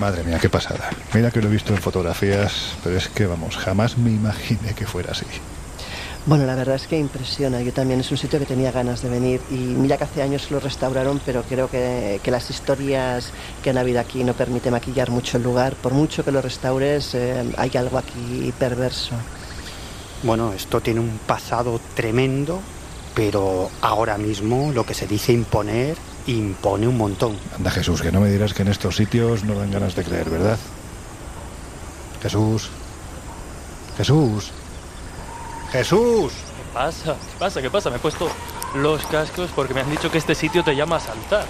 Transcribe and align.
Madre 0.00 0.24
mía, 0.24 0.38
qué 0.40 0.48
pasada. 0.48 0.88
Mira 1.12 1.30
que 1.30 1.42
lo 1.42 1.48
he 1.48 1.52
visto 1.52 1.74
en 1.74 1.78
fotografías, 1.78 2.72
pero 2.82 2.96
es 2.96 3.08
que, 3.08 3.26
vamos, 3.26 3.58
jamás 3.58 3.98
me 3.98 4.10
imaginé 4.10 4.72
que 4.74 4.86
fuera 4.86 5.12
así. 5.12 5.26
Bueno, 6.24 6.46
la 6.46 6.54
verdad 6.54 6.76
es 6.76 6.86
que 6.86 6.98
impresiona. 6.98 7.60
Yo 7.60 7.74
también 7.74 8.00
es 8.00 8.10
un 8.10 8.16
sitio 8.16 8.38
que 8.38 8.46
tenía 8.46 8.72
ganas 8.72 9.02
de 9.02 9.10
venir 9.10 9.42
y 9.50 9.56
mira 9.56 9.98
que 9.98 10.04
hace 10.04 10.22
años 10.22 10.50
lo 10.50 10.58
restauraron, 10.58 11.20
pero 11.26 11.42
creo 11.42 11.68
que, 11.70 12.18
que 12.22 12.30
las 12.30 12.48
historias 12.48 13.30
que 13.62 13.68
han 13.68 13.76
habido 13.76 14.00
aquí 14.00 14.24
no 14.24 14.32
permiten 14.32 14.72
maquillar 14.72 15.10
mucho 15.10 15.36
el 15.36 15.42
lugar. 15.42 15.74
Por 15.74 15.92
mucho 15.92 16.24
que 16.24 16.32
lo 16.32 16.40
restaures, 16.40 17.14
eh, 17.14 17.52
hay 17.58 17.70
algo 17.76 17.98
aquí 17.98 18.54
perverso. 18.58 19.12
Bueno, 20.22 20.54
esto 20.54 20.80
tiene 20.80 21.00
un 21.00 21.20
pasado 21.26 21.78
tremendo, 21.94 22.62
pero 23.14 23.70
ahora 23.82 24.16
mismo 24.16 24.72
lo 24.72 24.86
que 24.86 24.94
se 24.94 25.06
dice 25.06 25.34
imponer, 25.34 25.98
impone 26.26 26.86
un 26.86 26.96
montón. 26.96 27.36
Anda 27.56 27.70
Jesús, 27.70 28.02
que 28.02 28.12
no 28.12 28.20
me 28.20 28.30
dirás 28.30 28.54
que 28.54 28.62
en 28.62 28.68
estos 28.68 28.96
sitios 28.96 29.44
no 29.44 29.54
dan 29.54 29.70
ganas 29.70 29.94
de 29.94 30.04
creer, 30.04 30.30
¿verdad? 30.30 30.58
Jesús. 32.22 32.70
Jesús. 33.96 34.50
Jesús. 35.72 36.32
¿Qué 36.32 36.74
pasa? 36.74 37.14
¿Qué 37.14 37.38
pasa? 37.38 37.62
¿Qué 37.62 37.70
pasa? 37.70 37.90
Me 37.90 37.96
he 37.96 37.98
puesto 37.98 38.30
los 38.74 39.04
cascos 39.06 39.50
porque 39.54 39.74
me 39.74 39.80
han 39.80 39.90
dicho 39.90 40.10
que 40.10 40.18
este 40.18 40.34
sitio 40.34 40.62
te 40.62 40.74
llama 40.76 40.96
a 40.96 41.00
saltar. 41.00 41.46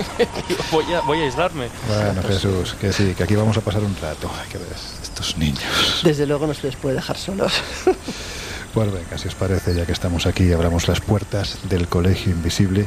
voy, 0.72 0.92
a, 0.92 1.00
voy 1.00 1.20
a 1.20 1.24
aislarme. 1.24 1.68
Bueno, 1.88 2.22
Jesús, 2.22 2.74
que 2.74 2.92
sí, 2.92 3.14
que 3.14 3.24
aquí 3.24 3.34
vamos 3.34 3.56
a 3.56 3.60
pasar 3.60 3.82
un 3.82 3.96
rato. 4.00 4.30
Hay 4.40 4.48
que 4.48 4.58
ver 4.58 4.68
estos 5.02 5.36
niños. 5.36 6.02
Desde 6.02 6.26
luego 6.26 6.46
no 6.46 6.54
se 6.54 6.66
les 6.66 6.76
puede 6.76 6.96
dejar 6.96 7.16
solos. 7.16 7.52
Pues 8.74 8.92
venga, 8.92 9.18
si 9.18 9.26
os 9.26 9.34
parece, 9.34 9.74
ya 9.74 9.84
que 9.84 9.90
estamos 9.90 10.26
aquí, 10.26 10.52
abramos 10.52 10.86
las 10.86 11.00
puertas 11.00 11.58
del 11.68 11.88
Colegio 11.88 12.30
Invisible 12.30 12.86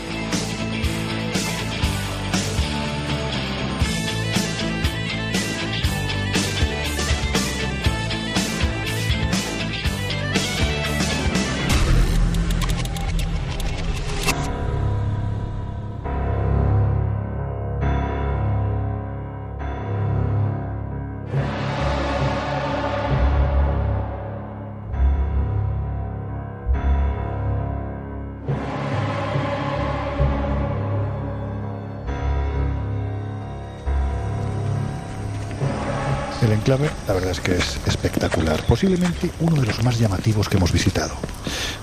El 36.41 36.53
enclave, 36.53 36.89
la 37.07 37.13
verdad 37.13 37.29
es 37.29 37.39
que 37.39 37.55
es 37.55 37.77
espectacular, 37.85 38.65
posiblemente 38.65 39.29
uno 39.41 39.61
de 39.61 39.67
los 39.67 39.83
más 39.83 39.99
llamativos 39.99 40.49
que 40.49 40.57
hemos 40.57 40.71
visitado. 40.71 41.13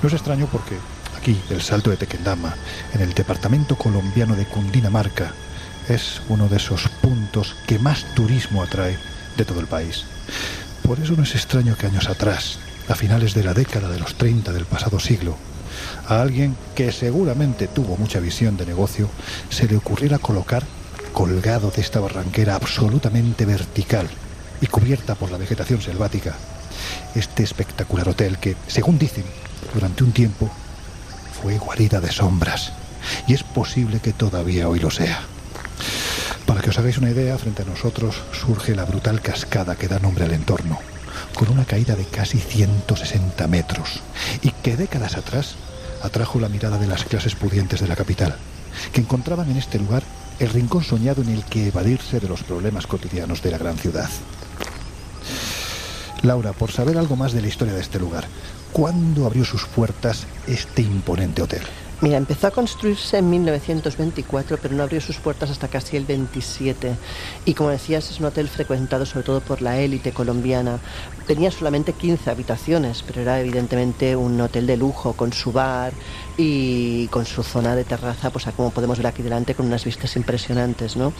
No 0.03 0.09
es 0.09 0.15
extraño 0.15 0.49
porque 0.51 0.77
aquí, 1.17 1.41
el 1.51 1.63
Salto 1.63 1.91
de 1.91 1.97
Tequendama, 1.97 2.57
en 2.93 3.01
el 3.01 3.15
departamento 3.15 3.77
colombiano 3.77 4.35
de 4.35 4.47
Cundinamarca, 4.47 5.33
es 5.89 6.21
uno 6.29 6.49
de 6.49 6.57
esos 6.57 6.89
puntos 7.01 7.55
que 7.69 7.79
más 7.79 8.05
turismo 8.17 8.61
atrae 8.61 8.99
de 9.37 9.45
todo 9.45 9.61
el 9.61 9.69
país. 9.69 10.07
Por 10.83 10.99
eso 10.99 11.15
no 11.17 11.23
es 11.23 11.37
extraño 11.37 11.77
que 11.77 11.87
años 11.87 12.09
atrás, 12.09 12.59
a 12.89 12.97
finales 12.97 13.35
de 13.35 13.45
la 13.45 13.55
década 13.55 13.89
de 13.89 14.01
los 14.01 14.17
30 14.17 14.53
del 14.53 14.67
pasado 14.67 14.99
siglo, 14.99 15.37
a 16.09 16.21
alguien 16.21 16.57
que 16.75 16.91
seguramente 16.91 17.69
tuvo 17.69 17.97
mucha 17.97 18.19
visión 18.19 18.57
de 18.57 18.67
negocio, 18.67 19.09
se 19.51 19.69
le 19.69 19.77
ocurriera 19.77 20.19
colocar 20.19 20.65
colgado 21.13 21.71
de 21.71 21.81
esta 21.81 22.01
barranquera 22.01 22.57
absolutamente 22.57 23.45
vertical 23.45 24.09
y 24.61 24.67
cubierta 24.67 25.15
por 25.15 25.31
la 25.31 25.39
vegetación 25.39 25.81
selvática, 25.81 26.35
este 27.15 27.43
espectacular 27.43 28.09
hotel 28.09 28.39
que, 28.39 28.57
según 28.67 28.99
dicen, 28.99 29.25
durante 29.75 30.05
un 30.05 30.13
tiempo 30.13 30.51
fue 31.43 31.59
guarida 31.59 32.01
de 32.01 32.11
sombras 32.11 32.73
y 33.27 33.35
es 33.35 33.43
posible 33.43 34.01
que 34.01 34.13
todavía 34.13 34.69
hoy 34.69 34.81
lo 34.81 34.91
sea. 34.91 35.21
Para 36.47 36.61
que 36.61 36.71
os 36.71 36.79
hagáis 36.79 36.99
una 36.99 37.11
idea, 37.11 37.39
frente 37.39 37.63
a 37.63 37.67
nosotros 37.67 38.17
surge 38.33 38.75
la 38.75 38.85
brutal 38.85 39.21
cascada 39.21 39.77
que 39.77 39.89
da 39.89 39.99
nombre 39.99 40.25
al 40.25 40.33
entorno, 40.33 40.79
con 41.35 41.51
una 41.51 41.65
caída 41.65 41.95
de 41.95 42.05
casi 42.07 42.39
160 42.39 43.47
metros 43.49 44.01
y 44.43 44.51
que 44.51 44.77
décadas 44.77 45.17
atrás 45.17 45.57
atrajo 46.03 46.41
la 46.41 46.49
mirada 46.49 46.79
de 46.79 46.87
las 46.87 47.05
clases 47.05 47.35
pudientes 47.35 47.81
de 47.81 47.89
la 47.89 47.97
capital, 47.97 48.37
que 48.93 49.01
encontraban 49.01 49.51
en 49.51 49.57
este 49.57 49.79
lugar 49.79 50.03
el 50.39 50.51
rincón 50.51 50.85
soñado 50.85 51.23
en 51.23 51.31
el 51.31 51.45
que 51.45 51.69
evadirse 51.69 52.21
de 52.21 52.29
los 52.29 52.45
problemas 52.45 52.87
cotidianos 52.87 53.43
de 53.43 53.51
la 53.51 53.59
gran 53.59 53.77
ciudad. 53.77 54.09
Laura, 56.23 56.53
por 56.53 56.71
saber 56.73 56.99
algo 56.99 57.17
más 57.17 57.33
de 57.33 57.41
la 57.41 57.49
historia 57.49 57.75
de 57.75 57.81
este 57.81 57.99
lugar, 57.99 58.25
¿cuándo 58.73 59.27
abrió 59.27 59.45
sus 59.45 59.65
puertas 59.67 60.27
este 60.47 60.83
imponente 60.83 61.43
hotel? 61.43 61.63
Mira, 62.01 62.17
empezó 62.17 62.47
a 62.47 62.51
construirse 62.53 63.19
en 63.19 63.29
1924, 63.29 64.59
pero 64.63 64.75
no 64.75 64.85
abrió 64.85 65.01
sus 65.01 65.17
puertas 65.17 65.51
hasta 65.51 65.67
casi 65.67 65.97
el 65.97 66.05
27. 66.05 66.95
Y 67.45 67.55
como 67.55 67.71
decías, 67.71 68.09
es 68.09 68.21
un 68.21 68.27
hotel 68.27 68.49
frecuentado 68.49 69.05
sobre 69.05 69.25
todo 69.25 69.41
por 69.41 69.63
la 69.63 69.81
élite 69.81 70.13
colombiana. 70.13 70.79
Tenía 71.29 71.51
solamente 71.51 71.93
15 71.93 72.31
habitaciones, 72.31 73.05
pero 73.07 73.21
era 73.21 73.39
evidentemente 73.39 74.17
un 74.17 74.41
hotel 74.41 74.67
de 74.67 74.79
lujo, 74.79 75.13
con 75.13 75.35
su 75.35 75.53
bar 75.53 75.93
y 76.39 77.07
con 77.09 77.27
su 77.27 77.43
zona 77.43 77.77
de 77.77 77.85
terraza, 77.85 78.31
pues 78.31 78.47
como 78.57 78.71
podemos 78.71 78.97
ver 78.97 79.09
aquí 79.09 79.23
delante, 79.23 79.55
con 79.55 79.67
unas 79.67 79.85
vistas 79.85 80.17
impresionantes, 80.17 80.97
¿no? 80.97 81.13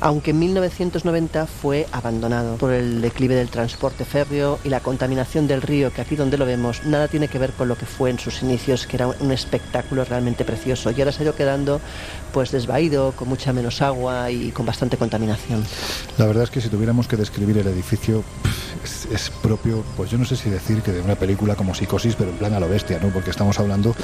Aunque 0.00 0.32
en 0.32 0.40
1990 0.40 1.46
fue 1.46 1.86
abandonado 1.92 2.56
por 2.58 2.74
el 2.74 3.00
declive 3.00 3.36
del 3.36 3.48
transporte 3.48 4.04
férreo 4.04 4.58
y 4.64 4.68
la 4.68 4.80
contaminación 4.80 5.46
del 5.46 5.62
río, 5.62 5.90
que 5.94 6.02
aquí 6.02 6.14
donde 6.14 6.36
lo 6.36 6.44
vemos, 6.44 6.84
nada 6.84 7.08
tiene 7.08 7.28
que 7.28 7.38
ver 7.38 7.52
con 7.52 7.66
lo 7.66 7.78
que 7.78 7.86
fue 7.86 8.10
en 8.10 8.18
sus 8.18 8.42
inicios, 8.42 8.86
que 8.86 8.96
era 8.96 9.06
un 9.06 9.32
espectáculo 9.32 10.04
realmente 10.04 10.44
precioso. 10.44 10.90
Y 10.90 11.00
ahora 11.00 11.12
se 11.12 11.20
ha 11.20 11.22
ido 11.22 11.36
quedando 11.36 11.80
pues 12.34 12.50
desvaído, 12.50 13.12
con 13.12 13.28
mucha 13.28 13.54
menos 13.54 13.80
agua 13.80 14.30
y 14.30 14.50
con 14.50 14.66
bastante 14.66 14.98
contaminación. 14.98 15.64
La 16.18 16.26
verdad 16.26 16.42
es 16.42 16.50
que 16.50 16.60
si 16.60 16.68
tuviéramos 16.68 17.08
que 17.08 17.16
describir 17.16 17.56
el 17.56 17.68
edificio 17.68 18.24
es, 18.82 19.06
es, 19.06 19.30
propio, 19.54 19.84
pues 19.96 20.10
yo 20.10 20.18
no 20.18 20.24
sé 20.24 20.34
si 20.34 20.50
decir 20.50 20.82
que 20.82 20.90
de 20.90 21.00
una 21.00 21.14
película 21.14 21.54
como 21.54 21.74
Psicosis, 21.74 22.16
pero 22.16 22.30
en 22.30 22.38
plan 22.38 22.54
a 22.54 22.60
lo 22.60 22.68
bestia, 22.68 22.98
¿no? 23.00 23.10
Porque 23.10 23.30
estamos 23.30 23.60
hablando 23.60 23.94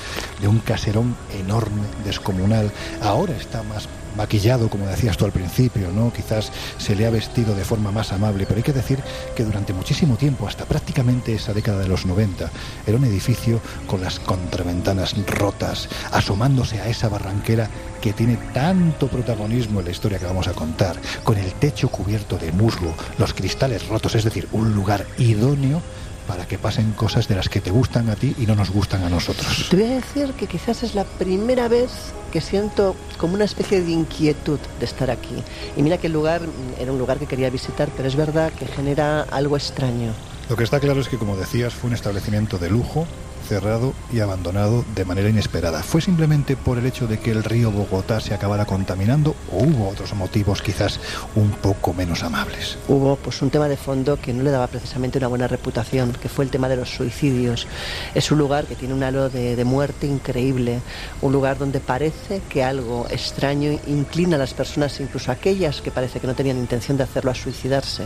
de 0.41 0.47
un 0.47 0.61
caserón 0.61 1.17
enorme, 1.33 1.83
descomunal. 2.05 2.71
Ahora 3.03 3.37
está 3.37 3.65
más 3.65 3.89
maquillado, 4.17 4.69
como 4.69 4.87
decías 4.87 5.17
tú 5.17 5.25
al 5.25 5.33
principio, 5.33 5.91
¿no? 5.93 6.13
Quizás 6.13 6.53
se 6.79 6.95
le 6.95 7.07
ha 7.07 7.11
vestido 7.11 7.55
de 7.55 7.65
forma 7.65 7.93
más 7.93 8.13
amable, 8.13 8.47
pero 8.47 8.59
hay 8.59 8.63
que 8.63 8.73
decir 8.73 8.99
que 9.35 9.45
durante 9.45 9.73
muchísimo 9.73 10.17
tiempo, 10.17 10.47
hasta 10.47 10.65
prácticamente 10.65 11.35
esa 11.35 11.53
década 11.53 11.81
de 11.81 11.89
los 11.89 12.07
90, 12.07 12.51
era 12.87 12.97
un 12.97 13.05
edificio 13.05 13.61
con 13.87 14.01
las 14.01 14.19
contraventanas 14.19 15.15
rotas, 15.27 15.89
asomándose 16.13 16.81
a 16.81 16.89
esa 16.89 17.09
barranquera 17.09 17.69
que 18.01 18.13
tiene 18.13 18.39
tanto 18.53 19.09
protagonismo 19.09 19.81
en 19.81 19.87
la 19.87 19.93
historia 19.93 20.19
que 20.19 20.27
vamos 20.27 20.49
a 20.49 20.53
contar, 20.53 20.97
con 21.25 21.37
el 21.37 21.53
techo 21.55 21.89
cubierto 21.89 22.39
de 22.39 22.53
musgo, 22.53 22.95
los 23.19 23.35
cristales 23.35 23.87
rotos, 23.89 24.15
es 24.15 24.25
decir, 24.25 24.49
un 24.53 24.75
lugar 24.75 25.07
idóneo 25.19 25.83
para 26.27 26.47
que 26.47 26.59
pasen 26.59 26.93
cosas 26.93 27.29
de 27.29 27.35
las 27.35 27.49
que 27.49 27.61
te 27.61 27.71
gustan 27.71 28.09
a 28.11 28.17
ti 28.17 28.35
y 28.39 28.47
no 28.47 28.55
nos 28.55 28.71
gustan 28.71 29.03
a 29.05 29.09
nosotros. 29.09 29.69
Te 29.71 29.77
voy 29.77 29.87
a 29.87 29.95
decir 29.97 30.33
que 30.35 30.47
quizás 30.47 30.83
es 30.83 30.95
la 30.95 31.05
primera 31.05 31.69
vez 31.69 31.91
que 32.31 32.41
siento 32.41 32.95
como 33.19 33.35
una 33.35 33.45
especie 33.45 33.83
de 33.83 33.91
inquietud 33.91 34.59
de 34.79 34.85
estar 34.85 35.11
aquí. 35.11 35.43
Y 35.77 35.83
mira 35.83 35.99
que 35.99 36.07
el 36.07 36.13
lugar 36.13 36.43
era 36.79 36.93
un 36.93 36.99
lugar 36.99 37.19
que 37.19 37.27
quería 37.27 37.51
visitar, 37.51 37.89
pero 37.97 38.09
es 38.09 38.17
verdad 38.17 38.53
que 38.53 38.67
genera 38.67 39.23
algo 39.23 39.57
extraño. 39.57 40.13
Lo 40.49 40.57
que 40.57 40.65
está 40.65 40.81
claro 40.81 41.01
es 41.01 41.09
que, 41.09 41.17
como 41.17 41.37
decías, 41.37 41.75
fue 41.75 41.89
un 41.89 41.95
establecimiento 41.95 42.59
de 42.59 42.71
lujo, 42.71 43.07
cerrado 43.51 43.95
y 44.13 44.21
abandonado 44.21 44.85
de 44.95 45.05
manera 45.05 45.29
inesperada. 45.29 45.83
¿Fue 45.83 46.01
simplemente 46.01 46.57
por 46.57 46.79
el 46.79 46.87
hecho 46.87 47.09
de 47.09 47.19
que 47.19 47.33
el 47.33 47.43
río 47.43 47.73
Bogotá 47.73 48.21
se 48.21 48.33
acabara 48.33 48.65
contaminando 48.65 49.35
o 49.53 49.65
hubo 49.65 49.89
otros 49.89 50.15
motivos 50.15 50.63
quizás 50.63 51.01
un 51.35 51.51
poco 51.51 51.93
menos 51.93 52.23
amables? 52.23 52.79
Hubo 52.87 53.17
pues 53.17 53.43
un 53.43 53.51
tema 53.51 53.67
de 53.67 53.77
fondo 53.77 54.21
que 54.21 54.33
no 54.33 54.45
le 54.45 54.53
daba 54.53 54.69
precisamente 54.69 55.19
una 55.19 55.27
buena 55.27 55.49
reputación, 55.49 56.13
que 56.13 56.29
fue 56.29 56.45
el 56.45 56.53
tema 56.53 56.69
de 56.69 56.77
los 56.77 56.91
suicidios. 56.91 57.67
Es 58.15 58.31
un 58.31 58.39
lugar 58.39 58.67
que 58.67 58.77
tiene 58.77 58.95
un 58.95 59.03
halo 59.03 59.29
de, 59.29 59.57
de 59.57 59.65
muerte 59.65 60.07
increíble, 60.07 60.79
un 61.21 61.33
lugar 61.33 61.59
donde 61.59 61.81
parece 61.81 62.43
que 62.49 62.63
algo 62.63 63.09
extraño 63.11 63.73
inclina 63.89 64.37
a 64.37 64.39
las 64.39 64.55
personas, 64.55 65.01
incluso 65.01 65.33
aquellas 65.33 65.81
que 65.81 65.91
parece 65.91 66.21
que 66.21 66.29
no 66.29 66.37
tenían 66.37 66.57
intención 66.57 66.97
de 66.97 67.03
hacerlo, 67.03 67.33
a 67.33 67.35
suicidarse 67.35 68.05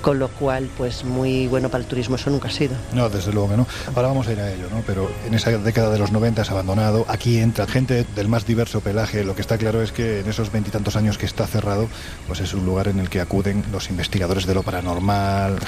con 0.00 0.18
lo 0.18 0.28
cual 0.28 0.68
pues 0.76 1.04
muy 1.04 1.46
bueno 1.48 1.68
para 1.68 1.82
el 1.82 1.88
turismo 1.88 2.16
eso 2.16 2.30
nunca 2.30 2.48
ha 2.48 2.50
sido. 2.50 2.74
No, 2.92 3.08
desde 3.08 3.32
luego 3.32 3.50
que 3.50 3.56
no. 3.56 3.66
Ahora 3.94 4.08
vamos 4.08 4.26
a 4.28 4.32
ir 4.32 4.40
a 4.40 4.52
ello, 4.52 4.68
¿no? 4.70 4.82
Pero 4.86 5.10
en 5.26 5.34
esa 5.34 5.50
década 5.50 5.90
de 5.90 5.98
los 5.98 6.12
90 6.12 6.42
es 6.42 6.50
abandonado, 6.50 7.04
aquí 7.08 7.38
entra 7.38 7.66
gente 7.66 8.04
del 8.14 8.28
más 8.28 8.46
diverso 8.46 8.80
pelaje, 8.80 9.24
lo 9.24 9.34
que 9.34 9.40
está 9.40 9.58
claro 9.58 9.82
es 9.82 9.92
que 9.92 10.20
en 10.20 10.28
esos 10.28 10.52
veintitantos 10.52 10.96
años 10.96 11.18
que 11.18 11.26
está 11.26 11.46
cerrado, 11.46 11.88
pues 12.26 12.40
es 12.40 12.54
un 12.54 12.64
lugar 12.64 12.88
en 12.88 12.98
el 12.98 13.08
que 13.08 13.20
acuden 13.20 13.64
los 13.72 13.90
investigadores 13.90 14.46
de 14.46 14.54
lo 14.54 14.62
paranormal, 14.62 15.58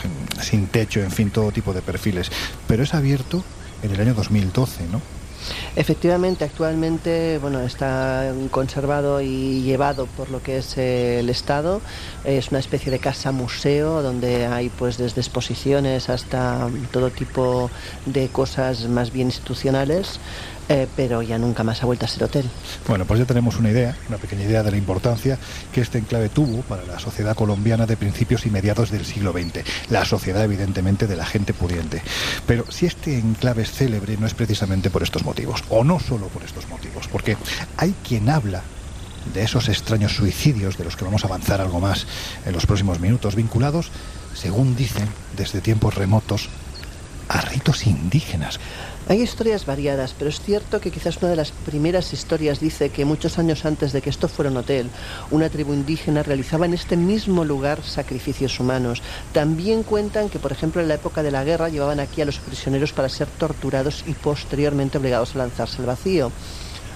sin 0.41 0.67
techo, 0.67 1.01
en 1.01 1.11
fin, 1.11 1.31
todo 1.31 1.53
tipo 1.53 1.73
de 1.73 1.83
perfiles. 1.83 2.31
Pero 2.67 2.83
es 2.83 2.95
abierto 2.95 3.45
en 3.83 3.91
el 3.93 4.01
año 4.01 4.15
2012, 4.15 4.87
¿no? 4.91 5.22
Efectivamente, 5.77 6.45
actualmente 6.45 7.39
bueno, 7.39 7.61
está 7.61 8.33
conservado 8.51 9.21
y 9.21 9.63
llevado 9.63 10.07
por 10.07 10.31
lo 10.31 10.43
que 10.43 10.59
es 10.59 10.77
el 10.77 11.31
Estado. 11.31 11.81
Es 12.25 12.51
una 12.51 12.59
especie 12.59 12.93
de 12.93 12.99
casa 12.99 13.33
museo 13.33 14.03
donde 14.03 14.47
hay 14.47 14.69
pues 14.69 14.99
desde 14.99 15.21
exposiciones 15.21 16.09
hasta 16.09 16.69
todo 16.93 17.11
tipo 17.11 17.71
de 18.07 18.29
cosas 18.29 18.89
más 18.89 19.13
bien 19.13 19.29
institucionales. 19.29 20.21
Eh, 20.73 20.89
pero 20.97 21.21
ya 21.21 21.37
nunca 21.37 21.63
más 21.63 21.83
ha 21.83 21.87
vuelto 21.87 22.07
a 22.07 22.09
ser 22.09 22.25
hotel. 22.25 22.49
Bueno, 22.89 23.05
pues 23.05 23.21
ya 23.21 23.27
tenemos 23.27 23.59
una 23.59 23.71
idea, 23.71 23.95
una 24.09 24.17
pequeña 24.17 24.45
idea 24.45 24.63
de 24.63 24.71
la 24.71 24.79
importancia 24.79 25.39
que 25.71 25.83
este 25.83 25.99
enclave 25.99 26.31
tuvo 26.31 26.63
para 26.63 26.83
la 26.87 26.99
sociedad 26.99 27.37
colombiana 27.37 27.85
de 27.85 27.99
principios 27.99 28.47
y 28.47 28.51
mediados 28.51 28.91
del 28.91 29.05
siglo 29.05 29.33
XX, 29.33 29.65
la 29.91 30.07
sociedad 30.07 30.43
evidentemente 30.43 31.07
de 31.07 31.17
la 31.17 31.27
gente 31.27 31.53
pudiente. 31.53 32.03
Pero 32.47 32.65
si 32.71 32.87
este 32.87 33.19
enclave 33.19 33.65
es 33.65 33.71
célebre 33.71 34.17
no 34.17 34.27
es 34.27 34.33
precisamente 34.33 34.89
por 34.89 35.03
estos 35.03 35.25
motivos, 35.25 35.63
o 35.69 35.85
no 35.85 36.01
solo 36.01 36.29
por 36.29 36.43
estos 36.43 36.67
motivos, 36.71 37.07
porque 37.07 37.37
hay 37.77 37.95
quien 38.09 38.31
habla 38.31 38.63
de 39.35 39.43
esos 39.43 39.69
extraños 39.69 40.17
suicidios 40.17 40.79
de 40.79 40.85
los 40.85 40.97
que 40.97 41.05
vamos 41.05 41.25
a 41.25 41.27
avanzar 41.27 41.61
algo 41.61 41.81
más 41.81 42.07
en 42.47 42.55
los 42.55 42.65
próximos 42.65 42.99
minutos, 42.99 43.35
vinculados, 43.35 43.91
según 44.35 44.75
dicen, 44.75 45.09
desde 45.37 45.61
tiempos 45.61 45.97
remotos, 45.97 46.49
a 47.29 47.43
ritos 47.43 47.87
indígenas. 47.87 48.59
Hay 49.09 49.21
historias 49.21 49.67
variadas, 49.67 50.15
pero 50.17 50.31
es 50.31 50.41
cierto 50.41 50.81
que 50.81 50.93
quizás 50.93 51.17
una 51.17 51.31
de 51.31 51.37
las 51.37 51.51
primeras 51.51 52.13
historias 52.13 52.61
dice 52.61 52.91
que 52.91 53.05
muchos 53.05 53.37
años 53.37 53.65
antes 53.65 53.93
de 53.93 54.01
que 54.01 54.11
esto 54.11 54.29
fuera 54.29 54.51
un 54.51 54.57
hotel, 54.57 54.89
una 55.33 55.49
tribu 55.49 55.75
indígena 55.75 56.23
realizaba 56.23 56.67
en 56.67 56.75
este 56.75 56.97
mismo 56.97 57.45
lugar 57.45 57.83
sacrificios 57.83 58.61
humanos. 58.61 59.03
También 59.33 59.83
cuentan 59.83 60.29
que, 60.29 60.39
por 60.39 60.53
ejemplo, 60.53 60.81
en 60.81 60.87
la 60.87 60.95
época 60.95 61.25
de 61.25 61.33
la 61.33 61.43
guerra 61.43 61.69
llevaban 61.69 61.99
aquí 61.99 62.23
a 62.23 62.27
los 62.27 62.39
prisioneros 62.39 62.93
para 62.93 63.09
ser 63.09 63.27
torturados 63.27 64.05
y 64.07 64.13
posteriormente 64.13 64.99
obligados 64.99 65.35
a 65.35 65.39
lanzarse 65.39 65.79
al 65.79 65.87
vacío. 65.87 66.31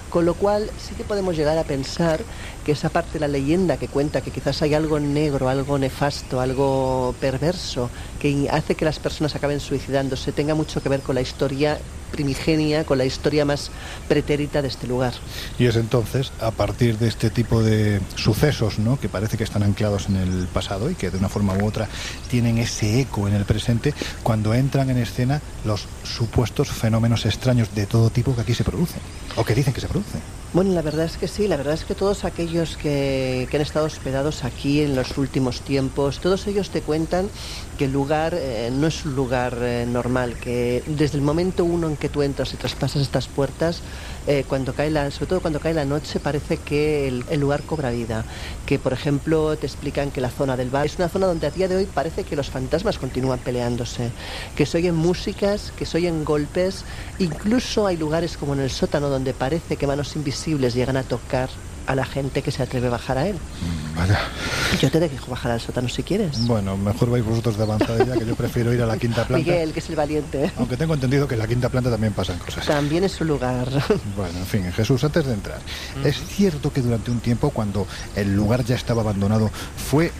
Con 0.09 0.25
lo 0.25 0.35
cual 0.35 0.69
sí 0.79 0.95
que 0.95 1.03
podemos 1.03 1.35
llegar 1.35 1.57
a 1.57 1.65
pensar 1.65 2.21
que 2.67 2.73
esa 2.73 2.89
parte 2.89 3.13
de 3.13 3.21
la 3.21 3.29
leyenda 3.29 3.77
que 3.77 3.87
cuenta 3.87 4.19
que 4.19 4.29
quizás 4.29 4.61
hay 4.61 4.73
algo 4.73 4.99
negro, 4.99 5.47
algo 5.47 5.79
nefasto, 5.79 6.41
algo 6.41 7.15
perverso, 7.21 7.89
que 8.19 8.49
hace 8.51 8.75
que 8.75 8.83
las 8.83 8.99
personas 8.99 9.33
acaben 9.35 9.61
suicidándose, 9.61 10.33
tenga 10.33 10.53
mucho 10.53 10.83
que 10.83 10.89
ver 10.89 10.99
con 10.99 11.15
la 11.15 11.21
historia 11.21 11.79
primigenia, 12.11 12.85
con 12.85 12.97
la 12.97 13.05
historia 13.05 13.45
más 13.45 13.71
pretérita 14.09 14.61
de 14.61 14.67
este 14.67 14.85
lugar. 14.85 15.13
Y 15.57 15.65
es 15.65 15.77
entonces, 15.77 16.33
a 16.41 16.51
partir 16.51 16.97
de 16.97 17.07
este 17.07 17.29
tipo 17.29 17.63
de 17.63 18.01
sucesos, 18.15 18.79
¿no? 18.79 18.99
que 18.99 19.07
parece 19.07 19.37
que 19.37 19.45
están 19.45 19.63
anclados 19.63 20.09
en 20.09 20.17
el 20.17 20.47
pasado 20.47 20.89
y 20.89 20.95
que 20.95 21.09
de 21.09 21.17
una 21.17 21.29
forma 21.29 21.53
u 21.53 21.65
otra 21.65 21.87
tienen 22.29 22.57
ese 22.57 22.99
eco 22.99 23.29
en 23.29 23.33
el 23.33 23.45
presente, 23.45 23.93
cuando 24.23 24.53
entran 24.53 24.89
en 24.89 24.97
escena 24.97 25.41
los 25.63 25.87
supuestos 26.03 26.69
fenómenos 26.69 27.25
extraños 27.25 27.73
de 27.73 27.85
todo 27.85 28.09
tipo 28.09 28.35
que 28.35 28.41
aquí 28.41 28.53
se 28.53 28.65
producen, 28.65 28.99
o 29.37 29.45
que 29.45 29.55
dicen 29.55 29.73
que 29.73 29.79
se 29.79 29.87
producen. 29.87 30.21
Bueno, 30.53 30.73
la 30.73 30.81
verdad 30.81 31.05
es 31.05 31.17
que 31.17 31.27
sí, 31.27 31.47
la 31.47 31.57
verdad 31.57 31.73
es 31.73 31.83
que 31.83 31.93
todos 31.93 32.23
aquellos 32.23 32.56
que, 32.65 33.47
han 33.53 33.61
estado 33.61 33.85
hospedados 33.85 34.43
aquí 34.43 34.81
en 34.81 34.95
los 34.95 35.17
últimos 35.17 35.61
tiempos, 35.61 36.19
todos 36.19 36.47
ellos 36.47 36.71
te 36.71 36.81
cuentan 36.81 37.29
que 37.77 37.85
el 37.85 37.93
lugar 37.93 38.33
eh, 38.35 38.71
no 38.73 38.87
es 38.87 39.05
un 39.05 39.15
lugar 39.15 39.57
eh, 39.61 39.85
normal, 39.87 40.35
que 40.41 40.83
desde 40.87 41.17
el 41.17 41.23
momento 41.23 41.63
uno 41.63 41.87
en 41.87 41.95
que 41.95 42.09
tú 42.09 42.23
entras 42.23 42.53
y 42.53 42.57
traspasas 42.57 43.03
estas 43.03 43.27
puertas, 43.27 43.81
eh, 44.25 44.43
cuando 44.47 44.73
cae 44.73 44.89
la, 44.89 45.11
sobre 45.11 45.27
todo 45.27 45.41
cuando 45.41 45.59
cae 45.59 45.75
la 45.75 45.85
noche, 45.85 46.19
parece 46.19 46.57
que 46.57 47.07
el, 47.07 47.23
el, 47.29 47.39
lugar 47.39 47.61
cobra 47.61 47.91
vida. 47.91 48.25
Que, 48.65 48.79
por 48.79 48.93
ejemplo, 48.93 49.55
te 49.55 49.67
explican 49.67 50.09
que 50.09 50.19
la 50.19 50.31
zona 50.31 50.57
del 50.57 50.69
bar 50.69 50.87
es 50.87 50.97
una 50.97 51.09
zona 51.09 51.27
donde 51.27 51.47
a 51.47 51.51
día 51.51 51.67
de 51.67 51.75
hoy 51.75 51.85
parece 51.85 52.23
que 52.23 52.35
los 52.35 52.49
fantasmas 52.49 52.97
continúan 52.97 53.39
peleándose, 53.39 54.11
que 54.55 54.65
se 54.65 54.79
oyen 54.79 54.95
músicas, 54.95 55.71
que 55.77 55.85
se 55.85 55.97
oyen 55.97 56.25
golpes, 56.25 56.83
incluso 57.19 57.85
hay 57.85 57.97
lugares 57.97 58.35
como 58.35 58.53
en 58.53 58.61
el 58.61 58.71
sótano 58.71 59.09
donde 59.09 59.33
parece 59.33 59.77
que 59.77 59.87
manos 59.87 60.15
invisibles 60.15 60.73
llegan 60.73 60.97
a 60.97 61.03
tocar 61.03 61.49
a 61.87 61.95
la 61.95 62.05
gente 62.05 62.41
que 62.41 62.51
se 62.51 62.61
atreve 62.61 62.87
a 62.87 62.91
bajar 62.91 63.17
a 63.17 63.27
él. 63.27 63.37
Vaya. 63.95 64.19
Yo 64.79 64.91
te 64.91 64.99
dejo 64.99 65.31
bajar 65.31 65.53
al 65.53 65.61
sótano 65.61 65.89
si 65.89 66.03
quieres. 66.03 66.45
Bueno, 66.45 66.77
mejor 66.77 67.09
vais 67.09 67.25
vosotros 67.25 67.57
de 67.57 67.63
avanzada 67.63 68.05
ya, 68.05 68.13
que 68.13 68.25
yo 68.25 68.35
prefiero 68.35 68.73
ir 68.73 68.81
a 68.81 68.85
la 68.85 68.97
quinta 68.97 69.25
planta. 69.25 69.37
Miguel, 69.37 69.73
que 69.73 69.79
es 69.79 69.89
el 69.89 69.95
valiente. 69.95 70.51
Aunque 70.57 70.77
tengo 70.77 70.93
entendido 70.93 71.27
que 71.27 71.35
en 71.35 71.39
la 71.39 71.47
quinta 71.47 71.69
planta 71.69 71.89
también 71.89 72.13
pasan 72.13 72.37
cosas. 72.39 72.65
También 72.65 73.03
es 73.05 73.13
su 73.13 73.23
lugar. 73.23 73.67
Bueno, 74.15 74.39
en 74.39 74.45
fin, 74.45 74.71
Jesús, 74.71 75.03
antes 75.03 75.25
de 75.25 75.33
entrar, 75.33 75.59
es 76.03 76.17
cierto 76.27 76.73
que 76.73 76.81
durante 76.81 77.11
un 77.11 77.19
tiempo, 77.19 77.51
cuando 77.51 77.87
el 78.15 78.35
lugar 78.35 78.65
ya 78.65 78.75
estaba 78.75 79.01
abandonado, 79.01 79.49
fue 79.49 80.11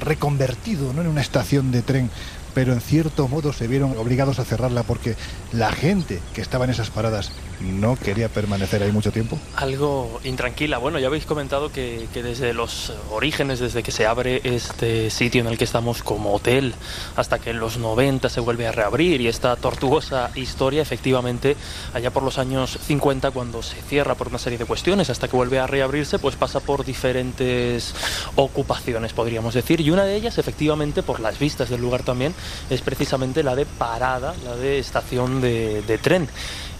reconvertido 0.00 0.92
¿no? 0.92 1.00
en 1.00 1.08
una 1.08 1.20
estación 1.20 1.70
de 1.70 1.82
tren 1.82 2.10
pero 2.54 2.72
en 2.72 2.80
cierto 2.80 3.28
modo 3.28 3.52
se 3.52 3.66
vieron 3.66 3.96
obligados 3.98 4.38
a 4.38 4.44
cerrarla 4.44 4.82
porque 4.84 5.16
la 5.52 5.72
gente 5.72 6.20
que 6.34 6.40
estaba 6.40 6.64
en 6.64 6.70
esas 6.70 6.90
paradas 6.90 7.32
no 7.60 7.96
quería 7.96 8.28
permanecer 8.28 8.82
ahí 8.82 8.92
mucho 8.92 9.12
tiempo. 9.12 9.38
Algo 9.56 10.20
intranquila. 10.24 10.78
Bueno, 10.78 10.98
ya 10.98 11.06
habéis 11.06 11.24
comentado 11.24 11.70
que, 11.70 12.08
que, 12.12 12.22
desde 12.22 12.52
los 12.52 12.92
orígenes, 13.10 13.58
desde 13.58 13.82
que 13.82 13.90
se 13.90 14.06
abre 14.06 14.40
este 14.44 15.10
sitio 15.10 15.40
en 15.40 15.46
el 15.46 15.58
que 15.58 15.64
estamos 15.64 16.02
como 16.02 16.34
hotel, 16.34 16.74
hasta 17.16 17.38
que 17.38 17.50
en 17.50 17.60
los 17.60 17.78
90 17.78 18.28
se 18.28 18.40
vuelve 18.40 18.66
a 18.66 18.72
reabrir 18.72 19.20
y 19.20 19.28
esta 19.28 19.56
tortuosa 19.56 20.30
historia, 20.34 20.82
efectivamente, 20.82 21.56
allá 21.92 22.10
por 22.10 22.22
los 22.22 22.38
años 22.38 22.78
50, 22.86 23.30
cuando 23.30 23.62
se 23.62 23.80
cierra 23.82 24.14
por 24.14 24.28
una 24.28 24.38
serie 24.38 24.58
de 24.58 24.64
cuestiones, 24.64 25.10
hasta 25.10 25.28
que 25.28 25.36
vuelve 25.36 25.58
a 25.58 25.66
reabrirse, 25.66 26.18
pues 26.18 26.36
pasa 26.36 26.60
por 26.60 26.84
diferentes 26.84 27.94
ocupaciones, 28.36 29.12
podríamos 29.12 29.54
decir, 29.54 29.80
y 29.80 29.90
una 29.90 30.04
de 30.04 30.16
ellas, 30.16 30.38
efectivamente, 30.38 31.02
por 31.02 31.20
las 31.20 31.38
vistas 31.38 31.70
del 31.70 31.80
lugar 31.80 32.02
también, 32.02 32.34
es 32.70 32.80
precisamente 32.80 33.42
la 33.42 33.54
de 33.54 33.66
parada, 33.66 34.34
la 34.44 34.56
de 34.56 34.78
estación 34.78 35.40
de, 35.40 35.98
tren. 36.02 36.28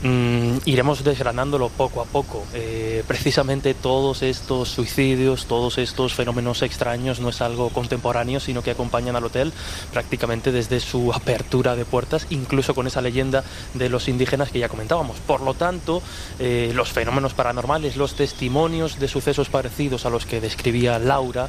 Mm, 0.05 0.59
iremos 0.67 1.03
desgranándolo 1.03 1.71
poco 1.71 2.03
a 2.03 2.05
poco. 2.05 2.45
Eh, 2.53 3.03
precisamente 3.07 3.73
todos 3.73 4.23
estos 4.23 4.69
suicidios, 4.69 5.47
todos 5.47 5.79
estos 5.79 6.13
fenómenos 6.13 6.61
extraños 6.61 7.21
no 7.21 7.31
es 7.31 7.41
algo 7.41 7.71
contemporáneo, 7.71 8.39
sino 8.39 8.63
que 8.63 8.71
acompañan 8.71 9.17
al 9.17 9.25
hotel 9.25 9.51
prácticamente 9.95 10.53
desde 10.53 10.81
su 10.81 11.11
apertura 11.15 11.75
de 11.75 11.87
puertas, 11.87 12.27
incluso 12.29 12.75
con 12.75 12.87
esa 12.87 13.01
leyenda 13.01 13.45
de 13.73 13.89
los 13.89 14.07
indígenas 14.09 14.51
que 14.51 14.59
ya 14.59 14.69
comentábamos. 14.69 15.17
Por 15.21 15.41
lo 15.41 15.55
tanto, 15.55 16.03
eh, 16.39 16.71
los 16.75 16.91
fenómenos 16.93 17.33
paranormales, 17.33 17.97
los 17.97 18.15
testimonios 18.15 18.99
de 18.99 19.09
sucesos 19.09 19.49
parecidos 19.49 20.05
a 20.05 20.11
los 20.11 20.27
que 20.27 20.43
describía 20.43 20.99
Laura, 20.99 21.49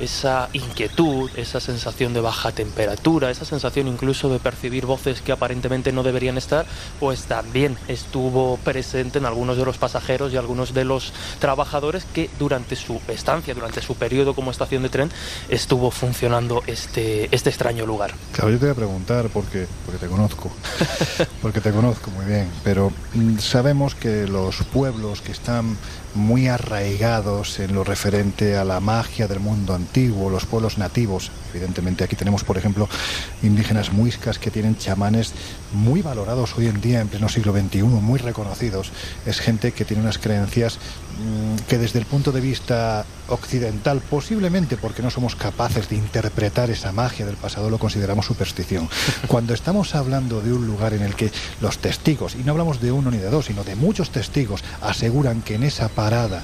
esa 0.00 0.48
inquietud, 0.54 1.30
esa 1.36 1.60
sensación 1.60 2.14
de 2.14 2.20
baja 2.20 2.52
temperatura, 2.52 3.30
esa 3.30 3.44
sensación 3.44 3.86
incluso 3.88 4.30
de 4.30 4.38
percibir 4.38 4.86
voces 4.86 5.20
que 5.20 5.32
aparentemente 5.32 5.92
no 5.92 6.02
deberían 6.02 6.38
estar, 6.38 6.64
pues 6.98 7.24
también 7.24 7.76
estuvo 7.90 8.56
presente 8.58 9.18
en 9.18 9.26
algunos 9.26 9.56
de 9.56 9.64
los 9.64 9.78
pasajeros 9.78 10.32
y 10.32 10.36
algunos 10.36 10.72
de 10.74 10.84
los 10.84 11.12
trabajadores 11.38 12.04
que 12.04 12.30
durante 12.38 12.76
su 12.76 13.00
estancia, 13.08 13.54
durante 13.54 13.82
su 13.82 13.96
periodo 13.96 14.34
como 14.34 14.50
estación 14.50 14.82
de 14.82 14.88
tren, 14.88 15.10
estuvo 15.48 15.90
funcionando 15.90 16.62
este, 16.66 17.28
este 17.34 17.50
extraño 17.50 17.86
lugar. 17.86 18.12
Claro, 18.32 18.50
yo 18.50 18.58
te 18.58 18.66
voy 18.66 18.72
a 18.72 18.76
preguntar 18.76 19.28
porque, 19.28 19.66
porque 19.84 19.98
te 19.98 20.06
conozco, 20.06 20.50
porque 21.42 21.60
te 21.60 21.72
conozco 21.72 22.10
muy 22.10 22.26
bien, 22.26 22.48
pero 22.62 22.92
sabemos 23.38 23.94
que 23.94 24.26
los 24.26 24.56
pueblos 24.72 25.20
que 25.20 25.32
están 25.32 25.76
muy 26.14 26.48
arraigados 26.48 27.60
en 27.60 27.74
lo 27.74 27.84
referente 27.84 28.56
a 28.56 28.64
la 28.64 28.80
magia 28.80 29.28
del 29.28 29.40
mundo 29.40 29.74
antiguo, 29.74 30.30
los 30.30 30.46
pueblos 30.46 30.78
nativos. 30.78 31.30
Evidentemente 31.52 32.04
aquí 32.04 32.16
tenemos, 32.16 32.44
por 32.44 32.58
ejemplo, 32.58 32.88
indígenas 33.42 33.92
muiscas 33.92 34.38
que 34.38 34.50
tienen 34.50 34.76
chamanes 34.76 35.32
muy 35.72 36.02
valorados 36.02 36.56
hoy 36.56 36.66
en 36.66 36.80
día 36.80 37.00
en 37.00 37.08
pleno 37.08 37.28
siglo 37.28 37.52
XXI, 37.52 37.82
muy 37.82 38.18
reconocidos. 38.18 38.90
Es 39.26 39.40
gente 39.40 39.72
que 39.72 39.84
tiene 39.84 40.02
unas 40.02 40.18
creencias 40.18 40.78
que 41.68 41.78
desde 41.78 41.98
el 41.98 42.06
punto 42.06 42.32
de 42.32 42.40
vista 42.40 43.04
occidental, 43.28 44.00
posiblemente 44.00 44.76
porque 44.76 45.02
no 45.02 45.10
somos 45.10 45.36
capaces 45.36 45.88
de 45.88 45.96
interpretar 45.96 46.70
esa 46.70 46.92
magia 46.92 47.26
del 47.26 47.36
pasado, 47.36 47.70
lo 47.70 47.78
consideramos 47.78 48.26
superstición. 48.26 48.88
Cuando 49.28 49.54
estamos 49.54 49.94
hablando 49.94 50.40
de 50.40 50.52
un 50.52 50.66
lugar 50.66 50.94
en 50.94 51.02
el 51.02 51.14
que 51.14 51.30
los 51.60 51.78
testigos, 51.78 52.34
y 52.34 52.44
no 52.44 52.52
hablamos 52.52 52.80
de 52.80 52.92
uno 52.92 53.10
ni 53.10 53.18
de 53.18 53.30
dos, 53.30 53.46
sino 53.46 53.64
de 53.64 53.76
muchos 53.76 54.10
testigos, 54.10 54.64
aseguran 54.80 55.42
que 55.42 55.54
en 55.54 55.62
esa 55.62 55.88
parada 55.88 56.42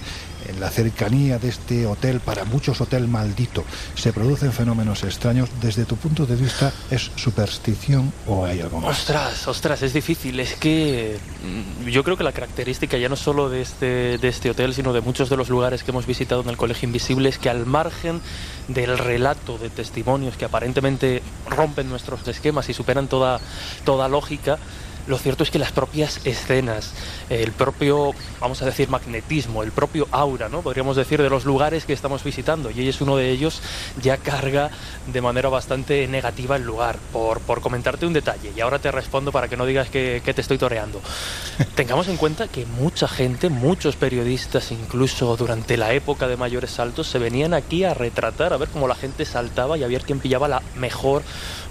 en 0.48 0.60
la 0.60 0.70
cercanía 0.70 1.38
de 1.38 1.48
este 1.48 1.86
hotel, 1.86 2.20
para 2.20 2.44
muchos 2.44 2.80
hotel 2.80 3.08
maldito, 3.08 3.64
se 3.94 4.12
producen 4.12 4.52
fenómenos 4.52 5.04
extraños, 5.04 5.48
desde 5.60 5.84
tu 5.84 5.96
punto 5.96 6.26
de 6.26 6.36
vista, 6.36 6.72
¿es 6.90 7.10
superstición 7.16 8.12
o 8.26 8.44
hay 8.44 8.60
algo 8.60 8.80
más? 8.80 8.98
Ostras, 8.98 9.48
ostras, 9.48 9.82
es 9.82 9.92
difícil. 9.92 10.38
Es 10.40 10.54
que 10.54 11.18
mm, 11.42 11.88
yo 11.88 12.04
creo 12.04 12.16
que 12.16 12.24
la 12.24 12.32
característica 12.32 12.96
ya 12.96 13.08
no 13.08 13.16
solo 13.16 13.48
de 13.48 13.62
este, 13.62 14.18
de 14.18 14.28
este 14.28 14.50
hotel, 14.50 14.74
sino 14.74 14.92
de 14.92 15.00
muchos 15.00 15.28
de 15.28 15.36
los 15.36 15.48
lugares 15.48 15.82
que 15.82 15.90
hemos 15.90 16.06
visitado 16.06 16.42
en 16.42 16.48
el 16.48 16.56
Colegio 16.56 16.86
Invisible 16.86 17.28
es 17.28 17.38
que 17.38 17.50
al 17.50 17.66
margen 17.66 18.20
del 18.68 18.98
relato 18.98 19.58
de 19.58 19.70
testimonios 19.70 20.36
que 20.36 20.44
aparentemente 20.44 21.22
rompen 21.48 21.88
nuestros 21.88 22.26
esquemas 22.26 22.68
y 22.68 22.74
superan 22.74 23.08
toda, 23.08 23.40
toda 23.84 24.08
lógica, 24.08 24.58
lo 25.06 25.18
cierto 25.18 25.42
es 25.42 25.50
que 25.50 25.58
las 25.58 25.72
propias 25.72 26.20
escenas, 26.24 26.92
el 27.30 27.52
propio, 27.52 28.12
vamos 28.40 28.62
a 28.62 28.64
decir, 28.64 28.88
magnetismo, 28.88 29.62
el 29.62 29.72
propio 29.72 30.08
aura, 30.10 30.48
¿no? 30.48 30.62
Podríamos 30.62 30.96
decir, 30.96 31.22
de 31.22 31.30
los 31.30 31.44
lugares 31.44 31.84
que 31.84 31.92
estamos 31.92 32.24
visitando, 32.24 32.70
y 32.70 32.80
ella 32.80 32.90
es 32.90 33.00
uno 33.00 33.16
de 33.16 33.30
ellos, 33.30 33.62
ya 34.00 34.16
carga 34.16 34.70
de 35.12 35.20
manera 35.20 35.48
bastante 35.48 36.06
negativa 36.08 36.56
el 36.56 36.64
lugar, 36.64 36.98
por, 37.12 37.40
por 37.40 37.60
comentarte 37.60 38.06
un 38.06 38.12
detalle, 38.12 38.52
y 38.56 38.60
ahora 38.60 38.78
te 38.78 38.90
respondo 38.90 39.32
para 39.32 39.48
que 39.48 39.56
no 39.56 39.66
digas 39.66 39.88
que, 39.88 40.22
que 40.24 40.34
te 40.34 40.40
estoy 40.40 40.58
toreando. 40.58 41.00
Tengamos 41.74 42.08
en 42.08 42.16
cuenta 42.16 42.48
que 42.48 42.66
mucha 42.66 43.08
gente, 43.08 43.48
muchos 43.48 43.96
periodistas, 43.96 44.72
incluso 44.72 45.36
durante 45.36 45.76
la 45.76 45.92
época 45.92 46.26
de 46.26 46.36
mayores 46.36 46.70
saltos, 46.70 47.06
se 47.06 47.18
venían 47.18 47.54
aquí 47.54 47.84
a 47.84 47.94
retratar, 47.94 48.52
a 48.52 48.56
ver 48.56 48.68
cómo 48.68 48.88
la 48.88 48.94
gente 48.94 49.24
saltaba 49.24 49.78
y 49.78 49.84
a 49.84 49.88
ver 49.88 50.02
quién 50.02 50.20
pillaba 50.20 50.48
la 50.48 50.62
mejor 50.76 51.22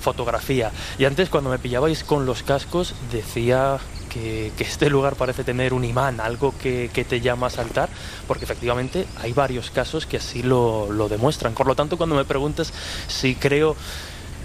fotografía. 0.06 0.72
Y 1.00 1.06
antes, 1.06 1.30
cuando 1.30 1.50
me 1.50 1.58
pillabais 1.58 2.04
con 2.04 2.28
los 2.28 2.44
cascos, 2.44 2.94
decía 3.12 3.80
que, 4.14 4.52
que, 4.56 4.64
este 4.64 4.88
lugar 4.88 5.16
parece 5.16 5.44
tener 5.44 5.74
un 5.74 5.84
imán, 5.84 6.22
algo 6.22 6.54
que, 6.62 6.92
que, 6.94 7.04
te 7.04 7.22
llama 7.22 7.48
a 7.48 7.50
saltar, 7.50 7.90
porque 8.28 8.46
efectivamente 8.46 9.08
hay 9.20 9.34
varios 9.34 9.72
casos 9.72 10.06
que 10.06 10.18
así 10.18 10.44
lo, 10.44 10.92
lo 10.92 11.10
demuestran. 11.10 11.54
Por 11.56 11.66
lo 11.66 11.76
tanto, 11.76 11.98
cuando 11.98 12.16
me 12.16 12.24
preguntas 12.24 12.72
si 13.08 13.34
creo 13.34 13.76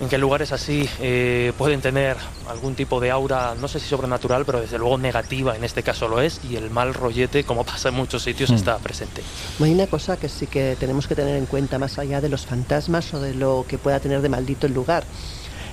en 0.01 0.09
que 0.09 0.17
lugares 0.17 0.51
así 0.53 0.89
eh, 1.01 1.53
pueden 1.59 1.83
tener 1.83 2.17
algún 2.49 2.75
tipo 2.75 3.01
de 3.01 3.11
aura, 3.11 3.55
no 3.55 3.69
sé 3.69 3.79
si 3.81 3.87
sobrenatural, 3.87 4.47
pero 4.47 4.61
desde 4.61 4.79
luego 4.79 4.97
negativa, 4.97 5.55
en 5.55 5.63
este 5.63 5.83
caso 5.83 6.09
lo 6.09 6.23
es, 6.23 6.41
y 6.49 6.57
el 6.57 6.71
mal 6.71 6.95
rollete, 6.95 7.45
como 7.45 7.65
pasa 7.65 7.91
en 7.91 7.97
muchos 7.97 8.23
sitios, 8.23 8.51
mm. 8.51 8.55
está 8.55 8.79
presente. 8.79 9.23
Hay 9.61 9.73
una 9.73 9.87
cosa 9.87 10.17
que 10.17 10.31
sí 10.31 10.47
que 10.47 10.77
tenemos 10.81 11.07
que 11.07 11.15
tener 11.15 11.37
en 11.37 11.47
cuenta 11.47 11.79
más 11.79 11.99
allá 11.99 12.21
de 12.23 12.31
los 12.31 12.47
fantasmas 12.47 13.13
o 13.13 13.21
de 13.21 13.35
lo 13.35 13.67
que 13.69 13.77
pueda 13.77 14.01
tener 14.01 14.23
de 14.23 14.31
maldito 14.31 14.67
el 14.67 14.73
lugar 14.73 15.05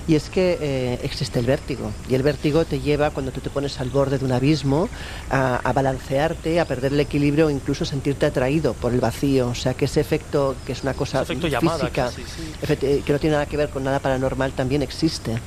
y 0.08 0.14
es 0.14 0.30
que 0.30 0.58
eh, 0.60 0.98
existe 1.02 1.38
el 1.38 1.44
vértigo. 1.46 1.92
Y 2.08 2.14
el 2.14 2.22
vértigo 2.22 2.64
te 2.64 2.80
lleva, 2.80 3.10
cuando 3.10 3.30
tú 3.30 3.40
te 3.40 3.50
pones 3.50 3.78
al 3.78 3.90
borde 3.90 4.18
de 4.18 4.24
un 4.24 4.32
abismo, 4.32 4.88
a, 5.30 5.56
a 5.56 5.72
balancearte, 5.74 6.58
a 6.60 6.64
perder 6.64 6.94
el 6.94 7.00
equilibrio 7.00 7.46
o 7.46 7.50
incluso 7.50 7.84
sentirte 7.84 8.24
atraído 8.24 8.72
por 8.72 8.94
el 8.94 9.00
vacío. 9.00 9.48
O 9.48 9.54
sea, 9.54 9.74
que 9.74 9.84
ese 9.84 10.00
efecto, 10.00 10.56
que 10.66 10.72
es 10.72 10.82
una 10.82 10.94
cosa 10.94 11.26
física, 11.26 11.48
llamada, 11.48 11.90
casi, 11.90 12.22
sí. 12.22 13.02
que 13.04 13.12
no 13.12 13.18
tiene 13.18 13.34
nada 13.34 13.46
que 13.46 13.58
ver 13.58 13.68
con 13.68 13.84
nada 13.84 13.98
paranormal, 14.00 14.52
también 14.52 14.82
existe. 14.82 15.38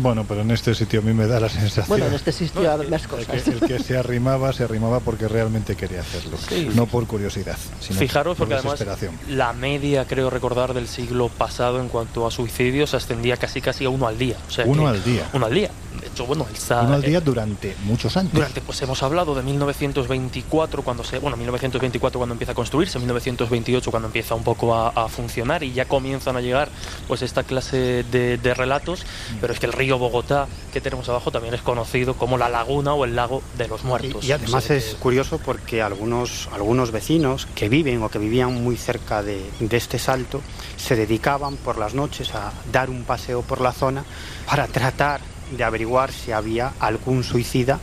Bueno, 0.00 0.26
pero 0.28 0.42
en 0.42 0.50
este 0.50 0.74
sitio 0.74 1.00
a 1.00 1.02
mí 1.02 1.14
me 1.14 1.26
da 1.26 1.40
la 1.40 1.48
sensación... 1.48 1.86
Bueno, 1.88 2.06
en 2.06 2.14
este 2.14 2.32
sitio 2.32 2.62
no, 2.62 2.82
hay 2.82 2.88
más 2.88 3.06
cosas. 3.08 3.28
El 3.30 3.42
que, 3.42 3.50
el 3.50 3.60
que, 3.60 3.78
se 3.82 3.96
arrimaba, 3.96 4.52
se 4.52 4.64
arrimaba 4.64 5.00
porque 5.00 5.26
realmente 5.26 5.74
quería 5.74 6.00
hacerlo. 6.00 6.36
Sí. 6.48 6.68
No 6.74 6.86
por 6.86 7.06
curiosidad, 7.06 7.56
sino 7.80 7.98
Fijaros, 7.98 8.36
por 8.36 8.46
porque 8.46 8.68
además 8.68 8.84
la 9.28 9.54
media, 9.54 10.06
creo 10.06 10.28
recordar, 10.28 10.74
del 10.74 10.86
siglo 10.86 11.30
pasado 11.30 11.80
en 11.80 11.88
cuanto 11.88 12.26
a 12.26 12.30
suicidios 12.30 12.92
ascendía 12.92 13.38
casi 13.38 13.62
casi 13.62 13.86
a 13.86 13.88
uno 14.02 14.08
al 14.08 14.18
día. 14.18 14.36
O 14.48 14.50
sea 14.50 14.66
uno 14.66 14.88
al 14.88 15.02
día. 15.04 15.28
Uno 15.32 15.46
al 15.46 15.54
día. 15.54 15.70
De 16.00 16.08
hecho, 16.08 16.26
bueno, 16.26 16.46
está, 16.52 16.82
uno 16.82 16.94
al 16.94 17.02
día 17.02 17.18
eh, 17.18 17.22
durante 17.24 17.76
muchos 17.84 18.16
años. 18.16 18.32
Durante, 18.32 18.60
pues 18.60 18.80
hemos 18.82 19.02
hablado 19.02 19.34
de 19.34 19.42
1924 19.42 20.82
cuando 20.82 21.04
se, 21.04 21.18
bueno, 21.18 21.36
1924 21.36 22.18
cuando 22.18 22.32
empieza 22.32 22.52
a 22.52 22.54
construirse, 22.54 22.98
1928 22.98 23.90
cuando 23.90 24.08
empieza 24.08 24.34
un 24.34 24.42
poco 24.42 24.74
a, 24.74 24.88
a 24.88 25.08
funcionar 25.08 25.62
y 25.62 25.72
ya 25.72 25.84
comienzan 25.84 26.36
a 26.36 26.40
llegar 26.40 26.68
pues 27.06 27.22
esta 27.22 27.44
clase 27.44 28.04
de, 28.10 28.38
de 28.38 28.54
relatos, 28.54 29.04
mm. 29.34 29.36
pero 29.40 29.52
es 29.52 29.60
que 29.60 29.66
el 29.66 29.72
río 29.72 29.98
Bogotá 29.98 30.48
que 30.72 30.80
tenemos 30.80 31.08
abajo 31.08 31.30
también 31.30 31.54
es 31.54 31.62
conocido 31.62 32.14
como 32.14 32.36
la 32.36 32.48
laguna 32.48 32.94
o 32.94 33.04
el 33.04 33.14
lago 33.14 33.42
de 33.56 33.68
los 33.68 33.84
muertos. 33.84 34.24
Y, 34.24 34.28
y 34.28 34.32
además 34.32 34.52
no 34.52 34.60
sé, 34.60 34.78
es 34.78 34.96
curioso 34.98 35.38
porque 35.38 35.82
algunos, 35.82 36.48
algunos 36.52 36.90
vecinos 36.90 37.46
que 37.54 37.68
viven 37.68 38.02
o 38.02 38.08
que 38.08 38.18
vivían 38.18 38.62
muy 38.62 38.76
cerca 38.76 39.22
de, 39.22 39.44
de 39.60 39.76
este 39.76 39.98
salto 39.98 40.40
se 40.82 40.96
dedicaban 40.96 41.56
por 41.56 41.78
las 41.78 41.94
noches 41.94 42.34
a 42.34 42.52
dar 42.72 42.90
un 42.90 43.04
paseo 43.04 43.42
por 43.42 43.60
la 43.60 43.72
zona 43.72 44.04
para 44.46 44.66
tratar 44.66 45.20
de 45.56 45.62
averiguar 45.62 46.10
si 46.10 46.32
había 46.32 46.72
algún 46.80 47.22
suicida 47.22 47.78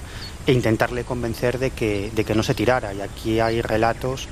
e 0.46 0.52
intentarle 0.52 1.06
convencer 1.06 1.60
de 1.60 1.72
que, 1.72 2.12
de 2.14 2.26
que 2.26 2.36
no 2.36 2.44
se 2.44 2.56
tirara. 2.56 2.94
Y 2.94 3.02
aquí 3.02 3.40
hay 3.40 3.62
relatos, 3.62 4.28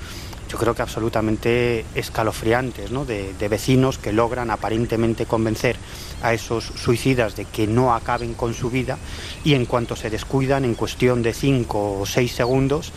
yo 0.49 0.57
creo 0.57 0.75
que 0.75 0.81
absolutamente 0.81 1.85
escalofriantes, 1.95 2.91
¿no? 2.91 3.05
de, 3.05 3.33
de 3.33 3.47
vecinos 3.47 3.97
que 3.99 4.11
logran 4.11 4.49
aparentemente 4.49 5.25
convencer 5.25 5.77
a 6.21 6.33
esos 6.33 6.65
suicidas 6.65 7.37
de 7.37 7.45
que 7.45 7.67
no 7.67 7.93
acaben 7.93 8.33
con 8.33 8.53
su 8.53 8.69
vida 8.69 8.97
y 9.45 9.53
en 9.53 9.65
cuanto 9.65 9.95
se 9.95 10.09
descuidan, 10.09 10.65
en 10.65 10.75
cuestión 10.75 11.23
de 11.23 11.33
cinco 11.33 11.99
o 12.01 12.05
seis 12.05 12.33
segundos, 12.33 12.91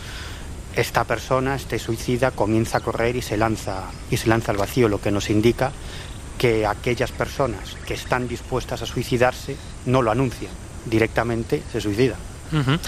esta 0.75 1.03
persona, 1.03 1.55
este 1.55 1.79
suicida, 1.79 2.31
comienza 2.31 2.77
a 2.77 2.81
correr 2.81 3.15
y 3.15 3.21
se 3.21 3.37
lanza 3.37 3.85
y 4.09 4.17
se 4.17 4.27
lanza 4.27 4.51
al 4.51 4.57
vacío, 4.57 4.87
lo 4.87 5.01
que 5.01 5.11
nos 5.11 5.29
indica 5.29 5.71
que 6.37 6.65
aquellas 6.65 7.11
personas 7.11 7.75
que 7.85 7.93
están 7.93 8.27
dispuestas 8.27 8.81
a 8.81 8.85
suicidarse 8.85 9.55
no 9.85 10.01
lo 10.01 10.11
anuncian, 10.11 10.51
directamente 10.85 11.61
se 11.71 11.81
suicidan. 11.81 12.17
-huh. 12.51 12.79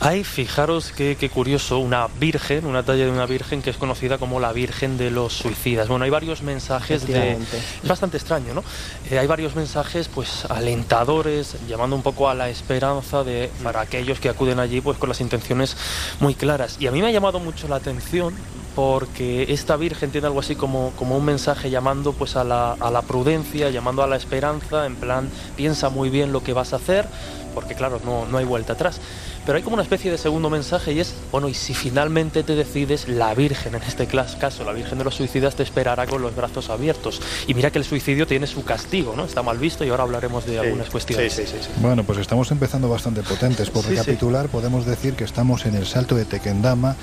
Hay, 0.00 0.22
fijaros 0.22 0.92
qué 0.92 1.30
curioso, 1.32 1.78
una 1.78 2.06
virgen, 2.20 2.66
una 2.66 2.84
talla 2.84 3.04
de 3.04 3.10
una 3.10 3.26
virgen 3.26 3.62
que 3.62 3.70
es 3.70 3.76
conocida 3.76 4.18
como 4.18 4.38
la 4.38 4.52
Virgen 4.52 4.96
de 4.96 5.10
los 5.10 5.32
Suicidas. 5.32 5.88
Bueno, 5.88 6.04
hay 6.04 6.10
varios 6.10 6.42
mensajes 6.42 7.06
de... 7.06 7.32
Es 7.32 7.88
bastante 7.88 8.16
extraño, 8.16 8.54
¿no? 8.54 8.62
Eh, 9.10 9.18
hay 9.18 9.26
varios 9.26 9.56
mensajes, 9.56 10.08
pues, 10.08 10.44
alentadores, 10.48 11.56
llamando 11.68 11.96
un 11.96 12.02
poco 12.02 12.28
a 12.28 12.34
la 12.34 12.48
esperanza 12.48 13.24
de 13.24 13.50
para 13.64 13.80
aquellos 13.80 14.20
que 14.20 14.28
acuden 14.28 14.60
allí, 14.60 14.80
pues, 14.80 14.98
con 14.98 15.08
las 15.08 15.20
intenciones 15.20 15.76
muy 16.20 16.34
claras. 16.34 16.76
Y 16.78 16.86
a 16.86 16.92
mí 16.92 17.00
me 17.00 17.08
ha 17.08 17.12
llamado 17.12 17.40
mucho 17.40 17.66
la 17.66 17.76
atención 17.76 18.34
porque 18.76 19.52
esta 19.52 19.74
Virgen 19.74 20.12
tiene 20.12 20.28
algo 20.28 20.38
así 20.38 20.54
como, 20.54 20.92
como 20.96 21.16
un 21.16 21.24
mensaje 21.24 21.68
llamando 21.68 22.12
pues 22.12 22.36
a 22.36 22.44
la, 22.44 22.74
a 22.74 22.92
la 22.92 23.02
prudencia, 23.02 23.70
llamando 23.70 24.04
a 24.04 24.06
la 24.06 24.14
esperanza, 24.14 24.86
en 24.86 24.94
plan, 24.94 25.28
piensa 25.56 25.88
muy 25.88 26.10
bien 26.10 26.30
lo 26.30 26.44
que 26.44 26.52
vas 26.52 26.72
a 26.72 26.76
hacer, 26.76 27.08
porque 27.54 27.74
claro, 27.74 28.00
no, 28.04 28.26
no 28.26 28.38
hay 28.38 28.44
vuelta 28.44 28.74
atrás. 28.74 29.00
Pero 29.48 29.56
hay 29.56 29.62
como 29.62 29.74
una 29.76 29.82
especie 29.82 30.10
de 30.10 30.18
segundo 30.18 30.50
mensaje 30.50 30.92
y 30.92 31.00
es, 31.00 31.14
bueno, 31.32 31.48
y 31.48 31.54
si 31.54 31.72
finalmente 31.72 32.42
te 32.42 32.54
decides, 32.54 33.08
la 33.08 33.32
Virgen, 33.32 33.74
en 33.74 33.82
este 33.82 34.06
caso, 34.06 34.62
la 34.62 34.72
Virgen 34.72 34.98
de 34.98 35.04
los 35.04 35.14
Suicidas, 35.14 35.54
te 35.54 35.62
esperará 35.62 36.06
con 36.06 36.20
los 36.20 36.36
brazos 36.36 36.68
abiertos. 36.68 37.22
Y 37.46 37.54
mira 37.54 37.70
que 37.70 37.78
el 37.78 37.84
suicidio 37.86 38.26
tiene 38.26 38.46
su 38.46 38.62
castigo, 38.62 39.14
¿no? 39.16 39.24
Está 39.24 39.42
mal 39.42 39.56
visto 39.56 39.86
y 39.86 39.88
ahora 39.88 40.02
hablaremos 40.02 40.44
de 40.44 40.52
sí, 40.52 40.58
algunas 40.58 40.90
cuestiones. 40.90 41.32
Sí, 41.32 41.46
sí, 41.46 41.56
sí, 41.62 41.70
bueno, 41.80 42.04
pues 42.04 42.18
estamos 42.18 42.50
empezando 42.50 42.90
bastante 42.90 43.22
potentes. 43.22 43.70
Por 43.70 43.86
recapitular, 43.86 44.50
podemos 44.50 44.84
decir 44.84 45.14
que 45.14 45.24
estamos 45.24 45.64
en 45.64 45.76
el 45.76 45.86
Salto 45.86 46.14
de 46.14 46.26
Tequendama, 46.26 46.94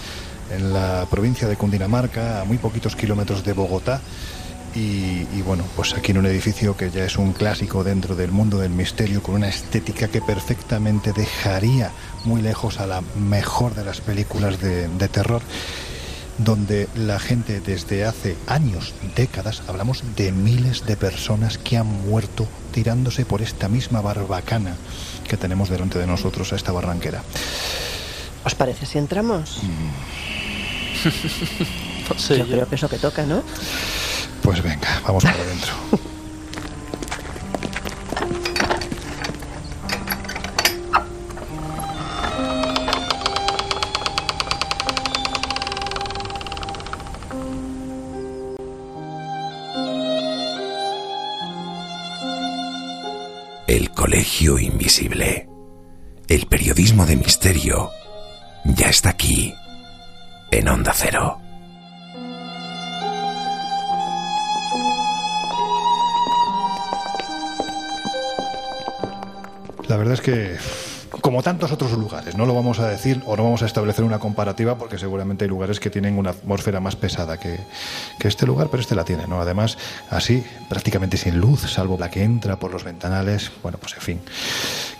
en 0.51 0.71
la 0.71 1.07
provincia 1.09 1.47
de 1.47 1.55
Cundinamarca, 1.55 2.41
a 2.41 2.45
muy 2.45 2.59
poquitos 2.59 2.95
kilómetros 2.95 3.43
de 3.43 3.53
Bogotá. 3.53 4.01
Y, 4.75 5.25
y, 5.33 5.41
bueno, 5.45 5.63
pues 5.75 5.93
aquí 5.93 6.11
en 6.11 6.17
un 6.17 6.25
edificio 6.25 6.75
que 6.75 6.91
ya 6.91 7.05
es 7.05 7.17
un 7.17 7.31
clásico 7.31 7.83
dentro 7.83 8.13
del 8.13 8.31
mundo 8.31 8.59
del 8.59 8.71
misterio, 8.71 9.23
con 9.23 9.35
una 9.35 9.47
estética 9.47 10.09
que 10.09 10.21
perfectamente 10.21 11.13
dejaría 11.13 11.91
muy 12.25 12.41
lejos 12.41 12.79
a 12.81 12.87
la 12.87 13.01
mejor 13.17 13.73
de 13.73 13.85
las 13.85 14.01
películas 14.01 14.59
de, 14.59 14.89
de 14.89 15.07
terror, 15.07 15.41
donde 16.37 16.89
la 16.95 17.19
gente 17.19 17.61
desde 17.61 18.03
hace 18.03 18.35
años, 18.47 18.93
décadas, 19.15 19.63
hablamos 19.67 20.03
de 20.17 20.33
miles 20.33 20.85
de 20.85 20.97
personas 20.97 21.57
que 21.57 21.77
han 21.77 21.87
muerto 21.87 22.45
tirándose 22.73 23.25
por 23.25 23.41
esta 23.41 23.69
misma 23.69 24.01
barbacana 24.01 24.75
que 25.27 25.37
tenemos 25.37 25.69
delante 25.69 25.97
de 25.99 26.07
nosotros, 26.07 26.51
a 26.51 26.57
esta 26.57 26.71
barranquera. 26.71 27.23
¿Os 28.43 28.55
parece 28.55 28.85
si 28.85 28.97
entramos? 28.97 29.61
Mm. 29.63 31.09
no 32.09 32.19
sé, 32.19 32.37
yo, 32.37 32.45
yo 32.45 32.51
creo 32.51 32.69
que 32.69 32.75
eso 32.75 32.89
que 32.89 32.97
toca, 32.97 33.25
¿no? 33.25 33.41
Pues 34.45 34.61
venga, 34.61 35.01
vamos 35.03 35.23
para 35.23 35.35
adentro. 35.41 35.73
El 53.65 53.89
Colegio 53.89 54.59
Invisible. 54.59 55.49
El 56.27 56.45
periodismo 56.45 57.07
de 57.07 57.15
misterio 57.15 57.89
ya 58.63 58.89
está 58.89 59.09
aquí, 59.09 59.55
en 60.51 60.67
Onda 60.67 60.93
Cero. 60.95 61.44
La 69.87 69.97
verdad 69.97 70.13
es 70.15 70.21
que 70.21 70.57
como 71.21 71.43
tantos 71.43 71.71
otros 71.71 71.91
lugares. 71.93 72.35
No 72.35 72.45
lo 72.45 72.53
vamos 72.53 72.79
a 72.79 72.87
decir 72.87 73.21
o 73.25 73.35
no 73.35 73.43
vamos 73.43 73.63
a 73.63 73.65
establecer 73.65 74.03
una 74.03 74.19
comparativa 74.19 74.77
porque 74.77 74.97
seguramente 74.97 75.45
hay 75.45 75.49
lugares 75.49 75.79
que 75.79 75.89
tienen 75.89 76.17
una 76.17 76.31
atmósfera 76.31 76.79
más 76.79 76.95
pesada 76.95 77.39
que, 77.39 77.59
que 78.19 78.27
este 78.27 78.45
lugar, 78.45 78.69
pero 78.69 78.81
este 78.81 78.95
la 78.95 79.05
tiene, 79.05 79.27
¿no? 79.27 79.39
Además, 79.39 79.77
así, 80.09 80.43
prácticamente 80.69 81.17
sin 81.17 81.39
luz, 81.39 81.61
salvo 81.61 81.97
la 81.97 82.09
que 82.09 82.23
entra 82.23 82.57
por 82.57 82.71
los 82.71 82.83
ventanales. 82.83 83.51
Bueno, 83.63 83.77
pues 83.79 83.93
en 83.93 84.01
fin, 84.01 84.21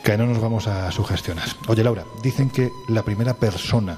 que 0.04 0.18
no 0.18 0.26
nos 0.26 0.40
vamos 0.40 0.68
a 0.68 0.92
sugestionar. 0.92 1.48
Oye, 1.68 1.84
Laura, 1.84 2.04
dicen 2.24 2.50
que 2.50 2.70
la 2.88 3.04
primera 3.04 3.34
persona 3.34 3.98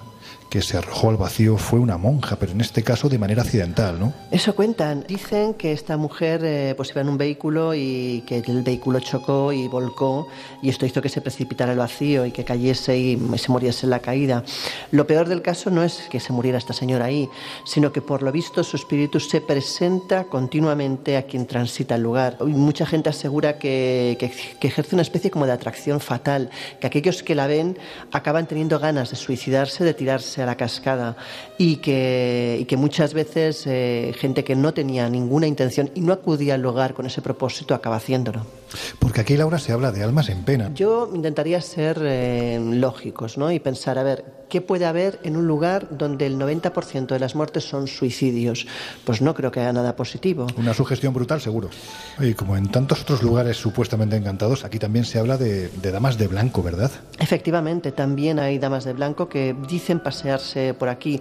que 0.50 0.62
se 0.62 0.78
arrojó 0.78 1.10
al 1.10 1.18
vacío 1.18 1.58
fue 1.58 1.80
una 1.80 1.98
monja, 1.98 2.38
pero 2.38 2.52
en 2.52 2.62
este 2.62 2.84
caso 2.84 3.10
de 3.10 3.18
manera 3.18 3.42
accidental, 3.42 4.00
¿no? 4.00 4.14
Eso 4.32 4.56
cuentan. 4.56 5.04
Dicen 5.08 5.54
que 5.54 5.74
esta 5.74 5.98
mujer 5.98 6.42
eh, 6.44 6.74
pues 6.76 6.92
iba 6.92 7.02
en 7.02 7.10
un 7.10 7.18
vehículo 7.18 7.74
y 7.74 8.24
que 8.26 8.38
el 8.40 8.64
vehículo 8.64 9.00
chocó 9.00 9.52
y 9.52 9.68
volcó 9.68 10.28
y 10.62 10.70
esto 10.70 10.86
hizo 10.86 11.02
que 11.02 11.10
se 11.10 11.22
precipitara 11.22 11.72
al 11.72 11.78
vacío 11.78 12.26
y 12.26 12.32
que 12.32 12.46
cayese 12.46 12.98
y 12.98 13.20
se 13.38 13.52
muriese 13.52 13.86
en 13.86 13.90
la 13.90 14.00
caída. 14.00 14.44
Lo 14.92 15.06
peor 15.06 15.28
del 15.28 15.42
caso 15.42 15.70
no 15.70 15.84
es 15.84 16.08
que 16.10 16.20
se 16.20 16.34
muriera 16.34 16.58
esta 16.58 16.74
señora 16.74 17.06
ahí, 17.06 17.30
sino 17.66 17.92
que 17.92 18.02
por 18.02 18.24
lo 18.24 18.32
visto 18.32 18.64
su 18.64 18.78
espíritu 18.78 19.20
se 19.20 19.42
presenta 19.42 20.26
continuamente 20.26 21.18
a 21.18 21.24
quien 21.24 21.46
transita 21.46 21.96
el 21.96 22.04
lugar. 22.04 22.38
Y 22.42 22.46
mucha 22.46 22.86
gente 22.86 23.10
asegura 23.10 23.58
que, 23.58 24.16
que, 24.20 24.32
que 24.60 24.68
ejerce 24.68 24.96
una 24.96 25.02
especie 25.02 25.30
como 25.30 25.46
de 25.46 25.52
atracción 25.52 26.00
fatal, 26.00 26.50
que 26.80 26.88
aquellos 26.88 27.24
que 27.24 27.36
la 27.36 27.48
ven 27.48 27.78
acaban 28.12 28.48
teniendo 28.48 28.80
ganas 28.80 29.10
de 29.10 29.16
suicidarse, 29.16 29.84
de 29.84 29.94
tirarse 29.94 30.37
a 30.42 30.46
la 30.46 30.56
cascada 30.56 31.16
y 31.58 31.78
que, 31.78 32.58
y 32.62 32.66
que 32.66 32.78
muchas 32.78 33.14
veces 33.14 33.66
eh, 33.66 34.14
gente 34.18 34.44
que 34.44 34.56
no 34.56 34.74
tenía 34.74 35.10
ninguna 35.10 35.48
intención 35.48 35.90
y 35.96 36.02
no 36.02 36.14
acudía 36.14 36.56
al 36.56 36.62
lugar 36.62 36.94
con 36.94 37.06
ese 37.06 37.22
propósito 37.22 37.74
acaba 37.74 37.98
haciéndolo. 37.98 38.46
Porque 39.00 39.22
aquí, 39.22 39.38
Laura, 39.38 39.60
se 39.60 39.72
habla 39.72 39.92
de 39.92 40.04
almas 40.04 40.30
en 40.30 40.44
pena. 40.44 40.72
Yo 40.74 41.10
intentaría 41.14 41.62
ser 41.62 42.00
eh, 42.02 42.60
lógicos 42.62 43.38
¿no? 43.38 43.52
y 43.52 43.60
pensar, 43.60 43.98
a 43.98 44.04
ver, 44.04 44.26
¿qué 44.50 44.62
puede 44.62 44.86
haber 44.86 45.20
en 45.24 45.38
un 45.38 45.48
lugar 45.48 45.88
donde 45.92 46.26
el 46.26 46.38
90% 46.38 47.08
de 47.08 47.20
las 47.20 47.36
muertes 47.36 47.64
son 47.64 47.88
suicidios? 47.88 48.68
Pues 49.06 49.22
no 49.22 49.34
creo 49.34 49.52
que 49.52 49.60
haya 49.60 49.74
nada 49.74 49.96
positivo. 49.96 50.48
Una 50.58 50.74
sugestión 50.74 51.14
brutal, 51.14 51.42
seguro. 51.42 51.70
Y 52.20 52.34
como 52.34 52.58
en 52.58 52.70
tantos 52.70 53.02
otros 53.02 53.24
lugares 53.24 53.58
supuestamente 53.58 54.16
encantados, 54.16 54.66
aquí 54.66 54.80
también 54.80 55.06
se 55.06 55.20
habla 55.20 55.38
de, 55.38 55.70
de 55.70 55.92
damas 55.92 56.18
de 56.18 56.28
blanco, 56.28 56.64
¿verdad? 56.64 56.92
Efectivamente, 57.20 57.92
también 57.92 58.40
hay 58.40 58.60
damas 58.60 58.86
de 58.86 58.94
blanco 58.94 59.30
que 59.30 59.56
dicen 59.68 60.00
pasearse 60.00 60.74
por 60.74 60.90
aquí. 60.90 61.20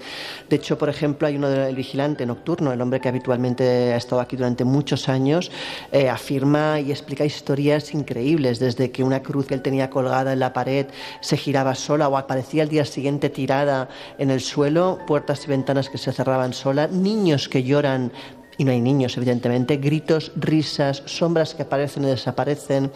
De 0.48 0.56
hecho, 0.56 0.78
por 0.78 0.88
ejemplo, 0.88 1.26
hay 1.26 1.36
uno 1.36 1.48
del 1.48 1.74
vigilante 1.74 2.26
nocturno, 2.26 2.72
el 2.72 2.80
hombre 2.80 3.00
que 3.00 3.08
habitualmente 3.08 3.92
ha 3.92 3.96
estado 3.96 4.20
aquí 4.20 4.36
durante 4.36 4.64
muchos 4.64 5.08
años, 5.08 5.50
eh, 5.92 6.08
afirma 6.08 6.80
y 6.80 6.90
explica 6.90 7.24
historias 7.36 7.94
increíbles, 7.94 8.58
desde 8.58 8.90
que 8.90 9.04
una 9.04 9.22
cruz 9.22 9.46
que 9.46 9.54
él 9.54 9.62
tenía 9.62 9.90
colgada 9.90 10.32
en 10.32 10.40
la 10.40 10.52
pared 10.52 10.86
se 11.20 11.36
giraba 11.36 11.74
sola 11.74 12.08
o 12.08 12.16
aparecía 12.16 12.62
al 12.62 12.68
día 12.68 12.84
siguiente 12.84 13.30
tirada 13.30 13.88
en 14.18 14.30
el 14.30 14.40
suelo, 14.40 14.98
puertas 15.06 15.44
y 15.44 15.48
ventanas 15.48 15.90
que 15.90 15.98
se 15.98 16.12
cerraban 16.12 16.52
sola, 16.52 16.88
niños 16.88 17.48
que 17.48 17.62
lloran 17.62 18.12
y 18.58 18.64
no 18.64 18.72
hay 18.72 18.80
niños, 18.80 19.16
evidentemente, 19.16 19.76
gritos, 19.76 20.32
risas, 20.34 21.02
sombras 21.06 21.54
que 21.54 21.62
aparecen 21.62 22.04
y 22.04 22.06
desaparecen, 22.06 22.90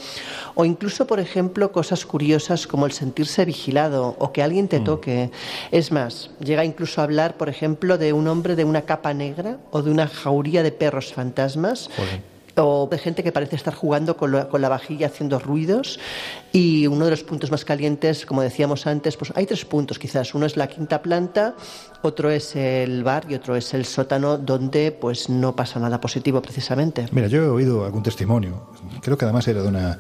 o 0.54 0.64
incluso, 0.64 1.06
por 1.06 1.20
ejemplo, 1.20 1.72
cosas 1.72 2.06
curiosas 2.06 2.66
como 2.66 2.86
el 2.86 2.92
sentirse 2.92 3.44
vigilado 3.44 4.16
o 4.18 4.32
que 4.32 4.42
alguien 4.42 4.68
te 4.68 4.80
toque. 4.80 5.30
Es 5.70 5.92
más, 5.92 6.30
llega 6.42 6.64
incluso 6.64 7.00
a 7.00 7.04
hablar, 7.04 7.36
por 7.36 7.48
ejemplo, 7.48 7.98
de 7.98 8.12
un 8.12 8.28
hombre 8.28 8.56
de 8.56 8.64
una 8.64 8.82
capa 8.82 9.12
negra 9.12 9.58
o 9.70 9.82
de 9.82 9.90
una 9.90 10.06
jauría 10.08 10.62
de 10.62 10.72
perros 10.72 11.12
fantasmas 11.12 11.90
o 12.56 12.88
de 12.90 12.98
gente 12.98 13.22
que 13.22 13.32
parece 13.32 13.56
estar 13.56 13.74
jugando 13.74 14.16
con, 14.16 14.30
lo, 14.30 14.48
con, 14.48 14.60
la 14.60 14.68
vajilla 14.68 15.06
haciendo 15.06 15.38
ruidos 15.38 15.98
y 16.52 16.86
uno 16.86 17.04
de 17.04 17.12
los 17.12 17.22
puntos 17.22 17.50
más 17.50 17.64
calientes, 17.64 18.26
como 18.26 18.42
decíamos 18.42 18.86
antes, 18.86 19.16
pues 19.16 19.32
hay 19.34 19.46
tres 19.46 19.64
puntos 19.64 19.98
quizás. 19.98 20.34
Uno 20.34 20.46
es 20.46 20.56
la 20.56 20.66
quinta 20.66 21.02
planta, 21.02 21.54
otro 22.02 22.30
es 22.30 22.56
el 22.56 23.04
bar 23.04 23.26
y 23.28 23.34
otro 23.34 23.56
es 23.56 23.74
el 23.74 23.84
sótano 23.84 24.38
donde 24.38 24.92
pues 24.92 25.28
no 25.28 25.54
pasa 25.54 25.78
nada 25.80 26.00
positivo 26.00 26.40
precisamente. 26.42 27.06
Mira, 27.12 27.28
yo 27.28 27.42
he 27.42 27.48
oído 27.48 27.84
algún 27.84 28.02
testimonio, 28.02 28.70
creo 29.02 29.16
que 29.16 29.24
además 29.24 29.46
era 29.48 29.62
de 29.62 29.68
una, 29.68 29.98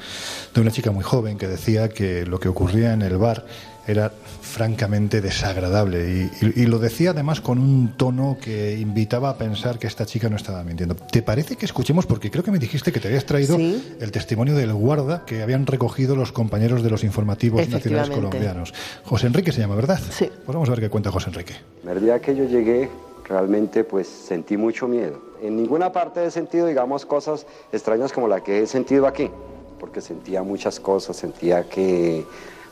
de 0.54 0.60
una 0.60 0.70
chica 0.70 0.90
muy 0.90 1.04
joven 1.04 1.38
que 1.38 1.46
decía 1.46 1.88
que 1.88 2.26
lo 2.26 2.40
que 2.40 2.48
ocurría 2.48 2.92
en 2.92 3.02
el 3.02 3.16
bar 3.18 3.44
era 3.90 4.10
francamente 4.10 5.20
desagradable 5.20 6.30
y, 6.40 6.46
y, 6.46 6.62
y, 6.62 6.66
lo 6.66 6.78
decía 6.78 7.10
además 7.10 7.40
con 7.40 7.58
un 7.58 7.94
tono 7.96 8.36
que 8.40 8.78
invitaba 8.78 9.30
a 9.30 9.38
pensar 9.38 9.78
que 9.78 9.86
esta 9.86 10.06
chica 10.06 10.28
no 10.28 10.36
estaba 10.36 10.62
mintiendo. 10.64 10.94
¿Te 10.94 11.22
parece 11.22 11.56
que 11.56 11.66
escuchemos? 11.66 12.06
Porque 12.06 12.30
creo 12.30 12.44
que 12.44 12.50
me 12.50 12.58
dijiste 12.58 12.92
que 12.92 13.00
te 13.00 13.08
habías 13.08 13.26
traído 13.26 13.56
¿Sí? 13.56 13.96
el 14.00 14.10
testimonio 14.10 14.54
del 14.54 14.72
guarda 14.72 15.24
que 15.24 15.42
habían 15.42 15.66
recogido 15.66 16.16
los 16.16 16.32
compañeros 16.32 16.82
de 16.82 16.90
los 16.90 17.04
informativos 17.04 17.68
nacionales 17.68 18.10
colombianos. 18.10 18.74
José 19.04 19.26
Enrique 19.26 19.52
se 19.52 19.60
llama, 19.60 19.74
¿verdad? 19.74 20.00
Sí. 20.10 20.26
Pues 20.26 20.54
vamos 20.54 20.68
a 20.68 20.72
ver 20.72 20.80
qué 20.80 20.88
cuenta 20.88 21.10
José 21.10 21.30
Enrique. 21.30 21.54
El 21.86 22.00
día 22.00 22.20
que 22.20 22.34
yo 22.34 22.44
llegué, 22.44 22.88
realmente 23.28 23.84
pues 23.84 24.08
sentí 24.08 24.56
mucho 24.56 24.88
miedo. 24.88 25.20
En 25.42 25.56
ninguna 25.56 25.92
parte 25.92 26.24
he 26.24 26.30
sentido, 26.30 26.66
digamos, 26.66 27.06
cosas 27.06 27.46
extrañas 27.72 28.12
como 28.12 28.28
la 28.28 28.42
que 28.42 28.62
he 28.62 28.66
sentido 28.66 29.06
aquí, 29.06 29.30
porque 29.78 30.00
sentía 30.00 30.42
muchas 30.42 30.80
cosas, 30.80 31.16
sentía 31.16 31.68
que 31.68 32.24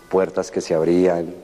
puertas 0.09 0.51
que 0.51 0.61
se 0.61 0.75
abrían, 0.75 1.35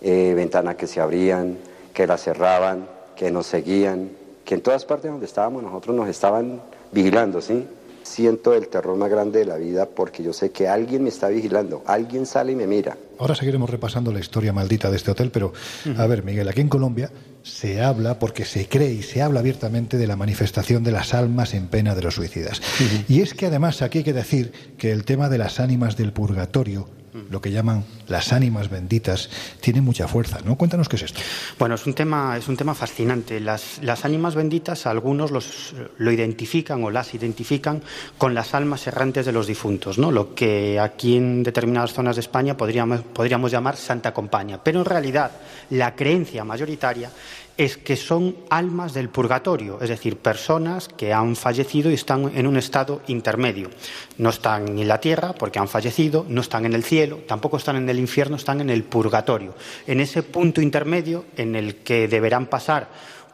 eh, 0.00 0.32
ventanas 0.34 0.76
que 0.76 0.86
se 0.86 1.00
abrían, 1.00 1.56
que 1.92 2.06
las 2.06 2.22
cerraban, 2.22 2.86
que 3.14 3.30
nos 3.30 3.46
seguían, 3.46 4.10
que 4.44 4.54
en 4.54 4.60
todas 4.60 4.84
partes 4.84 5.10
donde 5.10 5.26
estábamos 5.26 5.62
nosotros 5.62 5.96
nos 5.96 6.08
estaban 6.08 6.60
vigilando, 6.92 7.40
¿sí? 7.40 7.66
Siento 8.02 8.54
el 8.54 8.68
terror 8.68 8.96
más 8.96 9.10
grande 9.10 9.40
de 9.40 9.44
la 9.46 9.56
vida 9.56 9.86
porque 9.86 10.22
yo 10.22 10.32
sé 10.32 10.50
que 10.50 10.68
alguien 10.68 11.02
me 11.02 11.08
está 11.08 11.28
vigilando, 11.28 11.82
alguien 11.86 12.26
sale 12.26 12.52
y 12.52 12.56
me 12.56 12.66
mira. 12.66 12.96
Ahora 13.18 13.34
seguiremos 13.34 13.70
repasando 13.70 14.12
la 14.12 14.20
historia 14.20 14.52
maldita 14.52 14.90
de 14.90 14.96
este 14.96 15.10
hotel, 15.10 15.30
pero 15.30 15.52
a 15.96 16.06
ver, 16.06 16.22
Miguel, 16.22 16.48
aquí 16.48 16.60
en 16.60 16.68
Colombia 16.68 17.10
se 17.42 17.82
habla, 17.82 18.18
porque 18.18 18.44
se 18.44 18.68
cree 18.68 18.92
y 18.92 19.02
se 19.02 19.22
habla 19.22 19.40
abiertamente 19.40 19.98
de 19.98 20.06
la 20.06 20.16
manifestación 20.16 20.82
de 20.82 20.92
las 20.92 21.14
almas 21.14 21.54
en 21.54 21.68
pena 21.68 21.94
de 21.94 22.02
los 22.02 22.14
suicidas. 22.14 22.60
Uh 22.60 22.82
-huh. 22.82 23.04
Y 23.08 23.20
es 23.20 23.34
que 23.34 23.46
además 23.46 23.82
aquí 23.82 23.98
hay 23.98 24.04
que 24.04 24.12
decir 24.12 24.52
que 24.76 24.90
el 24.90 25.04
tema 25.04 25.28
de 25.28 25.38
las 25.38 25.60
ánimas 25.60 25.96
del 25.96 26.12
purgatorio 26.12 26.88
lo 27.30 27.40
que 27.40 27.50
llaman 27.50 27.84
las 28.08 28.32
ánimas 28.32 28.68
benditas, 28.70 29.30
tiene 29.60 29.80
mucha 29.80 30.06
fuerza, 30.08 30.38
¿no? 30.44 30.56
Cuéntanos 30.56 30.88
qué 30.88 30.96
es 30.96 31.02
esto. 31.02 31.20
Bueno, 31.58 31.74
es 31.74 31.86
un 31.86 31.94
tema, 31.94 32.36
es 32.36 32.48
un 32.48 32.56
tema 32.56 32.74
fascinante. 32.74 33.40
Las, 33.40 33.82
las 33.82 34.04
ánimas 34.04 34.34
benditas, 34.34 34.86
algunos 34.86 35.30
los, 35.30 35.74
lo 35.98 36.12
identifican 36.12 36.84
o 36.84 36.90
las 36.90 37.14
identifican 37.14 37.82
con 38.18 38.34
las 38.34 38.54
almas 38.54 38.86
errantes 38.86 39.26
de 39.26 39.32
los 39.32 39.46
difuntos, 39.46 39.98
¿no? 39.98 40.10
Lo 40.10 40.34
que 40.34 40.78
aquí 40.78 41.16
en 41.16 41.42
determinadas 41.42 41.92
zonas 41.92 42.16
de 42.16 42.20
España 42.20 42.56
podríamos, 42.56 43.00
podríamos 43.12 43.50
llamar 43.50 43.76
Santa 43.76 44.12
Compaña. 44.12 44.62
Pero 44.62 44.80
en 44.80 44.84
realidad, 44.84 45.30
la 45.70 45.94
creencia 45.94 46.44
mayoritaria 46.44 47.10
es 47.56 47.78
que 47.78 47.96
son 47.96 48.36
almas 48.50 48.92
del 48.92 49.08
purgatorio, 49.08 49.78
es 49.80 49.88
decir, 49.88 50.18
personas 50.18 50.88
que 50.88 51.12
han 51.12 51.36
fallecido 51.36 51.90
y 51.90 51.94
están 51.94 52.30
en 52.34 52.46
un 52.46 52.56
estado 52.56 53.00
intermedio. 53.06 53.70
No 54.18 54.30
están 54.30 54.78
en 54.78 54.88
la 54.88 55.00
tierra 55.00 55.32
porque 55.32 55.58
han 55.58 55.68
fallecido, 55.68 56.26
no 56.28 56.42
están 56.42 56.66
en 56.66 56.74
el 56.74 56.84
cielo, 56.84 57.20
tampoco 57.26 57.56
están 57.56 57.76
en 57.76 57.88
el 57.88 57.98
infierno, 57.98 58.36
están 58.36 58.60
en 58.60 58.70
el 58.70 58.84
purgatorio, 58.84 59.54
en 59.86 60.00
ese 60.00 60.22
punto 60.22 60.60
intermedio 60.60 61.24
en 61.36 61.56
el 61.56 61.76
que 61.76 62.08
deberán 62.08 62.46
pasar 62.46 62.88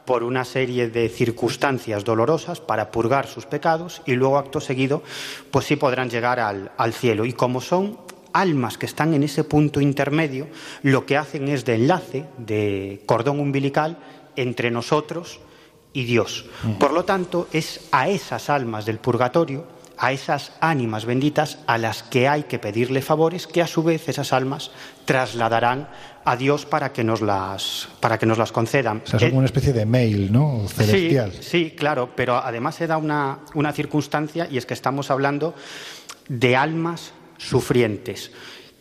por 0.05 0.23
una 0.23 0.43
serie 0.43 0.89
de 0.89 1.09
circunstancias 1.09 2.03
dolorosas 2.03 2.59
para 2.59 2.91
purgar 2.91 3.27
sus 3.27 3.45
pecados 3.45 4.01
y 4.05 4.13
luego 4.13 4.37
acto 4.37 4.59
seguido 4.59 5.01
pues 5.49 5.65
sí 5.65 5.75
podrán 5.77 6.09
llegar 6.09 6.39
al, 6.39 6.71
al 6.77 6.93
cielo. 6.93 7.25
Y 7.25 7.33
como 7.33 7.61
son 7.61 7.97
almas 8.33 8.77
que 8.77 8.85
están 8.85 9.13
en 9.13 9.23
ese 9.23 9.43
punto 9.43 9.79
intermedio, 9.79 10.47
lo 10.81 11.05
que 11.05 11.17
hacen 11.17 11.47
es 11.47 11.65
de 11.65 11.75
enlace, 11.75 12.25
de 12.37 13.01
cordón 13.05 13.39
umbilical 13.39 13.97
entre 14.35 14.71
nosotros 14.71 15.39
y 15.93 16.05
Dios. 16.05 16.45
Por 16.79 16.91
lo 16.91 17.05
tanto, 17.05 17.47
es 17.53 17.81
a 17.91 18.09
esas 18.09 18.49
almas 18.49 18.85
del 18.85 18.97
purgatorio, 18.97 19.65
a 19.97 20.11
esas 20.11 20.51
ánimas 20.59 21.05
benditas 21.05 21.59
a 21.67 21.77
las 21.77 22.01
que 22.01 22.27
hay 22.27 22.43
que 22.43 22.57
pedirle 22.57 23.01
favores, 23.01 23.45
que 23.45 23.61
a 23.61 23.67
su 23.67 23.83
vez 23.83 24.09
esas 24.09 24.33
almas 24.33 24.71
trasladarán 25.05 25.87
a 26.25 26.35
Dios 26.35 26.65
para 26.65 26.91
que 26.91 27.03
nos 27.03 27.21
las, 27.21 27.89
para 27.99 28.17
que 28.17 28.25
nos 28.25 28.37
las 28.37 28.51
concedan. 28.51 29.03
O 29.05 29.07
sea, 29.07 29.19
es 29.19 29.25
como 29.25 29.37
una 29.37 29.45
especie 29.45 29.71
de 29.71 29.85
mail, 29.85 30.31
¿no? 30.31 30.67
Celestial. 30.67 31.31
Sí, 31.33 31.43
sí, 31.43 31.71
claro, 31.77 32.09
pero 32.15 32.37
además 32.37 32.75
se 32.75 32.87
da 32.87 32.97
una, 32.97 33.39
una 33.53 33.71
circunstancia 33.71 34.47
y 34.49 34.57
es 34.57 34.65
que 34.65 34.73
estamos 34.73 35.11
hablando 35.11 35.53
de 36.27 36.55
almas 36.55 37.13
sufrientes 37.37 38.31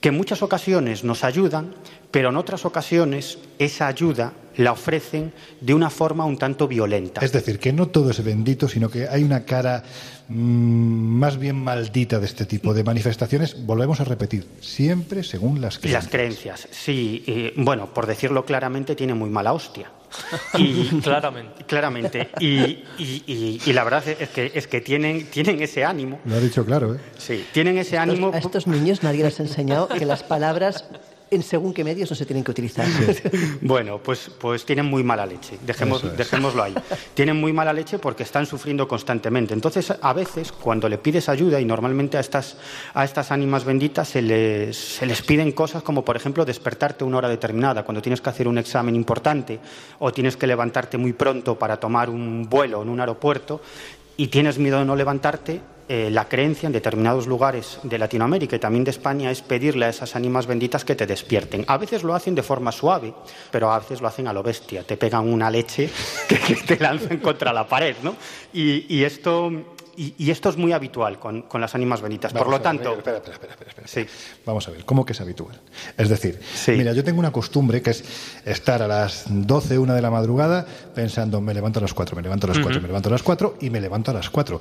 que 0.03 0.09
en 0.09 0.17
muchas 0.17 0.43
ocasiones 0.43 1.05
nos 1.05 1.23
ayudan, 1.23 1.77
pero 2.11 2.31
en 2.31 2.37
otras 2.37 2.67
ocasiones 2.67 3.39
esa 3.61 3.87
ayuda 3.87 4.33
la 4.57 4.73
ofrecen 4.73 5.33
de 5.61 5.75
una 5.75 5.91
forma 5.91 6.27
un 6.27 6.37
tanto 6.37 6.67
violenta. 6.67 7.25
Es 7.25 7.33
decir, 7.33 7.61
que 7.61 7.73
no 7.73 7.87
todo 7.87 8.11
es 8.11 8.23
bendito, 8.23 8.69
sino 8.69 8.91
que 8.91 9.09
hay 9.09 9.23
una 9.23 9.45
cara 9.45 9.85
mm, 10.29 10.35
más 10.35 11.39
bien 11.39 11.57
maldita 11.57 12.19
de 12.19 12.27
este 12.27 12.47
tipo 12.47 12.75
de 12.75 12.83
manifestaciones. 12.83 13.65
Volvemos 13.65 14.01
a 14.01 14.05
repetir, 14.05 14.45
siempre 14.61 15.23
según 15.23 15.61
las 15.61 15.79
creencias. 15.79 16.05
Las 16.05 16.13
creencias, 16.13 16.69
sí. 16.73 17.23
eh, 17.29 17.55
bueno, 17.57 17.95
por 17.95 18.07
decirlo 18.07 18.45
claramente, 18.45 18.97
tiene 18.97 19.15
muy 19.15 19.31
mala 19.31 19.53
hostia. 19.53 19.93
Y, 20.59 21.01
Claramente. 21.03 21.65
Claramente. 21.65 22.31
Y, 22.41 22.49
y- 22.99 23.23
y- 23.27 23.61
y 23.65 23.73
la 23.73 23.85
verdad 23.85 24.07
es 24.09 24.29
que, 24.31 24.53
es 24.55 24.67
que 24.67 24.81
tienen, 24.81 25.27
tienen 25.27 25.61
ese 25.63 25.85
ánimo. 25.85 26.21
Lo 26.25 26.37
ha 26.37 26.41
dicho 26.41 26.65
claro, 26.65 26.95
¿eh? 26.95 26.99
Sí, 27.19 27.45
tienen 27.53 27.79
ese 27.79 27.99
ánimo. 27.99 28.31
A 28.35 28.39
estos 28.39 28.67
niños 28.67 29.03
nadie 29.03 29.23
les 29.25 29.39
ha 29.41 29.43
enseñado 29.43 29.89
que 29.89 30.05
las 30.07 30.23
palabras 30.23 30.85
en 31.33 31.43
según 31.43 31.73
qué 31.73 31.83
medios 31.83 32.11
no 32.11 32.17
se 32.17 32.27
tienen 32.27 32.45
que 32.45 32.51
utilizar. 32.51 32.87
Bueno, 33.61 33.99
pues, 33.99 34.31
pues 34.39 34.65
tienen 34.65 34.87
muy 34.87 35.03
mala 35.03 35.25
leche, 35.25 35.59
dejemos, 35.65 36.03
es. 36.05 36.17
dejémoslo 36.17 36.63
ahí. 36.63 36.75
Tienen 37.15 37.41
muy 37.41 37.53
mala 37.53 37.73
leche 37.73 37.99
porque 37.99 38.23
están 38.23 38.47
sufriendo 38.47 38.87
constantemente. 38.87 39.55
Entonces, 39.55 39.93
a 40.01 40.13
veces, 40.13 40.53
cuando 40.53 40.89
le 40.89 40.99
pides 40.99 41.29
ayuda, 41.29 41.61
y 41.61 41.65
normalmente 41.65 42.17
a 42.17 42.21
estas, 42.21 42.57
a 42.95 43.05
estas 43.05 43.31
ánimas 43.31 43.65
benditas 43.65 44.09
se 44.09 44.23
les, 44.23 44.77
se 44.77 45.07
les 45.07 45.23
piden 45.23 45.53
cosas 45.53 45.83
como, 45.83 46.05
por 46.05 46.17
ejemplo, 46.17 46.45
despertarte 46.45 47.05
una 47.05 47.19
hora 47.19 47.29
determinada, 47.29 47.85
cuando 47.85 48.03
tienes 48.03 48.21
que 48.21 48.31
hacer 48.31 48.49
un 48.49 48.59
examen 48.59 48.95
importante 48.95 49.61
o 49.99 50.13
tienes 50.13 50.37
que 50.37 50.47
levantarte 50.47 50.99
muy 50.99 51.13
pronto 51.13 51.59
para 51.59 51.79
tomar 51.79 52.11
un 52.11 52.49
vuelo 52.49 52.83
en 52.83 52.89
un 52.89 53.01
aeropuerto 53.01 53.61
y 54.17 54.29
tienes 54.29 54.59
miedo 54.59 54.79
de 54.79 54.85
no 54.85 54.97
levantarte, 54.97 55.61
eh, 55.89 56.11
la 56.11 56.29
creencia 56.29 56.67
en 56.67 56.73
determinados 56.73 57.27
lugares 57.27 57.79
de 57.83 57.99
Latinoamérica 57.99 58.57
y 58.57 58.59
también 58.59 58.85
de 58.85 58.93
España 58.93 59.31
es 59.31 59.43
pedirle 59.43 59.87
a 59.87 59.89
esas 59.89 60.15
ánimas 60.15 60.47
benditas 60.47 60.85
que 60.85 60.95
te 60.95 61.07
despierten. 61.07 61.65
A 61.67 61.77
veces 61.77 62.03
lo 62.03 62.15
hacen 62.15 62.35
de 62.35 62.43
forma 62.43 62.73
suave, 62.73 63.13
pero 63.51 63.71
a 63.71 63.79
veces 63.79 64.01
lo 64.01 64.09
hacen 64.09 64.29
a 64.29 64.33
lo 64.33 64.43
bestia. 64.43 64.85
Te 64.85 64.97
pegan 64.97 65.29
una 65.29 65.51
leche 65.51 65.91
que, 66.29 66.55
te 66.55 66.79
lanzan 66.79 67.19
contra 67.19 67.53
la 67.53 67.67
pared, 67.67 67.97
¿no? 68.03 68.15
Y 68.53 69.03
esto, 69.03 69.51
y, 69.97 70.15
y 70.19 70.31
esto 70.31 70.49
es 70.49 70.57
muy 70.57 70.73
habitual 70.73 71.19
con, 71.19 71.43
con 71.43 71.61
las 71.61 71.75
ánimas 71.75 72.01
benditas. 72.01 72.33
Por 72.33 72.47
lo 72.47 72.53
ver, 72.53 72.63
tanto, 72.63 72.93
Espera, 72.97 73.17
espera, 73.19 73.35
espera, 73.35 73.53
espera, 73.53 73.71
espera. 73.71 73.89
Sí. 73.89 74.07
Vamos 74.47 74.67
a 74.69 74.71
ver, 74.71 74.85
¿cómo 74.85 75.05
que 75.05 75.13
es 75.13 75.21
habitual? 75.21 75.61
Es 75.97 76.09
decir, 76.09 76.41
Sí. 76.55 76.73
mira, 76.73 76.93
yo 76.93 77.05
tengo 77.05 77.19
una 77.21 77.33
costumbre 77.33 77.83
que 77.83 77.91
es 77.91 78.05
estar 78.45 78.83
a 78.83 78.89
las 78.89 79.25
12, 79.29 79.79
una 79.79 79.95
de 79.95 80.03
la 80.03 80.11
madrugada 80.11 80.67
pensando, 80.95 81.41
me 81.41 81.55
levanto 81.55 81.79
a 81.79 81.83
las 81.83 81.95
4, 81.95 82.17
me 82.17 82.23
levanto 82.23 82.47
a 82.47 82.51
las 82.51 82.59
4, 82.59 82.81
me 82.81 82.87
levanto 82.89 83.09
a 83.09 83.13
las 83.13 83.23
4 83.23 83.57
y 83.61 83.71
me 83.71 83.81
levanto 83.81 84.11
a 84.11 84.15
las 84.15 84.31
4. 84.31 84.61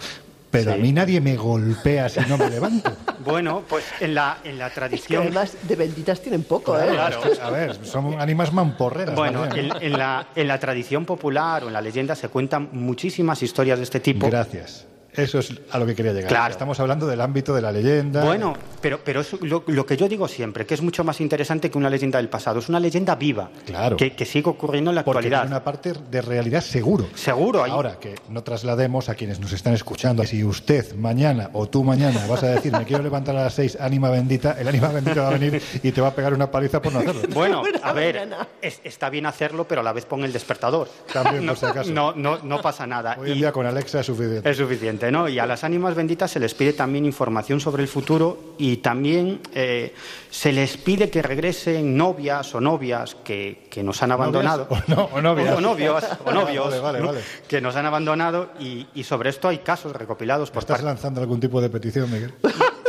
Pero 0.51 0.73
Sí. 0.73 0.77
a 0.77 0.81
mí 0.81 0.91
nadie 0.91 1.21
me 1.21 1.37
golpea 1.37 2.09
si 2.09 2.19
no 2.27 2.37
me 2.37 2.49
levanto. 2.49 2.91
bueno, 3.25 3.63
pues 3.69 3.85
en 4.01 4.13
la, 4.13 4.39
en 4.43 4.59
la 4.59 4.67
Que 4.67 4.75
tradición... 4.75 5.21
además 5.23 5.55
de 5.65 5.75
benditas 5.77 6.19
tienen 6.21 6.43
poco, 6.43 6.77
¿eh? 6.77 6.87
Claro. 6.89 7.21
A 7.41 7.49
ver, 7.51 7.85
son 7.85 8.19
ánimas 8.19 8.51
mamporreras. 8.51 9.15
Bueno, 9.15 9.45
en 9.55 9.93
la, 9.97 10.27
en 10.35 10.47
la 10.49 10.59
tradición 10.59 11.05
popular 11.05 11.63
o 11.63 11.67
en 11.67 11.73
la 11.73 11.79
leyenda 11.79 12.15
se 12.15 12.27
cuentan 12.27 12.67
muchísimas 12.73 13.41
historias 13.41 13.77
de 13.79 13.83
este 13.85 14.01
tipo. 14.01 14.27
Gracias. 14.29 14.87
Eso 15.13 15.39
es 15.39 15.53
a 15.71 15.77
lo 15.77 15.85
que 15.85 15.93
quería 15.95 16.13
llegar. 16.13 16.29
Claro. 16.29 16.51
Estamos 16.51 16.79
hablando 16.79 17.05
del 17.07 17.19
ámbito 17.21 17.53
de 17.53 17.61
la 17.61 17.71
leyenda. 17.71 18.23
Bueno, 18.23 18.53
pero, 18.81 18.99
pero 19.03 19.21
es 19.21 19.33
lo, 19.41 19.63
lo 19.67 19.85
que 19.85 19.97
yo 19.97 20.07
digo 20.07 20.27
siempre, 20.27 20.65
que 20.65 20.73
es 20.73 20.81
mucho 20.81 21.03
más 21.03 21.19
interesante 21.21 21.69
que 21.69 21.77
una 21.77 21.89
leyenda 21.89 22.17
del 22.17 22.29
pasado. 22.29 22.59
Es 22.59 22.69
una 22.69 22.79
leyenda 22.79 23.15
viva, 23.15 23.49
Claro. 23.65 23.97
que, 23.97 24.13
que 24.15 24.25
sigue 24.25 24.49
ocurriendo 24.49 24.91
en 24.91 24.95
la 24.95 25.03
porque 25.03 25.19
actualidad. 25.19 25.41
tiene 25.41 25.55
una 25.55 25.63
parte 25.63 25.93
de 26.09 26.21
realidad 26.21 26.61
seguro. 26.61 27.07
Seguro, 27.15 27.63
hay- 27.63 27.71
Ahora, 27.71 27.99
que 27.99 28.15
no 28.29 28.43
traslademos 28.43 29.09
a 29.09 29.15
quienes 29.15 29.39
nos 29.39 29.51
están 29.51 29.73
escuchando. 29.73 30.23
Si 30.23 30.43
usted 30.43 30.95
mañana 30.95 31.49
o 31.53 31.67
tú 31.67 31.83
mañana 31.83 32.25
vas 32.27 32.43
a 32.43 32.47
decir, 32.47 32.71
me 32.71 32.85
quiero 32.85 33.03
levantar 33.03 33.35
a 33.35 33.43
las 33.43 33.53
seis, 33.53 33.77
ánima 33.79 34.09
bendita, 34.09 34.55
el 34.59 34.67
ánima 34.67 34.89
bendita 34.89 35.21
va 35.23 35.27
a 35.29 35.31
venir 35.37 35.61
y 35.83 35.91
te 35.91 35.99
va 36.01 36.07
a 36.09 36.15
pegar 36.15 36.33
una 36.33 36.49
paliza 36.49 36.81
por 36.81 36.93
no 36.93 36.99
hacerlo. 36.99 37.21
Bueno, 37.33 37.63
a 37.83 37.91
ver, 37.93 38.29
es- 38.61 38.79
está 38.83 39.09
bien 39.09 39.25
hacerlo, 39.25 39.65
pero 39.67 39.81
a 39.81 39.83
la 39.83 39.91
vez 39.93 40.05
pon 40.05 40.23
el 40.23 40.31
despertador. 40.31 40.87
También, 41.11 41.45
no, 41.45 41.55
si 41.55 41.65
acaso. 41.65 41.91
No, 41.91 42.13
no, 42.13 42.37
no 42.43 42.61
pasa 42.61 42.87
nada. 42.87 43.17
Hoy 43.19 43.31
en 43.31 43.35
Y- 43.37 43.39
día 43.39 43.51
con 43.51 43.65
Alexa 43.65 43.99
es 43.99 44.05
suficiente. 44.05 44.49
Es 44.49 44.57
suficiente, 44.57 45.00
¿no? 45.09 45.29
Y 45.29 45.39
a 45.39 45.45
las 45.45 45.63
ánimas 45.63 45.95
benditas 45.95 46.29
se 46.29 46.39
les 46.41 46.53
pide 46.53 46.73
también 46.73 47.05
información 47.05 47.61
sobre 47.61 47.81
el 47.83 47.87
futuro 47.87 48.55
y 48.57 48.77
también 48.77 49.39
eh, 49.55 49.95
se 50.29 50.51
les 50.51 50.75
pide 50.75 51.09
que 51.09 51.21
regresen 51.21 51.95
novias 51.95 52.53
o 52.53 52.59
novias 52.59 53.15
que, 53.23 53.67
que 53.71 53.81
nos 53.83 54.03
han 54.03 54.11
abandonado. 54.11 54.67
¿O 54.69 54.77
no- 54.87 55.05
o 55.13 55.21
novias? 55.21 55.55
O, 55.57 55.61
novios, 55.61 56.03
o 56.25 56.31
novios, 56.33 56.65
Vale, 56.69 56.81
vale, 56.81 56.99
¿no? 56.99 57.05
vale. 57.07 57.21
que 57.47 57.61
nos 57.61 57.75
han 57.77 57.85
abandonado 57.85 58.49
y, 58.59 58.87
y 58.93 59.03
sobre 59.05 59.29
esto 59.29 59.47
hay 59.47 59.59
casos 59.59 59.95
recopilados 59.95 60.51
por 60.51 60.63
¿Estás 60.63 60.83
lanzando 60.83 61.21
algún 61.21 61.39
tipo 61.39 61.61
de 61.61 61.69
petición, 61.69 62.11
Miguel? 62.11 62.33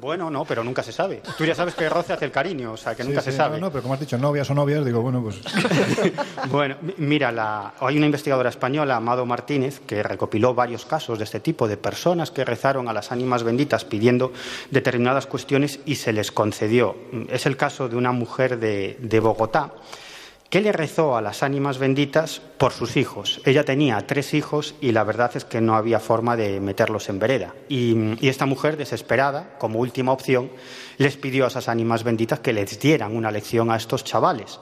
Bueno, 0.00 0.30
no, 0.30 0.44
pero 0.44 0.62
nunca 0.62 0.82
se 0.82 0.92
sabe. 0.92 1.22
Tú 1.36 1.44
ya 1.44 1.54
sabes 1.54 1.74
que 1.74 1.88
roce 1.88 2.12
hace 2.12 2.24
el 2.24 2.30
cariño, 2.30 2.72
o 2.72 2.76
sea, 2.76 2.94
que 2.94 3.04
nunca 3.04 3.20
Sí, 3.20 3.30
se 3.30 3.36
sabe. 3.36 3.58
No, 3.58 3.66
no, 3.66 3.72
pero 3.72 3.82
como 3.82 3.94
has 3.94 4.00
dicho, 4.00 4.16
novias 4.18 4.48
o 4.50 4.54
novias, 4.54 4.84
digo, 4.84 5.00
bueno, 5.02 5.22
pues 5.22 5.40
Bueno, 6.50 6.76
mi- 6.82 6.94
mira, 6.98 7.32
la- 7.32 7.74
hay 7.80 7.96
una 7.96 8.06
investigadora 8.06 8.48
española, 8.48 8.96
Amado 8.96 9.26
Martínez, 9.26 9.80
que 9.80 10.02
recopiló 10.02 10.54
varios 10.54 10.84
casos 10.84 11.18
de 11.18 11.24
este 11.24 11.40
tipo, 11.40 11.66
de 11.68 11.76
personas 11.76 12.30
que 12.30 12.44
rezaron 12.44 12.88
a 12.88 12.92
las 12.92 13.12
ánimas 13.12 13.42
benditas 13.42 13.84
pidiendo 13.84 14.32
determinadas 14.70 15.26
cuestiones 15.26 15.80
y 15.84 15.96
se 15.96 16.12
les 16.12 16.30
concedió. 16.32 16.96
Es 17.28 17.46
el 17.46 17.56
caso 17.56 17.88
de 17.88 17.96
una 17.96 18.12
mujer 18.12 18.58
de, 18.58 18.96
de 19.00 19.20
Bogotá 19.20 19.72
que 20.50 20.60
le 20.62 20.72
rezó 20.72 21.16
a 21.16 21.20
las 21.20 21.42
ánimas 21.42 21.78
benditas 21.78 22.40
por 22.56 22.72
sus 22.72 22.96
hijos. 22.96 23.40
Ella 23.44 23.64
tenía 23.64 24.06
tres 24.06 24.32
hijos 24.32 24.74
y 24.80 24.92
la 24.92 25.04
verdad 25.04 25.30
es 25.34 25.44
que 25.44 25.60
no 25.60 25.76
había 25.76 26.00
forma 26.00 26.36
de 26.36 26.58
meterlos 26.60 27.08
en 27.10 27.18
vereda. 27.18 27.54
Y, 27.68 28.16
y 28.24 28.28
esta 28.28 28.46
mujer, 28.46 28.76
desesperada, 28.76 29.58
como 29.58 29.80
última 29.80 30.12
opción, 30.12 30.50
les 30.96 31.16
pidió 31.16 31.44
a 31.44 31.48
esas 31.48 31.68
ánimas 31.68 32.02
benditas 32.02 32.40
que 32.40 32.54
les 32.54 32.80
dieran 32.80 33.14
una 33.14 33.30
lección 33.30 33.70
a 33.70 33.76
estos 33.76 34.04
chavales. 34.04 34.58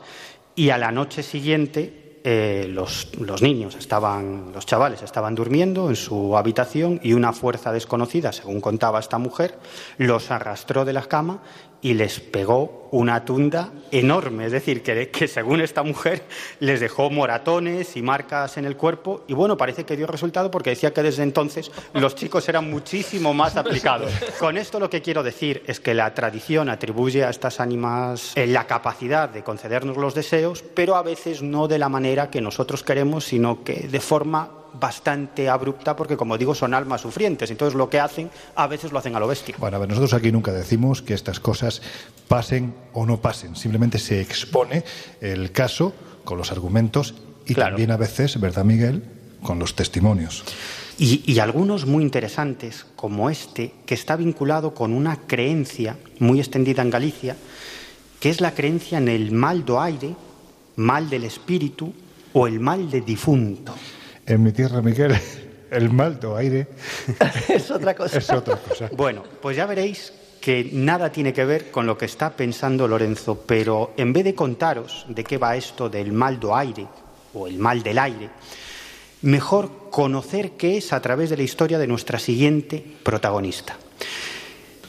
Y 0.56 0.70
a 0.70 0.78
la 0.78 0.90
noche 0.90 1.22
siguiente 1.22 2.06
eh, 2.28 2.66
los, 2.68 3.16
los 3.20 3.40
niños 3.40 3.76
estaban, 3.76 4.50
los 4.52 4.66
chavales 4.66 5.00
estaban 5.00 5.36
durmiendo 5.36 5.88
en 5.88 5.94
su 5.94 6.36
habitación 6.36 6.98
y 7.00 7.12
una 7.12 7.32
fuerza 7.32 7.70
desconocida, 7.70 8.32
según 8.32 8.60
contaba 8.60 8.98
esta 8.98 9.18
mujer, 9.18 9.56
los 9.96 10.32
arrastró 10.32 10.84
de 10.84 10.92
la 10.92 11.02
cama 11.02 11.44
y 11.86 11.94
les 11.94 12.18
pegó 12.18 12.88
una 12.90 13.24
tunda 13.24 13.70
enorme. 13.92 14.46
Es 14.46 14.50
decir, 14.50 14.82
que, 14.82 15.28
según 15.28 15.60
esta 15.60 15.84
mujer 15.84 16.24
les 16.58 16.80
dejó 16.80 17.10
moratones 17.10 17.96
y 17.96 18.02
marcas 18.02 18.56
en 18.56 18.64
el 18.64 18.76
cuerpo. 18.76 19.22
Y 19.28 19.34
bueno, 19.34 19.56
parece 19.56 19.84
que 19.84 19.96
dio 19.96 20.08
resultado 20.08 20.50
porque 20.50 20.70
decía 20.70 20.92
que 20.92 21.04
desde 21.04 21.22
entonces 21.22 21.70
los 21.92 22.16
chicos 22.16 22.48
eran 22.48 22.68
muchísimo 22.68 23.32
más 23.34 23.56
aplicados. 23.56 24.10
Con 24.40 24.56
esto 24.56 24.80
lo 24.80 24.90
que 24.90 25.00
quiero 25.00 25.22
decir 25.22 25.62
es 25.68 25.78
que 25.78 25.94
la 25.94 26.12
tradición 26.12 26.70
atribuye 26.70 27.22
a 27.22 27.30
estas 27.30 27.60
ánimas 27.60 28.32
eh, 28.36 28.48
la 28.48 28.66
capacidad 28.66 29.28
de 29.28 29.44
concedernos 29.44 29.96
los 29.96 30.12
deseos, 30.12 30.64
pero 30.74 30.96
a 30.96 31.04
veces 31.04 31.40
no 31.40 31.68
de 31.68 31.78
la 31.78 31.88
manera 31.88 32.30
que 32.32 32.40
nosotros 32.40 32.82
queremos, 32.82 33.26
sino 33.26 33.62
que 33.62 33.86
de 33.86 34.00
forma 34.00 34.50
bastante 34.78 35.48
abrupta, 35.48 35.96
porque 35.96 36.16
como 36.16 36.36
digo, 36.38 36.54
son 36.54 36.74
almas 36.74 37.00
sufrientes. 37.00 37.50
Entonces 37.50 37.74
lo 37.76 37.88
que 37.90 38.00
hacen, 38.00 38.30
a 38.54 38.66
veces 38.66 38.92
lo 38.92 38.98
hacen 38.98 39.14
a 39.16 39.20
lo 39.20 39.26
bestia. 39.26 39.54
Bueno, 39.58 39.76
a 39.76 39.80
ver, 39.80 39.88
nosotros 39.88 40.14
aquí 40.14 40.30
nunca 40.32 40.52
decimos 40.52 41.02
que 41.02 41.14
estas 41.14 41.40
cosas 41.40 41.82
pasen 42.28 42.74
o 42.92 43.06
no 43.06 43.20
pasen. 43.20 43.56
Simplemente 43.56 43.98
se 43.98 44.20
expone 44.20 44.84
el 45.20 45.52
caso 45.52 45.92
con 46.24 46.38
los 46.38 46.50
argumentos 46.52 47.14
y 47.46 47.54
Claro. 47.54 47.70
también 47.70 47.90
a 47.92 47.96
veces, 47.96 48.40
¿verdad, 48.40 48.64
Miguel? 48.64 49.02
Con 49.42 49.58
los 49.58 49.74
testimonios. 49.74 50.44
Y, 50.98 51.22
y 51.30 51.38
algunos 51.40 51.84
muy 51.86 52.02
interesantes, 52.02 52.86
como 52.96 53.28
este, 53.30 53.72
que 53.84 53.94
está 53.94 54.16
vinculado 54.16 54.74
con 54.74 54.92
una 54.92 55.26
creencia 55.26 55.96
muy 56.18 56.40
extendida 56.40 56.82
en 56.82 56.90
Galicia, 56.90 57.36
que 58.18 58.30
es 58.30 58.40
la 58.40 58.54
creencia 58.54 58.98
en 58.98 59.08
el 59.08 59.30
mal 59.30 59.64
do 59.64 59.80
aire, 59.80 60.16
mal 60.76 61.08
del 61.10 61.24
espíritu 61.24 61.92
o 62.32 62.46
el 62.46 62.60
mal 62.60 62.90
de 62.90 63.02
difunto. 63.02 63.74
En 64.26 64.42
mi 64.42 64.52
tierra, 64.52 64.82
Miguel, 64.82 65.16
el 65.70 65.90
malto 65.90 66.36
aire 66.36 66.66
Es 67.48 67.70
otra 67.70 67.94
cosa. 67.94 68.18
es 68.18 68.30
otra 68.30 68.56
cosa. 68.56 68.90
Bueno, 68.92 69.22
pues 69.40 69.56
ya 69.56 69.66
veréis 69.66 70.12
que 70.40 70.68
nada 70.72 71.10
tiene 71.10 71.32
que 71.32 71.44
ver 71.44 71.70
con 71.70 71.86
lo 71.86 71.96
que 71.96 72.04
está 72.04 72.36
pensando 72.36 72.86
Lorenzo, 72.86 73.42
pero 73.46 73.92
en 73.96 74.12
vez 74.12 74.24
de 74.24 74.34
contaros 74.34 75.06
de 75.08 75.24
qué 75.24 75.38
va 75.38 75.56
esto 75.56 75.88
del 75.88 76.12
mal 76.12 76.38
do 76.38 76.54
aire 76.54 76.86
o 77.34 77.46
el 77.46 77.58
mal 77.58 77.82
del 77.82 77.98
aire, 77.98 78.30
mejor 79.22 79.88
conocer 79.90 80.52
qué 80.52 80.76
es 80.76 80.92
a 80.92 81.00
través 81.00 81.30
de 81.30 81.36
la 81.36 81.42
historia 81.42 81.78
de 81.78 81.86
nuestra 81.86 82.18
siguiente 82.18 82.84
protagonista. 83.02 83.76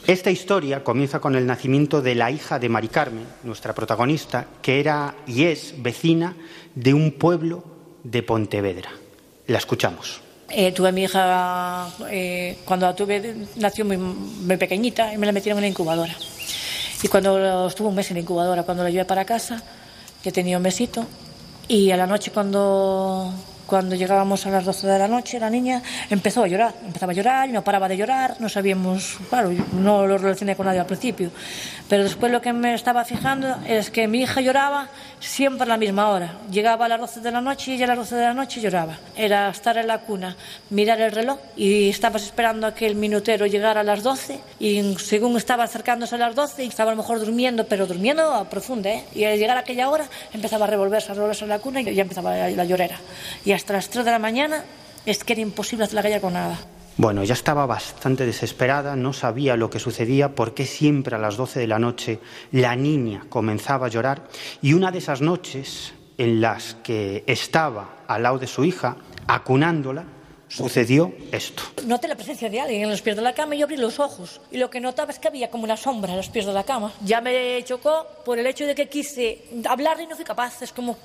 Esta 0.06 0.30
historia 0.30 0.82
comienza 0.84 1.20
con 1.20 1.34
el 1.34 1.44
nacimiento 1.44 2.00
de 2.00 2.14
la 2.14 2.30
hija 2.30 2.58
de 2.58 2.68
Mari 2.68 2.88
Carmen, 2.88 3.26
nuestra 3.42 3.74
protagonista, 3.74 4.46
que 4.62 4.80
era 4.80 5.14
y 5.26 5.44
es 5.44 5.74
vecina 5.78 6.34
de 6.74 6.94
un 6.94 7.12
pueblo 7.12 7.64
de 8.04 8.22
Pontevedra. 8.22 8.90
La 9.48 9.58
escuchamos. 9.58 10.20
Eh, 10.50 10.72
tuve 10.72 10.88
a 10.88 10.92
mi 10.92 11.02
hija, 11.02 11.88
eh, 12.10 12.58
cuando 12.64 12.86
la 12.86 12.94
tuve, 12.94 13.34
nació 13.56 13.84
muy, 13.84 13.96
muy 13.96 14.56
pequeñita 14.56 15.12
y 15.12 15.18
me 15.18 15.26
la 15.26 15.32
metieron 15.32 15.58
en 15.58 15.62
la 15.62 15.68
incubadora. 15.68 16.14
Y 17.02 17.08
cuando 17.08 17.66
estuvo 17.66 17.88
un 17.88 17.94
mes 17.94 18.10
en 18.10 18.16
la 18.16 18.20
incubadora, 18.20 18.62
cuando 18.62 18.84
la 18.84 18.90
llevé 18.90 19.04
para 19.04 19.24
casa, 19.24 19.62
que 20.22 20.32
tenía 20.32 20.56
un 20.58 20.62
mesito, 20.62 21.04
y 21.66 21.90
a 21.90 21.96
la 21.96 22.06
noche 22.06 22.30
cuando 22.30 23.32
Cuando 23.68 23.94
llegábamos 23.94 24.46
a 24.46 24.50
las 24.50 24.64
12 24.64 24.86
de 24.86 24.98
la 24.98 25.08
noche, 25.08 25.38
la 25.38 25.50
niña 25.50 25.82
empezó 26.08 26.42
a 26.42 26.48
llorar, 26.48 26.72
empezaba 26.86 27.12
a 27.12 27.14
llorar 27.14 27.50
y 27.50 27.52
no 27.52 27.62
paraba 27.62 27.86
de 27.86 27.98
llorar, 27.98 28.36
no 28.40 28.48
sabíamos, 28.48 29.18
claro, 29.28 29.52
no 29.74 30.06
lo 30.06 30.16
relacioné 30.16 30.56
con 30.56 30.64
nadie 30.64 30.80
al 30.80 30.86
principio, 30.86 31.30
pero 31.86 32.02
después 32.02 32.32
lo 32.32 32.40
que 32.40 32.54
me 32.54 32.72
estaba 32.72 33.04
fijando 33.04 33.58
es 33.66 33.90
que 33.90 34.08
mi 34.08 34.22
hija 34.22 34.40
lloraba 34.40 34.88
siempre 35.20 35.66
la 35.66 35.76
misma 35.76 36.10
hora. 36.10 36.36
Llegaba 36.50 36.86
a 36.86 36.88
las 36.88 37.00
12 37.00 37.20
de 37.20 37.30
la 37.30 37.40
noche 37.40 37.72
y 37.72 37.74
ella 37.74 37.84
a 37.84 37.88
las 37.88 37.98
12 37.98 38.16
de 38.16 38.22
la 38.22 38.34
noche 38.34 38.60
lloraba. 38.60 38.98
Era 39.16 39.50
estar 39.50 39.76
en 39.76 39.86
la 39.86 40.00
cuna, 40.00 40.36
mirar 40.70 41.00
el 41.00 41.12
reloj 41.12 41.38
y 41.56 41.88
estabas 41.88 42.22
esperando 42.22 42.66
a 42.66 42.74
que 42.74 42.86
el 42.86 42.94
minutero 42.94 43.46
llegara 43.46 43.80
a 43.80 43.84
las 43.84 44.02
12 44.02 44.40
y 44.60 44.94
según 44.96 45.36
estaba 45.36 45.64
acercándose 45.64 46.14
a 46.14 46.18
las 46.18 46.34
12 46.34 46.64
estaba 46.64 46.90
a 46.90 46.94
lo 46.94 47.02
mejor 47.02 47.20
durmiendo, 47.20 47.66
pero 47.66 47.86
durmiendo 47.86 48.22
a 48.32 48.48
profunda, 48.48 48.90
¿eh? 48.90 49.04
y 49.14 49.24
al 49.24 49.38
llegar 49.38 49.56
a 49.56 49.60
aquella 49.60 49.88
hora 49.90 50.06
empezaba 50.32 50.66
a 50.66 50.68
revolverse, 50.68 51.12
a 51.12 51.14
revolverse 51.14 51.44
en 51.44 51.50
la 51.50 51.58
cuna 51.58 51.80
y 51.80 51.94
ya 51.94 52.02
empezaba 52.02 52.36
la, 52.36 52.50
la 52.50 52.64
llorera. 52.64 52.98
Y 53.44 53.52
hasta 53.52 53.72
las 53.72 53.88
3 53.88 54.04
de 54.04 54.10
la 54.10 54.18
mañana 54.18 54.64
es 55.06 55.24
que 55.24 55.32
era 55.32 55.42
imposible 55.42 55.84
hacer 55.84 55.94
la 55.94 56.02
calle 56.02 56.20
con 56.20 56.34
nada. 56.34 56.58
Bueno, 56.98 57.22
ya 57.22 57.34
estaba 57.34 57.64
bastante 57.64 58.26
desesperada, 58.26 58.96
no 58.96 59.12
sabía 59.12 59.56
lo 59.56 59.70
que 59.70 59.78
sucedía, 59.78 60.34
porque 60.34 60.66
siempre 60.66 61.14
a 61.14 61.18
las 61.20 61.36
12 61.36 61.60
de 61.60 61.68
la 61.68 61.78
noche 61.78 62.18
la 62.50 62.74
niña 62.74 63.24
comenzaba 63.28 63.86
a 63.86 63.88
llorar 63.88 64.24
y 64.62 64.72
una 64.72 64.90
de 64.90 64.98
esas 64.98 65.20
noches 65.20 65.94
en 66.18 66.40
las 66.40 66.74
que 66.82 67.22
estaba 67.28 68.02
al 68.08 68.24
lado 68.24 68.40
de 68.40 68.48
su 68.48 68.64
hija, 68.64 68.96
acunándola, 69.28 70.06
sucedió 70.48 71.12
esto. 71.30 71.62
Noté 71.86 72.08
la 72.08 72.16
presencia 72.16 72.50
de 72.50 72.60
alguien 72.60 72.82
en 72.82 72.90
los 72.90 73.00
pies 73.00 73.14
de 73.14 73.22
la 73.22 73.32
cama 73.32 73.54
y 73.54 73.58
yo 73.58 73.66
abrí 73.66 73.76
los 73.76 74.00
ojos. 74.00 74.40
Y 74.50 74.58
lo 74.58 74.68
que 74.68 74.80
notaba 74.80 75.12
es 75.12 75.20
que 75.20 75.28
había 75.28 75.50
como 75.50 75.62
una 75.62 75.76
sombra 75.76 76.10
en 76.10 76.16
los 76.16 76.30
pies 76.30 76.46
de 76.46 76.52
la 76.52 76.64
cama. 76.64 76.92
Ya 77.04 77.20
me 77.20 77.62
chocó 77.62 78.08
por 78.24 78.40
el 78.40 78.46
hecho 78.48 78.66
de 78.66 78.74
que 78.74 78.88
quise 78.88 79.44
hablar 79.68 80.00
y 80.00 80.08
no 80.08 80.16
fui 80.16 80.24
capaz. 80.24 80.62
Es 80.62 80.72
como 80.72 80.96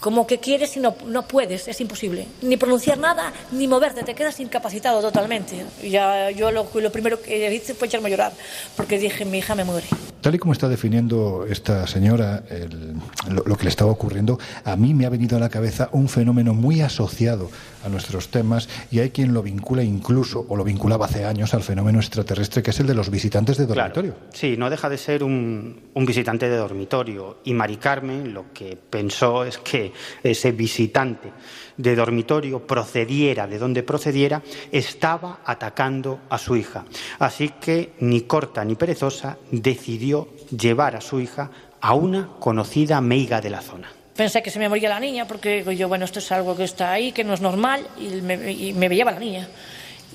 como 0.00 0.26
que 0.26 0.38
quieres 0.38 0.76
y 0.76 0.80
no, 0.80 0.96
no 1.06 1.26
puedes, 1.26 1.68
es 1.68 1.80
imposible. 1.80 2.26
Ni 2.42 2.56
pronunciar 2.56 2.98
nada, 2.98 3.32
ni 3.52 3.68
moverte, 3.68 4.02
te 4.02 4.14
quedas 4.14 4.40
incapacitado 4.40 5.00
totalmente. 5.00 5.64
Ya, 5.82 6.30
yo 6.30 6.50
lo, 6.50 6.68
lo 6.74 6.92
primero 6.92 7.20
que 7.20 7.54
hice 7.54 7.74
fue 7.74 7.86
echarme 7.86 8.08
a 8.08 8.10
llorar, 8.10 8.32
porque 8.76 8.98
dije, 8.98 9.24
mi 9.24 9.38
hija 9.38 9.54
me 9.54 9.64
muere. 9.64 9.86
Tal 10.20 10.34
y 10.34 10.38
como 10.38 10.52
está 10.52 10.68
definiendo 10.68 11.46
esta 11.48 11.86
señora 11.86 12.42
el, 12.50 12.94
lo, 13.30 13.42
lo, 13.44 13.56
que 13.56 13.64
le 13.64 13.70
estaba 13.70 13.90
ocurriendo, 13.90 14.38
a 14.64 14.76
mí 14.76 14.92
me 14.92 15.06
ha 15.06 15.08
venido 15.08 15.38
a 15.38 15.40
la 15.40 15.48
cabeza 15.48 15.88
un 15.92 16.10
fenómeno 16.10 16.52
muy 16.52 16.82
asociado 16.82 17.50
a 17.84 17.88
nuestros 17.88 18.28
temas 18.28 18.68
y 18.90 18.98
hay 18.98 19.10
quien 19.10 19.32
lo 19.32 19.42
vincula 19.42 19.82
incluso, 19.82 20.44
o 20.48 20.56
lo 20.56 20.64
vinculaba 20.64 21.06
hace 21.06 21.24
años, 21.24 21.54
al 21.54 21.62
fenómeno 21.62 21.98
extraterrestre, 21.98 22.62
que 22.62 22.70
es 22.70 22.80
el 22.80 22.86
de 22.86 22.94
los 22.94 23.10
visitantes 23.10 23.56
de 23.56 23.66
dormitorio. 23.66 24.14
Claro. 24.14 24.30
Sí, 24.32 24.56
no 24.58 24.68
deja 24.68 24.90
de 24.90 24.98
ser 24.98 25.24
un, 25.24 25.80
un 25.94 26.06
visitante 26.06 26.48
de 26.48 26.56
dormitorio. 26.56 27.38
Y 27.44 27.54
Mari 27.54 27.76
Carmen 27.76 28.34
lo 28.34 28.52
que 28.52 28.76
pensó 28.76 29.44
es 29.44 29.56
que 29.58 29.89
ese 30.22 30.52
visitante 30.52 31.32
de 31.76 31.96
dormitorio 31.96 32.66
procediera 32.66 33.46
de 33.46 33.58
donde 33.58 33.82
procediera, 33.82 34.42
estaba 34.70 35.40
atacando 35.44 36.20
a 36.28 36.38
su 36.38 36.56
hija. 36.56 36.84
Así 37.18 37.50
que 37.60 37.92
ni 38.00 38.22
corta 38.22 38.64
ni 38.64 38.74
perezosa 38.74 39.38
decidió 39.50 40.28
llevar 40.50 40.96
a 40.96 41.00
su 41.00 41.20
hija 41.20 41.50
a 41.80 41.94
una 41.94 42.28
conocida 42.38 43.00
meiga 43.00 43.40
de 43.40 43.50
la 43.50 43.62
zona. 43.62 43.90
Pensé 44.14 44.42
que 44.42 44.50
se 44.50 44.58
me 44.58 44.68
moría 44.68 44.90
la 44.90 45.00
niña 45.00 45.26
porque 45.26 45.64
yo, 45.76 45.88
bueno, 45.88 46.04
esto 46.04 46.18
es 46.18 46.30
algo 46.32 46.54
que 46.54 46.64
está 46.64 46.92
ahí, 46.92 47.12
que 47.12 47.24
no 47.24 47.32
es 47.32 47.40
normal, 47.40 47.86
y 47.98 48.20
me, 48.20 48.52
y 48.52 48.74
me 48.74 48.88
veía 48.88 49.06
la 49.06 49.18
niña. 49.18 49.48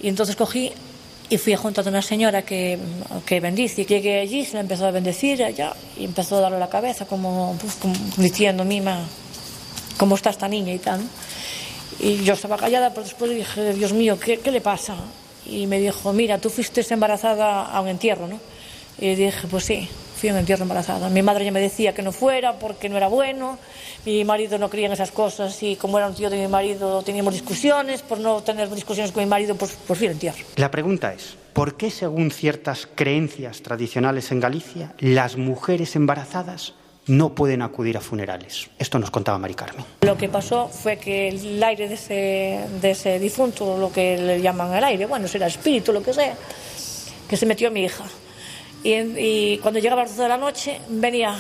Y 0.02 0.10
entonces 0.10 0.36
cogí 0.36 0.72
y 1.28 1.38
fui 1.40 1.56
junto 1.56 1.82
a 1.82 1.84
una 1.86 2.04
señora 2.04 2.44
que, 2.44 2.78
que 3.26 3.40
bendice. 3.40 3.82
Y 3.82 3.86
llegué 3.86 4.20
allí, 4.20 4.46
se 4.46 4.56
la 4.56 4.60
empezó 4.60 4.86
a 4.86 4.92
bendecir 4.92 5.44
allá, 5.44 5.74
y 5.98 6.06
empezó 6.06 6.38
a 6.38 6.42
darle 6.42 6.60
la 6.60 6.70
cabeza 6.70 7.06
como, 7.06 7.58
pues, 7.60 7.76
como 7.76 7.96
diciendo, 8.18 8.64
mima, 8.64 9.00
¿cómo 9.98 10.16
está 10.16 10.30
esta 10.30 10.48
niña 10.48 10.74
y 10.74 10.80
tal? 10.80 11.02
Y 12.00 12.24
yo 12.24 12.34
estaba 12.34 12.58
callada, 12.58 12.90
pero 12.90 13.04
después 13.04 13.32
dije, 13.32 13.74
Dios 13.74 13.94
mío, 13.94 14.20
¿qué, 14.20 14.40
¿qué, 14.40 14.52
le 14.52 14.62
pasa? 14.62 14.96
Y 15.46 15.68
me 15.68 15.80
dijo, 15.80 16.12
mira, 16.14 16.38
tú 16.40 16.50
fuiste 16.50 16.86
embarazada 16.94 17.66
a 17.66 17.82
un 17.82 17.88
entierro, 17.88 18.28
¿no? 18.28 18.40
Y 19.00 19.16
dije, 19.16 19.48
pues 19.50 19.66
sí, 19.66 19.90
fui 20.16 20.30
a 20.30 20.34
un 20.34 20.40
entierro 20.40 20.64
embarazada. 20.64 21.10
Mi 21.10 21.22
madre 21.22 21.46
ya 21.46 21.52
me 21.52 21.60
decía 21.60 21.94
que 21.94 22.02
no 22.02 22.12
fuera 22.12 22.58
porque 22.60 22.90
no 22.90 22.98
era 22.98 23.08
bueno, 23.08 23.58
mi 24.06 24.24
marido 24.24 24.58
no 24.58 24.70
creía 24.70 24.88
en 24.88 24.94
esas 24.94 25.12
cosas 25.12 25.62
y 25.64 25.76
como 25.76 25.98
era 25.98 26.08
un 26.08 26.16
tío 26.16 26.30
de 26.30 26.38
mi 26.38 26.48
marido 26.48 27.02
teníamos 27.04 27.34
discusiones, 27.34 28.02
por 28.02 28.20
no 28.20 28.42
tener 28.42 28.70
discusiones 28.70 29.12
con 29.12 29.24
mi 29.24 29.30
marido, 29.30 29.56
pues, 29.56 29.78
pues 29.86 29.98
fui 29.98 30.08
al 30.08 30.14
entierro. 30.14 30.40
La 30.56 30.72
pregunta 30.72 31.14
es, 31.14 31.36
¿por 31.54 31.76
qué 31.76 31.92
según 31.92 32.32
ciertas 32.32 32.88
creencias 32.94 33.62
tradicionales 33.62 34.32
en 34.32 34.40
Galicia, 34.40 34.94
las 35.00 35.38
mujeres 35.38 35.96
embarazadas 35.96 36.74
no 37.08 37.36
pueden 37.36 37.62
acudir 37.62 37.98
a 37.98 38.02
funerales. 38.02 38.70
Esto 38.80 39.00
nos 39.00 39.12
contaba 39.12 39.38
Mari 39.38 39.54
Carmen. 39.54 39.86
Lo 40.02 40.18
que 40.18 40.30
pasó 40.30 40.68
fue 40.68 40.98
que 40.98 41.30
el 41.30 41.64
aire 41.64 41.88
de 41.88 41.96
ese, 41.96 42.60
de 42.82 42.92
ese 42.92 43.20
difunto, 43.20 43.78
lo 43.78 43.92
que 43.92 44.18
le 44.18 44.42
llaman 44.42 44.74
el 44.74 44.84
aire, 44.84 45.06
bueno, 45.06 45.28
será 45.28 45.48
espíritu, 45.48 45.94
lo 45.94 46.02
que 46.02 46.14
sea, 46.14 46.36
que 47.30 47.38
se 47.38 47.46
metió 47.46 47.68
a 47.68 47.72
mi 47.72 47.84
hija. 47.84 48.06
Y, 48.84 49.58
cuando 49.60 49.80
llegaba 49.80 50.04
a 50.04 50.06
las 50.06 50.12
12 50.12 50.24
de 50.24 50.30
la 50.30 50.38
noche, 50.38 50.80
venía 50.90 51.36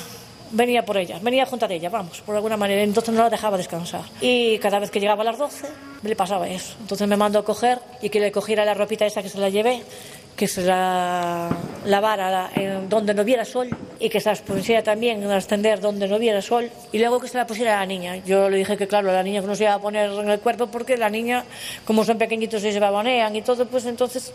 venía 0.51 0.85
por 0.85 0.95
ella, 0.97 1.19
venía 1.21 1.45
junto 1.45 1.65
a 1.65 1.71
ella, 1.71 1.89
vamos, 1.89 2.21
por 2.21 2.35
alguna 2.35 2.55
manera. 2.55 2.81
Entonces 2.81 3.13
no 3.13 3.21
la 3.21 3.29
dejaba 3.29 3.57
descansar. 3.57 4.03
Y 4.21 4.57
cada 4.59 4.79
vez 4.79 4.89
que 4.89 4.99
llegaba 4.99 5.21
a 5.21 5.25
las 5.25 5.37
12, 5.37 5.67
le 6.03 6.15
pasaba 6.15 6.47
eso. 6.47 6.75
Entonces 6.79 7.07
me 7.07 7.17
mandó 7.17 7.39
a 7.39 7.45
coger 7.45 7.79
y 8.01 8.09
que 8.09 8.19
le 8.19 8.31
cogiera 8.31 8.63
la 8.63 8.73
ropita 8.73 9.05
esa 9.05 9.21
que 9.21 9.29
se 9.29 9.37
la 9.37 9.49
llevé, 9.49 9.83
que 10.35 10.47
se 10.47 10.63
la 10.63 11.49
lavara 11.85 12.49
en 12.55 12.89
donde 12.89 13.13
no 13.13 13.23
viera 13.23 13.45
sol 13.45 13.69
y 13.99 14.09
que 14.09 14.19
se 14.19 14.29
la 14.29 14.35
pusiera 14.35 14.83
también 14.83 15.23
a 15.23 15.37
extender 15.37 15.79
donde 15.79 16.07
no 16.07 16.19
viera 16.19 16.41
sol 16.41 16.69
y 16.91 16.99
luego 16.99 17.19
que 17.19 17.27
se 17.27 17.37
la 17.37 17.47
pusiera 17.47 17.77
a 17.77 17.79
la 17.81 17.85
niña. 17.85 18.17
Yo 18.17 18.49
le 18.49 18.57
dije 18.57 18.75
que 18.75 18.87
claro, 18.87 19.11
la 19.11 19.23
niña 19.23 19.41
no 19.41 19.55
se 19.55 19.63
iba 19.63 19.73
a 19.73 19.79
poner 19.79 20.11
en 20.11 20.29
el 20.29 20.39
cuerpo 20.39 20.67
porque 20.67 20.97
la 20.97 21.09
niña, 21.09 21.45
como 21.85 22.03
son 22.03 22.17
pequeñitos 22.17 22.63
y 22.63 22.71
se 22.71 22.79
babonean 22.79 23.35
y 23.35 23.41
todo, 23.41 23.65
pues 23.65 23.85
entonces 23.85 24.33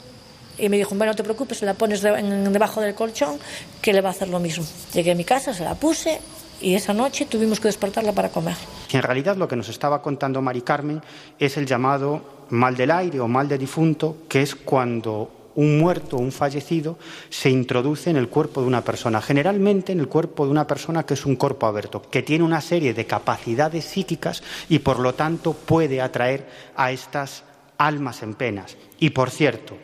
y 0.59 0.69
me 0.69 0.77
dijo, 0.77 0.95
bueno, 0.95 1.13
no 1.13 1.17
te 1.17 1.25
preocupes, 1.25 1.59
se 1.59 1.67
la 1.67 1.75
pones 1.75 2.03
de, 2.03 2.11
en, 2.11 2.53
debajo 2.53 2.81
del 2.81 2.95
colchón, 2.95 3.39
que 3.81 3.93
le 3.93 4.01
va 4.01 4.11
a 4.11 4.13
hacer 4.13 4.29
lo 4.29 4.39
mismo. 4.39 4.65
Llegué 4.93 5.13
a 5.13 5.15
mi 5.15 5.25
casa, 5.25 5.55
se 5.55 5.65
la 5.65 5.75
puse 5.75 6.21
y 6.61 6.75
esa 6.75 6.93
noche 6.93 7.27
tuvimos 7.27 7.61
que 7.61 7.69
despertarla 7.69 8.13
para 8.13 8.29
comer. 8.29 8.57
En 8.93 9.03
realidad 9.03 9.37
lo 9.37 9.49
que 9.49 9.57
nos 9.57 9.69
estaba 9.69 10.03
contando 10.03 10.43
Mari 10.43 10.63
Carmen 10.63 11.01
es 11.39 11.57
el 11.57 11.67
llamado 11.67 12.47
mal 12.51 12.77
del 12.77 12.91
aire 12.91 13.21
o 13.21 13.29
mal 13.29 13.49
de 13.49 13.57
difunto, 13.57 14.19
que 14.29 14.43
es 14.43 14.55
cuando 14.55 15.40
un 15.61 15.79
muerto 15.79 16.17
un 16.17 16.33
fallecido 16.33 16.99
se 17.29 17.51
introduce 17.51 18.09
en 18.09 18.17
el 18.17 18.31
cuerpo 18.31 18.63
de 18.63 18.67
una 18.67 18.83
persona, 18.83 19.21
generalmente 19.21 19.93
en 19.93 20.01
el 20.01 20.09
cuerpo 20.09 20.47
de 20.47 20.53
una 20.53 20.67
persona 20.67 21.05
que 21.05 21.13
es 21.13 21.27
un 21.27 21.37
cuerpo 21.37 21.67
abierto, 21.67 22.01
que 22.11 22.23
tiene 22.23 22.45
una 22.45 22.63
serie 22.63 22.95
de 22.95 23.05
capacidades 23.05 23.85
psíquicas 23.85 24.43
y 24.71 24.79
por 24.79 24.99
lo 24.99 25.15
tanto 25.15 25.53
puede 25.53 26.01
atraer 26.01 26.49
a 26.77 26.93
estas 26.93 27.45
almas 27.77 28.23
en 28.23 28.37
penas. 28.37 28.79
Y 28.99 29.11
por 29.11 29.29
cierto, 29.29 29.77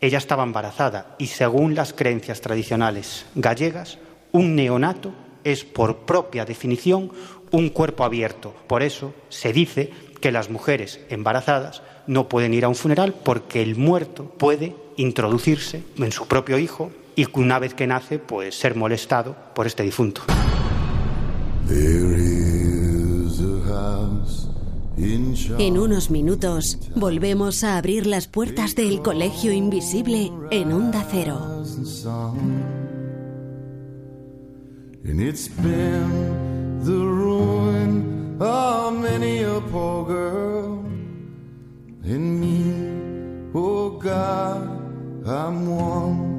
ella 0.00 0.18
estaba 0.18 0.44
embarazada 0.44 1.16
y 1.18 1.26
según 1.26 1.74
las 1.74 1.92
creencias 1.92 2.40
tradicionales 2.40 3.26
gallegas, 3.34 3.98
un 4.30 4.54
neonato 4.54 5.12
es 5.42 5.64
por 5.64 6.06
propia 6.06 6.44
definición 6.44 7.10
un 7.50 7.70
cuerpo 7.70 8.04
abierto. 8.04 8.54
Por 8.68 8.84
eso 8.84 9.12
se 9.30 9.52
dice 9.52 9.90
que 10.20 10.30
las 10.30 10.48
mujeres 10.48 11.00
embarazadas 11.08 11.82
no 12.06 12.28
pueden 12.28 12.54
ir 12.54 12.64
a 12.64 12.68
un 12.68 12.76
funeral 12.76 13.14
porque 13.14 13.62
el 13.62 13.74
muerto 13.74 14.26
puede 14.38 14.83
introducirse 14.96 15.82
en 15.96 16.12
su 16.12 16.26
propio 16.26 16.58
hijo 16.58 16.90
y 17.16 17.26
una 17.38 17.58
vez 17.58 17.74
que 17.74 17.86
nace, 17.86 18.18
pues 18.18 18.58
ser 18.58 18.74
molestado 18.74 19.36
por 19.54 19.66
este 19.66 19.82
difunto. 19.82 20.22
En 25.58 25.78
unos 25.78 26.10
minutos 26.10 26.78
volvemos 26.94 27.64
a 27.64 27.76
abrir 27.76 28.06
las 28.06 28.28
puertas 28.28 28.74
del 28.74 29.02
Colegio 29.02 29.52
Invisible 29.52 30.30
en 30.50 30.72
Onda 30.72 31.06
Cero. 31.10 31.64
I'm 45.26 45.66
one. 45.66 46.34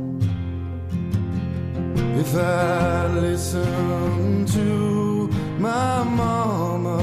if 2.19 2.36
I 2.36 3.08
listen 3.08 4.45
to 4.45 5.28
my 5.60 6.04
mama. 6.04 6.98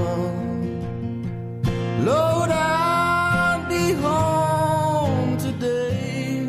Lord, 2.05 2.51
I'd 2.51 3.67
be 3.69 3.93
home 3.95 5.37
today, 5.39 6.47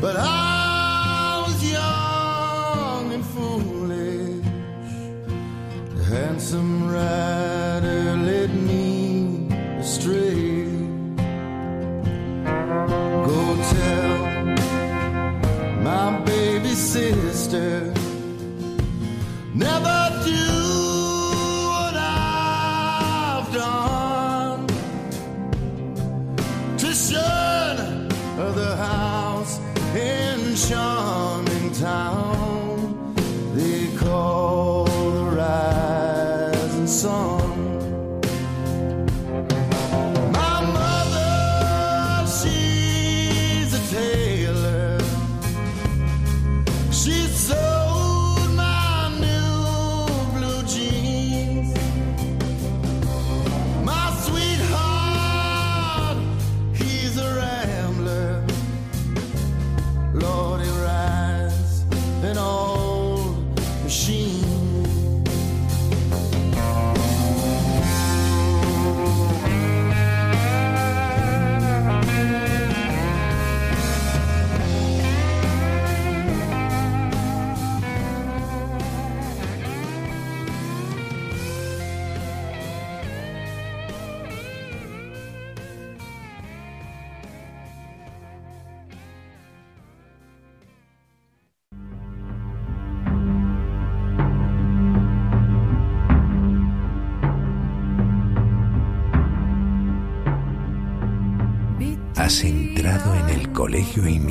but 0.00 0.16
I 0.18 1.44
was 1.46 1.72
young 1.72 3.12
and 3.14 3.24
foolish, 3.24 4.44
handsome. 6.08 6.75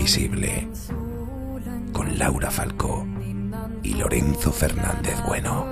Invisible 0.06 0.68
con 1.91 2.20
Laura 2.20 2.52
Falcó 2.52 3.08
y 3.82 3.96
Lorenzo 3.96 4.52
Fernández 4.52 5.15
Bueno. 5.26 5.65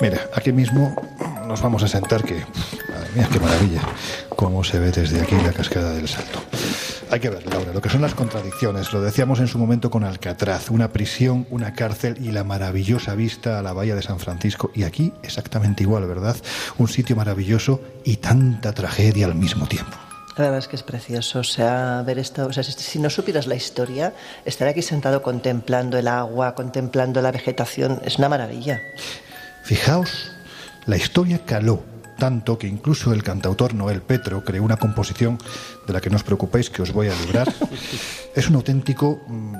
Mira, 0.00 0.20
aquí 0.36 0.52
mismo 0.52 0.94
nos 1.48 1.60
vamos 1.60 1.82
a 1.82 1.88
sentar 1.88 2.22
que, 2.22 2.44
madre 2.88 3.10
mía, 3.14 3.28
qué 3.32 3.40
maravilla, 3.40 3.80
cómo 4.44 4.62
se 4.62 4.78
ve 4.78 4.90
desde 4.90 5.22
aquí 5.22 5.36
la 5.36 5.54
cascada 5.54 5.94
del 5.94 6.06
Salto. 6.06 6.38
Hay 7.10 7.18
que 7.18 7.30
ver, 7.30 7.46
Laura, 7.46 7.72
lo 7.72 7.80
que 7.80 7.88
son 7.88 8.02
las 8.02 8.14
contradicciones. 8.14 8.92
Lo 8.92 9.00
decíamos 9.00 9.40
en 9.40 9.46
su 9.46 9.58
momento 9.58 9.88
con 9.88 10.04
Alcatraz, 10.04 10.70
una 10.70 10.88
prisión, 10.88 11.46
una 11.48 11.72
cárcel 11.72 12.18
y 12.20 12.30
la 12.30 12.44
maravillosa 12.44 13.14
vista 13.14 13.58
a 13.58 13.62
la 13.62 13.72
bahía 13.72 13.94
de 13.94 14.02
San 14.02 14.18
Francisco. 14.18 14.70
Y 14.74 14.82
aquí 14.82 15.14
exactamente 15.22 15.82
igual, 15.82 16.06
¿verdad? 16.06 16.36
Un 16.76 16.88
sitio 16.88 17.16
maravilloso 17.16 17.80
y 18.04 18.18
tanta 18.18 18.74
tragedia 18.74 19.24
al 19.24 19.34
mismo 19.34 19.66
tiempo. 19.66 19.96
La 20.36 20.44
verdad 20.44 20.58
es 20.58 20.68
que 20.68 20.76
es 20.76 20.82
precioso, 20.82 21.38
o 21.38 21.44
sea, 21.44 22.02
ver 22.04 22.18
esto, 22.18 22.44
o 22.46 22.52
sea, 22.52 22.62
si, 22.62 22.72
si 22.72 22.98
no 22.98 23.08
supieras 23.08 23.46
la 23.46 23.54
historia, 23.54 24.12
estar 24.44 24.68
aquí 24.68 24.82
sentado 24.82 25.22
contemplando 25.22 25.96
el 25.96 26.06
agua, 26.06 26.54
contemplando 26.54 27.22
la 27.22 27.32
vegetación, 27.32 28.02
es 28.04 28.18
una 28.18 28.28
maravilla. 28.28 28.82
Fijaos, 29.62 30.32
la 30.84 30.98
historia 30.98 31.46
caló 31.46 31.93
tanto 32.18 32.58
que 32.58 32.66
incluso 32.66 33.12
el 33.12 33.22
cantautor 33.22 33.74
Noel 33.74 34.02
Petro 34.02 34.44
creó 34.44 34.62
una 34.62 34.76
composición 34.76 35.38
de 35.86 35.92
la 35.92 36.00
que 36.00 36.10
no 36.10 36.16
os 36.16 36.24
preocupéis 36.24 36.70
que 36.70 36.82
os 36.82 36.92
voy 36.92 37.08
a 37.08 37.20
librar. 37.20 37.52
es 38.34 38.48
un 38.48 38.56
auténtico 38.56 39.20
mm, 39.26 39.54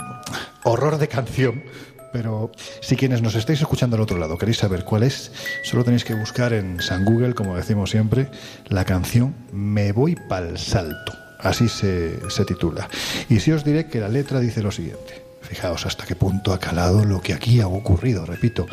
horror 0.64 0.98
de 0.98 1.08
canción, 1.08 1.64
pero 2.12 2.52
si 2.80 2.96
quienes 2.96 3.22
nos 3.22 3.34
estáis 3.34 3.60
escuchando 3.60 3.96
al 3.96 4.02
otro 4.02 4.18
lado 4.18 4.38
queréis 4.38 4.58
saber 4.58 4.84
cuál 4.84 5.02
es, 5.02 5.32
solo 5.64 5.84
tenéis 5.84 6.04
que 6.04 6.14
buscar 6.14 6.52
en 6.52 6.80
San 6.80 7.04
Google, 7.04 7.34
como 7.34 7.56
decimos 7.56 7.90
siempre, 7.90 8.28
la 8.68 8.84
canción 8.84 9.34
Me 9.52 9.92
voy 9.92 10.14
pa'l 10.14 10.56
salto. 10.56 11.12
Así 11.40 11.68
se, 11.68 12.30
se 12.30 12.44
titula. 12.44 12.88
Y 13.28 13.40
si 13.40 13.52
os 13.52 13.64
diré 13.64 13.86
que 13.86 14.00
la 14.00 14.08
letra 14.08 14.40
dice 14.40 14.62
lo 14.62 14.70
siguiente. 14.70 15.24
Fijaos 15.48 15.86
hasta 15.86 16.06
qué 16.06 16.16
punto 16.16 16.52
ha 16.52 16.58
calado 16.58 17.04
lo 17.04 17.20
que 17.20 17.34
aquí 17.34 17.60
ha 17.60 17.68
ocurrido, 17.68 18.24
repito. 18.24 18.66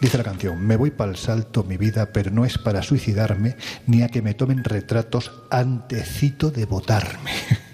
Dice 0.00 0.18
la 0.18 0.24
canción, 0.24 0.64
me 0.64 0.76
voy 0.76 0.90
para 0.90 1.10
el 1.10 1.16
salto 1.16 1.64
mi 1.64 1.76
vida, 1.76 2.12
pero 2.12 2.30
no 2.30 2.44
es 2.44 2.58
para 2.58 2.82
suicidarme 2.82 3.56
ni 3.86 4.02
a 4.02 4.08
que 4.08 4.22
me 4.22 4.34
tomen 4.34 4.64
retratos 4.64 5.32
antecito 5.50 6.50
de 6.50 6.66
votarme. 6.66 7.32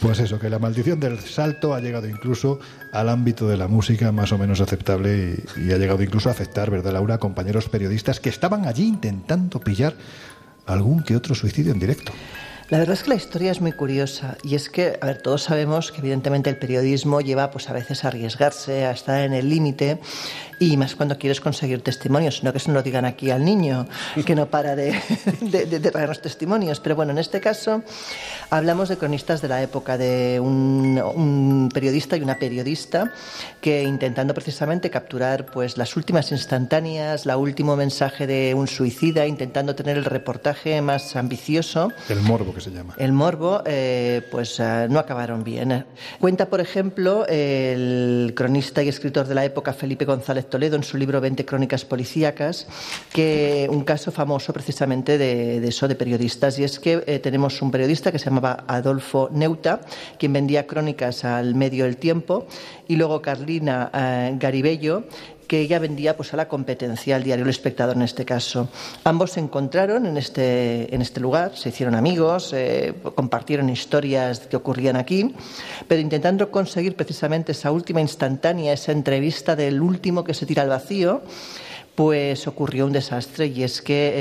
Pues 0.00 0.18
eso, 0.20 0.38
que 0.38 0.50
la 0.50 0.58
maldición 0.58 1.00
del 1.00 1.18
salto 1.18 1.74
ha 1.74 1.80
llegado 1.80 2.06
incluso 2.06 2.60
al 2.92 3.08
ámbito 3.08 3.48
de 3.48 3.56
la 3.56 3.68
música 3.68 4.12
más 4.12 4.32
o 4.32 4.38
menos 4.38 4.60
aceptable 4.60 5.42
y, 5.56 5.72
ha 5.72 5.78
llegado 5.78 6.02
incluso 6.02 6.28
a 6.28 6.32
afectar, 6.32 6.70
¿verdad, 6.70 6.92
Laura?, 6.92 7.14
a 7.14 7.18
compañeros 7.18 7.70
periodistas 7.70 8.20
que 8.20 8.28
estaban 8.28 8.66
allí 8.66 8.86
intentando 8.86 9.60
pillar 9.60 9.94
algún 10.66 11.02
que 11.02 11.16
otro 11.16 11.34
suicidio 11.34 11.72
en 11.72 11.78
directo. 11.78 12.12
La 12.70 12.78
verdad 12.78 12.94
es 12.94 13.02
que 13.02 13.10
la 13.10 13.16
historia 13.16 13.50
es 13.52 13.60
muy 13.60 13.72
curiosa 13.72 14.38
y 14.42 14.54
es 14.54 14.70
que, 14.70 14.98
a 15.02 15.06
ver, 15.06 15.18
todos 15.20 15.42
sabemos 15.42 15.92
que 15.92 15.98
evidentemente 15.98 16.48
el 16.48 16.56
periodismo 16.56 17.20
lleva 17.20 17.50
pues 17.50 17.68
a 17.68 17.74
veces 17.74 18.04
a 18.04 18.08
arriesgarse, 18.08 18.86
a 18.86 18.90
estar 18.90 19.20
en 19.20 19.34
el 19.34 19.50
límite 19.50 19.98
y 20.58 20.76
más 20.76 20.94
cuando 20.94 21.18
quieres 21.18 21.40
conseguir 21.40 21.82
testimonios, 21.82 22.42
no 22.42 22.52
que 22.52 22.58
se 22.58 22.72
lo 22.72 22.82
digan 22.82 23.04
aquí 23.04 23.30
al 23.30 23.44
niño, 23.44 23.86
que 24.24 24.34
no 24.34 24.46
para 24.46 24.76
de, 24.76 24.98
de, 25.40 25.66
de, 25.66 25.78
de 25.78 25.90
traernos 25.90 26.20
testimonios. 26.20 26.80
Pero 26.80 26.96
bueno, 26.96 27.12
en 27.12 27.18
este 27.18 27.40
caso 27.40 27.82
hablamos 28.50 28.88
de 28.88 28.96
cronistas 28.96 29.42
de 29.42 29.48
la 29.48 29.62
época, 29.62 29.98
de 29.98 30.40
un, 30.40 31.00
un 31.14 31.68
periodista 31.72 32.16
y 32.16 32.22
una 32.22 32.38
periodista 32.38 33.12
que 33.60 33.82
intentando 33.82 34.34
precisamente 34.34 34.90
capturar 34.90 35.46
pues 35.46 35.76
las 35.76 35.96
últimas 35.96 36.32
instantáneas, 36.32 37.26
la 37.26 37.36
último 37.36 37.76
mensaje 37.76 38.26
de 38.26 38.54
un 38.54 38.68
suicida, 38.68 39.26
intentando 39.26 39.74
tener 39.74 39.96
el 39.96 40.04
reportaje 40.04 40.80
más 40.82 41.16
ambicioso. 41.16 41.92
El 42.08 42.20
morbo 42.20 42.54
que 42.54 42.60
se 42.60 42.70
llama. 42.70 42.94
El 42.98 43.12
morbo, 43.12 43.62
eh, 43.66 44.22
pues 44.30 44.58
uh, 44.58 44.88
no 44.88 44.98
acabaron 44.98 45.44
bien. 45.44 45.86
Cuenta, 46.20 46.46
por 46.46 46.60
ejemplo, 46.60 47.26
el 47.28 48.32
cronista 48.36 48.82
y 48.82 48.88
escritor 48.88 49.26
de 49.26 49.34
la 49.34 49.44
época, 49.44 49.72
Felipe 49.72 50.04
González 50.04 50.43
Toledo, 50.44 50.76
en 50.76 50.82
su 50.82 50.96
libro 50.96 51.20
20 51.20 51.44
crónicas 51.44 51.84
policíacas, 51.84 52.66
que 53.12 53.68
un 53.70 53.84
caso 53.84 54.12
famoso 54.12 54.52
precisamente 54.52 55.18
de, 55.18 55.66
eso, 55.66 55.88
de 55.88 55.94
periodistas, 55.94 56.58
y 56.58 56.64
es 56.64 56.78
que 56.78 57.02
eh, 57.06 57.18
tenemos 57.18 57.60
un 57.62 57.70
periodista 57.70 58.12
que 58.12 58.18
se 58.18 58.26
llamaba 58.26 58.64
Adolfo 58.66 59.28
Neuta, 59.32 59.80
quien 60.18 60.32
vendía 60.32 60.66
crónicas 60.66 61.24
al 61.24 61.54
medio 61.54 61.84
del 61.84 61.96
tiempo, 61.96 62.46
y 62.88 62.96
luego 62.96 63.22
Carlina 63.22 63.90
eh, 63.94 64.36
Garibello, 64.38 65.04
que 65.46 65.60
ella 65.60 65.78
vendía 65.78 66.16
pues, 66.16 66.32
a 66.34 66.36
la 66.36 66.48
competencia, 66.48 67.16
al 67.16 67.22
diario 67.22 67.44
El 67.44 67.50
Espectador 67.50 67.96
en 67.96 68.02
este 68.02 68.24
caso. 68.24 68.68
Ambos 69.04 69.32
se 69.32 69.40
encontraron 69.40 70.06
en 70.06 70.16
este, 70.16 70.94
en 70.94 71.02
este 71.02 71.20
lugar, 71.20 71.56
se 71.56 71.70
hicieron 71.70 71.94
amigos, 71.94 72.52
eh, 72.52 72.94
compartieron 73.14 73.68
historias 73.68 74.40
que 74.40 74.56
ocurrían 74.56 74.96
aquí, 74.96 75.34
pero 75.88 76.00
intentando 76.00 76.50
conseguir 76.50 76.96
precisamente 76.96 77.52
esa 77.52 77.70
última 77.70 78.00
instantánea, 78.00 78.72
esa 78.72 78.92
entrevista 78.92 79.56
del 79.56 79.80
último 79.80 80.24
que 80.24 80.34
se 80.34 80.46
tira 80.46 80.62
al 80.62 80.68
vacío, 80.68 81.22
pues 81.94 82.48
ocurrió 82.48 82.86
un 82.86 82.92
desastre 82.92 83.46
y 83.46 83.62
es 83.62 83.80
que 83.80 84.12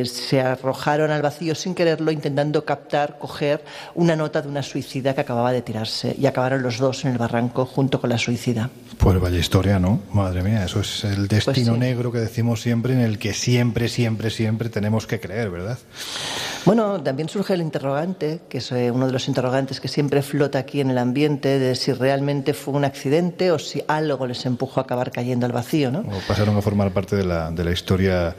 eh, 0.00 0.04
se 0.04 0.40
arrojaron 0.40 1.10
al 1.10 1.22
vacío 1.22 1.54
sin 1.54 1.74
quererlo 1.74 2.10
intentando 2.10 2.64
captar, 2.64 3.18
coger 3.18 3.64
una 3.94 4.14
nota 4.14 4.42
de 4.42 4.48
una 4.48 4.62
suicida 4.62 5.14
que 5.14 5.22
acababa 5.22 5.52
de 5.52 5.62
tirarse 5.62 6.14
y 6.18 6.26
acabaron 6.26 6.62
los 6.62 6.78
dos 6.78 7.04
en 7.04 7.12
el 7.12 7.18
barranco 7.18 7.64
junto 7.64 8.00
con 8.00 8.10
la 8.10 8.18
suicida. 8.18 8.68
Pues 8.98 9.20
vaya 9.20 9.38
historia, 9.38 9.78
¿no? 9.78 10.00
Madre 10.12 10.42
mía, 10.42 10.64
eso 10.64 10.80
es 10.80 11.04
el 11.04 11.28
destino 11.28 11.44
Pues 11.54 11.56
sí. 11.64 11.70
negro 11.72 12.12
que 12.12 12.18
decimos 12.18 12.60
siempre, 12.60 12.92
en 12.94 13.00
el 13.00 13.18
que 13.18 13.32
siempre, 13.32 13.88
siempre, 13.88 14.28
siempre 14.30 14.68
tenemos 14.68 15.06
que 15.06 15.20
creer, 15.20 15.50
¿verdad? 15.50 15.78
Bueno, 16.64 17.00
también 17.00 17.28
surge 17.28 17.54
el 17.54 17.62
interrogante, 17.62 18.40
que 18.48 18.58
es 18.58 18.72
eh, 18.72 18.90
uno 18.90 19.06
de 19.06 19.12
los 19.12 19.28
interrogantes 19.28 19.80
que 19.80 19.88
siempre 19.88 20.20
flota 20.22 20.58
aquí 20.58 20.80
en 20.80 20.90
el 20.90 20.98
ambiente, 20.98 21.58
de 21.58 21.76
si 21.76 21.92
realmente 21.92 22.52
fue 22.54 22.74
un 22.74 22.84
accidente 22.84 23.52
o 23.52 23.58
si 23.58 23.82
algo 23.86 24.26
les 24.26 24.44
empujó 24.44 24.80
a 24.80 24.82
acabar 24.82 25.10
cayendo 25.12 25.46
al 25.46 25.52
vacío, 25.52 25.90
¿no? 25.90 26.00
O 26.00 26.20
pasaron 26.26 26.56
a 26.56 26.62
formar 26.62 26.90
parte 26.92 27.14
de 27.16 27.24
la, 27.24 27.50
de 27.50 27.64
la 27.64 27.70
historia 27.70 28.34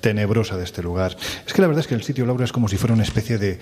tenebrosa 0.00 0.56
de 0.56 0.64
este 0.64 0.82
lugar. 0.82 1.16
Es 1.46 1.52
que 1.52 1.60
la 1.60 1.66
verdad 1.66 1.80
es 1.80 1.88
que 1.88 1.94
el 1.96 2.02
sitio 2.04 2.24
Laura 2.24 2.44
es 2.44 2.52
como 2.52 2.68
si 2.68 2.76
fuera 2.76 2.94
una 2.94 3.02
especie 3.02 3.36
de, 3.36 3.58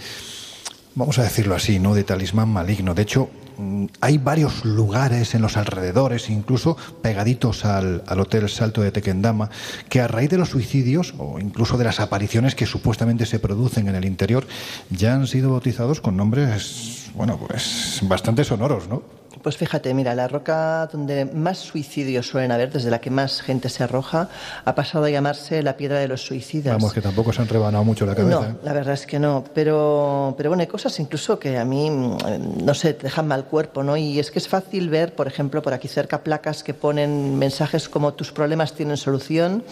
vamos 0.94 1.18
a 1.18 1.22
decirlo 1.22 1.54
así, 1.54 1.78
¿no? 1.78 1.94
De 1.94 2.04
talismán 2.04 2.48
maligno. 2.48 2.94
De 2.94 3.02
hecho, 3.02 3.30
mm, 3.58 3.86
hay 4.00 4.18
varios 4.18 4.64
lugares 4.64 5.34
en 5.34 5.42
los 5.42 5.56
alrededores, 5.56 6.30
incluso 6.30 6.76
pegaditos 7.02 7.64
al, 7.64 8.02
al 8.06 8.20
Hotel 8.20 8.48
Salto 8.48 8.82
de 8.82 8.92
Tequendama, 8.92 9.50
que 9.88 10.00
a 10.00 10.08
raíz 10.08 10.30
de 10.30 10.38
los 10.38 10.50
suicidios 10.50 11.14
o 11.18 11.38
incluso 11.38 11.78
de 11.78 11.84
las 11.84 12.00
apariciones 12.00 12.54
que 12.54 12.66
supuestamente 12.66 13.26
se 13.26 13.38
producen 13.38 13.88
en 13.88 13.94
el 13.94 14.04
interior, 14.04 14.46
ya 14.90 15.14
han 15.14 15.26
sido 15.26 15.52
bautizados 15.52 16.00
con 16.00 16.16
nombres, 16.16 17.10
bueno, 17.14 17.38
pues 17.38 18.00
bastante 18.02 18.44
sonoros, 18.44 18.88
¿no? 18.88 19.21
Pues 19.42 19.56
fíjate, 19.56 19.92
mira, 19.94 20.14
la 20.14 20.28
roca 20.28 20.88
donde 20.92 21.24
más 21.24 21.58
suicidios 21.58 22.28
suelen 22.28 22.52
haber, 22.52 22.72
desde 22.72 22.90
la 22.90 23.00
que 23.00 23.10
más 23.10 23.42
gente 23.42 23.68
se 23.68 23.82
arroja, 23.82 24.28
ha 24.64 24.74
pasado 24.74 25.04
a 25.04 25.10
llamarse 25.10 25.62
la 25.62 25.76
piedra 25.76 25.98
de 25.98 26.08
los 26.08 26.22
suicidas. 26.22 26.74
Vamos, 26.74 26.92
que 26.92 27.00
tampoco 27.00 27.32
se 27.32 27.42
han 27.42 27.48
rebanado 27.48 27.84
mucho 27.84 28.06
la 28.06 28.14
cabeza. 28.14 28.40
No, 28.40 28.46
¿eh? 28.46 28.54
la 28.62 28.72
verdad 28.72 28.94
es 28.94 29.06
que 29.06 29.18
no. 29.18 29.44
Pero, 29.54 30.34
pero 30.36 30.50
bueno, 30.50 30.60
hay 30.60 30.66
cosas 30.66 30.98
incluso 31.00 31.38
que 31.38 31.58
a 31.58 31.64
mí, 31.64 31.90
mm, 31.90 32.64
no 32.64 32.74
sé, 32.74 32.94
te 32.94 33.04
dejan 33.04 33.26
mal 33.26 33.44
cuerpo, 33.44 33.82
¿no? 33.82 33.96
Y 33.96 34.18
es 34.18 34.30
que 34.30 34.38
es 34.38 34.48
fácil 34.48 34.88
ver, 34.88 35.14
por 35.14 35.26
ejemplo, 35.26 35.62
por 35.62 35.72
aquí 35.72 35.88
cerca 35.88 36.22
placas 36.22 36.62
que 36.62 36.74
ponen 36.74 37.38
mensajes 37.38 37.88
como 37.88 38.14
tus 38.14 38.32
problemas 38.32 38.74
tienen 38.74 38.96
solución 38.96 39.64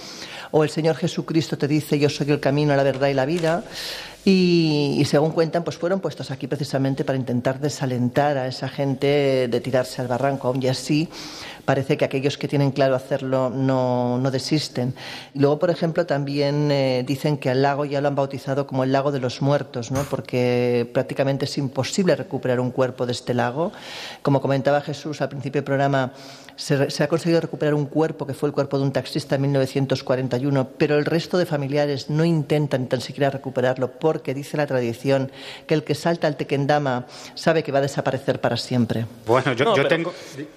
o 0.50 0.64
el 0.64 0.70
Señor 0.70 0.96
Jesucristo 0.96 1.56
te 1.56 1.68
dice 1.68 1.98
yo 1.98 2.08
soy 2.08 2.30
el 2.30 2.40
camino, 2.40 2.74
la 2.74 2.82
verdad 2.82 3.08
y 3.08 3.14
la 3.14 3.24
vida. 3.24 3.62
Y, 4.24 5.02
según 5.06 5.30
cuentan, 5.30 5.64
pues 5.64 5.78
fueron 5.78 6.00
puestos 6.00 6.30
aquí 6.30 6.46
precisamente 6.46 7.04
para 7.04 7.16
intentar 7.16 7.58
desalentar 7.58 8.36
a 8.36 8.46
esa 8.46 8.68
gente 8.68 9.48
de 9.48 9.60
tirarse 9.60 10.02
al 10.02 10.08
barranco. 10.08 10.48
Aún 10.48 10.62
y 10.62 10.68
así, 10.68 11.08
parece 11.64 11.96
que 11.96 12.04
aquellos 12.04 12.36
que 12.36 12.46
tienen 12.46 12.70
claro 12.70 12.94
hacerlo 12.94 13.48
no, 13.48 14.18
no 14.18 14.30
desisten. 14.30 14.94
Luego, 15.34 15.58
por 15.58 15.70
ejemplo, 15.70 16.04
también 16.04 16.70
eh, 16.70 17.02
dicen 17.06 17.38
que 17.38 17.48
al 17.48 17.62
lago 17.62 17.86
ya 17.86 18.02
lo 18.02 18.08
han 18.08 18.14
bautizado 18.14 18.66
como 18.66 18.84
el 18.84 18.92
lago 18.92 19.10
de 19.10 19.20
los 19.20 19.40
muertos, 19.40 19.90
¿no? 19.90 20.02
porque 20.04 20.88
prácticamente 20.92 21.46
es 21.46 21.56
imposible 21.56 22.14
recuperar 22.14 22.60
un 22.60 22.72
cuerpo 22.72 23.06
de 23.06 23.12
este 23.12 23.32
lago. 23.32 23.72
Como 24.20 24.42
comentaba 24.42 24.82
Jesús 24.82 25.22
al 25.22 25.30
principio 25.30 25.60
del 25.60 25.64
programa, 25.64 26.12
se, 26.60 27.02
ha 27.02 27.08
conseguido 27.08 27.40
recuperar 27.40 27.72
un 27.72 27.86
cuerpo 27.86 28.26
que 28.26 28.34
fue 28.34 28.48
el 28.48 28.52
cuerpo 28.52 28.76
de 28.76 28.84
un 28.84 28.92
taxista 28.92 29.36
en 29.36 29.42
1941, 29.42 30.68
pero 30.76 30.98
el 30.98 31.06
resto 31.06 31.38
de 31.38 31.46
familiares 31.46 32.10
no 32.10 32.24
intentan 32.24 32.86
tan 32.86 33.00
siquiera 33.00 33.30
recuperarlo 33.30 33.92
porque 33.92 34.34
dice 34.34 34.58
la 34.58 34.66
tradición 34.66 35.32
que 35.66 35.74
el 35.74 35.84
que 35.84 35.94
salta 35.94 36.26
al 36.26 36.36
tequendama 36.36 37.06
sabe 37.34 37.62
que 37.62 37.72
va 37.72 37.78
a 37.78 37.82
desaparecer 37.82 38.40
para 38.40 38.58
siempre. 38.58 39.06
Bueno, 39.26 39.54
yo, 39.54 39.74
yo 39.74 39.88
tengo... 39.88 40.12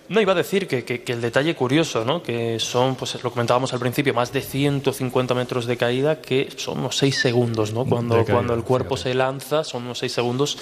No, 0.09 0.19
iba 0.19 0.33
a 0.33 0.35
decir 0.35 0.67
que, 0.67 0.83
que, 0.83 1.01
el 1.13 1.21
detalle 1.21 1.55
curioso, 1.55 2.03
¿no? 2.03 2.21
que 2.21 2.59
son, 2.59 2.95
pues 2.95 3.23
lo 3.23 3.31
comentábamos 3.31 3.71
al 3.73 3.79
principio, 3.79 4.13
más 4.13 4.33
de 4.33 4.41
150 4.41 5.33
metros 5.33 5.65
de 5.65 5.77
caída, 5.77 6.19
que 6.19 6.49
son 6.57 6.79
unos 6.79 6.97
6 6.97 7.17
segundos, 7.17 7.71
¿no? 7.71 7.85
Cuando, 7.85 8.25
cuando 8.25 8.53
el 8.53 8.63
cuerpo 8.63 8.97
se 8.97 9.13
lanza, 9.13 9.63
son 9.63 9.83
unos 9.83 9.99
6 9.99 10.11
segundos 10.11 10.57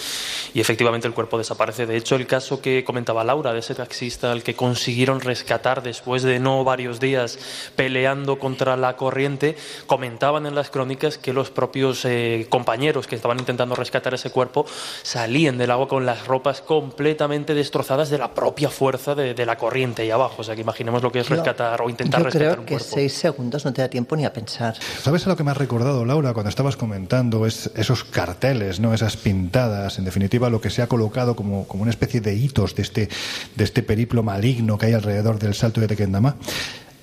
y 0.54 0.60
efectivamente 0.60 1.08
el 1.08 1.14
cuerpo 1.14 1.38
desaparece. 1.38 1.88
De 1.88 1.98
hecho, 1.98 2.16
el 2.16 2.28
caso 2.28 2.62
que 2.62 2.84
comentaba 2.84 3.24
Laura 3.24 3.54
de 3.54 3.60
ese 3.60 3.74
taxista 3.74 4.32
al 4.32 4.44
que 4.44 4.56
consiguieron 4.56 5.20
rescatar 5.32 5.82
después 5.82 6.24
de 6.24 6.40
no 6.40 6.66
varios 6.66 7.00
días 7.00 7.40
peleando 7.78 8.38
contra 8.38 8.76
la 8.76 8.98
corriente, 8.98 9.56
comentaban 9.88 10.46
en 10.46 10.56
las 10.56 10.70
crónicas 10.70 11.18
que 11.18 11.32
los 11.32 11.50
propios 11.50 12.04
eh, 12.04 12.48
compañeros 12.50 13.08
que 13.08 13.16
estaban 13.16 13.40
intentando 13.40 13.76
rescatar 13.76 14.14
ese 14.14 14.30
cuerpo 14.30 14.66
salían 15.04 15.58
del 15.58 15.72
agua 15.72 15.88
con 15.88 16.06
las 16.06 16.28
ropas 16.28 16.60
completamente 16.60 17.54
destrozadas 17.54 18.10
de 18.10 18.18
la 18.18 18.34
propia 18.34 18.70
fuerza 18.70 19.16
de, 19.16 19.46
la 19.46 19.58
corriente 19.58 20.02
ahí 20.02 20.12
abajo. 20.12 20.36
O 20.40 20.44
sea 20.44 20.54
que 20.56 20.62
imaginemos 20.62 21.02
lo 21.02 21.12
que 21.12 21.20
es 21.20 21.30
rescatar 21.30 21.82
o 21.82 21.90
intentar 21.90 22.24
rescatar 22.24 22.60
un 22.60 22.66
cuerpo. 22.66 22.72
Yo 22.72 22.78
creo 22.78 22.78
que 22.80 23.02
seis 23.02 23.14
segundos 23.14 23.64
no 23.64 23.72
te 23.72 23.82
da 23.82 23.90
tiempo 23.90 24.18
ni 24.18 24.26
a 24.26 24.34
pensar. 24.34 24.76
¿Sabes 25.02 25.26
a 25.26 25.30
lo 25.30 25.38
que 25.38 25.44
me 25.46 25.52
has 25.52 25.58
recordado, 25.58 26.04
Laura, 26.04 26.34
cuando 26.34 26.50
estabas 26.50 26.76
comentando 26.76 27.46
es, 27.46 27.72
esos 27.76 28.04
carteles, 28.04 28.82
no 28.82 28.94
esas 28.94 29.16
pintadas, 29.16 29.98
en 29.98 30.06
definitiva 30.06 30.50
lo 30.50 30.60
que 30.60 30.70
se 30.70 30.82
ha 30.82 30.88
colocado 30.88 31.36
como, 31.36 31.68
como 31.68 31.84
una 31.84 31.92
especie 31.92 32.20
de 32.20 32.36
hitos 32.36 32.76
de 32.76 32.82
este, 32.82 33.10
de 33.56 33.64
este 33.64 33.82
periplo 33.82 34.24
maligno 34.24 34.78
que 34.78 34.88
hay 34.88 34.94
alrededor 34.94 35.11
del 35.12 35.54
salto 35.54 35.82
de 35.82 35.88
Tequendama, 35.88 36.36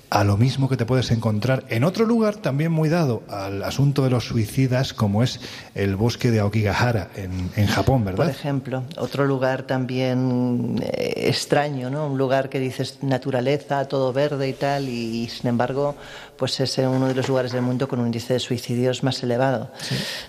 a 0.09 0.23
lo 0.23 0.37
mismo 0.37 0.67
que 0.67 0.77
te 0.77 0.85
puedes 0.85 1.11
encontrar 1.11 1.65
en 1.69 1.83
otro 1.83 2.05
lugar 2.05 2.37
también 2.37 2.71
muy 2.71 2.89
dado 2.89 3.21
al 3.29 3.63
asunto 3.63 4.03
de 4.03 4.09
los 4.09 4.25
suicidas, 4.25 4.93
como 4.93 5.23
es 5.23 5.39
el 5.75 5.95
bosque 5.95 6.31
de 6.31 6.39
Aokigahara 6.39 7.09
en, 7.15 7.51
en 7.55 7.67
Japón, 7.67 8.05
¿verdad? 8.05 8.25
Por 8.25 8.29
ejemplo, 8.29 8.83
otro 8.97 9.25
lugar 9.25 9.63
también 9.63 10.81
eh, 10.81 11.25
extraño, 11.27 11.89
¿no? 11.89 12.07
Un 12.07 12.17
lugar 12.17 12.49
que 12.49 12.59
dices 12.59 12.99
naturaleza, 13.01 13.85
todo 13.87 14.11
verde 14.11 14.49
y 14.49 14.53
tal, 14.53 14.89
y, 14.89 15.29
sin 15.29 15.47
embargo, 15.47 15.95
pues 16.37 16.59
es 16.59 16.77
uno 16.79 17.07
de 17.07 17.13
los 17.13 17.27
lugares 17.27 17.51
del 17.51 17.61
mundo 17.61 17.87
con 17.87 17.99
un 17.99 18.07
índice 18.07 18.33
de 18.33 18.39
suicidios 18.39 19.03
más 19.03 19.21
elevado. 19.21 19.71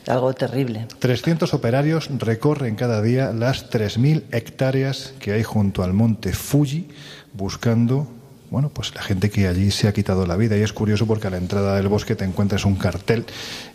Algo 0.07 0.35
terrible. 0.35 0.87
300 0.99 1.55
operarios 1.55 2.11
recorren 2.19 2.75
cada 2.75 3.01
día 3.01 3.33
las 3.33 3.71
3.000 3.71 4.25
hectáreas 4.33 5.15
que 5.21 5.33
hay 5.33 5.43
junto 5.43 5.83
al 5.83 5.95
monte 5.95 6.33
Fuji 6.33 6.89
buscando 7.33 8.09
bueno, 8.51 8.69
pues 8.69 8.93
la 8.97 9.03
gente 9.03 9.31
que 9.31 9.47
allí 9.47 9.71
se 9.71 9.87
ha 9.87 9.93
quitado 9.93 10.27
la 10.27 10.37
vida. 10.37 10.57
Y 10.57 10.63
es 10.63 10.73
curioso 10.73 11.07
porque 11.07 11.29
a 11.29 11.31
la 11.31 11.37
entrada 11.37 11.77
del 11.77 11.87
bosque 11.87 12.17
te 12.17 12.25
encuentras 12.25 12.65
un 12.65 12.75
cartel. 12.75 13.25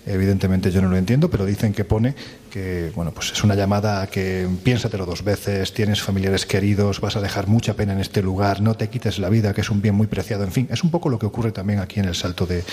Evidentemente 0.06 0.72
yo 0.72 0.82
no 0.82 0.89
lo 0.89 0.97
entiendo, 0.97 1.30
pero 1.30 1.45
dicen 1.45 1.74
que 1.74 1.84
pone 1.84 2.14
que, 2.51 2.91
bueno, 2.95 3.12
pues 3.12 3.32
es 3.32 3.43
una 3.43 3.56
llamada 3.56 4.01
a 4.01 4.08
que 4.08 4.47
piénsatelo 4.64 5.06
dos 5.06 5.24
veces, 5.24 5.74
tienes 5.74 6.01
familiares 6.01 6.45
queridos, 6.45 7.01
vas 7.01 7.16
a 7.16 7.22
dejar 7.22 7.47
mucha 7.47 7.74
pena 7.74 7.93
en 7.93 7.99
este 7.99 8.22
lugar, 8.22 8.62
no 8.62 8.76
te 8.76 8.88
quites 8.89 9.20
la 9.20 9.30
vida, 9.30 9.53
que 9.53 9.62
es 9.62 9.70
un 9.70 9.82
bien 9.82 9.95
muy 9.95 10.08
preciado. 10.08 10.43
En 10.43 10.51
fin, 10.51 10.68
es 10.72 10.84
un 10.84 10.91
poco 10.91 11.10
lo 11.10 11.20
que 11.20 11.26
ocurre 11.26 11.51
también 11.51 11.80
aquí 11.80 11.99
en 11.99 12.06
el 12.06 12.16
salto 12.16 12.45
de, 12.45 12.64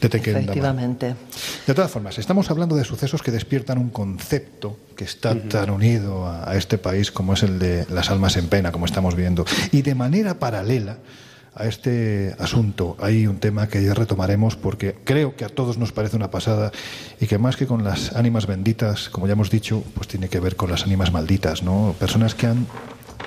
de 0.00 0.08
Tequendama. 0.08 0.44
Efectivamente. 0.44 1.14
De 1.66 1.74
todas 1.74 1.90
formas, 1.90 2.18
estamos 2.18 2.50
hablando 2.50 2.76
de 2.76 2.84
sucesos 2.84 3.22
que 3.22 3.30
despiertan 3.30 3.78
un 3.78 3.90
concepto 3.90 4.78
que 4.94 5.04
está 5.04 5.34
tan 5.34 5.70
unido 5.70 6.26
a, 6.26 6.50
a 6.50 6.56
este 6.56 6.78
país 6.78 7.10
como 7.10 7.32
es 7.32 7.42
el 7.42 7.58
de 7.58 7.86
las 7.90 8.10
almas 8.10 8.36
en 8.36 8.48
pena, 8.48 8.70
como 8.70 8.86
estamos 8.86 9.16
viendo. 9.16 9.44
Y 9.72 9.82
de 9.82 9.94
manera 9.94 10.38
paralela, 10.38 10.98
a 11.56 11.66
este 11.66 12.36
asunto. 12.38 12.96
Hay 13.00 13.26
un 13.26 13.38
tema 13.38 13.68
que 13.68 13.82
ya 13.82 13.94
retomaremos 13.94 14.56
porque 14.56 14.94
creo 15.04 15.34
que 15.36 15.44
a 15.44 15.48
todos 15.48 15.78
nos 15.78 15.90
parece 15.90 16.16
una 16.16 16.30
pasada 16.30 16.70
y 17.20 17.26
que 17.26 17.38
más 17.38 17.56
que 17.56 17.66
con 17.66 17.82
las 17.82 18.14
ánimas 18.14 18.46
benditas, 18.46 19.08
como 19.08 19.26
ya 19.26 19.32
hemos 19.32 19.50
dicho, 19.50 19.82
pues 19.94 20.06
tiene 20.06 20.28
que 20.28 20.38
ver 20.38 20.54
con 20.54 20.70
las 20.70 20.84
ánimas 20.84 21.12
malditas, 21.12 21.62
¿no? 21.62 21.94
Personas 21.98 22.34
que 22.34 22.46
han 22.46 22.66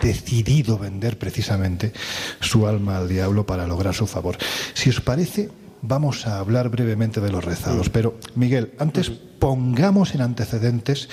decidido 0.02 0.78
vender 0.78 1.18
precisamente 1.18 1.92
su 2.40 2.68
alma 2.68 2.98
al 2.98 3.10
diablo 3.10 3.46
para 3.46 3.68
lograr 3.68 3.96
su 3.96 4.08
favor. 4.08 4.38
Si 4.74 4.90
os 4.90 5.02
parece, 5.02 5.50
vamos 5.82 6.28
a 6.28 6.40
hablar 6.40 6.70
brevemente 6.70 7.22
de 7.22 7.32
los 7.32 7.44
rezados. 7.44 7.90
Pero, 7.90 8.18
Miguel, 8.36 8.74
antes 8.78 9.10
pongamos 9.10 10.14
en 10.14 10.22
antecedentes 10.22 11.10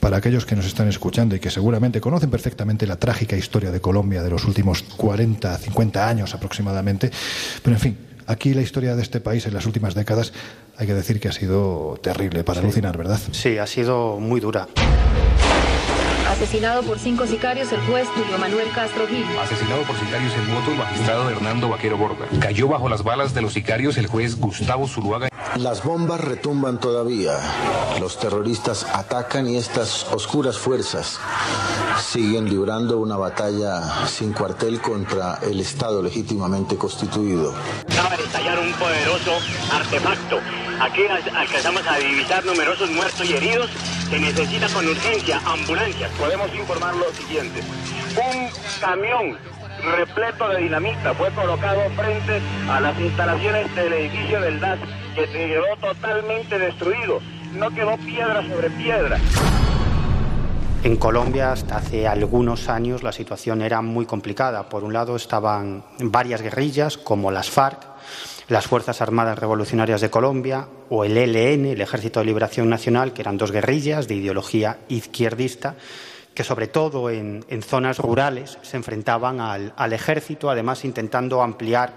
para 0.00 0.18
aquellos 0.18 0.46
que 0.46 0.56
nos 0.56 0.66
están 0.66 0.88
escuchando 0.88 1.34
y 1.36 1.40
que 1.40 1.50
seguramente 1.50 2.00
conocen 2.00 2.30
perfectamente 2.30 2.86
la 2.86 2.96
trágica 2.96 3.36
historia 3.36 3.70
de 3.70 3.80
Colombia 3.80 4.22
de 4.22 4.30
los 4.30 4.44
últimos 4.44 4.82
40, 4.82 5.56
50 5.58 6.08
años 6.08 6.34
aproximadamente. 6.34 7.10
Pero, 7.62 7.76
en 7.76 7.80
fin, 7.80 7.98
aquí 8.26 8.54
la 8.54 8.62
historia 8.62 8.94
de 8.96 9.02
este 9.02 9.20
país 9.20 9.46
en 9.46 9.54
las 9.54 9.66
últimas 9.66 9.94
décadas 9.94 10.32
hay 10.76 10.86
que 10.86 10.94
decir 10.94 11.20
que 11.20 11.28
ha 11.28 11.32
sido 11.32 11.98
terrible 12.02 12.44
para 12.44 12.60
alucinar, 12.60 12.96
¿verdad? 12.96 13.18
Sí, 13.32 13.58
ha 13.58 13.66
sido 13.66 14.18
muy 14.20 14.40
dura. 14.40 14.68
Asesinado 16.36 16.82
por 16.82 16.98
cinco 16.98 17.26
sicarios 17.26 17.72
el 17.72 17.80
juez 17.86 18.06
Julio 18.14 18.36
Manuel 18.36 18.68
Castro 18.74 19.06
Gil. 19.08 19.24
Asesinado 19.42 19.82
por 19.84 19.98
sicarios 19.98 20.34
en 20.34 20.52
moto 20.52 20.70
el 20.70 20.76
magistrado 20.76 21.30
Hernando 21.30 21.70
Vaquero 21.70 21.96
Borda. 21.96 22.26
Cayó 22.40 22.68
bajo 22.68 22.90
las 22.90 23.02
balas 23.02 23.32
de 23.32 23.40
los 23.40 23.54
sicarios 23.54 23.96
el 23.96 24.06
juez 24.06 24.38
Gustavo 24.38 24.86
Zuluaga. 24.86 25.30
Las 25.56 25.82
bombas 25.82 26.20
retumban 26.20 26.78
todavía. 26.78 27.38
Los 28.00 28.20
terroristas 28.20 28.84
atacan 28.92 29.48
y 29.48 29.56
estas 29.56 30.04
oscuras 30.12 30.58
fuerzas 30.58 31.18
siguen 32.04 32.50
librando 32.50 32.98
una 32.98 33.16
batalla 33.16 34.06
sin 34.06 34.34
cuartel 34.34 34.82
contra 34.82 35.38
el 35.42 35.58
Estado 35.58 36.02
legítimamente 36.02 36.76
constituido. 36.76 37.54
Acaba 37.90 38.14
de 38.14 38.24
estallar 38.24 38.58
un 38.58 38.72
poderoso 38.74 39.38
artefacto. 39.72 40.40
Aquí 40.82 41.00
alcanzamos 41.34 41.86
a 41.86 41.96
divisar 41.96 42.44
numerosos 42.44 42.90
muertos 42.90 43.24
y 43.24 43.32
heridos. 43.32 43.70
Se 44.10 44.20
necesita 44.20 44.68
con 44.68 44.86
urgencia 44.86 45.40
ambulancias. 45.44 46.10
Podemos 46.12 46.54
informar 46.54 46.94
lo 46.94 47.12
siguiente. 47.12 47.60
Un 48.16 48.48
camión 48.80 49.36
repleto 49.96 50.48
de 50.48 50.62
dinamita 50.62 51.12
fue 51.14 51.28
colocado 51.32 51.80
frente 51.96 52.40
a 52.70 52.80
las 52.80 52.98
instalaciones 53.00 53.74
del 53.74 53.92
edificio 53.92 54.40
del 54.40 54.60
DAS 54.60 54.78
que 55.16 55.26
se 55.26 55.32
quedó 55.32 55.76
totalmente 55.80 56.56
destruido. 56.56 57.18
No 57.54 57.68
quedó 57.70 57.96
piedra 57.96 58.46
sobre 58.46 58.70
piedra. 58.70 59.18
En 60.84 60.96
Colombia 60.98 61.50
hasta 61.50 61.78
hace 61.78 62.06
algunos 62.06 62.68
años 62.68 63.02
la 63.02 63.10
situación 63.10 63.60
era 63.60 63.82
muy 63.82 64.06
complicada. 64.06 64.68
Por 64.68 64.84
un 64.84 64.92
lado 64.92 65.16
estaban 65.16 65.82
varias 65.98 66.42
guerrillas 66.42 66.96
como 66.96 67.32
las 67.32 67.50
FARC, 67.50 67.80
las 68.48 68.66
Fuerzas 68.66 69.00
Armadas 69.00 69.38
Revolucionarias 69.38 70.00
de 70.00 70.10
Colombia 70.10 70.68
o 70.88 71.04
el 71.04 71.16
ELN, 71.16 71.66
el 71.66 71.80
Ejército 71.80 72.20
de 72.20 72.26
Liberación 72.26 72.68
Nacional, 72.68 73.12
que 73.12 73.22
eran 73.22 73.38
dos 73.38 73.50
guerrillas 73.50 74.06
de 74.06 74.14
ideología 74.14 74.78
izquierdista 74.88 75.74
que 76.36 76.44
sobre 76.44 76.68
todo 76.68 77.08
en, 77.08 77.44
zonas 77.62 77.98
rurales 77.98 78.58
se 78.60 78.76
enfrentaban 78.76 79.40
al, 79.40 79.92
ejército, 79.94 80.50
además 80.50 80.84
intentando 80.84 81.42
ampliar 81.42 81.94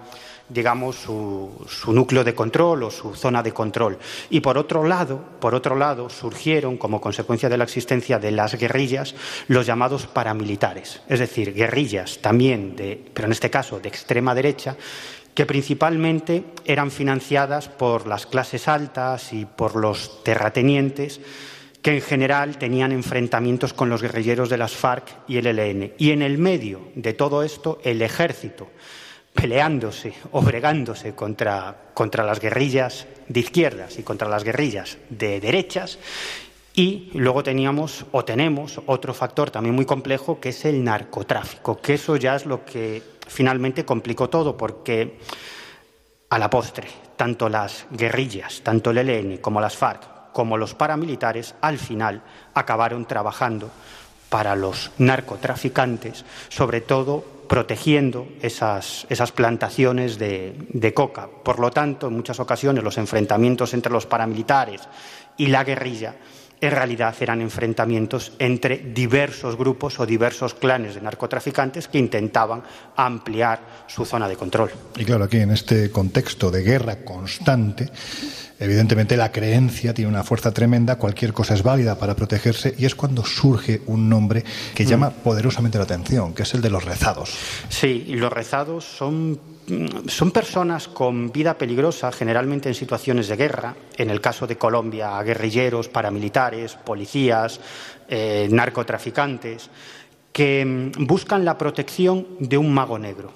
digamos, 0.47 0.95
su, 0.95 1.67
núcleo 1.93 2.23
de 2.23 2.33
control 2.33 2.83
o 2.83 2.89
su 2.89 3.13
zona 3.13 3.43
de 3.43 3.51
control. 3.51 3.99
Y 4.31 4.39
por 4.39 4.57
otro 4.57 4.83
lado, 4.83 5.21
por 5.39 5.53
otro 5.53 5.75
lado, 5.75 6.09
surgieron, 6.09 6.77
como 6.77 6.99
consecuencia 6.99 7.49
de 7.49 7.57
la 7.57 7.65
existencia 7.65 8.17
de 8.17 8.31
las 8.31 8.55
guerrillas, 8.55 9.13
los 9.47 9.67
llamados 9.67 10.07
paramilitares, 10.07 11.01
es 11.07 11.19
decir, 11.19 11.53
guerrillas 11.53 12.17
también 12.19 12.75
de, 12.75 12.99
pero 13.13 13.27
en 13.27 13.33
este 13.33 13.51
caso 13.51 13.79
de 13.79 13.89
extrema 13.89 14.33
derecha, 14.33 14.75
que 15.39 15.45
principalmente 15.45 16.43
eran 16.65 16.91
financiadas 16.91 17.69
por 17.69 18.07
las 18.07 18.25
clases 18.25 18.67
altas 18.67 19.31
y 19.31 19.45
por 19.45 19.77
los 19.77 20.21
terratenientes 20.21 21.21
que 21.81 21.95
en 21.95 22.01
general 22.01 22.57
tenían 22.57 22.91
enfrentamientos 22.91 23.71
con 23.71 23.89
los 23.89 24.01
guerrilleros 24.01 24.49
de 24.49 24.57
las 24.57 24.73
FARC 24.73 25.07
y 25.29 25.37
el 25.37 25.47
ELN. 25.47 25.93
Y 25.97 26.11
en 26.11 26.23
el 26.23 26.39
medio 26.39 26.89
de 26.93 27.13
todo 27.13 27.41
esto, 27.43 27.79
el 27.85 28.01
ejército 28.01 28.67
peleándose 29.33 30.11
o 30.33 30.41
bregándose 30.41 31.15
contra, 31.15 31.73
contra 31.93 32.25
las 32.25 32.41
guerrillas 32.41 33.07
de 33.29 33.39
izquierdas 33.39 33.97
y 33.97 34.03
contra 34.03 34.27
las 34.27 34.43
guerrillas 34.43 34.97
de 35.09 35.39
derechas. 35.39 35.99
Y 36.75 37.11
luego 37.13 37.43
teníamos 37.43 38.05
o 38.11 38.25
tenemos 38.25 38.81
otro 38.87 39.13
factor 39.13 39.51
también 39.51 39.73
muy 39.73 39.85
complejo 39.85 40.41
que 40.41 40.49
es 40.49 40.65
el 40.65 40.83
narcotráfico, 40.83 41.79
que 41.79 41.93
eso 41.93 42.17
ya 42.17 42.35
es 42.35 42.45
lo 42.45 42.65
que 42.65 43.18
finalmente 43.29 43.85
complicó 43.85 44.29
todo, 44.29 44.57
porque 44.57 45.19
a 46.29 46.37
la 46.37 46.49
postre, 46.49 46.87
tanto 47.15 47.49
las 47.49 47.85
guerrillas, 47.91 48.61
tanto 48.63 48.91
el 48.91 48.97
ELN 48.97 49.37
como 49.37 49.61
las 49.61 49.77
FARC, 49.77 50.31
como 50.33 50.57
los 50.57 50.75
paramilitares, 50.75 51.55
al 51.61 51.79
final 51.79 52.21
acabaron 52.53 53.05
trabajando 53.05 53.69
para 54.29 54.55
los 54.55 54.91
narcotraficantes, 54.97 56.23
sobre 56.49 56.81
todo 56.81 57.39
protegiendo 57.47 58.27
esas, 58.41 59.07
plantaciones 59.33 60.19
de, 60.19 60.93
coca. 60.95 61.27
Por 61.43 61.59
lo 61.59 61.71
tanto, 61.71 62.07
en 62.07 62.13
muchas 62.13 62.39
ocasiones 62.39 62.83
los 62.83 62.99
enfrentamientos 62.99 63.73
entre 63.73 63.91
los 63.91 64.05
paramilitares 64.05 64.81
y 65.35 65.47
la 65.47 65.63
guerrilla 65.63 66.15
en 66.61 66.71
realidad 66.71 67.15
eran 67.19 67.41
enfrentamientos 67.41 68.33
entre 68.39 68.77
diversos 68.77 69.55
grupos 69.55 69.99
o 69.99 70.05
diversos 70.05 70.53
clanes 70.53 70.95
de 70.95 71.01
narcotraficantes 71.01 71.87
que 71.87 71.97
intentaban 71.97 72.63
ampliar 72.95 73.85
su 73.87 74.05
zona 74.05 74.27
de 74.27 74.35
control. 74.35 74.71
Y 74.97 75.05
claro, 75.05 75.23
aquí 75.23 75.37
en 75.37 75.51
este 75.51 75.91
contexto 75.91 76.51
de 76.51 76.63
guerra 76.63 77.03
constante, 77.03 77.89
evidentemente 78.59 79.15
la 79.15 79.31
creencia 79.31 79.93
tiene 79.93 80.09
una 80.09 80.23
fuerza 80.23 80.51
tremenda, 80.51 80.97
cualquier 80.97 81.33
cosa 81.33 81.53
es 81.53 81.63
válida 81.63 81.97
para 81.97 82.15
protegerse 82.15 82.75
y 82.77 82.85
es 82.85 82.95
cuando 82.95 83.23
surge 83.23 83.81
un 83.85 84.09
nombre 84.09 84.43
que 84.75 84.85
llama 84.85 85.11
poderosamente 85.11 85.77
la 85.77 85.85
atención, 85.85 86.33
que 86.33 86.43
es 86.43 86.53
el 86.53 86.61
de 86.61 86.69
los 86.69 86.83
rezados. 86.83 87.37
Sí, 87.69 88.05
y 88.07 88.15
los 88.15 88.31
rezados 88.31 88.83
son 88.83 89.39
son 90.07 90.31
personas 90.31 90.87
con 90.87 91.31
vida 91.31 91.57
peligrosa, 91.57 92.11
generalmente 92.11 92.69
en 92.69 92.75
situaciones 92.75 93.27
de 93.27 93.35
guerra, 93.35 93.75
en 93.97 94.09
el 94.09 94.21
caso 94.21 94.47
de 94.47 94.57
Colombia, 94.57 95.21
guerrilleros, 95.21 95.89
paramilitares, 95.89 96.75
policías, 96.75 97.59
eh, 98.07 98.47
narcotraficantes, 98.51 99.69
que 100.31 100.65
mm, 100.65 101.05
buscan 101.05 101.45
la 101.45 101.57
protección 101.57 102.27
de 102.39 102.57
un 102.57 102.73
mago 102.73 102.97
negro, 102.97 103.31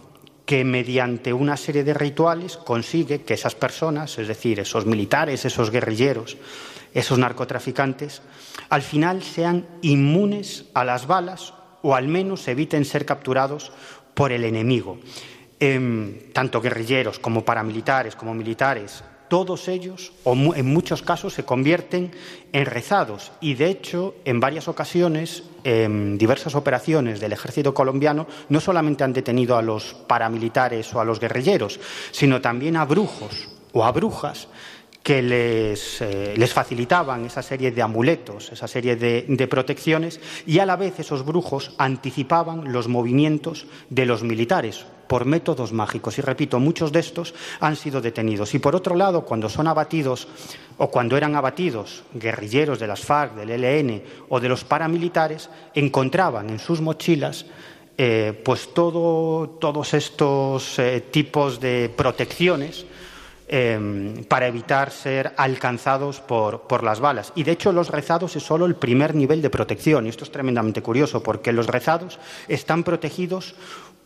que 0.46 0.64
mediante 0.64 1.34
una 1.34 1.58
serie 1.58 1.84
de 1.84 1.94
rituales 1.94 2.58
consigue 2.58 3.22
que 3.22 3.36
esas 3.36 3.56
personas, 3.56 4.18
es 4.18 4.28
decir, 4.28 4.60
esos 4.60 4.86
militares, 4.86 5.46
esos 5.46 5.72
guerrilleros, 5.72 6.38
esos 6.94 7.18
narcotraficantes, 7.18 8.22
al 8.70 8.82
final 8.82 9.24
sean 9.24 9.68
inmunes 9.82 10.66
a 10.74 10.84
las 10.84 11.08
balas 11.08 11.54
o 11.82 11.96
al 11.96 12.08
menos 12.08 12.48
eviten 12.48 12.86
ser 12.86 13.06
capturados 13.06 13.72
por 14.14 14.32
el 14.32 14.44
enemigo 14.46 15.00
tanto 16.34 16.62
guerrilleros 16.62 17.20
como 17.20 17.46
paramilitares, 17.46 18.16
como 18.16 18.34
militares, 18.34 19.04
todos 19.34 19.68
ellos, 19.68 20.14
o 20.26 20.54
en 20.54 20.66
muchos 20.68 21.02
casos, 21.02 21.34
se 21.34 21.44
convierten 21.44 22.12
en 22.52 22.66
rezados. 22.66 23.32
Y, 23.42 23.56
de 23.56 23.66
hecho, 23.68 24.14
en 24.26 24.40
varias 24.40 24.68
ocasiones, 24.68 25.44
en 25.64 26.20
diversas 26.20 26.54
operaciones 26.54 27.20
del 27.20 27.34
ejército 27.34 27.74
colombiano, 27.74 28.28
no 28.50 28.60
solamente 28.60 29.04
han 29.04 29.12
detenido 29.12 29.58
a 29.58 29.64
los 29.64 29.96
paramilitares 30.06 30.94
o 30.94 31.02
a 31.02 31.06
los 31.06 31.20
guerrilleros, 31.20 31.80
sino 32.12 32.42
también 32.42 32.78
a 32.78 32.86
brujos 32.86 33.50
o 33.72 33.84
a 33.84 33.92
brujas 33.92 34.50
que 35.02 35.24
les, 35.24 36.02
eh, 36.02 36.34
les, 36.38 36.54
facilitaban 36.54 37.26
esa 37.26 37.42
serie 37.42 37.72
de 37.72 37.82
amuletos, 37.82 38.52
esa 38.52 38.68
serie 38.68 38.96
de, 38.96 39.48
protecciones, 39.48 40.20
y 40.46 40.60
a 40.60 40.66
la 40.66 40.78
vez 40.78 41.00
esos 41.00 41.26
brujos 41.26 41.74
anticipaban 41.78 42.72
los 42.72 42.88
movimientos 42.88 43.66
de 43.90 44.06
los 44.06 44.24
militares 44.24 44.86
por 45.08 45.26
métodos 45.26 45.74
mágicos. 45.74 46.18
Y 46.18 46.22
repito, 46.22 46.60
muchos 46.60 46.92
de 46.92 47.00
estos 47.00 47.34
han 47.60 47.76
sido 47.76 48.02
detenidos. 48.02 48.54
Y 48.54 48.60
por 48.60 48.76
otro 48.76 48.96
lado, 48.96 49.26
cuando 49.26 49.50
son 49.50 49.68
abatidos 49.68 50.28
o 50.78 50.90
cuando 50.90 51.18
eran 51.18 51.36
abatidos 51.36 52.04
guerrilleros 52.14 52.80
de 52.80 52.88
las 52.88 53.02
FARC, 53.02 53.36
del 53.36 53.64
ELN 53.64 54.04
o 54.30 54.40
de 54.40 54.50
los 54.50 54.64
paramilitares, 54.64 55.50
encontraban 55.74 56.50
en 56.50 56.60
sus 56.60 56.82
mochilas 56.82 57.46
eh, 57.96 58.42
pues 58.44 58.74
todo, 58.74 59.58
todos 59.60 59.94
estos 59.94 60.80
eh, 60.80 61.02
tipos 61.12 61.60
de 61.60 61.94
protecciones 61.96 62.88
eh, 63.48 64.26
para 64.28 64.48
evitar 64.48 64.90
ser 64.90 65.34
alcanzados 65.38 66.20
por, 66.20 66.62
por, 66.62 66.82
las 66.82 67.00
balas. 67.00 67.32
Y 67.36 67.44
de 67.44 67.52
hecho 67.52 67.72
los 67.72 67.90
rezados 67.90 68.36
es 68.36 68.42
solo 68.42 68.66
el 68.66 68.74
primer 68.74 69.14
nivel 69.14 69.44
de 69.44 69.52
protección. 69.52 70.08
Y 70.08 70.10
esto 70.10 70.24
es 70.24 70.32
tremendamente 70.32 70.82
curioso 70.82 71.22
porque 71.22 71.52
los 71.52 71.68
rezados 71.68 72.18
están 72.48 72.84
protegidos 72.84 73.54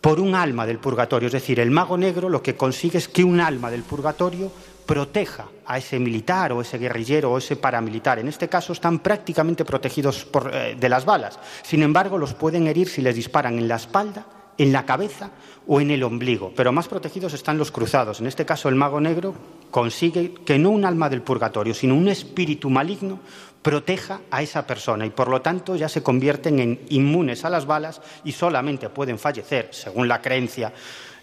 por 0.00 0.20
un 0.20 0.34
alma 0.34 0.66
del 0.66 0.78
purgatorio. 0.78 1.26
Es 1.26 1.32
decir, 1.32 1.60
el 1.60 1.70
mago 1.70 1.96
negro 1.96 2.28
lo 2.28 2.42
que 2.42 2.56
consigue 2.56 2.98
es 2.98 3.08
que 3.08 3.24
un 3.24 3.40
alma 3.40 3.70
del 3.70 3.82
purgatorio 3.82 4.50
proteja 4.86 5.46
a 5.66 5.76
ese 5.76 5.98
militar 5.98 6.52
o 6.52 6.62
ese 6.62 6.78
guerrillero 6.78 7.32
o 7.32 7.38
ese 7.38 7.56
paramilitar. 7.56 8.18
En 8.18 8.28
este 8.28 8.48
caso 8.48 8.72
están 8.72 9.00
prácticamente 9.00 9.64
protegidos 9.64 10.26
eh, 10.50 10.76
de 10.78 10.88
las 10.88 11.04
balas. 11.04 11.38
Sin 11.62 11.82
embargo, 11.82 12.16
los 12.16 12.34
pueden 12.34 12.66
herir 12.66 12.88
si 12.88 13.02
les 13.02 13.14
disparan 13.14 13.58
en 13.58 13.68
la 13.68 13.76
espalda 13.76 14.26
en 14.58 14.72
la 14.72 14.84
cabeza 14.84 15.30
o 15.66 15.80
en 15.80 15.90
el 15.90 16.02
ombligo, 16.02 16.52
pero 16.54 16.72
más 16.72 16.88
protegidos 16.88 17.32
están 17.32 17.58
los 17.58 17.70
cruzados. 17.70 18.20
En 18.20 18.26
este 18.26 18.44
caso, 18.44 18.68
el 18.68 18.74
mago 18.74 19.00
negro 19.00 19.34
consigue 19.70 20.34
que 20.44 20.58
no 20.58 20.70
un 20.70 20.84
alma 20.84 21.08
del 21.08 21.22
purgatorio, 21.22 21.74
sino 21.74 21.94
un 21.94 22.08
espíritu 22.08 22.68
maligno 22.68 23.20
proteja 23.68 24.22
a 24.30 24.40
esa 24.40 24.66
persona 24.66 25.04
y 25.04 25.10
por 25.10 25.28
lo 25.28 25.42
tanto 25.42 25.76
ya 25.76 25.90
se 25.90 26.02
convierten 26.02 26.58
en 26.58 26.80
inmunes 26.88 27.44
a 27.44 27.50
las 27.50 27.66
balas 27.66 28.00
y 28.24 28.32
solamente 28.32 28.88
pueden 28.88 29.18
fallecer, 29.18 29.68
según 29.72 30.08
la 30.08 30.22
creencia, 30.22 30.72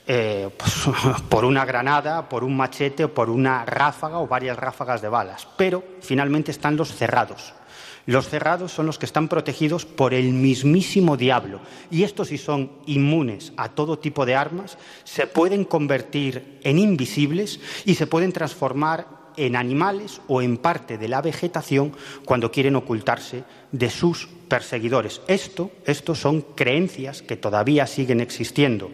eh, 0.05 0.47
pues, 0.55 0.71
por 1.29 1.43
una 1.43 1.65
granada, 1.65 2.29
por 2.29 2.43
un 2.43 2.55
machete 2.55 3.07
por 3.07 3.31
una 3.31 3.65
ráfaga 3.65 4.19
o 4.19 4.27
varias 4.27 4.59
ráfagas 4.59 5.01
de 5.01 5.09
balas. 5.09 5.47
Pero 5.57 5.83
finalmente 6.01 6.51
están 6.51 6.77
los 6.77 6.93
cerrados, 6.93 7.55
los 8.05 8.29
cerrados 8.29 8.71
son 8.71 8.85
los 8.85 8.99
que 8.99 9.07
están 9.07 9.27
protegidos 9.27 9.87
por 9.87 10.13
el 10.13 10.31
mismísimo 10.31 11.17
diablo. 11.17 11.61
Y 11.89 12.03
estos, 12.03 12.27
si 12.27 12.37
son 12.37 12.73
inmunes 12.85 13.53
a 13.57 13.69
todo 13.69 13.97
tipo 13.97 14.23
de 14.23 14.35
armas, 14.35 14.77
se 15.03 15.25
pueden 15.25 15.65
convertir 15.65 16.59
en 16.61 16.77
invisibles 16.77 17.59
y 17.85 17.95
se 17.95 18.05
pueden 18.05 18.31
transformar 18.31 19.24
en 19.37 19.55
animales 19.55 20.21
o 20.27 20.41
en 20.41 20.57
parte 20.57 20.97
de 20.97 21.07
la 21.07 21.21
vegetación 21.21 21.93
cuando 22.25 22.51
quieren 22.51 22.75
ocultarse 22.75 23.43
de 23.71 23.89
sus 23.89 24.27
perseguidores. 24.47 25.21
Esto, 25.27 25.71
son 26.15 26.41
creencias 26.41 27.21
que 27.21 27.35
todavía 27.37 27.87
siguen 27.87 28.19
existiendo 28.19 28.91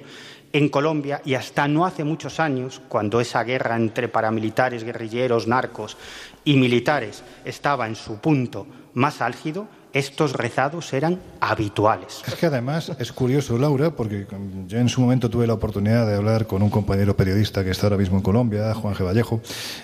en 0.54 0.70
Colombia 0.70 1.22
y 1.24 1.36
hasta 1.36 1.68
no 1.68 1.86
hace 1.86 2.04
muchos 2.04 2.40
años, 2.40 2.82
cuando 2.90 3.22
esa 3.22 3.44
guerra 3.44 3.78
entre 3.78 4.10
paramilitares, 4.10 4.84
guerrilleros, 4.84 5.48
narcos 5.48 5.98
y 6.44 6.58
militares 6.58 7.24
estaba 7.46 7.88
en 7.88 7.96
su 7.96 8.20
punto 8.20 8.68
más 8.94 9.22
álgido, 9.22 9.68
estos 9.94 10.34
rezados 10.34 10.94
eran 10.94 11.20
habituales. 11.40 12.22
Es 12.28 12.36
que 12.36 12.46
además 12.46 12.92
es 13.00 13.12
curioso, 13.12 13.58
Laura, 13.58 13.92
porque 13.92 14.28
yo 14.68 14.78
en 14.78 14.90
su 14.90 15.02
momento 15.02 15.30
tuve 15.30 15.48
la 15.48 15.54
oportunidad 15.54 16.08
de 16.08 16.16
hablar 16.16 16.48
con 16.48 16.62
un 16.62 16.70
compañero 16.70 17.16
periodista 17.16 17.64
que 17.64 17.72
está 17.72 17.88
ahora 17.88 17.98
mismo 17.98 18.18
en 18.18 18.24
Colombia, 18.24 18.74
Juan 18.74 18.96
G. 18.96 19.06
Vallejo, 19.06 19.42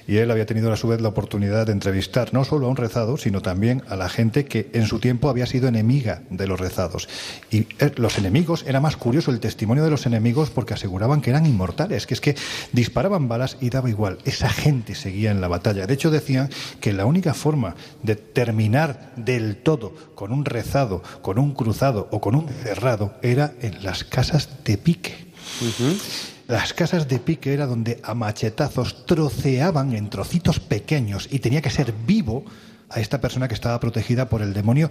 y 0.07 0.17
él 0.17 0.31
había 0.31 0.45
tenido 0.45 0.71
a 0.71 0.77
su 0.77 0.87
vez 0.87 1.01
la 1.01 1.09
oportunidad 1.09 1.65
de 1.65 1.71
entrevistar 1.71 2.33
no 2.33 2.45
solo 2.45 2.67
a 2.67 2.69
un 2.69 2.77
rezado, 2.77 3.17
sino 3.17 3.41
también 3.41 3.83
a 3.87 3.95
la 3.95 4.09
gente 4.09 4.45
que 4.45 4.69
en 4.73 4.85
su 4.85 4.99
tiempo 4.99 5.29
había 5.29 5.45
sido 5.45 5.67
enemiga 5.67 6.21
de 6.29 6.47
los 6.47 6.59
rezados. 6.59 7.09
Y 7.51 7.67
eh, 7.79 7.91
los 7.95 8.17
enemigos, 8.17 8.63
era 8.67 8.79
más 8.79 8.97
curioso 8.97 9.31
el 9.31 9.39
testimonio 9.39 9.83
de 9.83 9.89
los 9.89 10.05
enemigos 10.05 10.49
porque 10.49 10.73
aseguraban 10.73 11.21
que 11.21 11.31
eran 11.31 11.45
inmortales, 11.45 12.07
que 12.07 12.13
es 12.13 12.21
que 12.21 12.35
disparaban 12.71 13.27
balas 13.27 13.57
y 13.59 13.69
daba 13.69 13.89
igual, 13.89 14.19
esa 14.25 14.49
gente 14.49 14.95
seguía 14.95 15.31
en 15.31 15.41
la 15.41 15.47
batalla. 15.47 15.87
De 15.87 15.93
hecho, 15.93 16.11
decían 16.11 16.49
que 16.79 16.93
la 16.93 17.05
única 17.05 17.33
forma 17.33 17.75
de 18.03 18.15
terminar 18.15 19.11
del 19.15 19.57
todo 19.57 19.96
con 20.15 20.31
un 20.31 20.45
rezado, 20.45 21.01
con 21.21 21.39
un 21.39 21.53
cruzado 21.53 22.07
o 22.11 22.21
con 22.21 22.35
un 22.35 22.47
cerrado 22.49 23.13
era 23.21 23.53
en 23.61 23.83
las 23.83 24.03
casas 24.03 24.49
de 24.63 24.77
pique. 24.77 25.33
Las 26.47 26.73
casas 26.73 27.07
de 27.07 27.19
pique 27.19 27.53
era 27.53 27.65
donde 27.65 27.99
a 28.03 28.13
machetazos 28.13 29.05
troceaban 29.05 29.93
en 29.93 30.09
trocitos 30.09 30.59
pequeños 30.59 31.27
y 31.31 31.39
tenía 31.39 31.61
que 31.61 31.69
ser 31.69 31.93
vivo 32.05 32.45
a 32.89 32.99
esta 32.99 33.19
persona 33.19 33.47
que 33.47 33.53
estaba 33.53 33.79
protegida 33.79 34.29
por 34.29 34.41
el 34.41 34.53
demonio 34.53 34.89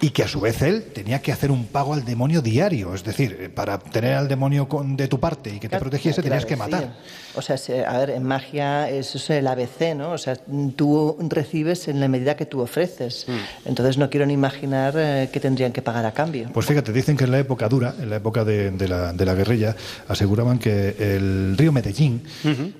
y 0.00 0.10
que 0.10 0.22
a 0.22 0.28
su 0.28 0.40
vez 0.40 0.62
él 0.62 0.84
tenía 0.94 1.20
que 1.20 1.32
hacer 1.32 1.50
un 1.50 1.66
pago 1.66 1.94
al 1.94 2.04
demonio 2.04 2.42
diario. 2.42 2.94
Es 2.94 3.04
decir, 3.04 3.36
eh, 3.40 3.48
para 3.48 3.78
tener 3.78 4.14
al 4.14 4.28
demonio 4.28 4.68
con, 4.68 4.96
de 4.96 5.08
tu 5.08 5.20
parte 5.20 5.54
y 5.54 5.58
que 5.58 5.68
te 5.68 5.78
protegiese 5.78 6.22
tenías 6.22 6.46
que 6.46 6.56
matar. 6.56 6.94
O 7.34 7.42
sea, 7.42 7.56
a 7.88 7.98
ver, 7.98 8.10
en 8.10 8.24
magia 8.24 8.90
es, 8.90 9.14
es 9.14 9.30
el 9.30 9.46
ABC, 9.46 9.94
¿no? 9.96 10.12
O 10.12 10.18
sea, 10.18 10.36
tú 10.76 11.16
recibes 11.28 11.88
en 11.88 11.98
la 12.00 12.08
medida 12.08 12.36
que 12.36 12.46
tú 12.46 12.60
ofreces. 12.60 13.26
Mm. 13.26 13.68
Entonces 13.68 13.96
no 13.96 14.10
quiero 14.10 14.26
ni 14.26 14.34
imaginar 14.34 14.94
eh, 14.96 15.30
que 15.32 15.40
tendrían 15.40 15.72
que 15.72 15.82
pagar 15.82 16.04
a 16.04 16.12
cambio. 16.12 16.50
Pues 16.52 16.66
fíjate, 16.66 16.92
dicen 16.92 17.16
que 17.16 17.24
en 17.24 17.30
la 17.30 17.38
época 17.38 17.68
dura, 17.68 17.94
en 17.98 18.10
la 18.10 18.16
época 18.16 18.44
de, 18.44 18.70
la, 18.86 19.12
de 19.12 19.24
la, 19.24 19.34
guerrilla, 19.34 19.74
aseguraban 20.08 20.58
que 20.58 20.94
el 20.98 21.56
río 21.56 21.72
Medellín 21.72 22.22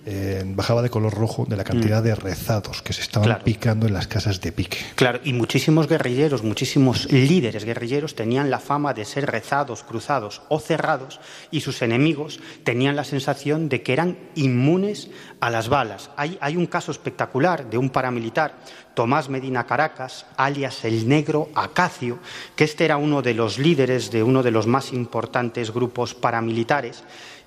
eh, 0.06 0.42
bajaba 0.46 0.82
de 0.82 0.90
color 0.90 1.14
rojo 1.14 1.46
de 1.48 1.56
la 1.56 1.64
cantidad 1.64 2.00
mm. 2.00 2.04
de 2.04 2.14
rezados 2.14 2.82
que 2.82 2.92
se 2.92 3.00
estaban 3.00 3.38
picando 3.42 3.86
en 3.86 3.94
las 3.94 4.06
casas 4.06 4.31
de 4.40 4.52
pique. 4.52 4.78
Claro, 4.94 5.20
y 5.24 5.32
muchísimos 5.32 5.88
guerrilleros, 5.88 6.42
muchísimos 6.42 7.10
líderes 7.12 7.64
guerrilleros 7.64 8.14
tenían 8.14 8.50
la 8.50 8.58
fama 8.58 8.94
de 8.94 9.04
ser 9.04 9.26
rezados, 9.26 9.82
cruzados 9.82 10.42
o 10.48 10.60
cerrados 10.60 11.20
y 11.50 11.60
sus 11.60 11.82
enemigos 11.82 12.40
tenían 12.64 12.96
la 12.96 13.04
sensación 13.04 13.68
de 13.68 13.82
que 13.82 13.92
eran 13.92 14.16
inmunes 14.34 15.10
a 15.40 15.50
las 15.50 15.68
balas. 15.68 16.10
Hay, 16.16 16.38
hay 16.40 16.56
un 16.56 16.66
caso 16.66 16.92
espectacular 16.92 17.68
de 17.68 17.78
un 17.78 17.90
paramilitar, 17.90 18.54
Tomás 18.94 19.28
Medina 19.28 19.66
Caracas, 19.66 20.26
alias 20.36 20.84
el 20.84 21.08
negro 21.08 21.48
Acacio, 21.54 22.18
que 22.56 22.64
este 22.64 22.84
era 22.84 22.98
uno 22.98 23.22
de 23.22 23.34
los 23.34 23.58
líderes 23.58 24.10
de 24.10 24.22
uno 24.22 24.42
de 24.42 24.50
los 24.50 24.66
más 24.66 24.92
importantes 24.92 25.72
grupos 25.72 26.14
paramilitares 26.14 27.02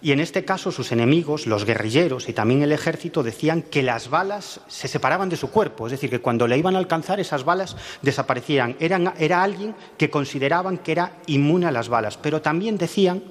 y 0.06 0.12
en 0.12 0.20
este 0.20 0.46
caso 0.46 0.72
sus 0.72 0.92
enemigos, 0.92 1.48
los 1.48 1.66
guerrilleros 1.66 2.30
y 2.30 2.34
también 2.34 2.62
el 2.62 2.72
ejército, 2.72 3.24
decían 3.24 3.64
que 3.64 3.82
las 3.82 4.12
balas 4.12 4.60
se 4.68 4.88
separaban 4.88 5.30
de 5.30 5.36
su 5.36 5.50
cuerpo, 5.50 5.88
es 5.88 5.94
decir, 5.94 6.12
que 6.12 6.20
cuando 6.20 6.48
le 6.48 6.60
iban 6.60 6.76
a 6.76 6.78
alcanzar 6.78 7.20
esas 7.20 7.44
balas 7.44 7.76
desaparecían. 8.04 8.76
era 8.80 9.42
alguien 9.42 9.74
que 9.98 10.12
consideraban 10.12 10.78
que 10.78 10.92
era 10.92 11.14
inmune 11.26 11.66
a 11.66 11.72
las 11.72 11.90
balas, 11.90 12.18
pero 12.18 12.40
también 12.40 12.78
decían 12.78 13.24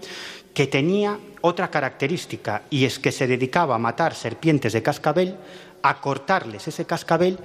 que 0.52 0.66
tenía 0.66 1.16
otra 1.42 1.70
característica 1.70 2.62
y 2.70 2.86
es 2.86 2.98
que 2.98 3.12
se 3.12 3.28
dedicaba 3.28 3.76
a 3.76 3.78
matar 3.78 4.12
serpientes 4.16 4.72
de 4.72 4.82
cascabel, 4.82 5.36
a 5.80 6.00
cortarles 6.00 6.66
ese 6.66 6.84
cascabel 6.86 7.38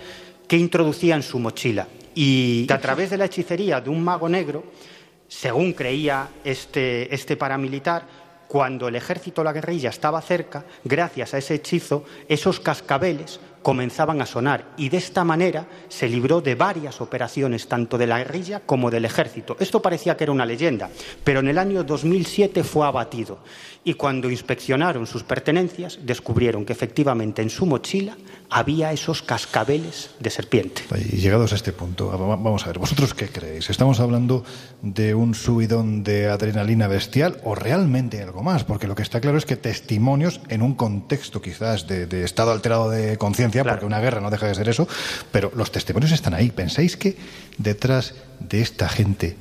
que 0.47 0.57
introducía 0.57 1.13
en 1.13 1.21
su 1.21 1.37
mochila. 1.37 1.87
Y 2.15 2.65
a 2.67 2.81
través 2.81 3.11
de 3.11 3.17
la 3.19 3.25
hechicería 3.25 3.79
de 3.79 3.91
un 3.91 4.03
mago 4.03 4.27
negro, 4.27 4.63
según 5.27 5.73
creía 5.73 6.27
este, 6.43 7.13
este 7.13 7.37
paramilitar, 7.37 8.18
cuando 8.49 8.87
el 8.87 8.95
ejército 8.95 9.41
o 9.41 9.43
la 9.43 9.53
guerrilla 9.53 9.91
estaba 9.91 10.19
cerca, 10.21 10.65
gracias 10.83 11.35
a 11.35 11.37
ese 11.37 11.53
hechizo, 11.53 12.03
esos 12.27 12.59
cascabeles 12.59 13.39
comenzaban 13.61 14.21
a 14.23 14.25
sonar 14.25 14.73
y 14.75 14.89
de 14.89 14.97
esta 14.97 15.23
manera 15.23 15.67
se 15.87 16.09
libró 16.09 16.41
de 16.41 16.55
varias 16.55 16.99
operaciones 16.99 17.67
tanto 17.67 17.95
de 17.99 18.07
la 18.07 18.17
guerrilla 18.17 18.61
como 18.61 18.89
del 18.89 19.05
ejército. 19.05 19.55
Esto 19.59 19.83
parecía 19.83 20.17
que 20.17 20.23
era 20.23 20.33
una 20.33 20.47
leyenda, 20.47 20.89
pero 21.23 21.41
en 21.41 21.49
el 21.49 21.59
año 21.59 21.83
2007 21.83 22.63
fue 22.63 22.87
abatido 22.87 23.37
y 23.83 23.93
cuando 23.93 24.31
inspeccionaron 24.31 25.05
sus 25.05 25.21
pertenencias 25.21 25.99
descubrieron 26.01 26.65
que 26.65 26.73
efectivamente 26.73 27.43
en 27.43 27.51
su 27.51 27.67
mochila 27.67 28.17
había 28.49 28.91
esos 28.91 29.21
cascabeles 29.21 30.11
de 30.19 30.29
serpiente. 30.29 30.83
Y 31.11 31.17
llegados 31.17 31.51
a 31.51 31.55
este 31.55 31.71
punto, 31.71 32.09
vamos 32.09 32.63
a 32.63 32.67
ver, 32.67 32.79
¿vosotros 32.79 33.13
qué 33.13 33.27
creéis? 33.27 33.69
¿Estamos 33.69 33.99
hablando 33.99 34.43
de 34.81 35.13
un 35.13 35.35
subidón 35.35 36.03
de 36.03 36.27
adrenalina 36.27 36.87
bestial 36.87 37.39
o 37.43 37.55
realmente 37.55 38.21
algo 38.21 38.41
más? 38.41 38.63
Porque 38.63 38.87
lo 38.87 38.95
que 38.95 39.03
está 39.03 39.21
claro 39.21 39.37
es 39.37 39.45
que 39.45 39.55
testimonios 39.55 40.41
en 40.49 40.61
un 40.61 40.73
contexto 40.73 41.41
quizás 41.41 41.87
de, 41.87 42.23
estado 42.23 42.51
alterado 42.51 42.89
de 42.89 43.17
conciencia, 43.17 43.63
porque 43.63 43.85
una 43.85 43.99
guerra 43.99 44.21
no 44.21 44.31
deja 44.31 44.47
de 44.47 44.55
ser 44.55 44.69
eso, 44.69 44.87
pero 45.31 45.51
los 45.55 45.71
testimonios 45.71 46.11
están 46.11 46.33
ahí. 46.33 46.49
¿Pensáis 46.51 46.97
que 46.97 47.17
detrás 47.57 48.15
de 48.39 48.61
esta 48.61 48.89
gente 48.89 49.37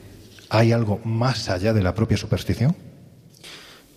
hay 0.51 0.73
algo 0.73 1.01
más 1.05 1.49
allá 1.49 1.73
de 1.73 1.83
la 1.83 1.95
propia 1.95 2.17
superstición? 2.17 2.88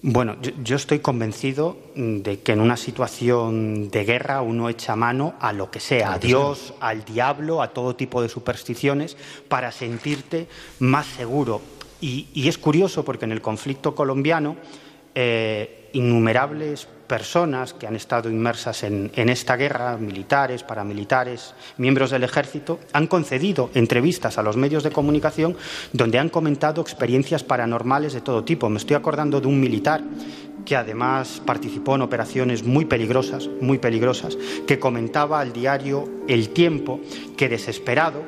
Bueno, 0.03 0.37
yo, 0.63 0.75
estoy 0.77 0.97
convencido 0.97 1.77
de 1.95 2.39
que 2.39 2.53
en 2.53 2.59
una 2.59 2.75
situación 2.75 3.91
de 3.91 4.03
guerra 4.03 4.41
uno 4.41 4.67
echa 4.67 4.95
mano 4.95 5.35
a 5.39 5.53
lo 5.53 5.69
que 5.69 5.79
sea, 5.79 6.13
a 6.13 6.17
Dios, 6.19 6.73
al 6.79 7.05
diablo, 7.05 7.61
a 7.61 7.67
todo 7.67 7.95
tipo 7.95 8.19
de 8.23 8.27
supersticiones, 8.27 9.15
para 9.47 9.71
sentirte 9.71 10.47
más 10.79 11.05
seguro. 11.05 11.61
Y, 11.99 12.27
es 12.47 12.57
curioso 12.57 13.05
porque 13.05 13.25
en 13.25 13.31
el 13.31 13.41
conflicto 13.41 13.93
colombiano 13.93 14.55
eh, 15.13 15.91
innumerables 15.93 16.87
personas 17.11 17.73
que 17.73 17.87
han 17.87 17.97
estado 17.97 18.29
inmersas 18.29 18.83
en, 18.83 19.11
esta 19.13 19.57
guerra, 19.57 19.97
militares, 19.97 20.63
paramilitares, 20.63 21.53
miembros 21.75 22.09
del 22.09 22.23
ejército, 22.23 22.79
han 22.93 23.07
concedido 23.07 23.69
entrevistas 23.73 24.37
a 24.37 24.41
los 24.41 24.55
medios 24.55 24.81
de 24.81 24.91
comunicación 24.91 25.57
donde 25.91 26.19
han 26.19 26.29
comentado 26.29 26.81
experiencias 26.81 27.43
paranormales 27.43 28.13
de 28.13 28.21
todo 28.21 28.45
tipo. 28.45 28.69
Me 28.69 28.77
estoy 28.77 28.95
acordando 28.95 29.41
de 29.41 29.47
un 29.47 29.59
militar 29.59 30.01
que 30.63 30.77
además 30.77 31.41
participó 31.45 31.95
en 31.95 32.03
operaciones 32.03 32.63
muy 32.63 32.85
peligrosas, 32.85 33.49
muy 33.59 33.77
peligrosas, 33.77 34.37
que 34.65 34.79
comentaba 34.79 35.41
al 35.41 35.51
diario 35.51 36.07
El 36.29 36.51
Tiempo 36.51 37.01
que 37.35 37.49
desesperado 37.49 38.23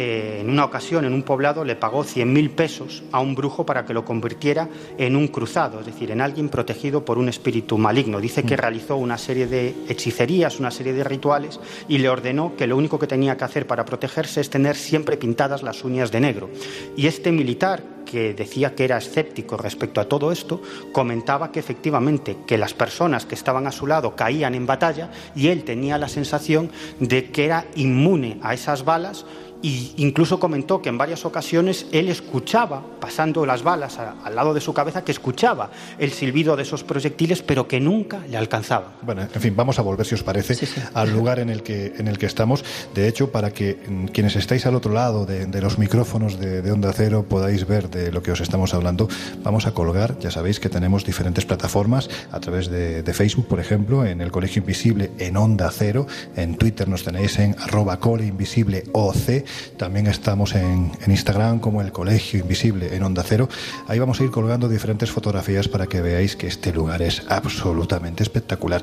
eh, 0.00 0.42
en 0.42 0.48
una 0.48 0.64
ocasión 0.64 1.04
en 1.06 1.12
un 1.12 1.24
poblado 1.24 1.64
le 1.64 1.74
pagó 1.74 2.04
100.000 2.04 2.50
pesos 2.50 3.02
a 3.10 3.18
un 3.18 3.34
brujo 3.34 3.66
para 3.66 3.84
que 3.84 3.92
lo 3.92 4.04
convirtiera 4.04 4.68
en 4.96 5.16
un 5.16 5.26
cruzado, 5.26 5.80
es 5.80 5.86
decir, 5.86 6.12
en 6.12 6.20
alguien 6.20 6.50
protegido 6.50 7.04
por 7.04 7.18
un 7.18 7.28
espíritu 7.28 7.78
maligno. 7.78 8.20
Dice 8.20 8.44
que 8.44 8.54
mm. 8.54 8.60
realizó 8.60 8.96
una 8.96 9.18
serie 9.18 9.48
de 9.48 9.74
hechicerías, 9.88 10.60
una 10.60 10.70
serie 10.70 10.92
de 10.92 11.02
rituales 11.02 11.58
y 11.88 11.98
le 11.98 12.08
ordenó 12.08 12.54
que 12.56 12.68
lo 12.68 12.76
único 12.76 13.00
que 13.00 13.08
tenía 13.08 13.36
que 13.36 13.42
hacer 13.42 13.66
para 13.66 13.84
protegerse 13.84 14.40
es 14.40 14.50
tener 14.50 14.76
siempre 14.76 15.16
pintadas 15.16 15.64
las 15.64 15.82
uñas 15.82 16.12
de 16.12 16.20
negro. 16.20 16.48
Y 16.96 17.08
este 17.08 17.32
militar, 17.32 17.82
que 18.06 18.34
decía 18.34 18.76
que 18.76 18.84
era 18.84 18.98
escéptico 18.98 19.56
respecto 19.56 20.00
a 20.00 20.08
todo 20.08 20.30
esto, 20.30 20.62
comentaba 20.92 21.50
que 21.50 21.58
efectivamente 21.58 22.36
que 22.46 22.56
las 22.56 22.72
personas 22.72 23.26
que 23.26 23.34
estaban 23.34 23.66
a 23.66 23.72
su 23.72 23.88
lado 23.88 24.14
caían 24.14 24.54
en 24.54 24.64
batalla 24.64 25.10
y 25.34 25.48
él 25.48 25.64
tenía 25.64 25.98
la 25.98 26.08
sensación 26.08 26.70
de 27.00 27.32
que 27.32 27.46
era 27.46 27.66
inmune 27.74 28.38
a 28.42 28.54
esas 28.54 28.84
balas 28.84 29.26
y 29.62 29.92
incluso 29.96 30.38
comentó 30.38 30.80
que 30.80 30.88
en 30.88 30.98
varias 30.98 31.24
ocasiones 31.24 31.86
él 31.92 32.08
escuchaba, 32.08 32.82
pasando 33.00 33.44
las 33.44 33.62
balas 33.62 33.98
al 33.98 34.34
lado 34.34 34.54
de 34.54 34.60
su 34.60 34.72
cabeza, 34.72 35.02
que 35.02 35.12
escuchaba 35.12 35.70
el 35.98 36.12
silbido 36.12 36.56
de 36.56 36.62
esos 36.62 36.84
proyectiles, 36.84 37.42
pero 37.42 37.66
que 37.66 37.80
nunca 37.80 38.20
le 38.28 38.36
alcanzaba. 38.36 38.92
Bueno, 39.02 39.22
en 39.22 39.40
fin, 39.40 39.54
vamos 39.56 39.78
a 39.78 39.82
volver, 39.82 40.06
si 40.06 40.14
os 40.14 40.22
parece, 40.22 40.68
al 40.94 41.12
lugar 41.12 41.40
en 41.40 41.50
el, 41.50 41.62
que, 41.62 41.94
en 41.98 42.06
el 42.06 42.18
que 42.18 42.26
estamos. 42.26 42.64
De 42.94 43.08
hecho, 43.08 43.32
para 43.32 43.50
que 43.52 43.78
mm, 43.88 44.06
quienes 44.06 44.36
estáis 44.36 44.66
al 44.66 44.74
otro 44.74 44.92
lado 44.92 45.26
de, 45.26 45.60
los 45.60 45.78
micrófonos 45.78 46.38
de, 46.38 46.68
Onda 46.70 46.92
Cero 46.92 47.26
podáis 47.28 47.66
ver 47.66 47.90
de 47.90 48.12
lo 48.12 48.22
que 48.22 48.30
os 48.30 48.40
estamos 48.40 48.74
hablando, 48.74 49.08
vamos 49.42 49.66
a 49.66 49.72
colgar, 49.72 50.18
ya 50.20 50.30
sabéis 50.30 50.60
que 50.60 50.68
tenemos 50.68 51.04
diferentes 51.04 51.44
plataformas 51.44 52.08
a 52.30 52.38
través 52.40 52.70
de, 52.70 53.02
Facebook, 53.08 53.48
por 53.48 53.58
ejemplo, 53.58 54.04
en 54.04 54.20
el 54.20 54.30
Colegio 54.30 54.60
Invisible 54.60 55.10
en 55.18 55.36
Onda 55.36 55.70
Cero, 55.72 56.06
en 56.36 56.56
Twitter 56.56 56.86
nos 56.86 57.02
tenéis 57.02 57.38
en 57.38 57.56
arroba 57.58 57.98
OC 57.98 59.47
también 59.76 60.06
estamos 60.06 60.54
en, 60.54 60.92
Instagram 61.06 61.58
como 61.58 61.80
el 61.80 61.92
Colegio 61.92 62.40
Invisible 62.40 62.94
en 62.94 63.02
Onda 63.02 63.22
Cero. 63.22 63.48
Ahí 63.86 63.98
vamos 63.98 64.20
a 64.20 64.24
ir 64.24 64.30
colgando 64.30 64.68
diferentes 64.68 65.10
fotografías 65.10 65.68
para 65.68 65.86
que 65.86 66.00
veáis 66.00 66.36
que 66.36 66.46
este 66.46 66.72
lugar 66.72 67.02
es 67.02 67.22
absolutamente 67.28 68.22
espectacular. 68.22 68.82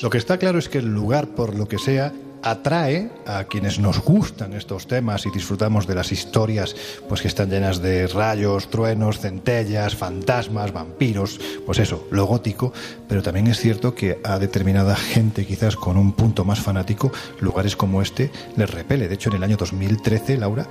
Lo 0.00 0.10
que 0.10 0.18
está 0.18 0.38
claro 0.38 0.58
es 0.58 0.68
que 0.68 0.78
el 0.78 0.94
lugar, 0.94 1.28
por 1.28 1.56
lo 1.56 1.66
que 1.66 1.78
sea, 1.78 2.12
atrae 2.42 3.10
a 3.26 3.44
quienes 3.44 3.78
nos 3.78 4.00
gustan 4.00 4.52
estos 4.52 4.86
temas 4.86 5.26
y 5.26 5.30
disfrutamos 5.30 5.86
de 5.86 5.94
las 5.94 6.12
historias 6.12 6.74
pues 7.08 7.20
que 7.20 7.28
están 7.28 7.50
llenas 7.50 7.82
de 7.82 8.06
rayos, 8.06 8.70
truenos, 8.70 9.20
centellas, 9.20 9.94
fantasmas, 9.94 10.72
vampiros, 10.72 11.40
pues 11.66 11.78
eso, 11.78 12.06
lo 12.10 12.26
gótico, 12.26 12.72
pero 13.08 13.22
también 13.22 13.46
es 13.46 13.58
cierto 13.58 13.94
que 13.94 14.20
a 14.24 14.38
determinada 14.38 14.96
gente 14.96 15.46
quizás 15.46 15.76
con 15.76 15.96
un 15.96 16.12
punto 16.12 16.44
más 16.44 16.60
fanático, 16.60 17.12
lugares 17.40 17.76
como 17.76 18.02
este 18.02 18.30
les 18.56 18.70
repele. 18.70 19.08
De 19.08 19.14
hecho, 19.14 19.30
en 19.30 19.36
el 19.36 19.44
año 19.44 19.56
2013, 19.56 20.38
Laura, 20.38 20.66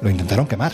lo 0.00 0.10
intentaron 0.10 0.46
quemar. 0.46 0.72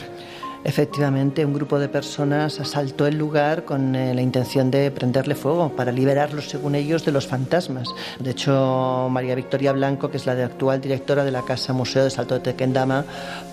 Efectivamente, 0.64 1.44
un 1.44 1.54
grupo 1.54 1.78
de 1.78 1.88
personas 1.88 2.60
asaltó 2.60 3.06
el 3.06 3.16
lugar 3.16 3.64
con 3.64 3.94
eh, 3.94 4.14
la 4.14 4.22
intención 4.22 4.70
de 4.70 4.90
prenderle 4.90 5.34
fuego 5.34 5.70
para 5.70 5.92
liberarlos, 5.92 6.48
según 6.48 6.74
ellos, 6.74 7.04
de 7.04 7.12
los 7.12 7.26
fantasmas. 7.26 7.88
De 8.18 8.30
hecho, 8.30 9.08
María 9.10 9.34
Victoria 9.34 9.72
Blanco, 9.72 10.10
que 10.10 10.16
es 10.16 10.26
la 10.26 10.32
actual 10.32 10.80
directora 10.80 11.24
de 11.24 11.30
la 11.30 11.42
Casa 11.42 11.72
Museo 11.72 12.04
de 12.04 12.10
Salto 12.10 12.34
de 12.34 12.40
Tequendama, 12.40 13.04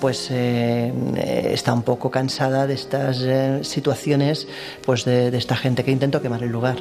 pues 0.01 0.29
eh, 0.31 0.91
eh, 1.15 1.49
está 1.53 1.73
un 1.73 1.83
poco 1.83 2.09
cansada 2.09 2.67
de 2.67 2.73
estas 2.73 3.23
situaciones 3.65 4.47
pues 4.85 5.05
de, 5.05 5.31
de 5.31 5.37
esta 5.37 5.55
gente 5.55 5.83
que 5.83 5.91
intentó 5.91 6.21
quemar 6.21 6.43
el 6.43 6.49
lugar. 6.49 6.77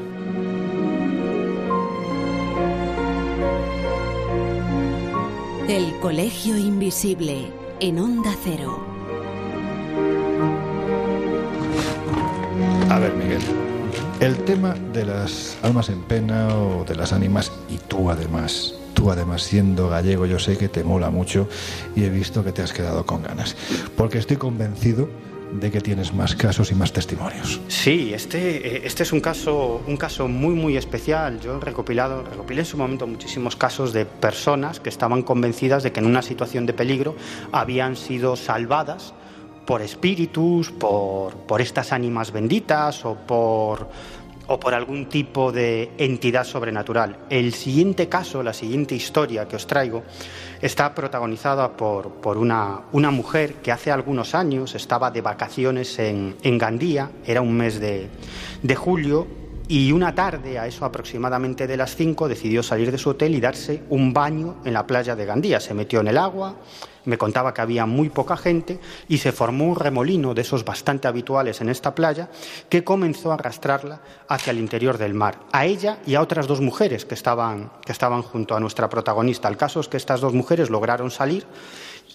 El 5.68 5.99
Colegio 6.01 6.57
Invisible 6.57 7.51
en 7.81 7.99
Onda 7.99 8.35
Cero. 8.45 8.93
A 12.95 13.01
ver, 13.01 13.12
Miguel, 13.14 13.40
El 14.20 14.36
tema 14.45 14.76
de 14.92 15.05
las 15.05 15.59
almas 15.64 15.88
en 15.88 16.03
pena 16.03 16.57
o 16.57 16.84
de 16.84 16.95
las 16.95 17.12
ánimas, 17.12 17.51
y 17.68 17.78
tú 17.78 18.09
además, 18.09 18.76
tú 18.95 19.11
además 19.11 19.42
siendo 19.42 19.88
gallego, 19.88 20.26
yo 20.26 20.38
sé 20.38 20.57
que 20.57 20.68
te 20.68 20.84
mola 20.84 21.11
mucho 21.11 21.49
y 21.97 22.05
he 22.05 22.09
visto 22.09 22.45
que 22.45 22.53
te 22.53 22.62
has 22.62 22.72
quedado 22.72 23.05
con 23.05 23.24
ganas. 23.24 23.57
Porque 23.97 24.18
estoy 24.18 24.36
convencido 24.36 25.09
de 25.51 25.72
que 25.72 25.80
tienes 25.80 26.14
más 26.14 26.36
casos 26.36 26.70
y 26.70 26.76
más 26.76 26.92
testimonios. 26.92 27.61
Sí, 27.66 28.14
este, 28.14 28.76
eh, 28.76 28.82
este 28.84 29.03
es 29.03 29.12
un 29.12 29.18
caso, 29.18 29.82
un 29.88 29.97
caso 29.97 30.28
muy, 30.28 30.55
muy 30.55 30.76
especial. 30.76 31.40
Yo 31.40 31.57
he 31.57 31.61
recopilado, 31.61 32.22
recopilé 32.22 32.61
en 32.61 32.66
su 32.66 32.76
momento 32.76 33.09
muchísimos 33.09 33.57
casos 33.57 33.92
de 33.92 34.07
personas 34.07 34.78
que 34.78 34.88
estaban 34.88 35.22
convencidas 35.22 35.82
de 35.82 35.90
que 35.90 35.99
en 35.99 36.07
una 36.07 36.22
situación 36.22 36.64
de 36.64 36.74
peligro 36.74 37.16
habían 37.51 37.97
sido 37.97 38.36
salvadas 38.36 39.14
por 39.66 39.82
espíritus, 39.82 40.70
por, 40.70 41.34
por 41.36 41.60
estas 41.60 41.92
ánimas 41.92 42.32
benditas 42.32 43.04
o 43.04 43.14
por, 43.14 43.88
o 44.46 44.60
por 44.60 44.74
algún 44.74 45.06
tipo 45.08 45.52
de 45.52 45.92
entidad 45.98 46.44
sobrenatural. 46.44 47.18
El 47.30 47.54
siguiente 47.54 48.08
caso, 48.08 48.42
la 48.42 48.52
siguiente 48.52 48.94
historia 48.94 49.48
que 49.48 49.56
os 49.56 49.66
traigo, 49.66 50.02
está 50.60 50.94
protagonizada 50.94 51.76
por, 51.76 52.10
por 52.14 52.36
una, 52.38 52.82
una, 52.92 53.10
mujer 53.10 53.54
que 53.56 53.72
hace 53.72 53.90
algunos 53.90 54.34
años 54.34 54.74
estaba 54.74 55.10
de 55.10 55.20
vacaciones 55.20 55.98
en, 55.98 56.36
en 56.42 56.58
Gandía, 56.58 57.10
era 57.26 57.40
un 57.40 57.54
mes 57.54 57.80
de, 57.80 58.08
de 58.62 58.74
julio, 58.74 59.43
y 59.66 59.92
una 59.92 60.14
tarde, 60.14 60.58
a 60.58 60.66
eso 60.66 60.84
aproximadamente 60.84 61.66
de 61.66 61.76
las 61.76 61.96
5, 61.96 62.28
decidió 62.28 62.62
salir 62.62 62.92
de 62.92 62.98
su 62.98 63.10
hotel 63.10 63.34
y 63.34 63.40
darse 63.40 63.82
un 63.88 64.12
baño 64.12 64.56
en 64.64 64.74
la 64.74 64.86
playa 64.86 65.16
de 65.16 65.24
Gandía. 65.24 65.58
Se 65.58 65.72
metió 65.72 66.00
en 66.00 66.08
el 66.08 66.18
agua, 66.18 66.56
me 67.06 67.16
contaba 67.16 67.54
que 67.54 67.62
había 67.62 67.86
muy 67.86 68.10
poca 68.10 68.36
gente 68.36 68.78
y 69.08 69.18
se 69.18 69.32
formó 69.32 69.64
un 69.64 69.76
remolino 69.76 70.34
de 70.34 70.42
esos 70.42 70.64
bastante 70.64 71.08
habituales 71.08 71.60
en 71.60 71.68
esta 71.70 71.94
playa 71.94 72.28
que 72.68 72.84
comenzó 72.84 73.30
a 73.30 73.34
arrastrarla 73.34 74.00
hacia 74.28 74.50
el 74.50 74.58
interior 74.58 74.98
del 74.98 75.14
mar, 75.14 75.40
a 75.52 75.64
ella 75.64 75.98
y 76.06 76.14
a 76.14 76.20
otras 76.20 76.46
dos 76.46 76.60
mujeres 76.60 77.04
que 77.04 77.14
estaban, 77.14 77.70
que 77.84 77.92
estaban 77.92 78.22
junto 78.22 78.54
a 78.54 78.60
nuestra 78.60 78.88
protagonista. 78.88 79.48
El 79.48 79.56
caso 79.56 79.80
es 79.80 79.88
que 79.88 79.96
estas 79.96 80.20
dos 80.20 80.34
mujeres 80.34 80.68
lograron 80.68 81.10
salir 81.10 81.46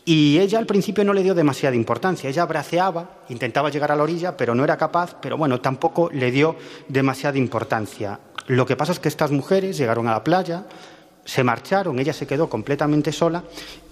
y 0.05 0.39
ella 0.39 0.59
al 0.59 0.65
principio 0.65 1.03
no 1.03 1.13
le 1.13 1.23
dio 1.23 1.35
demasiada 1.35 1.75
importancia. 1.75 2.29
Ella 2.29 2.45
braceaba, 2.45 3.21
intentaba 3.29 3.69
llegar 3.69 3.91
a 3.91 3.95
la 3.95 4.03
orilla, 4.03 4.37
pero 4.37 4.55
no 4.55 4.63
era 4.63 4.77
capaz, 4.77 5.15
pero 5.21 5.37
bueno, 5.37 5.61
tampoco 5.61 6.09
le 6.11 6.31
dio 6.31 6.55
demasiada 6.87 7.37
importancia. 7.37 8.19
Lo 8.47 8.65
que 8.65 8.75
pasa 8.75 8.91
es 8.91 8.99
que 8.99 9.09
estas 9.09 9.31
mujeres 9.31 9.77
llegaron 9.77 10.07
a 10.07 10.11
la 10.11 10.23
playa, 10.23 10.65
se 11.25 11.43
marcharon, 11.43 11.99
ella 11.99 12.13
se 12.13 12.25
quedó 12.25 12.49
completamente 12.49 13.11
sola 13.11 13.43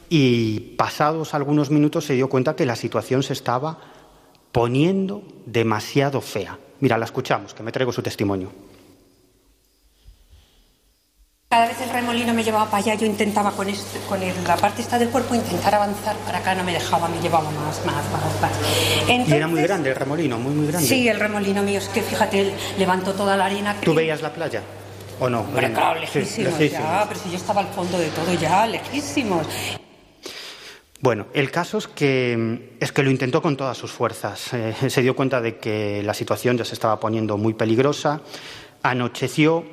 y 0.10 0.76
pasados 0.78 1.34
algunos 1.34 1.70
minutos 1.70 2.06
se 2.06 2.14
dio 2.14 2.30
cuenta 2.30 2.56
que 2.56 2.66
la 2.66 2.76
situación 2.76 3.22
se 3.22 3.34
estaba 3.34 3.78
poniendo 4.52 5.24
demasiado 5.46 6.22
fea. 6.22 6.58
Mira, 6.80 6.98
la 6.98 7.06
escuchamos, 7.06 7.54
que 7.54 7.64
me 7.64 7.72
traigo 7.72 7.92
su 7.92 8.02
testimonio. 8.02 8.50
Cada 11.50 11.66
vez 11.66 11.80
el 11.80 11.90
remolino 11.90 12.34
me 12.34 12.44
llevaba 12.44 12.66
para 12.66 12.84
allá, 12.84 12.96
yo 12.96 13.06
intentaba 13.06 13.52
con, 13.52 13.70
esto, 13.70 13.98
con 14.10 14.22
el, 14.22 14.34
la 14.46 14.58
parte 14.58 14.82
esta 14.82 15.00
del 15.00 15.08
cuerpo 15.08 15.34
intentar 15.34 15.74
avanzar 15.74 16.18
para 16.26 16.40
acá, 16.40 16.54
no 16.54 16.66
me 16.66 16.74
dejaba, 16.74 17.08
me 17.08 17.22
llevaba 17.22 17.50
más, 17.52 17.86
más, 17.86 18.04
más, 18.12 18.42
más. 18.42 18.52
Entonces, 19.08 19.30
y 19.30 19.38
era 19.38 19.48
muy 19.48 19.62
grande 19.62 19.92
el 19.92 19.96
remolino, 19.96 20.38
muy, 20.38 20.54
muy 20.54 20.68
grande. 20.68 20.86
Sí, 20.86 21.08
el 21.08 21.18
remolino 21.18 21.64
mío, 21.64 21.78
es 21.78 21.88
que 21.88 22.02
fíjate, 22.02 22.54
levantó 22.78 23.14
toda 23.14 23.38
la 23.38 23.46
arena. 23.46 23.78
¿Tú 23.80 23.94
veías 23.94 24.22
la 24.22 24.34
playa? 24.34 24.62
¿O 25.22 25.30
no? 25.30 25.40
Hombre, 25.40 25.72
claro, 25.72 26.02
lejísimos, 26.02 26.30
sí, 26.34 26.44
lejísimos, 26.44 26.86
ya, 26.86 27.06
pero 27.08 27.20
si 27.22 27.30
yo 27.30 27.38
estaba 27.38 27.62
al 27.62 27.68
fondo 27.68 27.98
de 27.98 28.10
todo 28.10 28.34
ya, 28.34 28.68
lejísimos. 28.68 29.48
Bueno, 31.00 31.28
el 31.34 31.50
caso 31.50 31.78
es 31.78 31.88
que, 31.88 32.76
es 32.82 32.92
que 32.92 33.04
lo 33.04 33.10
intentó 33.10 33.42
con 33.42 33.56
todas 33.56 33.78
sus 33.78 33.94
fuerzas. 33.94 34.54
Eh, 34.54 34.76
se 34.90 35.02
dio 35.02 35.16
cuenta 35.16 35.40
de 35.40 35.60
que 35.60 36.04
la 36.04 36.14
situación 36.14 36.58
ya 36.58 36.66
se 36.66 36.74
estaba 36.74 37.00
poniendo 37.00 37.38
muy 37.38 37.54
peligrosa. 37.54 38.20
Anocheció, 38.84 39.64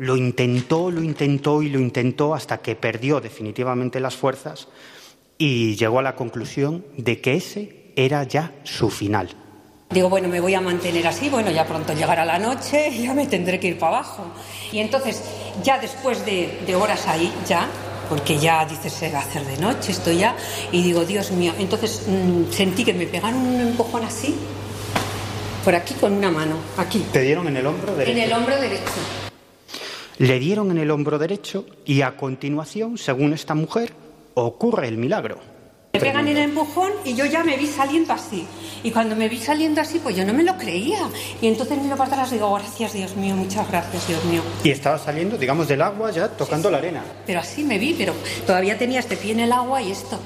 lo 0.00 0.16
intentó, 0.16 0.90
lo 0.90 1.02
intentó 1.02 1.60
y 1.60 1.68
lo 1.68 1.78
intentó 1.78 2.34
hasta 2.34 2.58
que 2.58 2.74
perdió 2.74 3.20
definitivamente 3.20 4.00
las 4.00 4.16
fuerzas 4.16 4.66
y 5.36 5.76
llegó 5.76 5.98
a 5.98 6.02
la 6.02 6.16
conclusión 6.16 6.86
de 6.96 7.20
que 7.20 7.34
ese 7.34 7.92
era 7.96 8.24
ya 8.24 8.50
su 8.64 8.88
final. 8.88 9.28
Digo, 9.90 10.08
bueno, 10.08 10.28
me 10.28 10.40
voy 10.40 10.54
a 10.54 10.62
mantener 10.62 11.06
así, 11.06 11.28
bueno, 11.28 11.50
ya 11.50 11.66
pronto 11.66 11.92
llegará 11.92 12.24
la 12.24 12.38
noche 12.38 12.88
y 12.88 13.02
ya 13.02 13.12
me 13.12 13.26
tendré 13.26 13.60
que 13.60 13.68
ir 13.68 13.78
para 13.78 13.98
abajo. 13.98 14.24
Y 14.72 14.78
entonces, 14.78 15.22
ya 15.62 15.78
después 15.78 16.24
de, 16.24 16.62
de 16.66 16.74
horas 16.74 17.06
ahí, 17.06 17.30
ya 17.46 17.68
porque 18.08 18.38
ya 18.38 18.64
dices 18.64 18.94
se 18.94 19.12
va 19.12 19.18
a 19.18 19.22
hacer 19.22 19.44
de 19.44 19.58
noche, 19.58 19.92
estoy 19.92 20.16
ya, 20.16 20.34
y 20.72 20.82
digo, 20.82 21.04
Dios 21.04 21.30
mío, 21.30 21.52
entonces 21.58 22.06
mmm, 22.08 22.50
sentí 22.50 22.84
que 22.84 22.94
me 22.94 23.06
pegaron 23.06 23.38
un 23.38 23.60
empujón 23.60 24.02
así, 24.04 24.34
por 25.62 25.74
aquí 25.74 25.92
con 25.94 26.14
una 26.14 26.30
mano, 26.30 26.54
aquí. 26.78 27.04
¿Te 27.12 27.20
dieron 27.20 27.46
en 27.48 27.58
el 27.58 27.66
hombro 27.66 27.94
derecho? 27.94 28.18
En 28.18 28.24
el 28.24 28.32
hombro 28.32 28.58
derecho. 28.58 29.29
Le 30.20 30.38
dieron 30.38 30.70
en 30.70 30.76
el 30.76 30.90
hombro 30.90 31.18
derecho 31.18 31.64
y 31.86 32.02
a 32.02 32.14
continuación, 32.14 32.98
según 32.98 33.32
esta 33.32 33.54
mujer, 33.54 33.94
ocurre 34.34 34.86
el 34.86 34.98
milagro. 34.98 35.38
Me 35.94 35.98
pegan 35.98 36.28
el 36.28 36.36
empujón 36.36 36.92
y 37.06 37.14
yo 37.14 37.24
ya 37.24 37.42
me 37.42 37.56
vi 37.56 37.66
saliendo 37.66 38.12
así. 38.12 38.46
Y 38.82 38.90
cuando 38.90 39.16
me 39.16 39.30
vi 39.30 39.38
saliendo 39.38 39.80
así, 39.80 39.98
pues 39.98 40.14
yo 40.14 40.26
no 40.26 40.34
me 40.34 40.42
lo 40.42 40.58
creía. 40.58 41.08
Y 41.40 41.46
entonces 41.46 41.78
miro 41.78 41.96
para 41.96 42.12
atrás 42.12 42.32
y 42.32 42.34
digo, 42.34 42.52
gracias 42.52 42.92
Dios 42.92 43.16
mío, 43.16 43.34
muchas 43.34 43.66
gracias 43.70 44.08
Dios 44.08 44.22
mío. 44.26 44.42
Y 44.62 44.68
estaba 44.68 44.98
saliendo, 44.98 45.38
digamos, 45.38 45.66
del 45.68 45.80
agua 45.80 46.10
ya 46.10 46.28
tocando 46.28 46.68
sí, 46.68 46.68
sí. 46.68 46.72
la 46.72 46.78
arena. 46.78 47.04
Pero 47.24 47.40
así 47.40 47.64
me 47.64 47.78
vi, 47.78 47.94
pero 47.94 48.12
todavía 48.46 48.76
tenía 48.76 49.00
este 49.00 49.16
pie 49.16 49.32
en 49.32 49.40
el 49.40 49.52
agua 49.52 49.80
y 49.80 49.90
esto. 49.90 50.20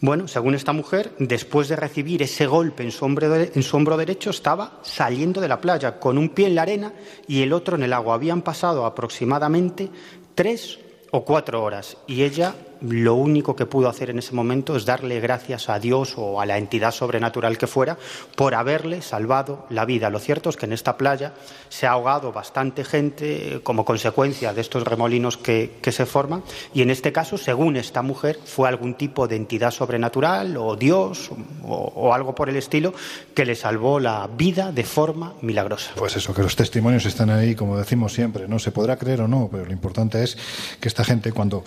Bueno, 0.00 0.28
según 0.28 0.54
esta 0.54 0.72
mujer, 0.72 1.12
después 1.18 1.68
de 1.68 1.74
recibir 1.74 2.22
ese 2.22 2.46
golpe 2.46 2.84
en 2.84 2.92
su, 2.92 3.04
hombro 3.04 3.96
derecho, 3.96 4.30
estaba 4.30 4.78
saliendo 4.82 5.40
de 5.40 5.48
la 5.48 5.60
playa 5.60 5.98
con 5.98 6.18
un 6.18 6.28
pie 6.28 6.46
en 6.46 6.54
la 6.54 6.62
arena 6.62 6.92
y 7.26 7.42
el 7.42 7.52
otro 7.52 7.74
en 7.74 7.82
el 7.82 7.92
agua. 7.92 8.14
Habían 8.14 8.42
pasado 8.42 8.86
aproximadamente 8.86 9.90
tres 10.36 10.78
o 11.10 11.24
cuatro 11.24 11.64
horas 11.64 11.96
y 12.06 12.22
ella 12.22 12.54
lo 12.80 13.14
único 13.14 13.56
que 13.56 13.66
pudo 13.66 13.88
hacer 13.88 14.10
en 14.10 14.18
ese 14.18 14.34
momento 14.34 14.76
es 14.76 14.84
darle 14.84 15.20
gracias 15.20 15.68
a 15.68 15.78
Dios 15.78 16.14
o 16.16 16.40
a 16.40 16.46
la 16.46 16.58
entidad 16.58 16.92
sobrenatural 16.92 17.58
que 17.58 17.66
fuera 17.66 17.96
por 18.36 18.54
haberle 18.54 19.02
salvado 19.02 19.66
la 19.70 19.84
vida. 19.84 20.10
Lo 20.10 20.18
cierto 20.18 20.50
es 20.50 20.56
que 20.56 20.66
en 20.66 20.72
esta 20.72 20.96
playa 20.96 21.34
se 21.68 21.86
ha 21.86 21.92
ahogado 21.92 22.32
bastante 22.32 22.84
gente 22.84 23.60
como 23.62 23.84
consecuencia 23.84 24.52
de 24.52 24.60
estos 24.60 24.84
remolinos 24.84 25.36
que, 25.36 25.78
se 25.88 26.04
forman 26.04 26.42
y 26.74 26.82
en 26.82 26.90
este 26.90 27.12
caso, 27.12 27.38
según 27.38 27.76
esta 27.76 28.02
mujer, 28.02 28.38
fue 28.44 28.68
algún 28.68 28.94
tipo 28.94 29.26
de 29.26 29.36
entidad 29.36 29.70
sobrenatural 29.70 30.54
o 30.58 30.76
Dios 30.76 31.30
o 31.64 32.12
algo 32.12 32.34
por 32.34 32.50
el 32.50 32.56
estilo 32.56 32.92
que 33.34 33.46
le 33.46 33.54
salvó 33.54 33.98
la 34.00 34.28
vida 34.28 34.70
de 34.70 34.84
forma 34.84 35.34
milagrosa. 35.40 35.92
Pues 35.96 36.16
eso, 36.16 36.34
que 36.34 36.42
los 36.42 36.56
testimonios 36.56 37.06
están 37.06 37.30
ahí, 37.30 37.54
como 37.54 37.76
decimos 37.78 38.12
siempre, 38.12 38.48
no 38.48 38.58
se 38.58 38.70
podrá 38.70 38.96
creer 38.96 39.22
o 39.22 39.28
no, 39.28 39.48
pero 39.50 39.64
lo 39.64 39.72
importante 39.72 40.22
es 40.22 40.36
que 40.80 40.88
esta 40.88 41.04
gente 41.04 41.32
cuando 41.32 41.64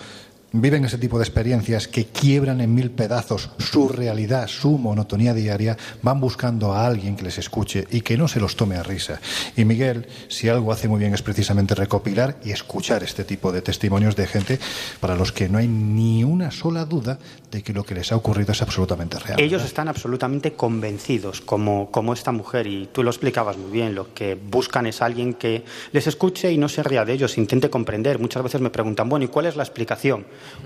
viven 0.53 0.85
ese 0.85 0.97
tipo 0.97 1.17
de 1.17 1.23
experiencias 1.23 1.87
que 1.87 2.05
quiebran 2.05 2.61
en 2.61 2.73
mil 2.73 2.91
pedazos 2.91 3.49
su 3.57 3.87
realidad, 3.87 4.47
su 4.47 4.77
monotonía 4.77 5.33
diaria, 5.33 5.77
van 6.01 6.19
buscando 6.19 6.73
a 6.73 6.85
alguien 6.85 7.15
que 7.15 7.23
les 7.23 7.37
escuche 7.37 7.87
y 7.89 8.01
que 8.01 8.17
no 8.17 8.27
se 8.27 8.39
los 8.39 8.55
tome 8.55 8.75
a 8.75 8.83
risa. 8.83 9.19
Y 9.55 9.65
Miguel, 9.65 10.07
si 10.27 10.49
algo 10.49 10.71
hace 10.71 10.87
muy 10.87 10.99
bien 10.99 11.13
es 11.13 11.21
precisamente 11.21 11.75
recopilar 11.75 12.37
y 12.43 12.51
escuchar 12.51 13.03
este 13.03 13.23
tipo 13.23 13.51
de 13.51 13.61
testimonios 13.61 14.15
de 14.15 14.27
gente 14.27 14.59
para 14.99 15.15
los 15.15 15.31
que 15.31 15.47
no 15.47 15.57
hay 15.57 15.67
ni 15.67 16.23
una 16.23 16.51
sola 16.51 16.85
duda 16.85 17.17
de 17.49 17.63
que 17.63 17.73
lo 17.73 17.83
que 17.83 17.95
les 17.95 18.11
ha 18.11 18.15
ocurrido 18.15 18.51
es 18.51 18.61
absolutamente 18.61 19.19
real. 19.19 19.39
Ellos 19.39 19.53
¿verdad? 19.53 19.67
están 19.67 19.87
absolutamente 19.87 20.53
convencidos, 20.53 21.41
como, 21.41 21.91
como 21.91 22.13
esta 22.13 22.31
mujer, 22.31 22.67
y 22.67 22.87
tú 22.91 23.03
lo 23.03 23.09
explicabas 23.09 23.57
muy 23.57 23.71
bien, 23.71 23.95
lo 23.95 24.13
que 24.13 24.35
buscan 24.35 24.85
es 24.85 25.01
alguien 25.01 25.33
que 25.33 25.63
les 25.91 26.07
escuche 26.07 26.51
y 26.51 26.57
no 26.57 26.69
se 26.69 26.83
ría 26.83 27.05
de 27.05 27.13
ellos, 27.13 27.37
intente 27.37 27.69
comprender. 27.69 28.19
Muchas 28.19 28.43
veces 28.43 28.61
me 28.61 28.69
preguntan, 28.69 29.09
bueno, 29.09 29.25
¿y 29.25 29.27
cuál 29.27 29.45
es 29.45 29.55
la 29.55 29.63
explicación? 29.63 30.25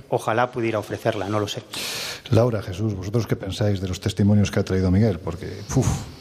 Ojalá 0.09 0.51
pudiera 0.51 0.79
ofrecerla, 0.79 1.29
no 1.29 1.39
lo 1.39 1.47
sé. 1.47 1.63
Laura, 2.31 2.61
Jesús, 2.61 2.95
¿vosotros 2.95 3.27
qué 3.27 3.35
pensáis 3.35 3.81
de 3.81 3.87
los 3.87 3.99
testimonios 3.99 4.51
que 4.51 4.59
ha 4.59 4.63
traído 4.63 4.91
Miguel? 4.91 5.19
Porque. 5.19 5.61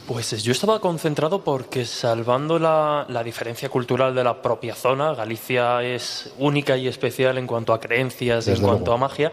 Pues 0.07 0.43
yo 0.43 0.53
estaba 0.53 0.81
concentrado 0.81 1.43
porque, 1.43 1.87
salvando 1.87 2.59
la, 2.59 3.07
la, 3.09 3.25
diferencia 3.25 3.71
cultural 3.71 4.15
de 4.15 4.23
la 4.23 4.43
propia 4.43 4.75
zona, 4.75 5.15
Galicia 5.15 5.83
es 5.83 6.31
única 6.37 6.77
y 6.77 6.89
especial 6.89 7.39
en 7.39 7.47
cuanto 7.47 7.73
a 7.73 7.81
creencias, 7.81 8.45
Desde 8.45 8.61
en 8.61 8.69
cuanto 8.69 8.93
a 8.93 8.99
magia. 8.99 9.33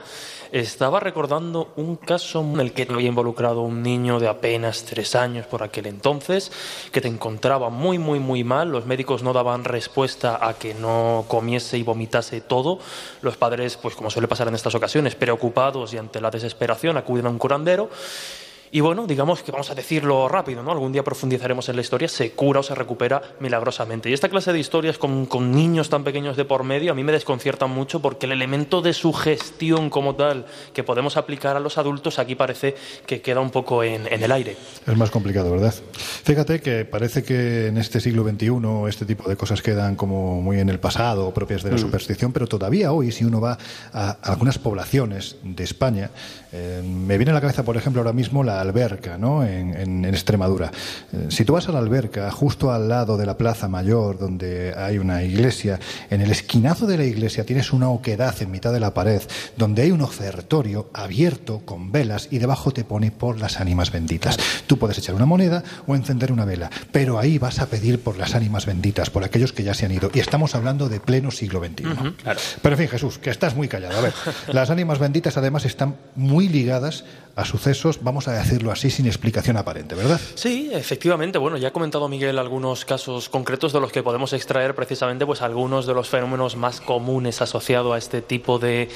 Estaba 0.54 1.02
recordando 1.02 1.74
un 1.76 1.98
caso 1.98 2.40
en 2.40 2.62
el 2.62 2.72
que 2.72 2.88
había 2.90 3.10
involucrado 3.10 3.64
un 3.64 3.84
niño 3.84 4.22
de 4.22 4.30
apenas 4.30 4.86
tres 4.86 5.14
años 5.14 5.46
por 5.46 5.62
aquel 5.62 5.88
entonces, 5.88 6.54
que 6.94 7.02
te 7.02 7.10
encontraba 7.10 7.70
muy, 7.70 7.98
muy, 7.98 8.20
muy 8.20 8.46
mal. 8.46 8.72
Los 8.72 8.86
médicos 8.86 9.24
no 9.24 9.34
daban 9.34 9.66
respuesta 9.66 10.40
a 10.42 10.54
que 10.54 10.74
no 10.74 11.26
comiese 11.28 11.80
y 11.80 11.84
vomitase 11.84 12.40
todo. 12.40 12.80
Los 13.22 13.36
padres, 13.36 13.76
pues 13.76 13.96
como 13.96 14.10
suele 14.10 14.30
pasar 14.30 14.48
en 14.48 14.56
estas 14.56 14.74
ocasiones, 14.74 15.16
preocupados 15.16 15.94
y 15.94 15.98
ante 15.98 16.22
la 16.22 16.32
desesperación, 16.32 16.96
acuden 16.96 17.26
a 17.26 17.30
un 17.30 17.40
curandero. 17.40 17.90
Y 18.74 18.80
bueno, 18.80 19.06
digamos 19.06 19.44
que 19.44 19.52
vamos 19.52 19.70
a 19.70 19.76
decirlo 19.76 20.30
rápido, 20.30 20.64
¿no? 20.64 20.72
Algún 20.72 20.92
día 20.94 21.04
profundizaremos 21.04 21.68
en 21.68 21.76
la 21.76 21.82
historia, 21.82 22.08
se 22.08 22.32
cura 22.32 22.62
o 22.62 22.64
se 22.64 22.74
recupera 22.74 23.22
milagrosamente. 23.42 24.10
Y 24.10 24.14
esta 24.14 24.30
clase 24.30 24.54
de 24.54 24.60
historias 24.60 24.98
con, 24.98 25.26
con 25.26 25.52
niños 25.52 25.90
tan 25.90 26.04
pequeños 26.06 26.38
de 26.38 26.46
por 26.46 26.64
medio 26.64 26.92
a 26.92 26.96
mí 26.96 27.04
me 27.04 27.12
desconciertan 27.12 27.70
mucho 27.70 28.02
porque 28.02 28.26
el 28.28 28.32
elemento 28.32 28.82
de 28.82 28.94
sugestión 28.94 29.90
como 29.90 30.16
tal 30.16 30.46
que 30.74 30.84
podemos 30.84 31.18
aplicar 31.18 31.56
a 31.58 31.60
los 31.60 31.78
adultos 31.78 32.18
aquí 32.18 32.36
parece 32.36 32.76
que 33.06 33.22
queda 33.22 33.42
un 33.42 33.50
poco 33.52 33.84
en, 33.84 34.08
en 34.08 34.24
el 34.24 34.32
aire. 34.32 34.56
Es 34.88 34.96
más 34.98 35.12
complicado, 35.12 35.52
¿verdad? 35.52 35.74
Fíjate 36.24 36.62
que 36.62 36.86
parece 36.86 37.24
que 37.24 37.68
en 37.68 37.78
este 37.78 38.00
siglo 38.00 38.24
XXI 38.24 38.50
este 38.88 39.06
tipo 39.06 39.28
de 39.30 39.36
cosas 39.36 39.62
quedan 39.62 39.96
como 39.96 40.42
muy 40.42 40.60
en 40.60 40.70
el 40.70 40.80
pasado, 40.80 41.34
propias 41.34 41.64
de 41.64 41.72
la 41.72 41.76
Mm. 41.76 41.80
superstición, 41.80 42.32
pero 42.32 42.48
todavía 42.48 42.92
hoy, 42.94 43.12
si 43.12 43.26
uno 43.26 43.42
va 43.42 43.58
a 43.94 44.12
algunas 44.24 44.58
poblaciones 44.60 45.36
de 45.44 45.64
España, 45.64 46.12
eh, 46.54 46.82
me 46.84 47.18
viene 47.18 47.32
a 47.32 47.34
la 47.34 47.42
cabeza, 47.42 47.64
por 47.64 47.78
ejemplo, 47.78 48.02
ahora 48.02 48.14
mismo 48.14 48.44
la 48.44 48.60
alberca, 48.62 49.18
¿no? 49.18 49.44
En, 49.44 49.74
en- 49.76 49.92
en 50.06 50.06
Extremadura. 50.06 50.72
Eh, 51.14 51.28
si 51.30 51.46
tú 51.46 51.54
vas 51.54 51.68
a 51.70 51.72
la 51.72 51.80
alberca, 51.80 52.30
justo 52.32 52.72
al 52.72 52.90
lado 52.90 53.18
de 53.18 53.26
la 53.26 53.38
Plaza 53.38 53.68
Mayor, 53.68 54.18
donde 54.18 54.74
hay 54.76 54.98
una 54.98 55.24
iglesia, 55.24 55.80
en 56.10 56.22
el 56.22 56.32
esquinazo 56.32 56.88
de 56.88 56.98
la 56.98 57.04
iglesia 57.06 57.46
tienes 57.46 57.72
una 57.74 57.90
oquedad 57.90 58.36
en 58.42 58.52
mitad 58.52 58.74
de 58.74 58.80
la 58.80 58.94
pared, 58.94 59.22
donde 59.58 59.84
hay 59.84 59.92
un 59.92 60.02
ofertorio 60.02 60.90
abierto 60.94 61.62
con 61.66 61.92
velas 61.92 62.28
y 62.32 62.38
debajo 62.40 62.72
te 62.72 62.84
pone 62.84 63.12
por 63.12 63.40
las 63.40 63.60
ánimas 63.60 63.92
benditas. 63.92 64.38
Tú 64.68 64.78
puedes 64.78 64.98
echar 64.98 65.16
una 65.16 65.26
moneda 65.26 65.64
o 65.88 65.96
encender 65.96 66.32
una 66.32 66.46
vela, 66.46 66.70
pero 66.92 67.20
ahí 67.20 67.38
vas 67.38 67.60
a 67.60 67.68
pedir 67.68 68.00
por 68.00 68.18
las 68.18 68.36
ánimas 68.36 68.66
benditas, 68.66 69.10
por 69.10 69.24
aquellos 69.24 69.54
que 69.54 69.64
ya 69.64 69.74
se 69.74 69.86
han 69.86 69.92
ido. 69.92 70.10
Y 70.14 70.20
estamos 70.20 70.56
hablando 70.56 70.90
de 70.90 71.00
pleno 71.00 71.32
siglo 71.32 71.60
XXI. 71.64 71.84
Pero 72.62 72.76
en 72.76 72.80
fin, 72.80 72.88
Jesús, 72.90 73.18
que 73.18 73.30
estás 73.30 73.56
muy 73.56 73.68
callado. 73.68 73.98
A 73.98 74.02
ver, 74.02 74.14
las 74.54 74.70
ánimas 74.70 75.00
benditas 75.00 75.38
además 75.38 75.66
están 75.66 75.96
muy 76.16 76.41
ligadas 76.50 77.06
a 77.36 77.46
sucesos, 77.46 78.04
vamos 78.04 78.28
a 78.28 78.34
decirlo 78.34 78.72
así, 78.72 78.90
sin 78.90 79.06
explicación 79.06 79.58
aparente, 79.58 79.96
¿verdad? 79.96 80.20
Sí, 80.36 80.70
efectivamente. 80.74 81.38
Bueno, 81.38 81.58
ya 81.58 81.70
ha 81.70 81.74
comentado 81.74 82.08
Miguel 82.08 82.38
algunos 82.38 82.86
casos 82.86 83.30
concretos 83.30 83.74
de 83.74 83.80
los 83.80 83.92
que 83.92 84.04
podemos 84.04 84.34
extraer 84.34 84.76
precisamente 84.76 85.26
pues 85.26 85.42
algunos 85.42 85.86
de 85.86 85.94
los 85.94 86.10
fenómenos 86.10 86.56
más 86.56 86.82
comunes 86.82 87.42
asociados 87.42 87.94
a 87.96 87.98
este 87.98 88.22
tipo 88.22 88.60
de 88.60 88.90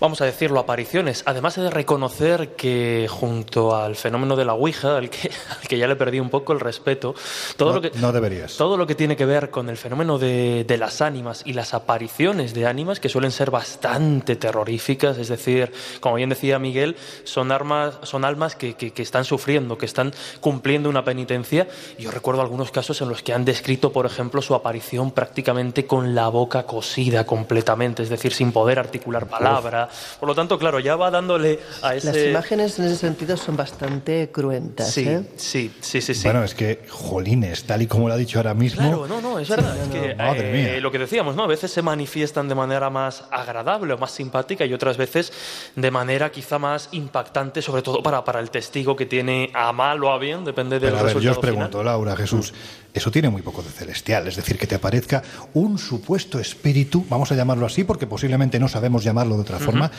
vamos 0.00 0.20
a 0.20 0.24
decirlo, 0.24 0.60
apariciones. 0.60 1.22
Además 1.26 1.58
he 1.58 1.62
de 1.62 1.70
reconocer 1.70 2.50
que 2.56 3.06
junto 3.10 3.74
al 3.76 3.96
fenómeno 3.96 4.36
de 4.36 4.44
la 4.44 4.54
Ouija, 4.54 4.96
al 4.96 5.10
que, 5.10 5.30
al 5.60 5.68
que 5.68 5.78
ya 5.78 5.86
le 5.86 5.96
perdí 5.96 6.20
un 6.20 6.30
poco 6.30 6.52
el 6.52 6.60
respeto, 6.60 7.14
todo 7.56 7.70
no, 7.70 7.74
lo 7.76 7.82
que 7.82 7.90
no 7.98 8.12
deberías. 8.12 8.56
todo 8.56 8.76
lo 8.76 8.86
que 8.86 8.94
tiene 8.94 9.16
que 9.16 9.26
ver 9.26 9.50
con 9.50 9.68
el 9.68 9.76
fenómeno 9.76 10.18
de, 10.18 10.64
de 10.64 10.78
las 10.78 11.00
ánimas 11.00 11.42
y 11.44 11.52
las 11.52 11.74
apariciones 11.74 12.54
de 12.54 12.66
ánimas, 12.66 13.00
que 13.00 13.08
suelen 13.08 13.30
ser 13.32 13.50
bastante 13.50 14.36
terroríficas, 14.36 15.18
es 15.18 15.28
decir, 15.28 15.72
como 16.00 16.16
bien 16.16 16.28
decía 16.30 16.58
Miguel, 16.58 16.96
son, 17.24 17.52
armas, 17.52 17.98
son 18.02 18.24
almas 18.24 18.54
que, 18.56 18.74
que- 18.74 18.92
que 18.92 19.02
están 19.02 19.24
sufriendo, 19.24 19.78
que 19.78 19.86
están 19.86 20.12
cumpliendo 20.40 20.88
una 20.88 21.04
penitencia. 21.04 21.68
Yo 21.98 22.10
recuerdo 22.10 22.40
algunos 22.42 22.70
casos 22.70 23.00
en 23.02 23.08
los 23.08 23.22
que 23.22 23.32
han 23.32 23.44
descrito, 23.44 23.92
por 23.92 24.06
ejemplo, 24.06 24.40
su 24.42 24.54
aparición 24.54 25.10
prácticamente 25.10 25.86
con 25.86 26.14
la 26.14 26.28
boca 26.28 26.64
cosida 26.64 27.26
completamente, 27.26 28.02
es 28.02 28.08
decir, 28.08 28.32
sin 28.32 28.52
poder 28.52 28.78
articular 28.78 29.26
palabra. 29.26 29.87
Por 30.18 30.28
lo 30.28 30.34
tanto, 30.34 30.58
claro, 30.58 30.80
ya 30.80 30.96
va 30.96 31.10
dándole 31.10 31.60
a 31.82 31.94
ese... 31.94 32.12
Las 32.12 32.16
imágenes 32.16 32.78
en 32.78 32.86
ese 32.86 32.96
sentido 32.96 33.36
son 33.36 33.56
bastante 33.56 34.30
cruentas. 34.30 34.90
Sí, 34.90 35.08
¿eh? 35.08 35.22
sí, 35.36 35.72
sí, 35.80 36.00
sí, 36.00 36.14
sí. 36.14 36.24
Bueno, 36.24 36.44
es 36.44 36.54
que, 36.54 36.84
jolines, 36.88 37.64
tal 37.64 37.82
y 37.82 37.86
como 37.86 38.08
lo 38.08 38.14
ha 38.14 38.16
dicho 38.16 38.38
ahora 38.38 38.54
mismo. 38.54 38.80
Claro, 38.80 39.06
no, 39.06 39.20
no, 39.20 39.38
es 39.38 39.48
verdad. 39.48 39.76
es 39.76 39.88
que, 39.88 40.14
Madre 40.14 40.50
eh, 40.50 40.72
mía. 40.72 40.80
lo 40.80 40.90
que 40.90 40.98
decíamos, 40.98 41.36
¿no? 41.36 41.44
A 41.44 41.46
veces 41.46 41.70
se 41.70 41.82
manifiestan 41.82 42.48
de 42.48 42.54
manera 42.54 42.90
más 42.90 43.24
agradable 43.30 43.94
o 43.94 43.98
más 43.98 44.10
simpática 44.10 44.64
y 44.64 44.72
otras 44.72 44.96
veces 44.96 45.32
de 45.74 45.90
manera 45.90 46.30
quizá 46.30 46.58
más 46.58 46.88
impactante, 46.92 47.62
sobre 47.62 47.82
todo 47.82 48.02
para, 48.02 48.24
para 48.24 48.40
el 48.40 48.50
testigo 48.50 48.96
que 48.96 49.06
tiene 49.06 49.50
a 49.54 49.72
mal 49.72 50.02
o 50.04 50.12
a 50.12 50.18
bien, 50.18 50.44
depende 50.44 50.78
del 50.78 50.90
Pero 50.90 50.98
a 50.98 51.02
ver, 51.02 51.12
yo 51.14 51.18
resultado 51.18 51.38
os 51.38 51.38
pregunto, 51.38 51.78
final. 51.78 51.92
Laura, 51.92 52.16
Jesús, 52.16 52.52
eso 52.98 53.10
tiene 53.10 53.28
muy 53.30 53.42
poco 53.42 53.62
de 53.62 53.70
celestial, 53.70 54.28
es 54.28 54.36
decir, 54.36 54.58
que 54.58 54.66
te 54.66 54.74
aparezca 54.74 55.22
un 55.54 55.78
supuesto 55.78 56.38
espíritu, 56.38 57.04
vamos 57.08 57.32
a 57.32 57.34
llamarlo 57.34 57.66
así, 57.66 57.84
porque 57.84 58.06
posiblemente 58.06 58.58
no 58.60 58.68
sabemos 58.68 59.02
llamarlo 59.04 59.36
de 59.36 59.40
otra 59.42 59.58
forma, 59.58 59.90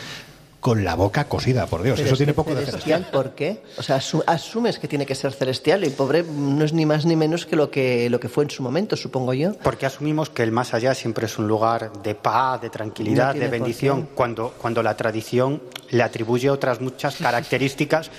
con 0.59 0.83
la 0.83 0.93
boca 0.95 1.23
cosida, 1.23 1.67
por 1.67 1.83
Dios, 1.83 1.95
Pero 1.95 2.07
eso 2.07 2.15
es 2.15 2.19
tiene 2.19 2.33
poco 2.33 2.49
de 2.53 2.65
celestial. 2.65 2.81
celestial. 3.05 3.11
¿Por 3.13 3.33
qué? 3.33 3.61
O 3.77 3.81
sea, 3.83 3.95
asu- 3.97 4.23
asumes 4.27 4.77
que 4.77 4.89
tiene 4.89 5.05
que 5.05 5.15
ser 5.15 5.31
celestial 5.31 5.85
y 5.85 5.89
pobre 5.89 6.21
no 6.23 6.65
es 6.65 6.73
ni 6.73 6.85
más 6.85 7.05
ni 7.05 7.15
menos 7.15 7.45
que 7.45 7.55
lo 7.55 7.71
que, 7.71 8.09
lo 8.09 8.19
que 8.19 8.27
fue 8.27 8.43
en 8.43 8.49
su 8.49 8.61
momento, 8.61 8.97
supongo 8.97 9.33
yo. 9.33 9.53
Porque 9.63 9.85
asumimos 9.85 10.29
que 10.29 10.43
el 10.43 10.51
más 10.51 10.73
allá 10.73 10.93
siempre 10.95 11.27
es 11.27 11.37
un 11.39 11.47
lugar 11.47 11.93
de 12.03 12.13
paz, 12.13 12.61
de 12.61 12.69
tranquilidad, 12.69 13.33
de 13.35 13.47
bendición, 13.47 14.09
cuando, 14.13 14.53
cuando 14.61 14.83
la 14.83 14.97
tradición 14.97 15.63
le 15.91 16.03
atribuye 16.03 16.49
otras 16.49 16.81
muchas 16.81 17.15
características 17.21 18.11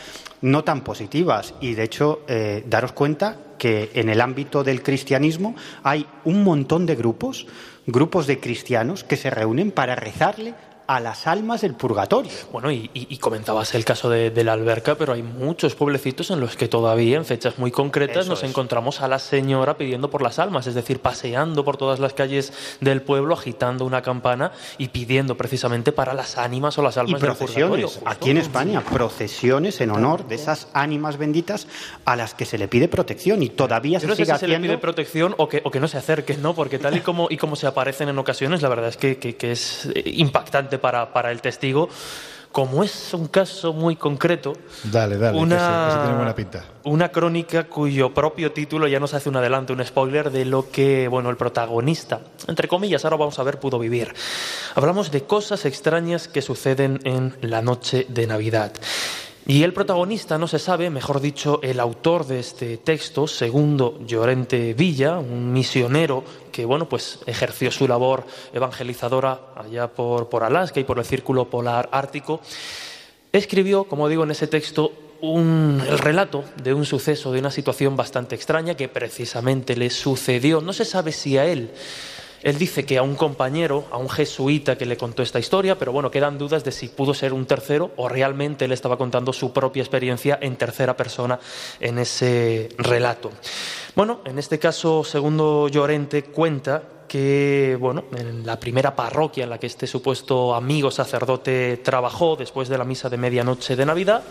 no 0.43 0.65
tan 0.65 0.83
positivas. 0.83 1.55
Y 1.61 1.75
de 1.75 1.85
hecho, 1.85 2.23
eh, 2.29 2.65
daros 2.67 2.93
cuenta 2.93 3.37
que 3.59 3.91
en 3.95 4.09
el 4.09 4.21
ámbito 4.21 4.65
del 4.65 4.83
cristianismo 4.83 5.55
hay 5.83 6.07
un 6.25 6.43
montón 6.43 6.87
de 6.87 6.97
grupos, 6.97 7.47
grupos 7.87 8.27
de 8.27 8.41
cristianos 8.41 9.05
que 9.05 9.17
se 9.17 9.31
reúnen 9.31 9.71
para 9.71 9.95
rezarle 9.97 10.55
a 10.91 10.99
las 10.99 11.29
almas 11.29 11.61
del 11.61 11.75
purgatorio. 11.75 12.33
Bueno, 12.51 12.71
y, 12.73 12.91
y- 12.95 13.07
y 13.11 13.19
comentabas 13.19 13.77
el 13.77 13.85
caso 13.85 14.11
de, 14.11 14.31
de 14.31 14.43
la 14.43 14.55
alberca, 14.55 14.97
pero 14.97 15.13
hay 15.13 15.23
muchos 15.23 15.77
pueblecitos 15.77 16.33
en 16.33 16.41
los 16.41 16.57
que 16.57 16.67
todavía, 16.67 17.17
en 17.17 17.25
fechas 17.25 17.59
muy 17.61 17.71
concretas, 17.71 18.25
Eso 18.25 18.31
nos 18.31 18.43
es. 18.43 18.51
encontramos 18.51 19.01
a 19.01 19.07
la 19.07 19.21
señora 19.21 19.77
pidiendo 19.77 20.11
por 20.11 20.21
las 20.21 20.41
almas, 20.41 20.67
es 20.67 20.75
decir, 20.75 20.99
paseando 21.01 21.65
por 21.65 21.77
todas 21.77 22.01
las 22.01 22.13
calles 22.13 22.53
del 22.81 23.03
pueblo, 23.03 23.35
agitando 23.35 23.85
una 23.85 24.03
campana 24.03 24.51
y 24.79 24.89
pidiendo 24.89 25.37
precisamente 25.37 25.93
para 25.93 26.13
las 26.13 26.37
ánimas 26.39 26.77
o 26.77 26.83
las 26.83 26.97
Y 26.97 27.01
almas 27.01 27.21
del 27.21 27.35
purgatorio. 27.35 27.87
justo. 27.89 28.03
aquí 28.07 28.31
en 28.31 28.39
España, 28.39 28.83
procesiones 28.83 29.81
en 29.81 29.91
honor 29.93 30.27
de 30.27 30.35
esas 30.35 30.67
ánimas 30.73 31.19
benditas 31.19 31.69
a 32.05 32.17
las 32.17 32.35
que 32.35 32.45
se 32.45 32.59
le 32.59 32.67
pide 32.67 32.89
protección 32.89 33.45
y 33.45 33.49
todavía 33.51 33.99
Yo 33.99 34.01
se 34.01 34.07
no 34.09 34.15
sé 34.17 34.25
sigue 34.25 34.35
si 34.35 34.41
se 34.41 34.49
le 34.49 34.55
haciendo. 34.57 34.67
pide 34.75 34.79
protección 34.79 35.35
o 35.39 35.49
que, 35.49 35.63
o 35.65 35.71
que 35.71 35.79
no 35.79 35.87
se 35.87 35.99
acerquen, 35.99 36.43
¿no? 36.43 36.55
Porque 36.55 36.81
tal 36.81 36.97
y 36.97 37.01
como, 37.01 37.29
y 37.31 37.37
como 37.37 37.55
se 37.55 37.69
aparecen 37.69 38.09
en 38.09 38.19
ocasiones, 38.19 38.61
la 38.61 38.69
verdad 38.69 38.89
es 38.89 38.97
que, 38.97 39.19
que- 39.19 39.37
que 39.37 39.53
es 39.53 39.89
eh, 39.95 40.03
impactante 40.17 40.80
para, 40.81 41.13
para 41.13 41.31
el 41.31 41.41
testigo. 41.41 41.89
Como 42.53 42.83
es 42.83 43.15
un 43.15 43.29
caso 43.29 43.73
muy 43.73 43.95
concreto, 43.95 44.55
Dale, 44.83 45.19
dale, 45.19 45.37
que 45.39 45.43
Una- 45.45 46.01
tiene 46.03 46.17
buena 46.17 46.35
pinta. 46.35 46.65
una 46.83 47.09
crónica 47.11 47.69
cuyo 47.69 48.13
propio 48.13 48.51
título 48.51 48.89
ya 48.89 48.99
nos 48.99 49.15
hace 49.15 49.29
un 49.29 49.37
adelanto, 49.37 49.73
un 49.73 49.85
spoiler 49.87 50.33
de 50.33 50.45
lo 50.47 50.69
que, 50.69 51.07
bueno, 51.07 51.31
el 51.31 51.37
protagonista, 51.37 52.19
entre 52.49 52.67
comillas, 52.67 53.05
ahora 53.05 53.19
vamos 53.19 53.39
a 53.39 53.45
ver, 53.45 53.61
pudo 53.61 53.79
vivir. 53.79 54.13
Hablamos 54.75 55.13
de 55.13 55.23
cosas 55.23 55.65
extrañas 55.65 56.27
que 56.27 56.43
suceden 56.43 56.99
en 57.05 57.37
la 57.41 57.63
noche 57.63 58.07
de 58.09 58.27
Navidad. 58.27 58.73
Y 59.51 59.65
el 59.65 59.73
protagonista 59.73 60.39
no 60.39 60.47
se 60.47 60.61
sabe, 60.61 60.91
mejor 60.91 61.21
dicho, 61.21 61.59
el 61.65 61.81
autor 61.81 62.25
de 62.25 62.39
este 62.39 62.77
texto, 62.77 63.27
segundo 63.27 63.99
Llorente 64.07 64.75
Villa, 64.75 65.19
un 65.19 65.53
misionero 65.53 66.23
que, 66.53 66.65
bueno, 66.65 66.89
pues 66.89 67.19
ejerció 67.27 67.73
su 67.73 67.89
labor 67.89 68.25
evangelizadora 68.53 69.41
allá 69.57 69.89
por, 69.89 70.29
por 70.29 70.45
Alaska 70.45 70.79
y 70.79 70.85
por 70.85 71.01
el 71.01 71.05
Círculo 71.05 71.51
Polar 71.51 71.89
Ártico, 71.91 72.41
escribió, 73.33 73.83
como 73.83 74.09
digo 74.09 74.23
en 74.23 74.31
ese 74.31 74.47
texto, 74.47 74.93
un- 75.21 75.83
el 75.85 75.99
relato 75.99 76.45
de 76.63 76.73
un 76.73 76.85
suceso, 76.87 77.33
de 77.33 77.41
una 77.41 77.51
situación 77.51 77.97
bastante 77.97 78.37
extraña 78.37 78.77
que 78.77 78.87
precisamente 78.87 79.75
le 79.75 79.91
sucedió. 79.91 80.61
No 80.61 80.73
se 80.73 80.85
sabe 80.85 81.11
si 81.11 81.39
a 81.39 81.47
él. 81.47 81.73
Él 82.43 82.59
dice 82.59 82.85
que 82.85 82.99
a 82.99 83.03
un 83.03 83.17
compañero, 83.17 83.85
a 83.91 83.99
un 83.99 84.09
jesuita 84.09 84.77
que 84.77 84.87
le 84.87 84.97
contó 84.97 85.23
esta 85.23 85.39
historia, 85.39 85.79
pero 85.79 85.93
bueno, 85.93 86.11
quedan 86.11 86.39
dudas 86.39 86.65
de 86.65 86.73
si 86.73 86.89
pudo 86.89 87.13
ser 87.13 87.33
un 87.33 87.47
tercero 87.47 87.91
o 87.97 88.09
realmente 88.09 88.65
él 88.65 88.73
estaba 88.73 88.97
contando 88.97 89.33
su 89.33 89.53
propia 89.53 89.83
experiencia 89.83 90.39
en 90.41 90.57
tercera 90.57 90.97
persona 90.97 91.39
en 91.81 91.99
ese 91.99 92.71
relato. 92.79 93.31
Bueno, 93.95 94.21
en 94.25 94.39
este 94.39 94.59
caso, 94.59 95.05
segundo 95.05 95.69
Llorente 95.69 96.25
cuenta 96.25 96.83
que, 97.11 97.77
bueno, 97.81 98.05
en 98.17 98.47
la 98.47 98.61
primera 98.61 98.95
parroquia 98.95 99.43
en 99.43 99.51
la 99.51 99.59
que 99.59 99.67
este 99.67 99.89
supuesto 99.89 100.55
amigo 100.55 100.93
sacerdote 100.93 101.79
trabajó 101.79 102.37
después 102.37 102.69
de 102.69 102.79
la 102.79 102.85
misa 102.85 103.09
de 103.09 103.17
medianoche 103.17 103.75
de 103.75 103.85
Navidad, 103.85 104.23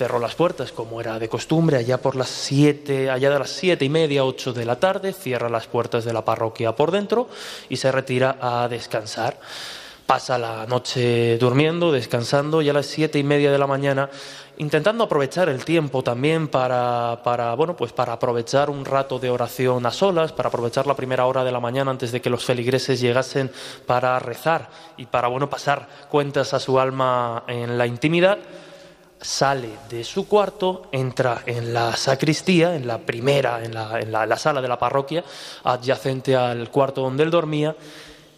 cerró 0.00 0.18
las 0.18 0.34
puertas 0.34 0.72
como 0.72 0.98
era 0.98 1.18
de 1.18 1.28
costumbre, 1.28 1.76
allá 1.76 1.98
por 1.98 2.16
las 2.16 2.30
siete, 2.30 3.10
allá 3.10 3.28
de 3.28 3.38
las 3.38 3.50
siete 3.50 3.84
y 3.84 3.90
media, 3.90 4.24
ocho 4.24 4.54
de 4.54 4.64
la 4.64 4.76
tarde, 4.80 5.12
cierra 5.12 5.50
las 5.50 5.66
puertas 5.66 6.06
de 6.06 6.14
la 6.14 6.24
parroquia 6.24 6.74
por 6.74 6.90
dentro 6.90 7.28
y 7.68 7.76
se 7.76 7.92
retira 7.92 8.38
a 8.40 8.66
descansar. 8.66 9.38
Pasa 10.06 10.38
la 10.38 10.64
noche 10.64 11.36
durmiendo, 11.36 11.92
descansando, 11.92 12.62
y 12.62 12.70
a 12.70 12.72
las 12.72 12.86
siete 12.86 13.18
y 13.18 13.22
media 13.22 13.52
de 13.52 13.58
la 13.58 13.66
mañana, 13.66 14.08
intentando 14.56 15.04
aprovechar 15.04 15.50
el 15.50 15.66
tiempo 15.66 16.02
también 16.02 16.48
para, 16.48 17.20
para, 17.22 17.54
bueno, 17.54 17.76
pues 17.76 17.92
para 17.92 18.14
aprovechar 18.14 18.70
un 18.70 18.86
rato 18.86 19.18
de 19.18 19.28
oración 19.28 19.84
a 19.84 19.90
solas, 19.90 20.32
para 20.32 20.48
aprovechar 20.48 20.86
la 20.86 20.96
primera 20.96 21.26
hora 21.26 21.44
de 21.44 21.52
la 21.52 21.60
mañana 21.60 21.90
antes 21.90 22.10
de 22.10 22.22
que 22.22 22.30
los 22.30 22.42
feligreses 22.42 23.02
llegasen 23.02 23.50
para 23.84 24.18
rezar 24.18 24.70
y 24.96 25.04
para 25.04 25.28
bueno, 25.28 25.50
pasar 25.50 25.86
cuentas 26.08 26.54
a 26.54 26.58
su 26.58 26.80
alma 26.80 27.44
en 27.46 27.76
la 27.76 27.86
intimidad 27.86 28.38
sale 29.20 29.70
de 29.88 30.02
su 30.04 30.26
cuarto, 30.26 30.86
entra 30.92 31.42
en 31.46 31.72
la 31.74 31.94
sacristía, 31.96 32.74
en 32.74 32.86
la 32.86 32.98
primera, 32.98 33.62
en 33.64 33.74
la, 33.74 34.00
en 34.00 34.10
la- 34.12 34.26
la 34.26 34.36
sala 34.36 34.60
de 34.62 34.68
la 34.68 34.78
parroquia, 34.78 35.22
adyacente 35.64 36.36
al 36.36 36.70
cuarto 36.70 37.02
donde 37.02 37.22
él 37.24 37.30
dormía, 37.30 37.76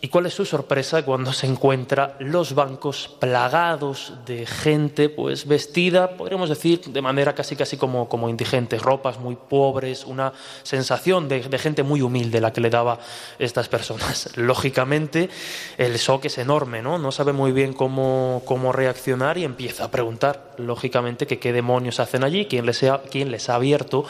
¿Y 0.05 0.09
cuál 0.09 0.27
es 0.27 0.35
su 0.35 0.45
sorpresa 0.45 1.05
cuando 1.05 1.33
se 1.33 1.47
encuentra 1.47 2.17
los 2.19 2.57
bancos 2.57 3.09
plagados 3.21 4.15
de 4.27 4.47
gente 4.47 5.09
pues 5.09 5.47
vestida, 5.47 6.17
podríamos 6.17 6.49
decir, 6.49 6.81
de 6.81 7.01
manera 7.01 7.37
casi 7.37 7.55
casi 7.55 7.77
como, 7.77 8.09
como 8.09 8.29
indigente, 8.29 8.81
ropas 8.81 9.21
muy 9.21 9.37
pobres, 9.37 10.05
una 10.05 10.33
sensación 10.65 11.29
de, 11.29 11.41
gente 11.57 11.85
muy 11.85 12.03
humilde 12.03 12.41
la 12.41 12.53
que 12.53 12.61
le 12.61 12.69
daba 12.69 12.99
estas 13.39 13.69
personas. 13.69 14.31
Lógicamente, 14.37 15.31
el 15.79 15.97
shock 15.99 16.25
es 16.25 16.37
enorme, 16.39 16.83
¿no? 16.83 16.99
No 16.99 17.13
sabe 17.13 17.33
muy 17.33 17.53
bien 17.53 17.73
cómo, 17.73 18.43
cómo 18.45 18.73
reaccionar 18.73 19.39
y 19.39 19.45
empieza 19.45 19.85
a 19.85 19.91
preguntar, 19.93 20.51
lógicamente, 20.57 21.29
que 21.29 21.39
qué 21.39 21.53
demonios 21.53 22.01
hacen 22.01 22.25
allí, 22.25 22.47
quién 22.47 22.67
les 22.67 22.83
ha, 22.83 23.03
quién 23.03 23.31
les 23.31 23.49
ha 23.49 23.55
abierto 23.55 24.05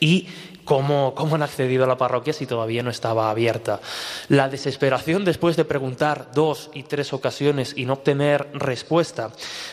y 0.00 0.26
¿Cómo, 0.64 1.14
¿Cómo, 1.14 1.34
han 1.34 1.42
accedido 1.42 1.84
a 1.84 1.86
la 1.86 1.98
parroquia 1.98 2.32
si 2.32 2.46
todavía 2.46 2.82
no 2.82 2.90
estaba 2.90 3.30
abierta? 3.30 3.80
La 4.28 4.48
desesperación 4.48 5.24
después 5.24 5.56
de 5.56 5.64
preguntar 5.64 6.28
dos 6.34 6.70
y 6.72 6.84
tres 6.84 7.12
ocasiones 7.12 7.74
y 7.76 7.84
no 7.84 7.94
obtener 7.94 8.48
respuesta 8.54 9.30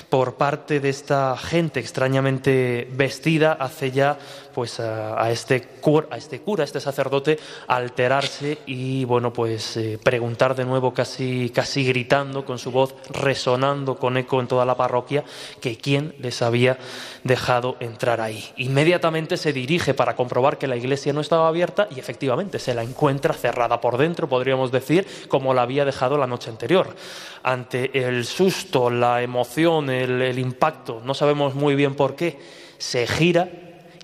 por 0.09 0.35
parte 0.35 0.79
de 0.79 0.89
esta 0.89 1.37
gente 1.37 1.79
extrañamente 1.79 2.89
vestida 2.91 3.53
hace 3.53 3.91
ya 3.91 4.17
pues 4.53 4.79
a, 4.79 5.31
este 5.31 5.61
cura, 5.61 6.07
a 6.11 6.17
este 6.17 6.41
cura, 6.41 6.63
a 6.63 6.65
este 6.65 6.79
sacerdote, 6.81 7.39
alterarse 7.67 8.59
y 8.65 9.05
bueno 9.05 9.31
pues 9.31 9.77
eh, 9.77 9.97
preguntar 10.01 10.55
de 10.55 10.65
nuevo 10.65 10.93
casi, 10.93 11.49
casi 11.51 11.85
gritando 11.85 12.43
con 12.45 12.59
su 12.59 12.71
voz 12.71 12.95
resonando 13.09 13.97
con 13.97 14.17
eco 14.17 14.41
en 14.41 14.47
toda 14.47 14.65
la 14.65 14.75
parroquia 14.75 15.23
que 15.61 15.77
quién 15.77 16.13
les 16.19 16.41
había 16.41 16.77
dejado 17.23 17.77
entrar 17.79 18.19
ahí. 18.19 18.43
Inmediatamente 18.57 19.37
se 19.37 19.53
dirige 19.53 19.93
para 19.93 20.15
comprobar 20.15 20.57
que 20.57 20.67
la 20.67 20.75
iglesia 20.81 21.13
no 21.13 21.21
estaba 21.21 21.47
abierta 21.47 21.87
y 21.95 21.99
efectivamente 21.99 22.59
se 22.59 22.73
la 22.73 22.83
encuentra 22.83 23.33
cerrada 23.33 23.79
por 23.79 23.97
dentro, 23.97 24.27
podríamos 24.27 24.71
decir, 24.71 25.07
como 25.29 25.53
la 25.53 25.61
había 25.61 25.85
dejado 25.85 26.17
la 26.17 26.27
noche 26.27 26.49
anterior. 26.49 26.95
Ante 27.43 28.07
el 28.07 28.25
susto, 28.25 28.89
la 28.89 29.21
emoción, 29.21 29.89
el, 29.89 30.37
impacto, 30.37 31.01
no 31.05 31.13
sabemos 31.13 31.55
muy 31.55 31.75
bien 31.75 31.95
por 31.95 32.15
qué, 32.15 32.39
se 32.77 33.07
gira 33.07 33.49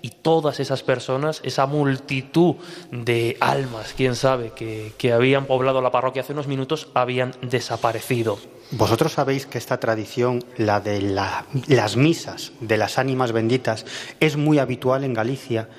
y 0.01 0.09
todas 0.09 0.59
esas 0.59 0.83
personas, 0.83 1.41
esa 1.43 1.65
multitud 1.65 2.55
de 2.91 3.35
almas, 3.39 3.93
quién 3.97 4.15
sabe, 4.15 4.51
que, 4.55 4.93
que, 4.97 5.11
habían 5.11 5.45
poblado 5.45 5.81
la 5.81 5.91
parroquia 5.91 6.21
hace 6.21 6.33
unos 6.33 6.47
minutos, 6.47 6.87
habían 6.93 7.33
desaparecido. 7.41 8.37
Vosotros 8.71 9.13
sabéis 9.13 9.45
que 9.45 9.57
esta 9.57 9.79
tradición, 9.79 10.43
la 10.57 10.81
de 10.81 11.01
la, 11.01 11.45
las 11.67 11.95
misas 11.95 12.51
de 12.59 12.77
las 12.77 12.97
ánimas 12.97 13.31
benditas, 13.31 13.85
es 14.19 14.35
muy 14.35 14.59
habitual 14.59 15.05
en 15.05 15.13
Galicia. 15.13 15.69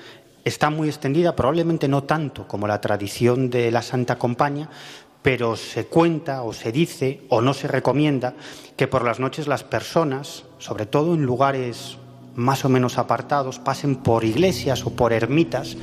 Está 0.45 0.69
muy 0.69 0.87
extendida, 0.87 1.35
probablemente 1.35 1.87
no 1.87 2.03
tanto 2.03 2.47
como 2.47 2.67
la 2.67 2.81
tradición 2.81 3.49
de 3.49 3.71
la 3.71 3.81
Santa 3.81 4.17
Compañía, 4.17 4.69
pero 5.21 5.55
se 5.55 5.85
cuenta 5.85 6.43
o 6.43 6.53
se 6.53 6.71
dice 6.71 7.21
o 7.29 7.41
no 7.41 7.53
se 7.53 7.67
recomienda 7.67 8.35
que 8.77 8.87
por 8.87 9.03
las 9.03 9.19
noches 9.19 9.47
las 9.47 9.63
personas, 9.63 10.45
sobre 10.59 10.85
todo 10.85 11.13
en 11.13 11.23
lugares 11.23 11.97
más 12.35 12.63
o 12.63 12.69
menos 12.69 12.97
apartados 12.97 13.59
pasen 13.59 13.97
por 13.97 14.23
iglesias 14.23 14.85
o 14.85 14.91
por 14.91 15.11
ermitas 15.11 15.75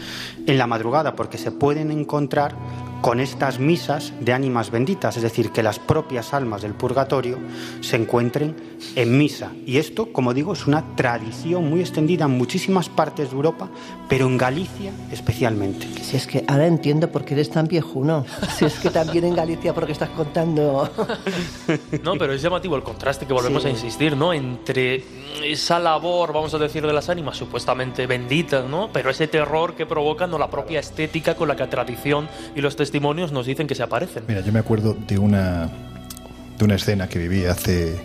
en 0.47 0.57
la 0.57 0.67
madrugada, 0.67 1.15
porque 1.15 1.37
se 1.37 1.53
pueden 1.53 1.91
encontrar 1.91 2.55
con 3.01 3.21
estas 3.21 3.59
misas 3.59 4.13
de 4.21 4.33
ánimas 4.33 4.71
benditas, 4.71 5.17
es 5.17 5.23
decir, 5.23 5.51
que 5.51 5.63
las 5.63 5.79
propias 5.79 6.35
almas 6.35 6.63
del 6.63 6.75
purgatorio 6.75 7.39
se 7.81 7.97
encuentren 7.97 8.57
en 8.95 9.17
misa. 9.17 9.53
Y 9.65 9.79
esto, 9.79 10.13
como 10.13 10.35
digo, 10.35 10.53
es 10.53 10.67
una 10.67 10.97
tradición 10.97 11.69
muy 11.69 11.81
extendida 11.81 12.25
en 12.25 12.33
muchísimas 12.33 12.89
partes 12.89 13.31
de 13.31 13.37
Europa, 13.37 13.69
pero 14.09 14.27
en 14.27 14.37
Galicia 14.37 14.93
especialmente. 15.13 15.87
Si 16.03 16.17
es 16.17 16.27
que 16.27 16.45
ahora 16.49 16.67
entiendo 16.67 17.11
por 17.11 17.25
qué 17.25 17.35
eres 17.35 17.51
tan 17.51 17.67
viejuno. 17.67 18.25
Si 18.57 18.65
es 18.65 18.79
que 18.79 18.91
también 18.91 19.25
en 19.25 19.35
Galicia, 19.35 19.75
porque 19.75 19.93
estás 19.93 20.11
contando. 20.11 20.89
No, 22.03 22.15
pero 22.15 22.33
es 22.33 22.43
llamativo 22.43 22.77
el 22.77 22.83
contraste 22.83 23.27
que 23.27 23.33
volvemos 23.33 23.63
sí. 23.63 23.69
a 23.69 23.71
insistir, 23.71 24.17
¿no? 24.17 24.33
Entre 24.33 25.05
esa 25.45 25.79
labor, 25.79 26.33
vamos 26.33 26.55
a 26.55 26.59
decir, 26.59 26.87
de 26.87 26.93
las 26.93 27.09
ánimas 27.09 27.37
supuestamente 27.37 28.07
benditas, 28.07 28.69
¿no? 28.69 28.91
Pero 28.93 29.11
ese 29.11 29.29
terror 29.29 29.75
que 29.75 29.87
provoca 29.87 30.27
no 30.27 30.39
la 30.39 30.49
propia 30.49 30.81
estética 30.81 31.35
con 31.35 31.49
la 31.49 31.57
que 31.57 31.65
la 31.65 31.71
tradición 31.71 32.29
y 32.55 32.61
los 32.61 32.77
testimonios 32.77 32.96
nos 33.01 33.47
dicen 33.47 33.67
que 33.67 33.75
se 33.75 33.83
aparecen. 33.83 34.25
Mira, 34.29 34.41
yo 34.41 34.53
me 34.53 34.59
acuerdo 34.59 34.97
de 35.07 35.19
una 35.19 35.71
de 36.59 36.65
una 36.65 36.75
escena 36.75 37.09
que 37.09 37.19
viví 37.19 37.45
hace 37.45 37.97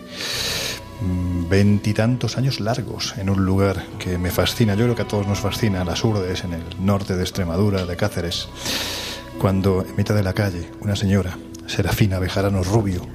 veintitantos 1.48 2.38
años 2.38 2.60
largos 2.60 3.14
en 3.18 3.30
un 3.30 3.44
lugar 3.44 3.84
que 3.98 4.18
me 4.18 4.30
fascina, 4.30 4.74
yo 4.74 4.84
creo 4.84 4.96
que 4.96 5.02
a 5.02 5.08
todos 5.08 5.26
nos 5.26 5.40
fascina, 5.40 5.84
las 5.84 6.04
Urdes, 6.04 6.44
en 6.44 6.52
el 6.52 6.62
norte 6.80 7.16
de 7.16 7.22
Extremadura, 7.22 7.86
de 7.86 7.96
Cáceres, 7.96 8.48
cuando 9.38 9.82
en 9.82 9.96
mitad 9.96 10.14
de 10.14 10.22
la 10.22 10.32
calle 10.32 10.70
una 10.80 10.94
señora, 10.94 11.38
Serafina 11.66 12.18
Bejarano 12.18 12.62
Rubio, 12.62 13.06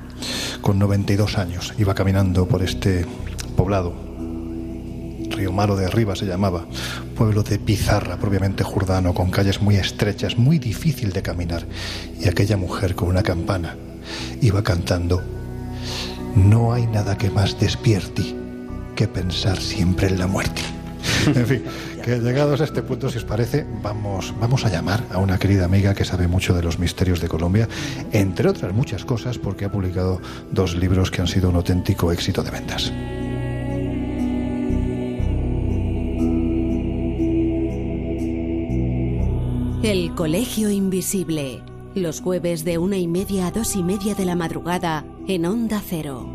con 0.61 0.79
92 0.79 1.37
años, 1.37 1.73
iba 1.77 1.93
caminando 1.93 2.47
por 2.47 2.61
este 2.63 3.05
poblado, 3.55 3.93
Río 5.29 5.51
Malo 5.51 5.75
de 5.75 5.85
Arriba 5.85 6.15
se 6.15 6.25
llamaba, 6.25 6.65
pueblo 7.15 7.43
de 7.43 7.59
pizarra 7.59 8.17
propiamente 8.17 8.63
jurdano, 8.63 9.13
con 9.13 9.31
calles 9.31 9.61
muy 9.61 9.75
estrechas, 9.75 10.37
muy 10.37 10.59
difícil 10.59 11.11
de 11.11 11.21
caminar, 11.21 11.65
y 12.19 12.27
aquella 12.27 12.57
mujer 12.57 12.95
con 12.95 13.09
una 13.09 13.23
campana 13.23 13.75
iba 14.41 14.63
cantando 14.63 15.23
no 16.37 16.71
hay 16.71 16.85
nada 16.85 17.17
que 17.17 17.31
más 17.31 17.59
despierte 17.59 18.23
que 18.95 19.07
pensar 19.07 19.59
siempre 19.59 20.07
en 20.07 20.19
la 20.19 20.27
muerte. 20.27 20.61
en 21.25 21.45
fin, 21.45 21.63
que 22.03 22.19
llegados 22.19 22.61
a 22.61 22.65
este 22.65 22.83
punto, 22.83 23.09
si 23.09 23.17
os 23.17 23.23
parece, 23.23 23.65
vamos, 23.81 24.33
vamos 24.39 24.65
a 24.65 24.69
llamar 24.69 25.03
a 25.11 25.17
una 25.17 25.39
querida 25.39 25.65
amiga 25.65 25.93
que 25.93 26.05
sabe 26.05 26.27
mucho 26.27 26.53
de 26.53 26.61
los 26.61 26.79
misterios 26.79 27.21
de 27.21 27.27
Colombia, 27.27 27.67
entre 28.11 28.49
otras 28.49 28.73
muchas 28.73 29.03
cosas, 29.03 29.37
porque 29.37 29.65
ha 29.65 29.71
publicado 29.71 30.21
dos 30.51 30.75
libros 30.75 31.11
que 31.11 31.21
han 31.21 31.27
sido 31.27 31.49
un 31.49 31.55
auténtico 31.55 32.11
éxito 32.11 32.43
de 32.43 32.51
ventas. 32.51 32.91
El 39.83 40.15
Colegio 40.15 40.71
Invisible. 40.71 41.61
Los 41.93 42.19
jueves 42.19 42.65
de 42.65 42.79
una 42.79 42.97
y 42.97 43.07
media 43.07 43.47
a 43.47 43.51
dos 43.51 43.75
y 43.75 43.83
media 43.83 44.15
de 44.15 44.25
la 44.25 44.35
madrugada 44.35 45.05
en 45.27 45.45
Onda 45.45 45.79
Cero. 45.85 46.27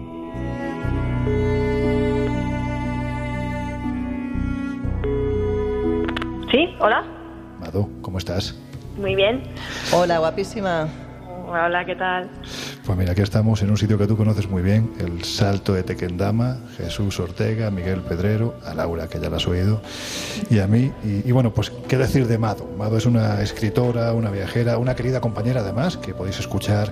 Sí, 6.53 6.69
hola. 6.79 7.05
Mado, 7.59 7.89
¿cómo 8.01 8.19
estás? 8.19 8.57
Muy 8.97 9.17
bien. 9.17 9.43
Hola, 9.93 10.19
guapísima. 10.19 10.89
Hola, 11.49 11.85
¿qué 11.85 11.97
tal? 11.97 12.31
Pues 12.85 12.99
mira, 12.99 13.13
aquí 13.13 13.23
estamos 13.23 13.63
en 13.63 13.71
un 13.71 13.79
sitio 13.79 13.97
que 13.97 14.09
tú 14.09 14.17
conoces 14.17 14.51
muy 14.51 14.61
bien, 14.61 14.93
el 14.99 15.23
Salto 15.23 15.73
de 15.73 15.85
Tequendama, 15.85 16.59
Jesús 16.77 17.21
Ortega, 17.21 17.71
Miguel 17.71 18.01
Pedrero, 18.01 18.57
a 18.67 18.75
Laura, 18.75 19.07
que 19.07 19.21
ya 19.21 19.31
la 19.31 19.37
has 19.37 19.47
oído, 19.47 19.81
y 20.51 20.59
a 20.59 20.67
mí. 20.67 20.91
Y, 21.05 21.31
bueno, 21.31 21.55
pues 21.55 21.71
qué 21.87 21.97
decir 21.97 22.27
de 22.27 22.39
Mado. 22.39 22.69
Mado 22.77 22.97
es 22.97 23.07
una 23.07 23.41
escritora, 23.41 24.13
una 24.15 24.31
viajera, 24.31 24.79
una 24.79 24.97
querida 24.97 25.21
compañera 25.21 25.61
además, 25.61 25.97
que 25.97 26.13
podéis 26.13 26.41
escuchar 26.41 26.91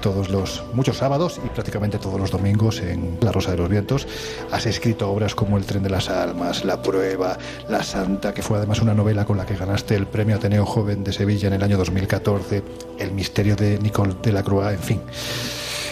todos 0.00 0.30
los, 0.30 0.64
muchos 0.72 0.96
sábados 0.96 1.38
y 1.44 1.48
prácticamente 1.50 1.98
todos 1.98 2.18
los 2.18 2.30
domingos 2.30 2.80
en 2.80 3.18
La 3.20 3.30
Rosa 3.30 3.50
de 3.50 3.58
los 3.58 3.68
Vientos. 3.68 4.08
Has 4.50 4.64
escrito 4.64 5.10
obras 5.10 5.34
como 5.34 5.58
El 5.58 5.66
Tren 5.66 5.82
de 5.82 5.90
las 5.90 6.08
Almas, 6.08 6.64
La 6.64 6.80
Prueba, 6.80 7.36
La 7.68 7.82
Santa, 7.82 8.32
que 8.32 8.40
fue 8.40 8.56
además 8.56 8.80
una 8.80 8.94
novela 8.94 9.26
con 9.26 9.36
la 9.36 9.44
que 9.44 9.54
ganaste 9.54 9.96
el 9.96 10.06
Premio 10.06 10.36
Ateneo 10.36 10.64
Joven 10.64 11.04
de 11.04 11.12
Sevilla 11.12 11.48
en 11.48 11.54
el 11.54 11.62
año 11.62 11.76
2014, 11.76 12.62
El 12.98 13.12
Misterio 13.12 13.54
de 13.54 13.78
Nicole 13.78 14.14
de 14.22 14.32
la 14.32 14.42
Croix, 14.42 14.72
en 14.72 14.78
fin. 14.78 15.00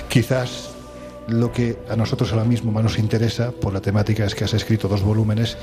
Quizás 0.08 0.74
lo 1.28 1.52
que 1.52 1.76
a 1.88 1.96
nosotros 1.96 2.32
ahora 2.32 2.44
mismo 2.44 2.70
más 2.70 2.82
nos 2.82 2.98
interesa 2.98 3.52
por 3.52 3.72
la 3.72 3.80
temática 3.80 4.24
es 4.24 4.34
que 4.34 4.44
has 4.44 4.54
escrito 4.54 4.88
dos 4.88 5.02
volúmenes 5.02 5.56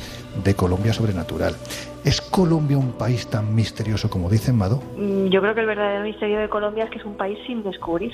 de 0.44 0.56
Colombia 0.56 0.94
sobrenatural. 0.94 1.56
¿Es 2.04 2.20
Colombia 2.22 2.78
un 2.78 2.94
país 2.94 3.28
tan 3.28 3.54
misterioso 3.54 4.10
como 4.10 4.30
dicen, 4.30 4.58
Mado? 4.58 4.82
Yo 5.30 5.42
creo 5.42 5.54
que 5.54 5.62
el 5.62 5.68
verdadero 5.68 6.04
misterio 6.04 6.40
de 6.40 6.50
Colombia 6.50 6.86
es 6.86 6.90
que 6.90 6.98
es 6.98 7.06
un 7.06 7.16
país 7.16 7.38
sin 7.46 7.64
descubrir. 7.64 8.14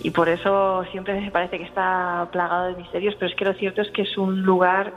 Y 0.00 0.10
por 0.10 0.28
eso 0.28 0.84
siempre 0.92 1.20
me 1.20 1.30
parece 1.32 1.58
que 1.58 1.64
está 1.64 2.28
plagado 2.30 2.68
de 2.68 2.76
misterios, 2.76 3.16
pero 3.18 3.30
es 3.30 3.36
que 3.36 3.44
lo 3.44 3.54
cierto 3.54 3.82
es 3.82 3.90
que 3.90 4.02
es 4.02 4.16
un 4.16 4.42
lugar 4.42 4.92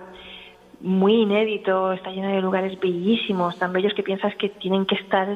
muy 0.80 1.22
inédito, 1.22 1.92
está 1.94 2.12
lleno 2.12 2.30
de 2.30 2.42
lugares 2.42 2.80
bellísimos, 2.80 3.58
tan 3.58 3.74
bellos 3.74 3.94
que 3.94 4.04
piensas 4.04 4.36
que 4.36 4.50
tienen 4.50 4.86
que 4.86 4.96
estar 4.96 5.28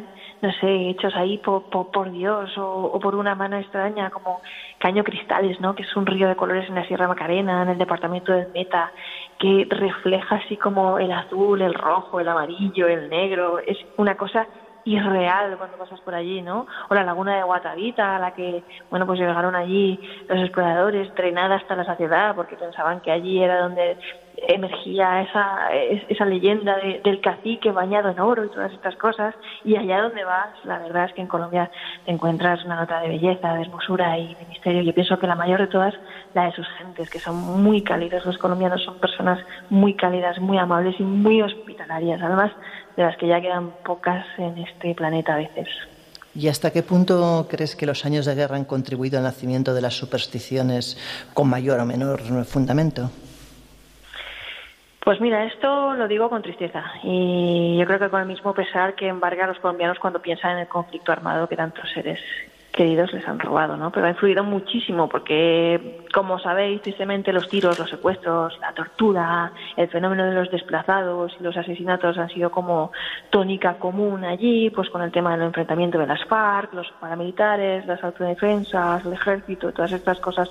no 0.41 0.51
sé, 0.53 0.89
hechos 0.89 1.15
ahí 1.15 1.37
por, 1.37 1.63
por, 1.69 1.91
por 1.91 2.11
Dios 2.11 2.57
o, 2.57 2.85
o, 2.85 2.99
por 2.99 3.15
una 3.15 3.35
mano 3.35 3.57
extraña, 3.57 4.09
como 4.09 4.41
Caño 4.79 5.03
Cristales, 5.03 5.59
¿no? 5.59 5.75
que 5.75 5.83
es 5.83 5.95
un 5.95 6.05
río 6.05 6.27
de 6.27 6.35
colores 6.35 6.67
en 6.69 6.75
la 6.75 6.85
Sierra 6.85 7.07
Macarena, 7.07 7.63
en 7.63 7.69
el 7.69 7.77
departamento 7.77 8.31
del 8.31 8.51
Meta, 8.53 8.91
que 9.39 9.67
refleja 9.69 10.35
así 10.35 10.57
como 10.57 10.99
el 10.99 11.11
azul, 11.11 11.61
el 11.61 11.73
rojo, 11.73 12.19
el 12.19 12.27
amarillo, 12.27 12.87
el 12.87 13.09
negro. 13.09 13.59
Es 13.59 13.77
una 13.97 14.15
cosa 14.15 14.47
irreal 14.85 15.57
cuando 15.57 15.77
pasas 15.77 15.99
por 16.01 16.13
allí, 16.13 16.41
¿no? 16.41 16.67
O 16.89 16.95
la 16.95 17.03
laguna 17.03 17.35
de 17.35 17.43
Guatavita, 17.43 18.15
a 18.15 18.19
la 18.19 18.33
que, 18.33 18.63
bueno, 18.89 19.05
pues 19.05 19.19
llegaron 19.19 19.55
allí 19.55 19.99
los 20.29 20.39
exploradores, 20.39 21.13
trenada 21.15 21.55
hasta 21.55 21.75
la 21.75 21.85
saciedad, 21.85 22.35
porque 22.35 22.55
pensaban 22.55 23.01
que 23.01 23.11
allí 23.11 23.41
era 23.41 23.61
donde 23.61 23.97
emergía 24.47 25.21
esa, 25.21 25.69
esa 26.09 26.25
leyenda 26.25 26.77
del 27.03 27.21
cacique 27.21 27.71
bañado 27.71 28.09
en 28.09 28.19
oro 28.19 28.45
y 28.45 28.49
todas 28.49 28.71
estas 28.73 28.95
cosas. 28.95 29.35
Y 29.63 29.75
allá 29.75 30.01
donde 30.01 30.23
vas, 30.23 30.49
la 30.63 30.79
verdad 30.79 31.05
es 31.05 31.13
que 31.13 31.21
en 31.21 31.27
Colombia 31.27 31.71
te 32.05 32.11
encuentras 32.11 32.63
una 32.65 32.75
nota 32.75 33.01
de 33.01 33.09
belleza, 33.09 33.53
de 33.53 33.61
hermosura 33.61 34.17
y 34.17 34.35
de 34.35 34.45
misterio. 34.47 34.81
Yo 34.81 34.93
pienso 34.93 35.17
que 35.19 35.27
la 35.27 35.35
mayor 35.35 35.61
de 35.61 35.67
todas, 35.67 35.93
la 36.33 36.45
de 36.45 36.51
sus 36.51 36.67
gentes, 36.77 37.09
que 37.09 37.19
son 37.19 37.35
muy 37.63 37.81
cálidas. 37.81 38.25
Los 38.25 38.37
colombianos 38.37 38.83
son 38.83 38.99
personas 38.99 39.39
muy 39.69 39.93
cálidas, 39.95 40.39
muy 40.39 40.57
amables 40.57 40.95
y 40.99 41.03
muy 41.03 41.41
hospitalarias, 41.41 42.21
además 42.21 42.51
de 42.95 43.03
las 43.03 43.17
que 43.17 43.27
ya 43.27 43.41
quedan 43.41 43.71
pocas 43.83 44.25
en 44.37 44.57
este 44.59 44.95
planeta 44.95 45.33
a 45.33 45.37
veces. 45.37 45.67
¿Y 46.33 46.49
hasta 46.49 46.71
qué 46.71 46.83
punto 46.83 47.47
crees 47.49 47.77
que 47.77 47.85
los 47.85 48.05
años 48.05 48.25
de 48.25 48.35
guerra 48.35 48.57
han 48.57 48.65
contribuido 48.65 49.17
al 49.17 49.23
nacimiento 49.23 49.73
de 49.73 49.81
las 49.81 49.93
supersticiones 49.93 50.97
con 51.33 51.49
mayor 51.49 51.79
o 51.79 51.85
menor 51.85 52.19
fundamento? 52.43 53.09
Pues 55.05 55.21
mira, 55.21 55.45
esto 55.45 55.93
lo 55.93 56.07
digo 56.07 56.31
con 56.31 56.41
tristeza 56.41 56.83
y 57.03 57.77
yo 57.77 57.85
creo 57.85 57.99
que 57.99 58.09
con 58.09 58.21
el 58.21 58.27
mismo 58.27 58.55
pesar 58.55 58.95
que 58.95 59.07
embarga 59.07 59.43
a 59.43 59.47
los 59.47 59.59
colombianos 59.59 59.99
cuando 59.99 60.19
piensan 60.19 60.53
en 60.53 60.57
el 60.61 60.67
conflicto 60.67 61.11
armado 61.11 61.47
que 61.47 61.55
tantos 61.55 61.91
seres 61.91 62.19
queridos 62.75 63.13
les 63.13 63.25
han 63.27 63.39
robado, 63.39 63.77
¿no? 63.77 63.91
Pero 63.91 64.07
ha 64.07 64.09
influido 64.09 64.43
muchísimo 64.43 65.07
porque, 65.07 66.03
como 66.11 66.39
sabéis, 66.39 66.81
tristemente 66.81 67.31
los 67.31 67.47
tiros, 67.47 67.79
los 67.79 67.89
secuestros, 67.89 68.57
la 68.59 68.73
tortura, 68.73 69.53
el 69.77 69.87
fenómeno 69.87 70.25
de 70.25 70.33
los 70.33 70.51
desplazados 70.51 71.37
y 71.39 71.43
los 71.43 71.55
asesinatos 71.55 72.17
han 72.17 72.29
sido 72.29 72.49
como 72.51 72.91
tónica 73.29 73.75
común 73.75 74.25
allí, 74.25 74.71
pues 74.71 74.89
con 74.89 75.03
el 75.03 75.11
tema 75.11 75.31
del 75.31 75.43
enfrentamiento 75.43 75.99
de 75.99 76.07
las 76.07 76.25
FARC, 76.25 76.73
los 76.73 76.91
paramilitares, 76.99 77.85
las 77.85 78.03
autodefensas, 78.03 79.05
el 79.05 79.13
ejército, 79.13 79.71
todas 79.71 79.93
estas 79.93 80.19
cosas 80.19 80.49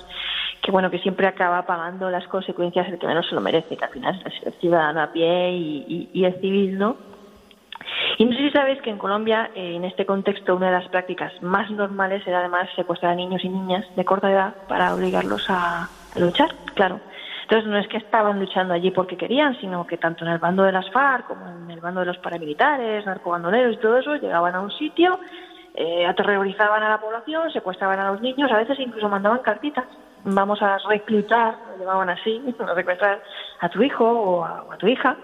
que 0.65 0.71
bueno 0.71 0.89
que 0.89 0.97
siempre 0.97 1.27
acaba 1.27 1.61
pagando 1.61 2.09
las 2.09 2.27
consecuencias 2.27 2.87
el 2.87 2.97
que 2.97 3.05
menos 3.05 3.27
se 3.29 3.35
lo 3.35 3.41
merece, 3.41 3.77
que 3.77 3.85
al 3.85 3.91
final 3.91 4.19
es 4.25 4.47
el 4.47 4.53
ciudadano 4.53 4.99
a 4.99 5.11
pie 5.11 5.51
y, 5.51 6.25
el 6.25 6.41
civil, 6.41 6.79
¿no? 6.79 6.97
Y 8.17 8.25
no 8.25 8.31
sé 8.31 8.37
si 8.39 8.49
sabéis 8.49 8.81
que 8.81 8.89
en 8.89 8.97
Colombia, 8.97 9.51
eh, 9.53 9.75
en 9.75 9.85
este 9.85 10.07
contexto, 10.07 10.55
una 10.55 10.67
de 10.67 10.79
las 10.79 10.87
prácticas 10.87 11.31
más 11.43 11.69
normales 11.69 12.25
era 12.25 12.39
además 12.39 12.67
secuestrar 12.75 13.11
a 13.11 13.15
niños 13.15 13.45
y 13.45 13.49
niñas 13.49 13.85
de 13.95 14.05
corta 14.05 14.31
edad 14.31 14.55
para 14.67 14.95
obligarlos 14.95 15.45
a, 15.49 15.87
luchar, 16.15 16.49
claro. 16.73 16.99
Entonces 17.43 17.69
no 17.69 17.77
es 17.77 17.87
que 17.87 17.97
estaban 17.97 18.39
luchando 18.39 18.73
allí 18.73 18.89
porque 18.89 19.17
querían, 19.17 19.55
sino 19.59 19.85
que 19.85 19.97
tanto 19.97 20.25
en 20.25 20.31
el 20.31 20.39
bando 20.39 20.63
de 20.63 20.71
las 20.71 20.89
FARC 20.89 21.27
como 21.27 21.47
en 21.47 21.69
el 21.69 21.79
bando 21.79 21.99
de 21.99 22.07
los 22.07 22.17
paramilitares, 22.17 23.05
narcobandoleros 23.05 23.75
y 23.75 23.79
todo 23.79 23.97
eso, 23.97 24.15
llegaban 24.15 24.55
a 24.55 24.61
un 24.61 24.71
sitio, 24.71 25.19
eh, 25.75 26.07
aterrorizaban 26.07 26.81
a 26.81 26.89
la 26.89 26.99
población, 26.99 27.51
secuestraban 27.51 27.99
a 27.99 28.11
los 28.11 28.21
niños, 28.21 28.51
a 28.51 28.57
veces 28.57 28.79
incluso 28.79 29.07
mandaban 29.09 29.39
cartitas. 29.39 29.85
Vamos 30.27 30.59
a 30.61 30.79
reclutar, 30.89 31.55
lo 31.69 31.77
llamaban 31.77 32.09
así, 32.09 32.41
a 32.59 32.73
reclutar 32.73 33.21
a 33.59 33.69
tu 33.69 33.83
hijo 33.83 34.03
o 34.03 34.43
a 34.43 34.77
tu 34.77 34.87
hija. 34.87 35.17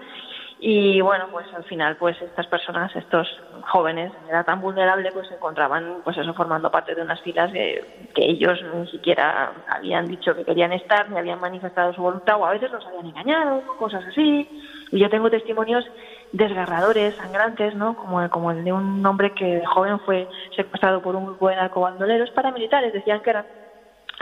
Y 0.64 1.00
bueno 1.00 1.26
pues 1.28 1.52
al 1.54 1.64
final 1.64 1.96
pues 1.96 2.22
estas 2.22 2.46
personas 2.46 2.94
estos 2.94 3.26
jóvenes 3.72 4.12
en 4.22 4.30
edad 4.30 4.44
tan 4.44 4.60
vulnerable 4.60 5.10
pues 5.10 5.26
se 5.26 5.34
encontraban 5.34 5.96
pues 6.04 6.16
eso 6.16 6.32
formando 6.34 6.70
parte 6.70 6.94
de 6.94 7.02
unas 7.02 7.20
filas 7.20 7.50
que 7.50 7.82
ellos 8.14 8.60
ni 8.72 8.86
siquiera 8.86 9.50
habían 9.66 10.06
dicho 10.06 10.36
que 10.36 10.44
querían 10.44 10.72
estar 10.72 11.10
ni 11.10 11.18
habían 11.18 11.40
manifestado 11.40 11.92
su 11.92 12.00
voluntad 12.00 12.36
o 12.38 12.46
a 12.46 12.52
veces 12.52 12.70
los 12.70 12.86
habían 12.86 13.06
engañado 13.06 13.64
cosas 13.76 14.04
así. 14.06 14.48
Y 14.92 15.00
yo 15.00 15.10
tengo 15.10 15.30
testimonios 15.30 15.84
desgarradores 16.30 17.16
sangrantes 17.16 17.74
no 17.74 17.96
como 17.96 18.30
como 18.30 18.52
el 18.52 18.62
de 18.62 18.72
un 18.72 19.04
hombre 19.04 19.32
que 19.32 19.56
de 19.56 19.66
joven 19.66 19.98
fue 19.98 20.28
secuestrado 20.54 21.02
por 21.02 21.16
un 21.16 21.26
grupo 21.26 21.48
de 21.48 21.56
narcobandoleros 21.56 22.30
paramilitares 22.30 22.92
decían 22.92 23.20
que 23.20 23.30
eran 23.30 23.46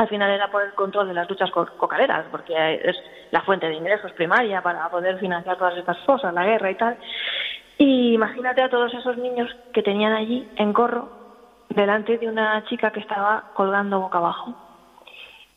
al 0.00 0.08
final 0.08 0.30
era 0.30 0.50
por 0.50 0.62
el 0.62 0.72
control 0.72 1.08
de 1.08 1.12
las 1.14 1.28
luchas 1.28 1.50
cocaderas, 1.50 2.24
porque 2.30 2.54
es 2.82 2.96
la 3.32 3.42
fuente 3.42 3.68
de 3.68 3.74
ingresos 3.74 4.10
primaria 4.12 4.62
para 4.62 4.88
poder 4.88 5.18
financiar 5.18 5.58
todas 5.58 5.76
estas 5.76 5.98
cosas, 6.06 6.32
la 6.32 6.46
guerra 6.46 6.70
y 6.70 6.74
tal. 6.74 6.96
Y 7.76 8.14
imagínate 8.14 8.62
a 8.62 8.70
todos 8.70 8.94
esos 8.94 9.18
niños 9.18 9.54
que 9.74 9.82
tenían 9.82 10.14
allí 10.14 10.48
en 10.56 10.72
corro 10.72 11.10
delante 11.68 12.16
de 12.16 12.28
una 12.30 12.64
chica 12.64 12.90
que 12.92 13.00
estaba 13.00 13.50
colgando 13.52 14.00
boca 14.00 14.16
abajo. 14.16 14.54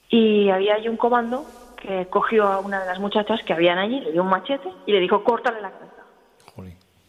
Y 0.09 0.49
había 0.49 0.75
allí 0.75 0.89
un 0.89 0.97
comando 0.97 1.45
que 1.77 2.07
cogió 2.07 2.45
a 2.45 2.59
una 2.59 2.81
de 2.81 2.85
las 2.87 2.99
muchachas 2.99 3.41
que 3.43 3.53
habían 3.53 3.77
allí, 3.77 4.01
le 4.01 4.11
dio 4.11 4.23
un 4.23 4.29
machete 4.29 4.67
y 4.85 4.91
le 4.91 4.99
dijo, 4.99 5.23
córtale 5.23 5.61
la 5.61 5.71
cabeza. 5.71 6.03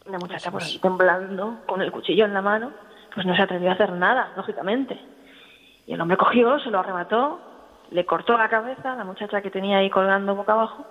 La 0.09 0.18
muchacha, 0.18 0.53
pues 0.53 0.80
temblando, 0.80 1.62
con 1.66 1.82
el 1.82 1.91
cuchillo 1.91 2.26
en 2.26 2.35
la 2.35 2.43
mano, 2.43 2.70
pues 3.12 3.26
no 3.26 3.35
se 3.35 3.43
atrevió 3.43 3.70
a 3.70 3.72
hacer 3.72 3.91
nada, 3.91 4.32
lógicamente 4.37 5.13
y 5.87 5.93
el 5.93 6.01
hombre 6.01 6.16
cogió, 6.16 6.59
se 6.61 6.70
lo 6.70 6.80
arrebató, 6.80 7.41
le 7.91 8.07
cortó 8.07 8.37
la 8.37 8.49
cabeza 8.49 8.93
a 8.93 8.97
la 8.97 9.05
muchacha 9.05 9.43
que 9.43 9.51
tenía 9.51 9.78
ahí 9.78 9.91
colgando 9.91 10.35
boca 10.35 10.53
abajo, 10.53 10.85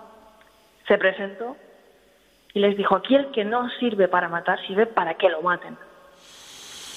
se 0.88 0.98
presentó 0.98 1.56
y 2.54 2.60
les 2.60 2.78
dijo, 2.78 2.96
aquí 2.96 3.16
el 3.16 3.32
que 3.32 3.46
no 3.46 3.70
sirve 3.80 4.08
para 4.08 4.30
matar, 4.30 4.60
sirve 4.68 4.86
para 4.86 5.16
que 5.16 5.30
lo 5.30 5.42
maten. 5.42 5.78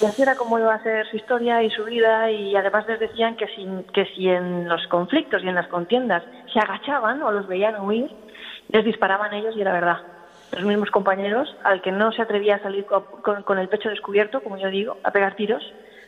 Y 0.00 0.04
así 0.04 0.20
era 0.20 0.36
como 0.36 0.58
iba 0.58 0.74
a 0.74 0.82
ser 0.82 1.08
su 1.08 1.16
historia 1.16 1.62
y 1.62 1.70
su 1.70 1.84
vida 1.84 2.30
y 2.30 2.54
además 2.54 2.86
les 2.86 3.00
decían 3.00 3.36
que 3.36 3.46
si, 3.48 3.66
que 3.94 4.04
si 4.14 4.28
en 4.28 4.68
los 4.68 4.86
conflictos 4.88 5.42
y 5.42 5.48
en 5.48 5.54
las 5.54 5.68
contiendas 5.68 6.22
se 6.52 6.60
agachaban 6.60 7.22
o 7.22 7.32
los 7.32 7.46
veían 7.46 7.80
huir, 7.80 8.10
les 8.68 8.84
disparaban 8.84 9.32
ellos 9.32 9.56
y 9.56 9.62
era 9.62 9.72
verdad. 9.72 10.02
Los 10.52 10.64
mismos 10.64 10.90
compañeros, 10.90 11.56
al 11.64 11.80
que 11.80 11.92
no 11.92 12.12
se 12.12 12.20
atrevía 12.20 12.56
a 12.56 12.62
salir 12.62 12.84
con 12.84 13.58
el 13.58 13.68
pecho 13.68 13.88
descubierto, 13.88 14.42
como 14.42 14.58
yo 14.58 14.68
digo, 14.68 14.98
a 15.02 15.10
pegar 15.10 15.34
tiros, 15.34 15.64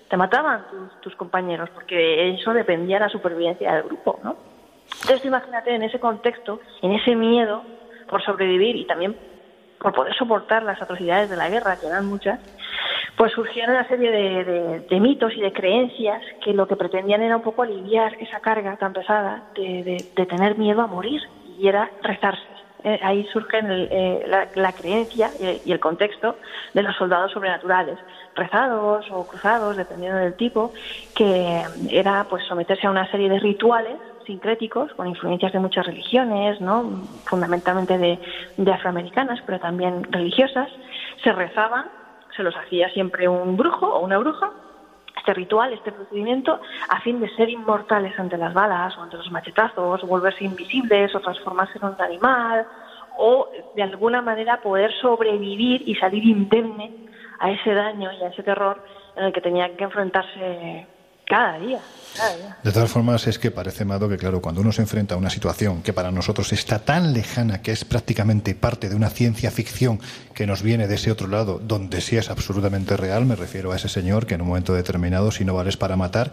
te 0.09 0.16
mataban 0.16 0.64
tus, 1.02 1.14
compañeros, 1.16 1.68
porque 1.70 2.30
eso 2.30 2.52
dependía 2.52 2.96
de 2.96 3.06
la 3.06 3.09
supervivencia 3.09 3.74
del 3.74 3.84
grupo, 3.84 4.18
¿no? 4.22 4.36
Entonces 5.02 5.24
imagínate 5.24 5.74
en 5.74 5.82
ese 5.82 6.00
contexto, 6.00 6.61
en 6.80 6.92
ese 6.92 7.14
miedo 7.14 7.62
por 8.09 8.22
sobrevivir 8.22 8.76
y 8.76 8.86
también 8.86 9.16
por 9.78 9.92
poder 9.92 10.14
soportar 10.14 10.62
las 10.62 10.80
atrocidades 10.80 11.28
de 11.30 11.36
la 11.36 11.48
guerra, 11.48 11.78
que 11.78 11.86
eran 11.86 12.06
muchas, 12.06 12.40
pues 13.16 13.32
surgieron 13.32 13.74
una 13.74 13.86
serie 13.86 14.11
de, 14.11 15.00
mitos 15.00 15.32
y 15.36 15.40
de 15.40 15.52
creencias 15.52 16.22
que 16.42 16.52
lo 16.52 16.66
que 16.66 16.76
pretendían 16.76 17.22
era 17.22 17.36
un 17.36 17.42
poco 17.42 17.62
aliviar 17.62 18.14
esa 18.20 18.40
carga 18.40 18.76
tan 18.76 18.92
pesada 18.92 19.42
de, 19.54 20.04
tener 20.28 20.56
miedo 20.56 20.82
a 20.82 20.86
morir 20.86 21.20
y 21.59 21.68
era 21.68 21.90
rezarse. 22.02 22.42
Eh, 22.84 23.00
ahí 23.02 23.26
surge 23.32 23.59
eh, 23.61 24.24
la, 24.54 24.72
creencia 24.72 25.30
y 25.64 25.72
el 25.72 25.80
contexto 25.80 26.36
de 26.74 26.82
los 26.84 26.94
soldados 26.96 27.32
sobrenaturales, 27.32 27.98
rezados 28.39 29.07
o 29.11 29.26
cruzados, 29.26 29.76
dependiendo 29.76 30.18
del 30.18 30.34
tipo, 30.34 30.72
que 31.14 31.62
era 31.91 32.24
pues 32.24 32.45
someterse 32.47 32.86
a 32.86 32.91
una 32.91 33.11
serie 33.11 33.28
de 33.28 33.39
rituales 33.41 33.97
sincréticos 34.28 34.93
con 34.93 35.07
influencias 35.07 35.53
de 35.53 35.59
muchas 35.59 35.86
religiones, 35.86 36.61
¿no? 36.61 37.09
fundamentalmente 37.24 37.97
de, 37.97 38.18
de 38.59 38.72
afroamericanas, 38.72 39.41
pero 39.47 39.59
también 39.59 40.05
religiosas, 40.12 40.68
se 41.24 41.32
rezaban, 41.32 41.86
se 42.36 42.43
los 42.43 42.55
hacía 42.55 42.91
siempre 42.91 43.26
un 43.26 43.57
brujo 43.57 43.86
o 43.86 44.05
una 44.05 44.18
bruja, 44.18 44.53
este 45.16 45.32
ritual, 45.32 45.72
este 45.72 45.93
procedimiento, 45.93 46.61
a 46.89 47.01
fin 47.01 47.20
de 47.20 47.28
ser 47.36 47.49
inmortales 47.49 48.18
ante 48.18 48.36
las 48.36 48.53
balas 48.53 48.97
o 48.99 49.03
ante 49.03 49.16
los 49.16 49.30
machetazos, 49.30 50.03
volverse 50.03 50.45
invisibles 50.45 51.14
o 51.14 51.20
transformarse 51.20 51.78
en 51.78 51.86
un 51.86 51.97
animal, 51.99 52.66
o 53.16 53.49
de 53.74 53.82
alguna 53.82 54.22
manera 54.22 54.61
poder 54.61 54.93
sobrevivir 55.01 55.82
y 55.89 55.97
salir 55.97 56.24
indemne 56.24 57.07
a 57.39 57.51
ese 57.51 57.74
daño 57.74 58.11
y 58.12 58.22
a 58.22 58.28
ese 58.28 58.43
terror 58.43 58.82
en 59.16 59.24
el 59.24 59.32
que 59.32 59.41
tenía 59.41 59.76
que 59.76 59.84
enfrentarse 59.84 60.86
cada 61.29 61.59
día, 61.59 61.79
De 62.64 62.72
todas 62.72 62.91
formas, 62.91 63.26
es 63.26 63.39
que 63.39 63.51
parece, 63.51 63.85
Mado, 63.85 64.09
que 64.09 64.16
claro, 64.16 64.41
cuando 64.41 64.61
uno 64.61 64.72
se 64.72 64.83
enfrenta 64.83 65.14
a 65.14 65.18
una 65.18 65.31
situación 65.31 65.83
que 65.83 65.93
para 65.93 66.11
nosotros 66.11 66.53
está 66.53 66.81
tan 66.81 67.12
lejana 67.12 67.62
que 67.62 67.70
es 67.70 67.85
prácticamente 67.85 68.55
parte 68.55 68.89
de 68.89 68.97
una 68.97 69.11
ciencia 69.11 69.51
ficción 69.51 70.01
que 70.35 70.47
nos 70.47 70.62
viene 70.62 70.89
de 70.89 70.95
ese 70.95 71.12
otro 71.12 71.29
lado, 71.29 71.61
donde 71.62 72.01
sí 72.01 72.16
es 72.16 72.31
absolutamente 72.31 72.97
real, 72.97 73.26
me 73.26 73.37
refiero 73.37 73.72
a 73.72 73.76
ese 73.76 73.89
señor 73.89 74.26
que 74.26 74.35
en 74.35 74.41
un 74.41 74.49
momento 74.49 74.72
determinado, 74.72 75.31
si 75.31 75.45
no 75.45 75.55
vales 75.55 75.76
para 75.76 75.97
matar, 75.97 76.33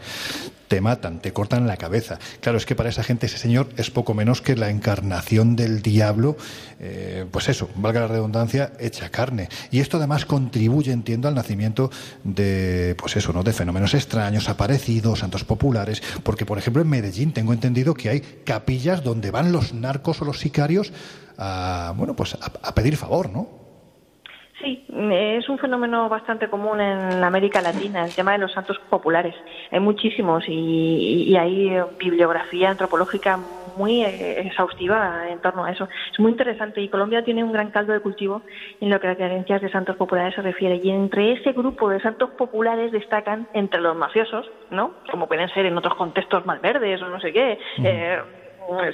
te 0.67 0.81
matan, 0.81 1.19
te 1.19 1.31
cortan 1.31 1.67
la 1.67 1.77
cabeza. 1.77 2.19
Claro, 2.41 2.57
es 2.57 2.65
que 2.65 2.75
para 2.75 2.89
esa 2.89 3.03
gente 3.03 3.27
ese 3.27 3.37
señor 3.37 3.69
es 3.77 3.91
poco 3.91 4.13
menos 4.13 4.41
que 4.41 4.55
la 4.55 4.69
encarnación 4.69 5.55
del 5.55 5.81
diablo, 5.81 6.37
eh, 6.79 7.25
pues 7.31 7.49
eso, 7.49 7.69
valga 7.75 8.01
la 8.01 8.07
redundancia, 8.07 8.73
hecha 8.79 9.09
carne. 9.09 9.49
Y 9.71 9.79
esto 9.79 9.97
además 9.97 10.25
contribuye, 10.25 10.91
entiendo, 10.91 11.27
al 11.27 11.35
nacimiento 11.35 11.91
de, 12.23 12.95
pues 12.99 13.15
eso, 13.15 13.33
¿no? 13.33 13.43
De 13.43 13.53
fenómenos 13.53 13.93
extraños, 13.93 14.49
santos 15.15 15.43
populares, 15.43 16.01
porque 16.23 16.45
por 16.45 16.57
ejemplo 16.57 16.81
en 16.81 16.89
Medellín 16.89 17.33
tengo 17.33 17.53
entendido 17.53 17.93
que 17.93 18.09
hay 18.09 18.21
capillas 18.45 19.03
donde 19.03 19.31
van 19.31 19.51
los 19.51 19.73
narcos 19.73 20.21
o 20.21 20.25
los 20.25 20.39
sicarios 20.39 20.93
a, 21.37 21.93
bueno, 21.95 22.15
pues 22.15 22.37
a 22.41 22.75
pedir 22.75 22.95
favor, 22.95 23.29
¿no? 23.29 23.65
Sí, 24.61 24.85
es 25.11 25.49
un 25.49 25.59
fenómeno 25.59 26.07
bastante 26.07 26.49
común 26.49 26.79
en 26.79 27.23
América 27.23 27.61
Latina, 27.61 28.05
el 28.05 28.15
tema 28.15 28.31
de 28.31 28.37
los 28.37 28.53
santos 28.53 28.79
populares. 28.89 29.35
Hay 29.69 29.81
muchísimos 29.81 30.45
y, 30.47 31.35
hay 31.35 31.71
bibliografía 31.99 32.69
antropológica 32.69 33.37
muy 33.77 34.03
eh, 34.03 34.41
exhaustiva 34.41 35.29
en 35.29 35.39
torno 35.39 35.65
a 35.65 35.71
eso. 35.71 35.87
Es 36.11 36.19
muy 36.19 36.31
interesante 36.31 36.81
y 36.81 36.89
Colombia 36.89 37.23
tiene 37.23 37.43
un 37.43 37.51
gran 37.51 37.71
caldo 37.71 37.93
de 37.93 37.99
cultivo 37.99 38.41
en 38.79 38.89
lo 38.89 38.99
que 38.99 39.07
a 39.07 39.09
las 39.11 39.17
creencias 39.17 39.61
de 39.61 39.71
santos 39.71 39.95
populares 39.95 40.35
se 40.35 40.41
refiere. 40.41 40.79
Y 40.83 40.89
entre 40.89 41.33
ese 41.33 41.51
grupo 41.53 41.89
de 41.89 41.99
santos 42.01 42.31
populares 42.31 42.91
destacan 42.91 43.47
entre 43.53 43.81
los 43.81 43.95
mafiosos, 43.95 44.49
¿no? 44.71 44.91
Como 45.11 45.27
pueden 45.27 45.49
ser 45.49 45.65
en 45.65 45.77
otros 45.77 45.95
contextos 45.95 46.45
malverdes 46.45 47.01
o 47.01 47.09
no 47.09 47.19
sé 47.19 47.31
qué. 47.31 47.59
Eh, 47.83 48.19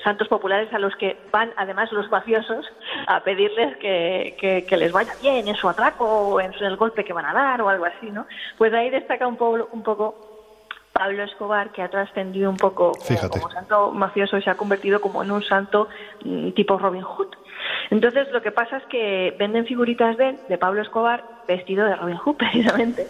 santos 0.03 0.28
populares 0.28 0.72
a 0.74 0.80
los 0.80 0.95
que 0.95 1.18
van 1.32 1.52
además 1.56 1.91
los 1.91 2.10
mafiosos 2.10 2.66
a 3.08 3.24
pedirles 3.24 3.78
que, 3.78 4.66
que, 4.68 4.78
les 4.78 4.91
vaya 4.91 5.14
bien 5.22 5.48
en 5.48 5.56
su 5.56 5.70
atraco 5.70 6.06
o 6.06 6.41
en 6.41 6.52
el 6.60 6.76
golpe 6.76 7.03
que 7.03 7.14
van 7.14 7.26
a 7.26 7.34
dar 7.34 7.62
o 7.62 7.70
algo 7.70 7.86
así, 7.86 8.12
¿no? 8.12 8.26
Pues 8.58 8.74
ahí 8.74 8.90
destaca 8.90 9.28
un 9.28 9.38
poco, 9.38 9.70
un 9.72 9.84
poco 9.84 10.31
Pablo 10.93 11.23
Escobar, 11.23 11.72
que 11.72 11.81
ha 11.81 11.89
trascendido 11.89 12.49
un 12.49 12.57
poco 12.57 12.91
como, 13.30 13.49
santo 13.49 13.91
mafioso 13.91 14.38
y 14.38 14.41
se 14.41 14.49
ha 14.49 14.55
convertido 14.55 14.99
como 14.99 15.23
en 15.23 15.31
un 15.31 15.43
santo 15.43 15.88
mm, 16.23 16.51
tipo 16.51 16.77
Robin 16.77 17.03
Hood. 17.03 17.30
Entonces 17.89 18.31
lo 18.31 18.41
que 18.41 18.51
pasa 18.51 18.77
es 18.77 18.85
que 18.85 19.35
venden 19.38 19.65
figuritas 19.65 20.18
de 20.18 20.38
de 20.47 20.57
Pablo 20.57 20.81
Escobar, 20.81 21.23
vestido 21.47 21.85
de 21.85 21.95
Robin 21.95 22.18
Hood 22.18 22.35
precisamente. 22.38 23.07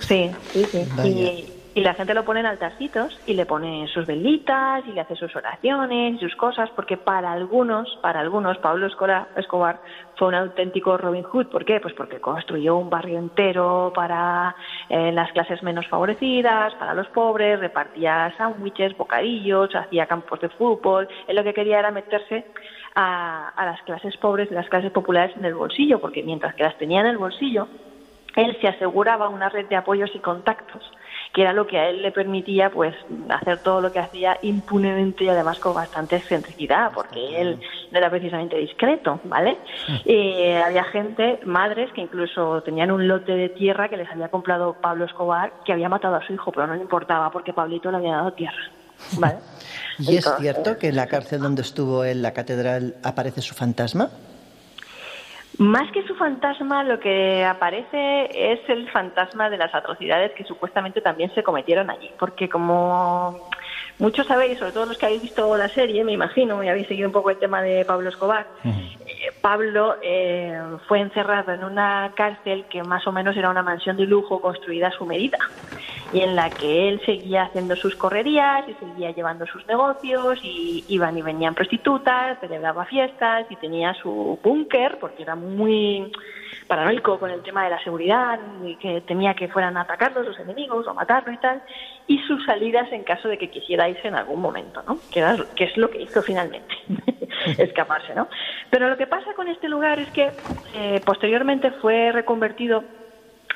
Sí, 0.00 0.30
sí, 0.52 0.64
sí. 0.64 0.86
Y 1.04 1.57
la 1.80 1.94
gente 1.94 2.14
lo 2.14 2.24
pone 2.24 2.40
en 2.40 2.46
altarcitos 2.46 3.20
y 3.26 3.34
le 3.34 3.44
pone 3.44 3.86
sus 3.88 4.06
velitas 4.06 4.82
y 4.86 4.92
le 4.92 5.02
hace 5.02 5.16
sus 5.16 5.34
oraciones 5.36 6.14
y 6.14 6.18
sus 6.18 6.34
cosas, 6.34 6.70
porque 6.70 6.96
para 6.96 7.30
algunos, 7.30 7.98
para 8.00 8.20
algunos, 8.20 8.56
Pablo 8.58 8.86
Escobar 8.86 9.80
fue 10.16 10.28
un 10.28 10.34
auténtico 10.34 10.96
Robin 10.96 11.24
Hood. 11.24 11.48
¿Por 11.48 11.64
qué? 11.64 11.78
Pues 11.80 11.94
porque 11.94 12.20
construyó 12.20 12.76
un 12.76 12.88
barrio 12.88 13.18
entero 13.18 13.92
para 13.94 14.56
eh, 14.88 15.12
las 15.12 15.30
clases 15.32 15.62
menos 15.62 15.86
favorecidas, 15.88 16.74
para 16.76 16.94
los 16.94 17.06
pobres, 17.08 17.60
repartía 17.60 18.34
sándwiches, 18.38 18.96
bocadillos, 18.96 19.74
hacía 19.74 20.06
campos 20.06 20.40
de 20.40 20.48
fútbol. 20.48 21.06
Él 21.26 21.36
lo 21.36 21.44
que 21.44 21.52
quería 21.54 21.78
era 21.80 21.90
meterse 21.90 22.46
a, 22.94 23.50
a 23.50 23.66
las 23.66 23.82
clases 23.82 24.16
pobres, 24.16 24.50
las 24.50 24.68
clases 24.68 24.90
populares 24.90 25.36
en 25.36 25.44
el 25.44 25.54
bolsillo, 25.54 26.00
porque 26.00 26.22
mientras 26.22 26.54
que 26.54 26.62
las 26.62 26.78
tenía 26.78 27.00
en 27.00 27.06
el 27.06 27.18
bolsillo, 27.18 27.68
él 28.36 28.56
se 28.60 28.68
aseguraba 28.68 29.28
una 29.28 29.48
red 29.48 29.66
de 29.66 29.76
apoyos 29.76 30.10
y 30.14 30.18
contactos 30.20 30.82
que 31.32 31.42
era 31.42 31.52
lo 31.52 31.66
que 31.66 31.78
a 31.78 31.88
él 31.88 32.02
le 32.02 32.10
permitía 32.10 32.70
pues 32.70 32.94
hacer 33.28 33.62
todo 33.62 33.80
lo 33.80 33.92
que 33.92 33.98
hacía 33.98 34.38
impunemente 34.42 35.24
y 35.24 35.28
además 35.28 35.58
con 35.58 35.74
bastante 35.74 36.16
excentricidad, 36.16 36.92
porque 36.94 37.40
él 37.40 37.60
no 37.90 37.98
era 37.98 38.10
precisamente 38.10 38.56
discreto, 38.56 39.20
¿vale? 39.24 39.58
Eh, 40.04 40.60
había 40.64 40.84
gente, 40.84 41.40
madres, 41.44 41.92
que 41.92 42.00
incluso 42.00 42.62
tenían 42.62 42.90
un 42.90 43.06
lote 43.06 43.32
de 43.32 43.48
tierra 43.50 43.88
que 43.88 43.96
les 43.96 44.10
había 44.10 44.28
comprado 44.28 44.74
Pablo 44.80 45.04
Escobar, 45.04 45.52
que 45.64 45.72
había 45.72 45.88
matado 45.88 46.16
a 46.16 46.26
su 46.26 46.32
hijo, 46.32 46.52
pero 46.52 46.66
no 46.66 46.74
le 46.74 46.82
importaba 46.82 47.30
porque 47.30 47.52
Pablito 47.52 47.90
le 47.90 47.98
había 47.98 48.16
dado 48.16 48.32
tierra, 48.32 48.70
¿vale? 49.18 49.36
¿Y 49.98 50.16
es 50.16 50.30
cierto 50.38 50.78
que 50.78 50.88
en 50.88 50.96
la 50.96 51.06
cárcel 51.06 51.40
donde 51.40 51.62
estuvo 51.62 52.04
en 52.04 52.22
la 52.22 52.32
catedral 52.32 52.94
aparece 53.02 53.42
su 53.42 53.54
fantasma? 53.54 54.10
Más 55.58 55.90
que 55.90 56.06
su 56.06 56.14
fantasma, 56.14 56.84
lo 56.84 57.00
que 57.00 57.44
aparece 57.44 58.28
es 58.32 58.60
el 58.68 58.88
fantasma 58.90 59.50
de 59.50 59.58
las 59.58 59.74
atrocidades 59.74 60.32
que 60.34 60.44
supuestamente 60.44 61.00
también 61.00 61.34
se 61.34 61.42
cometieron 61.42 61.90
allí. 61.90 62.10
Porque 62.16 62.48
como 62.48 63.48
muchos 63.98 64.24
sabéis, 64.28 64.60
sobre 64.60 64.70
todo 64.70 64.86
los 64.86 64.96
que 64.96 65.06
habéis 65.06 65.22
visto 65.22 65.56
la 65.56 65.68
serie, 65.68 66.04
me 66.04 66.12
imagino, 66.12 66.62
y 66.62 66.68
habéis 66.68 66.86
seguido 66.86 67.08
un 67.08 67.12
poco 67.12 67.30
el 67.30 67.38
tema 67.38 67.60
de 67.60 67.84
Pablo 67.84 68.08
Escobar, 68.08 68.46
Pablo 69.40 69.96
eh, 70.02 70.58
fue 70.86 71.00
encerrado 71.00 71.52
en 71.52 71.64
una 71.64 72.12
cárcel 72.16 72.66
que 72.70 72.82
más 72.82 73.06
o 73.06 73.12
menos 73.12 73.36
era 73.36 73.50
una 73.50 73.62
mansión 73.62 73.96
de 73.96 74.06
lujo 74.06 74.40
construida 74.40 74.88
a 74.88 74.92
su 74.92 75.06
medida 75.06 75.38
y 76.10 76.20
en 76.20 76.34
la 76.36 76.56
que 76.56 76.88
él 76.88 77.00
seguía 77.04 77.44
haciendo 77.44 77.76
sus 77.76 77.94
correrías 77.96 78.66
y 78.68 78.74
seguía 78.74 79.10
llevando 79.10 79.46
sus 79.46 79.66
negocios 79.66 80.38
y 80.42 80.84
iban 80.88 81.16
y 81.18 81.22
venían 81.22 81.54
prostitutas, 81.54 82.38
celebraba 82.40 82.86
fiestas 82.86 83.46
y 83.50 83.56
tenía 83.56 83.94
su 83.94 84.38
búnker 84.42 84.98
porque 84.98 85.22
era 85.22 85.34
muy 85.34 86.10
paranoico 86.68 87.18
con 87.18 87.30
el 87.30 87.42
tema 87.42 87.64
de 87.64 87.70
la 87.70 87.82
seguridad 87.82 88.38
y 88.64 88.76
que 88.76 89.00
temía 89.00 89.34
que 89.34 89.48
fueran 89.48 89.76
a 89.76 89.80
atacarlos 89.80 90.26
los 90.26 90.38
enemigos 90.38 90.86
o 90.86 90.94
matarlo 90.94 91.32
y 91.32 91.38
tal 91.38 91.62
y 92.06 92.18
sus 92.20 92.44
salidas 92.44 92.90
en 92.92 93.04
caso 93.04 93.28
de 93.28 93.38
que 93.38 93.50
quisiera 93.50 93.88
irse 93.88 94.08
en 94.08 94.14
algún 94.14 94.40
momento, 94.40 94.82
¿no? 94.86 94.98
Que, 95.10 95.24
que 95.56 95.64
es 95.64 95.76
lo 95.76 95.90
que 95.90 96.02
hizo 96.02 96.22
finalmente, 96.22 96.74
escaparse, 97.58 98.14
¿no? 98.14 98.28
Pero 98.70 98.88
lo 98.88 98.96
que 98.96 99.06
pasa 99.06 99.34
con 99.34 99.48
este 99.48 99.68
lugar 99.68 99.98
es 99.98 100.10
que 100.10 100.30
eh, 100.74 101.00
posteriormente 101.04 101.70
fue 101.72 102.12
reconvertido 102.12 102.84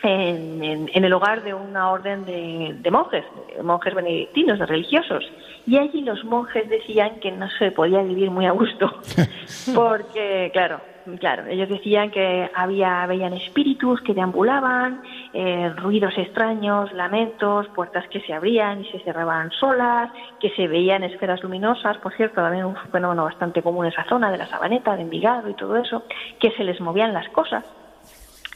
en, 0.02 0.90
el 0.93 1.12
hogar 1.12 1.43
de 1.43 1.55
una 1.55 1.90
orden 1.90 2.24
de, 2.24 2.90
monjes, 2.90 3.24
monjes 3.62 3.94
benedictinos, 3.94 4.59
de 4.59 4.66
religiosos. 4.66 5.24
Y 5.66 5.78
allí 5.78 6.02
los 6.02 6.24
monjes 6.24 6.68
decían 6.68 7.20
que 7.20 7.30
no 7.30 7.48
se 7.51 7.70
podía 7.70 8.02
vivir 8.02 8.30
muy 8.30 8.47
a 8.47 8.51
gusto, 8.51 9.01
porque, 9.74 10.51
claro, 10.52 10.80
claro, 11.20 11.47
ellos 11.47 11.68
decían 11.68 12.10
que 12.10 12.51
había 12.55 13.06
veían 13.06 13.32
espíritus 13.32 14.01
que 14.01 14.12
deambulaban, 14.12 15.02
eh, 15.32 15.70
ruidos 15.76 16.14
extraños, 16.16 16.93
lamentos, 16.93 17.68
puertas 17.68 18.09
que 18.09 18.20
se 18.22 18.32
abrían 18.32 18.80
y 18.80 18.90
se 18.90 18.98
cerraban 19.01 19.52
solas, 19.52 20.10
que 20.40 20.51
se 20.51 20.66
veían 20.66 21.05
esferas 21.05 21.43
luminosas, 21.43 21.97
por 21.98 22.12
cierto, 22.14 22.36
también 22.43 22.64
un 22.64 22.76
fenómeno 22.90 23.24
bastante 23.24 23.62
común 23.62 23.86
en 23.86 23.93
esa 23.93 24.05
zona 24.09 24.30
de 24.32 24.39
la 24.39 24.47
Sabaneta, 24.47 24.97
de 24.97 25.02
Envigado 25.02 25.48
y 25.48 25.55
todo 25.55 25.76
eso, 25.76 26.05
que 26.40 26.51
se 26.52 26.64
les 26.64 26.80
movían 26.80 27.12
las 27.12 27.28
cosas. 27.28 27.64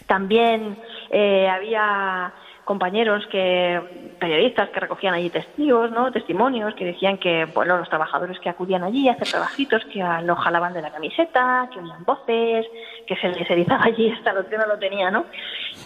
También 0.07 0.77
eh, 1.11 1.49
había 1.49 2.33
compañeros 2.67 3.25
que 3.29 3.81
periodistas 4.19 4.71
que 4.71 4.81
recogían 4.81 5.15
allí 5.15 5.31
testigos, 5.31 5.93
¿no? 5.93 6.11
testimonios 6.11 6.75
que 6.75 6.85
decían 6.85 7.17
que 7.17 7.45
bueno 7.55 7.79
los 7.79 7.89
trabajadores 7.89 8.41
que 8.41 8.49
acudían 8.49 8.83
allí 8.83 9.09
a 9.09 9.13
hacer 9.13 9.29
trabajitos 9.29 9.85
que 9.85 10.05
lo 10.25 10.35
jalaban 10.35 10.75
de 10.75 10.83
la 10.83 10.91
camiseta, 10.91 11.71
que 11.73 11.79
oían 11.79 12.05
voces, 12.05 12.67
que 13.07 13.15
se 13.17 13.29
les 13.29 13.49
erizaba 13.49 13.85
allí 13.85 14.11
hasta 14.17 14.33
lo 14.33 14.49
que 14.49 14.59
no 14.59 14.67
lo 14.67 14.79
tenía, 14.79 15.13
¿no? 15.13 15.27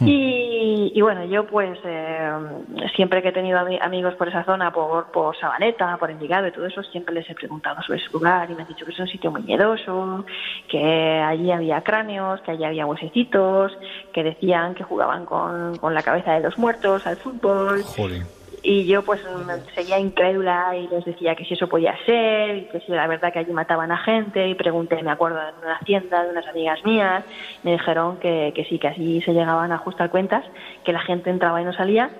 Hmm. 0.01 0.07
Y, 0.09 1.01
bueno 1.03 1.25
yo 1.27 1.47
pues 1.47 1.79
eh, 1.85 2.33
siempre 2.97 3.21
que 3.21 3.29
he 3.29 3.33
tenido 3.33 3.59
amigos 3.59 4.15
por 4.15 4.29
esa 4.29 4.45
zona, 4.45 4.73
por, 4.73 5.11
por 5.13 5.37
Sabaneta, 5.37 5.99
por 5.99 6.11
Envigado 6.11 6.47
y 6.47 6.53
todo 6.53 6.67
eso, 6.67 6.83
siempre 6.85 7.15
les 7.15 7.29
he 7.29 7.35
preguntado 7.35 7.83
sobre 7.83 7.99
ese 7.99 8.11
lugar 8.11 8.51
y 8.51 8.55
me 8.55 8.63
han 8.63 8.69
dicho 8.69 8.87
que 8.87 8.93
es 8.93 8.99
un 8.99 9.09
sitio 9.09 9.31
muy 9.31 9.43
miedoso, 9.43 10.25
que 10.67 11.21
allí 11.21 11.51
había 11.51 11.83
cráneos, 11.83 12.41
que 12.41 12.53
allí 12.53 12.65
había 12.65 12.87
huesecitos, 12.87 13.77
que 14.15 14.23
decían 14.23 14.75
que 14.75 14.83
jugaban 14.83 15.27
con, 15.27 15.77
con 15.77 15.93
la 15.93 16.03
cabeza 16.03 16.33
de 16.33 16.41
los 16.41 16.57
muertos 16.57 16.70
al 17.05 17.17
fútbol. 17.17 17.85
Y 18.63 18.85
yo 18.85 19.03
pues 19.03 19.23
seguía 19.75 19.99
incrédula 19.99 20.77
y 20.77 20.87
les 20.89 21.05
decía 21.05 21.35
que 21.35 21.47
si 21.47 21.55
eso 21.55 21.67
podía 21.67 21.97
ser, 22.05 22.57
y 22.57 22.65
que 22.67 22.81
si 22.81 22.93
la 22.93 23.07
verdad 23.07 23.33
que 23.33 23.39
allí 23.39 23.53
mataban 23.53 23.91
a 23.91 23.97
gente, 23.97 24.49
y 24.49 24.55
pregunté, 24.55 25.03
me 25.03 25.11
acuerdo, 25.11 25.39
en 25.41 25.65
una 25.65 25.77
hacienda 25.77 26.25
de 26.25 26.31
unas 26.31 26.47
amigas 26.47 26.85
mías, 26.85 27.25
me 27.63 27.73
dijeron 27.73 28.19
que, 28.19 28.53
que 28.55 28.65
sí, 28.67 28.79
que 28.79 28.89
así 28.89 29.23
se 29.23 29.33
llegaban 29.33 29.73
a 29.73 29.77
ajustar 29.77 30.11
cuentas, 30.11 30.45
que 30.85 30.93
la 30.93 31.01
gente 31.01 31.31
entraba 31.31 31.63
y 31.63 31.65
no 31.65 31.73
salía, 31.73 32.11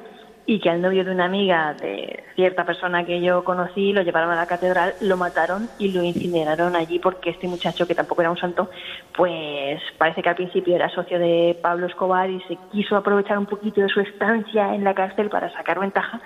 y 0.51 0.59
que 0.59 0.69
al 0.69 0.83
novio 0.83 1.05
de 1.05 1.13
una 1.13 1.27
amiga 1.27 1.75
de 1.75 2.25
cierta 2.35 2.65
persona 2.65 3.07
que 3.07 3.21
yo 3.21 3.45
conocí 3.45 3.93
lo 3.93 4.03
llevaron 4.03 4.33
a 4.33 4.35
la 4.35 4.47
catedral, 4.47 4.95
lo 5.01 5.17
mataron 5.17 5.69
y 5.79 5.93
lo 5.93 6.03
incineraron 6.03 6.75
allí 6.75 6.99
porque 6.99 7.31
este 7.31 7.47
muchacho, 7.47 7.87
que 7.87 7.95
tampoco 7.95 8.23
era 8.23 8.33
un 8.33 8.37
santo, 8.37 8.69
pues 9.17 9.81
parece 9.97 10.23
que 10.23 10.29
al 10.29 10.35
principio 10.35 10.75
era 10.75 10.89
socio 10.89 11.21
de 11.21 11.57
Pablo 11.63 11.87
Escobar 11.87 12.29
y 12.29 12.41
se 12.49 12.59
quiso 12.73 12.97
aprovechar 12.97 13.39
un 13.39 13.47
poquito 13.47 13.81
de 13.81 13.89
su 13.89 14.01
estancia 14.01 14.75
en 14.75 14.83
la 14.83 14.93
cárcel 14.93 15.29
para 15.29 15.53
sacar 15.53 15.79
ventaja 15.79 16.21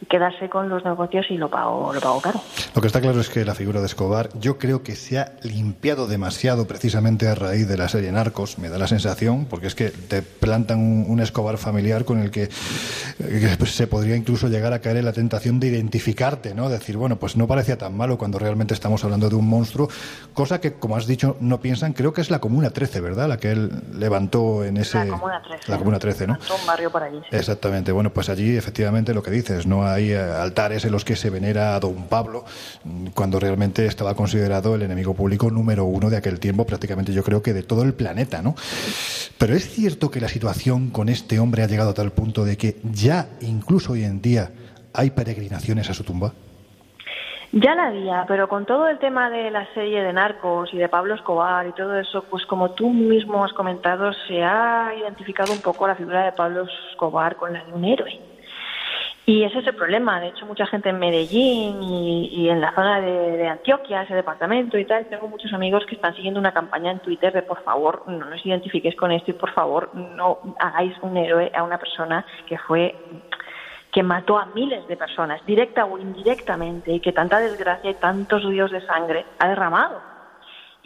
y 0.00 0.06
quedarse 0.06 0.48
con 0.48 0.68
los 0.68 0.84
negocios 0.84 1.26
y 1.30 1.36
lo 1.36 1.50
pagó, 1.50 1.92
lo 1.92 2.00
pagó 2.00 2.20
caro. 2.20 2.40
Lo 2.74 2.80
que 2.80 2.86
está 2.86 3.00
claro 3.00 3.20
es 3.20 3.28
que 3.28 3.44
la 3.44 3.54
figura 3.54 3.80
de 3.80 3.86
Escobar 3.86 4.30
yo 4.38 4.58
creo 4.58 4.82
que 4.82 4.96
se 4.96 5.18
ha 5.18 5.32
limpiado 5.42 6.06
demasiado 6.06 6.66
precisamente 6.66 7.28
a 7.28 7.34
raíz 7.34 7.68
de 7.68 7.76
la 7.76 7.88
serie 7.88 8.10
Narcos, 8.10 8.58
me 8.58 8.68
da 8.68 8.78
la 8.78 8.86
sensación, 8.86 9.44
porque 9.44 9.66
es 9.66 9.74
que 9.74 9.90
te 9.90 10.22
plantan 10.22 11.04
un, 11.08 11.20
Escobar 11.20 11.58
familiar 11.58 12.06
con 12.06 12.20
el 12.22 12.30
que, 12.30 12.48
pues, 13.58 13.69
se 13.70 13.86
podría 13.86 14.16
incluso 14.16 14.48
llegar 14.48 14.72
a 14.72 14.80
caer 14.80 14.98
en 14.98 15.04
la 15.04 15.12
tentación 15.12 15.60
de 15.60 15.68
identificarte, 15.68 16.54
¿no? 16.54 16.68
Decir, 16.68 16.96
bueno, 16.96 17.18
pues 17.18 17.36
no 17.36 17.46
parecía 17.46 17.78
tan 17.78 17.96
malo 17.96 18.18
cuando 18.18 18.38
realmente 18.38 18.74
estamos 18.74 19.04
hablando 19.04 19.28
de 19.28 19.36
un 19.36 19.48
monstruo, 19.48 19.88
cosa 20.34 20.60
que, 20.60 20.74
como 20.74 20.96
has 20.96 21.06
dicho, 21.06 21.36
no 21.40 21.60
piensan, 21.60 21.92
creo 21.92 22.12
que 22.12 22.20
es 22.20 22.30
la 22.30 22.40
Comuna 22.40 22.70
13, 22.70 23.00
¿verdad? 23.00 23.28
La 23.28 23.38
que 23.38 23.52
él 23.52 23.70
levantó 23.94 24.64
en 24.64 24.76
ese... 24.76 24.98
La 24.98 25.12
Comuna 25.12 25.42
13. 25.42 25.70
La 25.70 25.78
Comuna 25.78 25.98
13, 25.98 26.26
¿no? 26.26 26.34
Un 26.34 26.66
barrio 26.66 26.90
por 26.90 27.02
allí. 27.02 27.20
Exactamente. 27.30 27.92
Bueno, 27.92 28.12
pues 28.12 28.28
allí 28.28 28.56
efectivamente 28.56 29.14
lo 29.14 29.22
que 29.22 29.30
dices, 29.30 29.66
no 29.66 29.86
hay 29.86 30.12
eh, 30.12 30.18
altares 30.18 30.84
en 30.84 30.92
los 30.92 31.04
que 31.04 31.16
se 31.16 31.30
venera 31.30 31.74
a 31.74 31.80
don 31.80 32.04
Pablo, 32.04 32.44
cuando 33.14 33.40
realmente 33.40 33.86
estaba 33.86 34.14
considerado 34.14 34.74
el 34.74 34.82
enemigo 34.82 35.14
público 35.14 35.50
número 35.50 35.84
uno 35.84 36.10
de 36.10 36.16
aquel 36.16 36.40
tiempo, 36.40 36.66
prácticamente 36.66 37.12
yo 37.12 37.22
creo 37.22 37.42
que 37.42 37.52
de 37.52 37.62
todo 37.62 37.82
el 37.82 37.94
planeta, 37.94 38.42
¿no? 38.42 38.54
Pero 39.38 39.54
es 39.54 39.68
cierto 39.68 40.10
que 40.10 40.20
la 40.20 40.28
situación 40.28 40.90
con 40.90 41.08
este 41.08 41.38
hombre 41.38 41.62
ha 41.62 41.66
llegado 41.66 41.90
a 41.90 41.94
tal 41.94 42.12
punto 42.12 42.44
de 42.44 42.56
que 42.56 42.76
ya, 42.92 43.28
incluso 43.50 43.92
hoy 43.92 44.04
en 44.04 44.22
día, 44.22 44.50
hay 44.94 45.10
peregrinaciones 45.10 45.90
a 45.90 45.94
su 45.94 46.04
tumba. 46.04 46.32
Ya 47.52 47.74
la 47.74 47.88
había, 47.88 48.24
pero 48.28 48.48
con 48.48 48.64
todo 48.64 48.88
el 48.88 48.98
tema 49.00 49.28
de 49.28 49.50
la 49.50 49.66
serie 49.74 50.04
de 50.04 50.12
narcos 50.12 50.72
y 50.72 50.78
de 50.78 50.88
Pablo 50.88 51.14
Escobar 51.14 51.66
y 51.66 51.72
todo 51.72 51.98
eso, 51.98 52.22
pues 52.30 52.46
como 52.46 52.70
tú 52.70 52.88
mismo 52.90 53.44
has 53.44 53.52
comentado, 53.52 54.12
se 54.28 54.44
ha 54.44 54.92
identificado 54.96 55.52
un 55.52 55.60
poco 55.60 55.88
la 55.88 55.96
figura 55.96 56.24
de 56.24 56.32
Pablo 56.32 56.66
Escobar 56.92 57.34
con 57.34 57.52
la 57.52 57.64
de 57.64 57.72
un 57.72 57.84
héroe. 57.84 58.20
Y 59.26 59.44
ese 59.44 59.60
es 59.60 59.66
el 59.68 59.74
problema. 59.74 60.20
De 60.20 60.28
hecho, 60.28 60.46
mucha 60.46 60.66
gente 60.66 60.88
en 60.88 60.98
Medellín 60.98 61.82
y, 61.82 62.48
en 62.48 62.60
la 62.60 62.74
zona 62.74 63.00
de, 63.00 63.46
Antioquia, 63.48 64.02
ese 64.02 64.14
departamento 64.14 64.78
y 64.78 64.84
tal, 64.84 65.06
tengo 65.06 65.28
muchos 65.28 65.52
amigos 65.52 65.84
que 65.86 65.94
están 65.94 66.14
siguiendo 66.14 66.40
una 66.40 66.52
campaña 66.52 66.90
en 66.90 67.00
Twitter 67.00 67.32
de 67.32 67.42
por 67.42 67.62
favor 67.62 68.04
no 68.06 68.26
nos 68.26 68.44
identifiquéis 68.44 68.96
con 68.96 69.12
esto 69.12 69.30
y 69.30 69.34
por 69.34 69.52
favor 69.52 69.94
no 69.94 70.38
hagáis 70.58 70.94
un 71.02 71.16
héroe 71.16 71.52
a 71.54 71.62
una 71.62 71.78
persona 71.78 72.24
que 72.46 72.58
fue 72.58 72.94
que 73.92 74.02
mató 74.02 74.38
a 74.38 74.46
miles 74.46 74.86
de 74.88 74.96
personas, 74.96 75.44
directa 75.46 75.84
o 75.84 75.98
indirectamente, 75.98 76.92
y 76.92 77.00
que 77.00 77.12
tanta 77.12 77.38
desgracia 77.40 77.90
y 77.90 77.94
tantos 77.94 78.44
ríos 78.44 78.70
de 78.70 78.80
sangre 78.86 79.24
ha 79.38 79.48
derramado. 79.48 80.10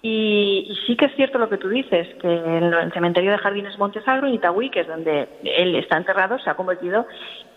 Y, 0.07 0.77
sí 0.87 0.97
que 0.97 1.07
es 1.07 1.15
cierto 1.17 1.39
lo 1.39 1.49
que 1.49 1.57
tú 1.57 1.71
dices, 1.71 2.07
que 2.21 2.29
en 2.29 2.65
el 2.65 2.93
cementerio 2.93 3.31
de 3.31 3.39
Jardines 3.39 3.79
Montesagro, 3.79 4.27
en 4.27 4.35
Itagüí, 4.35 4.69
que 4.69 4.81
es 4.81 4.87
donde 4.87 5.29
él 5.43 5.75
está 5.77 5.97
enterrado, 5.97 6.39
se 6.39 6.51
ha 6.51 6.55
convertido 6.55 7.07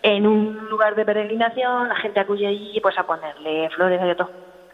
en 0.02 0.26
un 0.26 0.66
lugar 0.70 0.94
de 0.94 1.04
peregrinación, 1.04 1.88
la 1.88 1.96
gente 1.96 2.20
acude 2.20 2.46
allí 2.46 2.80
pues 2.80 2.98
a 2.98 3.06
ponerle 3.06 3.68
flores, 3.70 4.00
hay 4.00 4.10
otros 4.10 4.30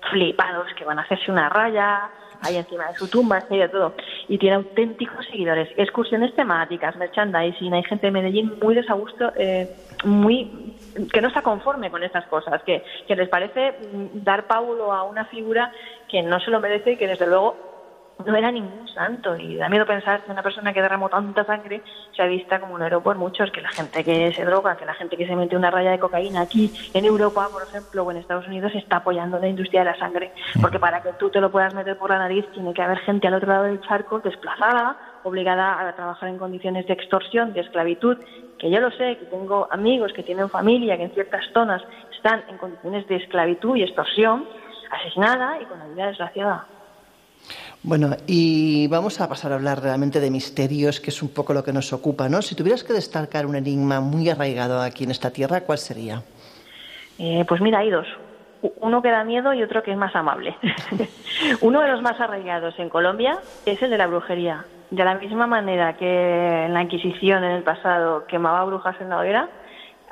flipados 0.08 0.72
que 0.74 0.84
van 0.84 1.00
a 1.00 1.02
hacerse 1.02 1.32
una 1.32 1.48
raya, 1.48 2.10
ahí 2.42 2.56
encima 2.56 2.86
de 2.88 2.94
su 2.94 3.08
tumba, 3.08 3.40
todo. 3.72 3.94
Y 4.28 4.38
tiene 4.38 4.56
auténticos 4.56 5.26
seguidores, 5.26 5.68
excursiones 5.76 6.34
temáticas, 6.34 6.96
merchandising, 6.96 7.74
hay 7.74 7.82
gente 7.84 8.06
de 8.06 8.12
Medellín 8.12 8.54
muy 8.62 8.74
desagusto, 8.74 9.32
eh, 9.36 9.68
muy 10.04 10.63
que 11.12 11.20
no 11.20 11.28
está 11.28 11.42
conforme 11.42 11.90
con 11.90 12.02
estas 12.02 12.26
cosas, 12.26 12.62
que, 12.62 12.84
que 13.06 13.16
les 13.16 13.28
parece 13.28 13.76
dar 14.14 14.46
paulo 14.46 14.92
a 14.92 15.04
una 15.04 15.24
figura 15.26 15.72
que 16.08 16.22
no 16.22 16.40
se 16.40 16.50
lo 16.50 16.60
merece 16.60 16.92
y 16.92 16.96
que 16.96 17.06
desde 17.06 17.26
luego 17.26 17.74
no 18.24 18.36
era 18.36 18.50
ningún 18.50 18.86
santo. 18.88 19.36
Y 19.36 19.56
da 19.56 19.68
miedo 19.68 19.86
pensar 19.86 20.22
que 20.22 20.30
una 20.30 20.42
persona 20.42 20.72
que 20.72 20.80
derramó 20.80 21.08
tanta 21.08 21.44
sangre 21.44 21.82
se 22.14 22.22
ha 22.22 22.26
vista 22.26 22.60
como 22.60 22.74
un 22.74 22.82
héroe 22.82 23.00
por 23.00 23.16
muchos, 23.16 23.50
que 23.50 23.60
la 23.60 23.70
gente 23.70 24.04
que 24.04 24.32
se 24.32 24.44
droga, 24.44 24.76
que 24.76 24.84
la 24.84 24.94
gente 24.94 25.16
que 25.16 25.26
se 25.26 25.36
mete 25.36 25.56
una 25.56 25.70
raya 25.70 25.90
de 25.90 25.98
cocaína 25.98 26.42
aquí 26.42 26.72
en 26.94 27.04
Europa, 27.04 27.48
por 27.52 27.62
ejemplo, 27.62 28.02
o 28.02 28.10
en 28.10 28.18
Estados 28.18 28.46
Unidos, 28.46 28.72
está 28.74 28.96
apoyando 28.96 29.38
la 29.38 29.48
industria 29.48 29.80
de 29.80 29.90
la 29.90 29.98
sangre, 29.98 30.32
porque 30.60 30.78
para 30.78 31.02
que 31.02 31.12
tú 31.14 31.30
te 31.30 31.40
lo 31.40 31.50
puedas 31.50 31.74
meter 31.74 31.98
por 31.98 32.10
la 32.10 32.18
nariz 32.18 32.46
tiene 32.52 32.72
que 32.72 32.82
haber 32.82 32.98
gente 32.98 33.26
al 33.26 33.34
otro 33.34 33.48
lado 33.48 33.64
del 33.64 33.80
charco 33.80 34.20
desplazada, 34.20 34.96
obligada 35.24 35.80
a 35.80 35.94
trabajar 35.94 36.28
en 36.28 36.38
condiciones 36.38 36.86
de 36.86 36.92
extorsión, 36.92 37.52
de 37.52 37.60
esclavitud, 37.60 38.16
que 38.58 38.70
yo 38.70 38.80
lo 38.80 38.90
sé, 38.92 39.16
que 39.18 39.26
tengo 39.26 39.66
amigos 39.70 40.12
que 40.12 40.22
tienen 40.22 40.48
familia, 40.48 40.96
que 40.96 41.04
en 41.04 41.10
ciertas 41.10 41.44
zonas 41.52 41.82
están 42.14 42.44
en 42.48 42.56
condiciones 42.58 43.06
de 43.08 43.16
esclavitud 43.16 43.76
y 43.76 43.82
extorsión, 43.82 44.46
asesinada 44.90 45.60
y 45.60 45.64
con 45.64 45.78
la 45.78 45.86
vida 45.86 46.06
desgraciada. 46.06 46.66
Bueno, 47.82 48.16
y 48.26 48.86
vamos 48.88 49.20
a 49.20 49.28
pasar 49.28 49.52
a 49.52 49.56
hablar 49.56 49.82
realmente 49.82 50.20
de 50.20 50.30
misterios, 50.30 51.00
que 51.00 51.10
es 51.10 51.22
un 51.22 51.28
poco 51.28 51.52
lo 51.52 51.62
que 51.62 51.72
nos 51.72 51.92
ocupa, 51.92 52.28
¿no? 52.30 52.40
Si 52.40 52.54
tuvieras 52.54 52.82
que 52.82 52.94
destacar 52.94 53.44
un 53.44 53.56
enigma 53.56 54.00
muy 54.00 54.30
arraigado 54.30 54.80
aquí 54.80 55.04
en 55.04 55.10
esta 55.10 55.30
tierra, 55.30 55.60
¿cuál 55.62 55.76
sería? 55.76 56.22
Eh, 57.18 57.44
pues 57.46 57.60
mira, 57.60 57.80
hay 57.80 57.90
dos. 57.90 58.06
Uno 58.80 59.02
que 59.02 59.10
da 59.10 59.24
miedo 59.24 59.52
y 59.52 59.62
otro 59.62 59.82
que 59.82 59.90
es 59.90 59.98
más 59.98 60.16
amable. 60.16 60.56
Uno 61.60 61.82
de 61.82 61.88
los 61.88 62.00
más 62.00 62.18
arraigados 62.18 62.78
en 62.78 62.88
Colombia 62.88 63.38
es 63.66 63.82
el 63.82 63.90
de 63.90 63.98
la 63.98 64.06
brujería. 64.06 64.64
De 64.94 65.04
la 65.04 65.16
misma 65.16 65.48
manera 65.48 65.96
que 65.96 66.66
en 66.66 66.72
la 66.72 66.82
Inquisición 66.82 67.42
en 67.42 67.50
el 67.50 67.62
pasado 67.64 68.26
quemaba 68.28 68.64
brujas 68.64 68.94
en 69.00 69.08
la 69.08 69.18
hoguera, 69.18 69.48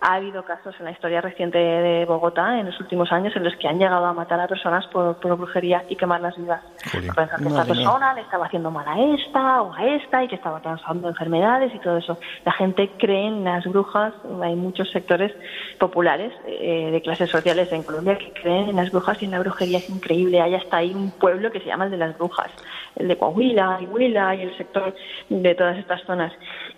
ha 0.02 0.14
habido 0.14 0.44
casos 0.44 0.74
en 0.80 0.86
la 0.86 0.90
historia 0.90 1.20
reciente 1.20 1.58
de 1.58 2.04
Bogotá 2.04 2.58
en 2.58 2.66
los 2.66 2.80
últimos 2.80 3.12
años 3.12 3.34
en 3.36 3.44
los 3.44 3.54
que 3.54 3.68
han 3.68 3.78
llegado 3.78 4.04
a 4.04 4.12
matar 4.12 4.40
a 4.40 4.48
personas 4.48 4.84
por, 4.88 5.16
brujería 5.36 5.84
y 5.88 5.94
quemarlas 5.94 6.36
vivas. 6.36 6.60
Pensar 6.90 7.38
que 7.38 7.48
esta 7.48 7.64
persona 7.64 8.12
le 8.12 8.22
estaba 8.22 8.46
haciendo 8.46 8.72
mal 8.72 8.84
a 8.88 8.98
esta 8.98 9.62
o 9.62 9.72
a 9.72 9.86
esta 9.86 10.24
y 10.24 10.28
que 10.28 10.34
estaba 10.34 10.60
causando 10.60 11.08
enfermedades 11.08 11.72
y 11.72 11.78
todo 11.78 11.98
eso. 11.98 12.18
La 12.44 12.50
gente 12.50 12.90
cree 12.98 13.28
en 13.28 13.44
las 13.44 13.64
brujas, 13.64 14.12
hay 14.42 14.56
muchos 14.56 14.90
sectores 14.90 15.32
populares 15.78 16.32
eh, 16.48 16.90
de 16.90 17.00
clases 17.00 17.30
sociales 17.30 17.70
en 17.70 17.84
Colombia 17.84 18.18
que 18.18 18.32
creen 18.32 18.70
en 18.70 18.76
las 18.76 18.90
brujas 18.90 19.22
y 19.22 19.26
en 19.26 19.30
la 19.30 19.38
brujería 19.38 19.78
es 19.78 19.88
increíble. 19.88 20.40
Hay 20.40 20.56
hasta 20.56 20.78
ahí 20.78 20.92
un 20.92 21.12
pueblo 21.12 21.52
que 21.52 21.60
se 21.60 21.66
llama 21.66 21.84
el 21.84 21.92
de 21.92 21.98
las 21.98 22.18
brujas, 22.18 22.50
el 22.96 23.08
de 23.08 23.16
Coahuila 23.16 23.78
y 23.80 23.86
Huila 23.86 24.34
y 24.34 24.42
el 24.42 24.56
sector 24.56 24.94
de 25.28 25.54
todas 25.54 25.78
estas 25.78 26.02
zonas. 26.06 26.32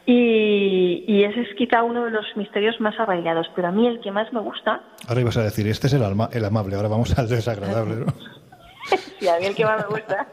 Y, 0.07 1.23
ese 1.25 1.41
es 1.41 1.55
quizá 1.57 1.83
uno 1.83 2.05
de 2.05 2.11
los 2.11 2.27
misterios 2.37 2.79
más 2.81 2.99
arraigados, 3.01 3.51
pero 3.57 3.69
a 3.69 3.71
mí 3.73 3.87
el 3.87 4.01
que 4.01 4.11
más 4.11 4.33
me 4.33 4.41
gusta... 4.41 4.83
Ahora 5.09 5.21
ibas 5.21 5.37
a 5.39 5.43
decir, 5.43 5.67
este 5.67 5.87
es 5.87 5.95
el, 5.95 6.03
alma, 6.03 6.29
el 6.33 6.45
amable, 6.45 6.77
ahora 6.77 6.89
vamos 6.89 7.19
al 7.19 7.29
desagradable, 7.29 7.97
¿no? 7.97 8.07
sí, 9.19 9.29
a 9.29 9.39
mí 9.39 9.47
el 9.47 9.55
que 9.55 9.65
más 9.65 9.79
me 9.79 9.87
gusta 9.87 10.27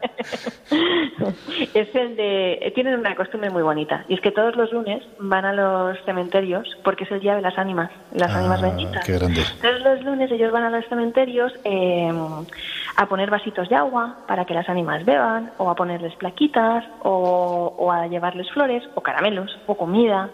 es 1.73 1.95
el 1.95 2.15
de... 2.15 2.71
Tienen 2.75 2.99
una 2.99 3.15
costumbre 3.15 3.49
muy 3.49 3.63
bonita, 3.63 4.05
y 4.07 4.15
es 4.15 4.21
que 4.21 4.31
todos 4.31 4.55
los 4.55 4.71
lunes 4.71 5.03
van 5.19 5.45
a 5.45 5.53
los 5.53 5.97
cementerios 6.05 6.77
porque 6.83 7.03
es 7.03 7.11
el 7.11 7.19
día 7.19 7.35
de 7.35 7.41
las 7.41 7.57
ánimas, 7.57 7.91
las 8.13 8.31
ánimas 8.31 8.61
ah, 8.63 8.67
benditas. 8.67 9.05
Qué 9.05 9.13
grande. 9.17 9.41
Todos 9.61 9.81
los 9.81 10.03
lunes 10.03 10.31
ellos 10.31 10.51
van 10.51 10.63
a 10.63 10.69
los 10.69 10.85
cementerios 10.87 11.53
eh, 11.63 12.11
a 12.95 13.05
poner 13.07 13.29
vasitos 13.29 13.69
de 13.69 13.75
agua 13.75 14.17
para 14.27 14.45
que 14.45 14.53
las 14.53 14.67
ánimas 14.69 15.05
beban, 15.05 15.51
o 15.57 15.69
a 15.69 15.75
ponerles 15.75 16.15
plaquitas, 16.15 16.85
o, 17.03 17.91
a 17.91 18.07
llevarles 18.07 18.49
flores, 18.51 18.83
o 18.95 19.01
caramelos, 19.01 19.57
o 19.67 19.75
comida, 19.75 20.29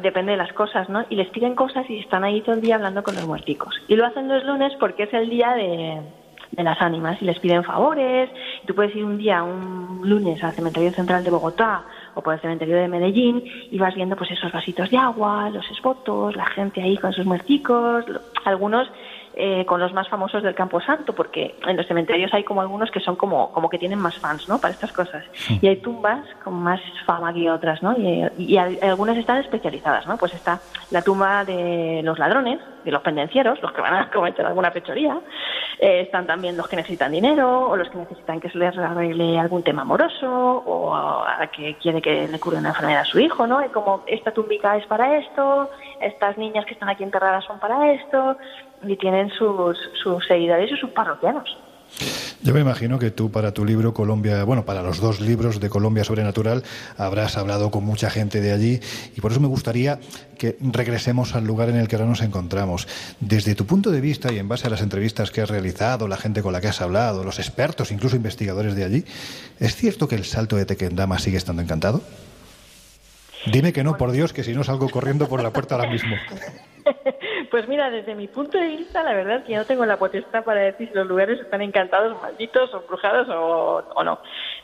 depende 0.00 0.32
de 0.32 0.38
las 0.38 0.52
cosas, 0.52 0.88
¿no? 0.88 1.04
Y 1.08 1.16
les 1.16 1.28
piden 1.30 1.54
cosas 1.54 1.88
y 1.88 1.98
están 1.98 2.24
ahí 2.24 2.40
todo 2.42 2.54
el 2.54 2.60
día 2.60 2.76
hablando 2.76 3.02
con 3.02 3.14
los 3.14 3.26
muerticos. 3.26 3.74
Y 3.88 3.96
lo 3.96 4.06
hacen 4.06 4.28
los 4.28 4.44
lunes 4.44 4.72
porque 4.78 5.04
es 5.04 5.14
el 5.14 5.30
día 5.30 5.54
de, 5.54 6.00
de 6.52 6.62
las 6.62 6.80
ánimas 6.80 7.20
y 7.20 7.24
les 7.24 7.38
piden 7.38 7.64
favores. 7.64 8.30
Tú 8.66 8.74
puedes 8.74 8.94
ir 8.94 9.04
un 9.04 9.18
día, 9.18 9.42
un 9.42 10.00
lunes, 10.04 10.42
al 10.42 10.52
cementerio 10.52 10.90
central 10.92 11.24
de 11.24 11.30
Bogotá 11.30 11.84
o 12.14 12.22
por 12.22 12.34
el 12.34 12.40
cementerio 12.40 12.76
de 12.76 12.88
Medellín 12.88 13.42
y 13.70 13.78
vas 13.78 13.94
viendo 13.94 14.16
pues 14.16 14.30
esos 14.30 14.50
vasitos 14.50 14.90
de 14.90 14.96
agua, 14.96 15.50
los 15.50 15.70
esbotos, 15.70 16.34
la 16.36 16.46
gente 16.46 16.82
ahí 16.82 16.96
con 16.96 17.12
sus 17.12 17.24
muerticos, 17.26 18.04
algunos 18.44 18.90
eh, 19.34 19.64
con 19.66 19.80
los 19.80 19.92
más 19.92 20.08
famosos 20.08 20.42
del 20.42 20.54
Campo 20.54 20.80
Santo, 20.80 21.14
porque 21.14 21.54
en 21.66 21.76
los 21.76 21.86
cementerios 21.86 22.32
hay 22.34 22.44
como 22.44 22.60
algunos 22.60 22.90
que 22.90 23.00
son 23.00 23.16
como, 23.16 23.52
como 23.52 23.68
que 23.68 23.78
tienen 23.78 23.98
más 23.98 24.18
fans, 24.18 24.48
¿no? 24.48 24.58
Para 24.58 24.74
estas 24.74 24.92
cosas. 24.92 25.24
Y 25.48 25.66
hay 25.66 25.76
tumbas 25.76 26.24
con 26.42 26.54
más 26.54 26.80
fama 27.06 27.32
que 27.32 27.50
otras, 27.50 27.82
¿no? 27.82 27.94
Y, 27.96 28.56
algunas 28.56 29.16
están 29.16 29.38
especializadas, 29.38 30.06
¿no? 30.06 30.16
Pues 30.16 30.34
está 30.34 30.60
la 30.90 31.02
tumba 31.02 31.44
de 31.44 32.00
los 32.02 32.18
ladrones, 32.18 32.58
de 32.84 32.90
los 32.90 33.02
pendencieros, 33.02 33.62
los 33.62 33.72
que 33.72 33.80
van 33.80 33.94
a 33.94 34.10
cometer 34.10 34.44
alguna 34.44 34.72
pechoría. 34.72 35.18
Eh, 35.78 36.00
están 36.00 36.26
también 36.26 36.56
los 36.56 36.66
que 36.66 36.76
necesitan 36.76 37.12
dinero, 37.12 37.68
o 37.68 37.76
los 37.76 37.88
que 37.90 37.98
necesitan 37.98 38.40
que 38.40 38.50
se 38.50 38.58
les 38.58 38.76
arregle 38.76 39.38
algún 39.38 39.62
tema 39.62 39.82
amoroso, 39.82 40.28
o 40.28 40.94
a 40.94 41.46
que 41.48 41.76
quiere 41.76 42.02
que 42.02 42.26
le 42.26 42.40
cure 42.40 42.58
una 42.58 42.70
enfermedad 42.70 43.02
a 43.02 43.04
su 43.04 43.20
hijo, 43.20 43.46
¿no? 43.46 43.64
Y 43.64 43.68
como 43.68 44.02
esta 44.06 44.32
tumbica 44.32 44.76
es 44.76 44.86
para 44.86 45.18
esto, 45.18 45.70
estas 46.00 46.36
niñas 46.38 46.64
que 46.64 46.74
están 46.74 46.88
aquí 46.88 47.04
enterradas 47.04 47.44
son 47.44 47.58
para 47.58 47.92
esto, 47.92 48.36
y 48.86 48.96
tienen 48.96 49.30
sus, 49.30 49.76
sus 50.02 50.26
seguidores 50.26 50.70
y 50.72 50.76
sus 50.76 50.90
parroquianos. 50.90 51.56
Yo 52.42 52.54
me 52.54 52.60
imagino 52.60 52.98
que 52.98 53.10
tú 53.10 53.30
para 53.30 53.52
tu 53.52 53.64
libro 53.64 53.92
Colombia, 53.92 54.44
bueno, 54.44 54.64
para 54.64 54.82
los 54.82 55.00
dos 55.00 55.20
libros 55.20 55.58
de 55.58 55.68
Colombia 55.68 56.04
Sobrenatural, 56.04 56.62
habrás 56.96 57.36
hablado 57.36 57.70
con 57.70 57.82
mucha 57.84 58.10
gente 58.10 58.40
de 58.40 58.52
allí 58.52 58.80
y 59.16 59.20
por 59.20 59.32
eso 59.32 59.40
me 59.40 59.48
gustaría 59.48 59.98
que 60.38 60.56
regresemos 60.60 61.34
al 61.34 61.44
lugar 61.44 61.68
en 61.68 61.76
el 61.76 61.88
que 61.88 61.96
ahora 61.96 62.06
nos 62.06 62.22
encontramos. 62.22 62.86
Desde 63.20 63.54
tu 63.54 63.66
punto 63.66 63.90
de 63.90 64.00
vista 64.00 64.32
y 64.32 64.38
en 64.38 64.48
base 64.48 64.68
a 64.68 64.70
las 64.70 64.82
entrevistas 64.82 65.30
que 65.30 65.40
has 65.40 65.50
realizado, 65.50 66.06
la 66.06 66.16
gente 66.16 66.42
con 66.42 66.52
la 66.52 66.60
que 66.60 66.68
has 66.68 66.80
hablado, 66.80 67.24
los 67.24 67.38
expertos, 67.40 67.90
incluso 67.90 68.14
investigadores 68.14 68.76
de 68.76 68.84
allí, 68.84 69.04
¿es 69.58 69.74
cierto 69.74 70.06
que 70.06 70.14
el 70.14 70.24
salto 70.24 70.56
de 70.56 70.66
Tequendama 70.66 71.18
sigue 71.18 71.38
estando 71.38 71.62
encantado? 71.62 72.02
Dime 73.46 73.72
que 73.72 73.82
no, 73.82 73.96
por 73.96 74.12
Dios, 74.12 74.32
que 74.32 74.44
si 74.44 74.52
no 74.52 74.62
salgo 74.62 74.88
corriendo 74.90 75.28
por 75.28 75.42
la 75.42 75.52
puerta 75.52 75.74
ahora 75.74 75.90
mismo. 75.90 76.14
Pues 77.50 77.66
mira, 77.68 77.90
desde 77.90 78.14
mi 78.14 78.28
punto 78.28 78.58
de 78.58 78.66
vista, 78.68 79.02
la 79.02 79.14
verdad 79.14 79.38
es 79.38 79.44
que 79.44 79.52
yo 79.52 79.58
no 79.58 79.64
tengo 79.64 79.86
la 79.86 79.98
potestad 79.98 80.44
para 80.44 80.60
decir 80.60 80.88
si 80.88 80.94
los 80.94 81.06
lugares 81.06 81.40
están 81.40 81.62
encantados, 81.62 82.20
malditos 82.20 82.72
o 82.74 82.80
brujados 82.80 83.26
o, 83.30 84.04
no. 84.04 84.18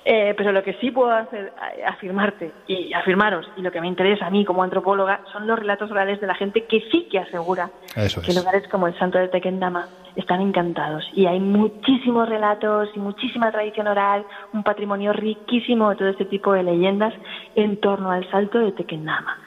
Eh, 0.04 0.34
pero 0.36 0.52
lo 0.52 0.62
que 0.62 0.74
sí 0.74 0.90
puedo 0.90 1.10
hacer, 1.10 1.52
eh, 1.76 1.84
afirmarte 1.84 2.52
y 2.66 2.92
afirmaros, 2.92 3.48
y 3.56 3.62
lo 3.62 3.72
que 3.72 3.80
me 3.80 3.88
interesa 3.88 4.26
a 4.26 4.30
mí 4.30 4.44
como 4.44 4.62
antropóloga, 4.62 5.20
son 5.32 5.46
los 5.46 5.58
relatos 5.58 5.90
orales 5.90 6.20
de 6.20 6.26
la 6.26 6.34
gente 6.34 6.64
que 6.64 6.82
sí 6.90 7.08
que 7.10 7.18
asegura 7.18 7.70
que 7.94 8.34
lugares 8.34 8.68
como 8.68 8.86
el 8.86 8.98
Santo 8.98 9.18
de 9.18 9.28
Tequendama 9.28 9.88
están 10.16 10.40
encantados. 10.40 11.04
Y 11.14 11.26
hay 11.26 11.40
muchísimos 11.40 12.28
relatos 12.28 12.88
y 12.94 12.98
muchísima 12.98 13.50
tradición 13.50 13.88
oral, 13.88 14.24
un 14.52 14.62
patrimonio 14.62 15.12
riquísimo 15.12 15.90
de 15.90 15.96
todo 15.96 16.08
este 16.08 16.24
tipo 16.26 16.52
de 16.52 16.62
leyendas 16.62 17.14
en 17.54 17.80
torno 17.80 18.10
al 18.10 18.28
Salto 18.30 18.58
de 18.58 18.72
Tequendama. 18.72 19.38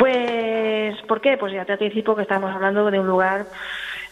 Pues, 0.00 0.96
¿por 1.02 1.20
qué? 1.20 1.36
Pues 1.36 1.52
ya 1.52 1.66
te 1.66 1.74
anticipo 1.74 2.16
que 2.16 2.22
estamos 2.22 2.50
hablando 2.50 2.90
de 2.90 2.98
un 2.98 3.06
lugar 3.06 3.48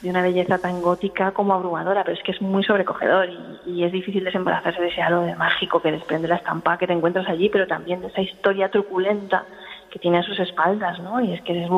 de 0.02 0.10
una 0.10 0.20
belleza 0.20 0.58
tan 0.58 0.82
gótica 0.82 1.30
como 1.30 1.54
abrumadora, 1.54 2.04
pero 2.04 2.14
es 2.14 2.22
que 2.22 2.32
es 2.32 2.42
muy 2.42 2.62
sobrecogedor 2.62 3.30
y, 3.64 3.82
es 3.82 3.90
difícil 3.90 4.22
desembarazarse 4.22 4.82
de 4.82 4.88
ese 4.88 5.00
halo 5.00 5.22
de 5.22 5.34
mágico 5.34 5.80
que 5.80 5.90
desprende 5.90 6.28
la 6.28 6.36
estampa 6.36 6.76
que 6.76 6.86
te 6.86 6.92
encuentras 6.92 7.26
allí, 7.26 7.48
pero 7.48 7.66
también 7.66 8.02
de 8.02 8.08
esa 8.08 8.20
historia 8.20 8.70
truculenta 8.70 9.46
que 9.90 9.98
tiene 9.98 10.18
a 10.18 10.22
sus 10.22 10.38
espaldas, 10.40 11.00
¿no? 11.00 11.22
Y 11.22 11.32
es 11.32 11.40
que 11.40 11.52
ese 11.52 11.72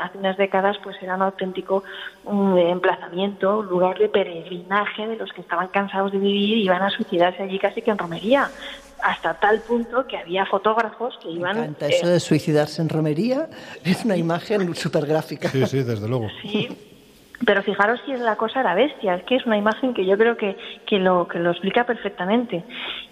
hace 0.00 0.18
unas 0.18 0.36
décadas 0.36 0.78
pues 0.84 0.96
era 1.02 1.16
un 1.16 1.22
auténtico 1.22 1.82
um, 2.24 2.56
emplazamiento, 2.56 3.58
un 3.58 3.66
lugar 3.66 3.98
de 3.98 4.08
peregrinaje 4.08 5.08
de 5.08 5.16
los 5.16 5.32
que 5.32 5.40
estaban 5.40 5.68
cansados 5.68 6.12
de 6.12 6.18
vivir 6.18 6.58
y 6.58 6.64
iban 6.66 6.82
a 6.82 6.90
suicidarse 6.90 7.42
allí 7.42 7.58
casi 7.58 7.82
que 7.82 7.90
en 7.90 7.98
romería, 7.98 8.48
hasta 9.02 9.34
tal 9.34 9.60
punto 9.60 10.06
que 10.06 10.16
había 10.16 10.46
fotógrafos 10.46 11.18
que 11.22 11.30
iban... 11.30 11.76
Me 11.78 11.88
eso 11.88 12.08
de 12.08 12.20
suicidarse 12.20 12.82
en 12.82 12.88
romería 12.88 13.48
es 13.84 14.04
una 14.04 14.16
imagen 14.16 14.74
súper 14.74 15.06
gráfica. 15.06 15.48
Sí, 15.48 15.64
sí, 15.66 15.82
desde 15.82 16.08
luego. 16.08 16.28
Sí, 16.42 16.68
Pero 17.44 17.62
fijaros 17.62 18.00
si 18.06 18.12
la 18.12 18.36
cosa 18.36 18.60
era 18.60 18.74
bestia, 18.74 19.16
es 19.16 19.24
que 19.24 19.36
es 19.36 19.46
una 19.46 19.58
imagen 19.58 19.94
que 19.94 20.06
yo 20.06 20.16
creo 20.16 20.36
que, 20.36 20.56
que, 20.86 20.98
lo, 20.98 21.28
que 21.28 21.38
lo 21.38 21.50
explica 21.50 21.84
perfectamente. 21.84 22.64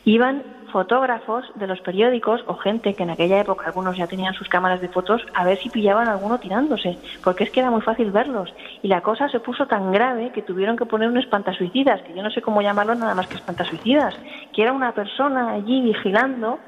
Iban 0.05 0.43
fotógrafos 0.75 1.45
de 1.55 1.69
los 1.69 1.81
periódicos 1.83 2.43
o 2.49 2.55
gente 2.55 2.95
que 2.95 3.05
en 3.05 3.11
aquella 3.11 3.39
época 3.39 3.67
algunos 3.67 3.97
ya 3.97 4.09
tenían 4.09 4.35
sus 4.35 4.49
cámaras 4.49 4.81
de 4.81 4.89
fotos 4.89 5.25
a 5.33 5.45
ver 5.45 5.57
si 5.59 5.71
pillaban 5.71 6.09
alguno 6.09 6.41
tirándose, 6.41 6.99
porque 7.23 7.45
es 7.45 7.53
que 7.53 7.61
era 7.61 7.71
muy 7.71 7.81
fácil 7.81 8.11
verlos. 8.11 8.53
Y 8.83 8.89
la 8.89 9.01
cosa 9.01 9.29
se 9.29 9.39
puso 9.39 9.69
tan 9.69 9.93
grave 9.93 10.33
que 10.33 10.43
tuvieron 10.43 10.77
que 10.77 10.85
poner 10.85 11.09
un 11.09 11.17
espantasuicidas, 11.17 12.03
que 12.03 12.13
yo 12.13 12.25
no 12.25 12.31
sé 12.31 12.43
cómo 12.43 12.61
llamarlo 12.61 12.97
nada 12.97 13.15
más 13.15 13.29
que 13.29 13.37
espantasuicidas, 13.37 14.19
que 14.53 14.63
era 14.63 14.73
una 14.73 14.91
persona 14.91 15.53
allí 15.53 15.81
vigilando 15.81 16.59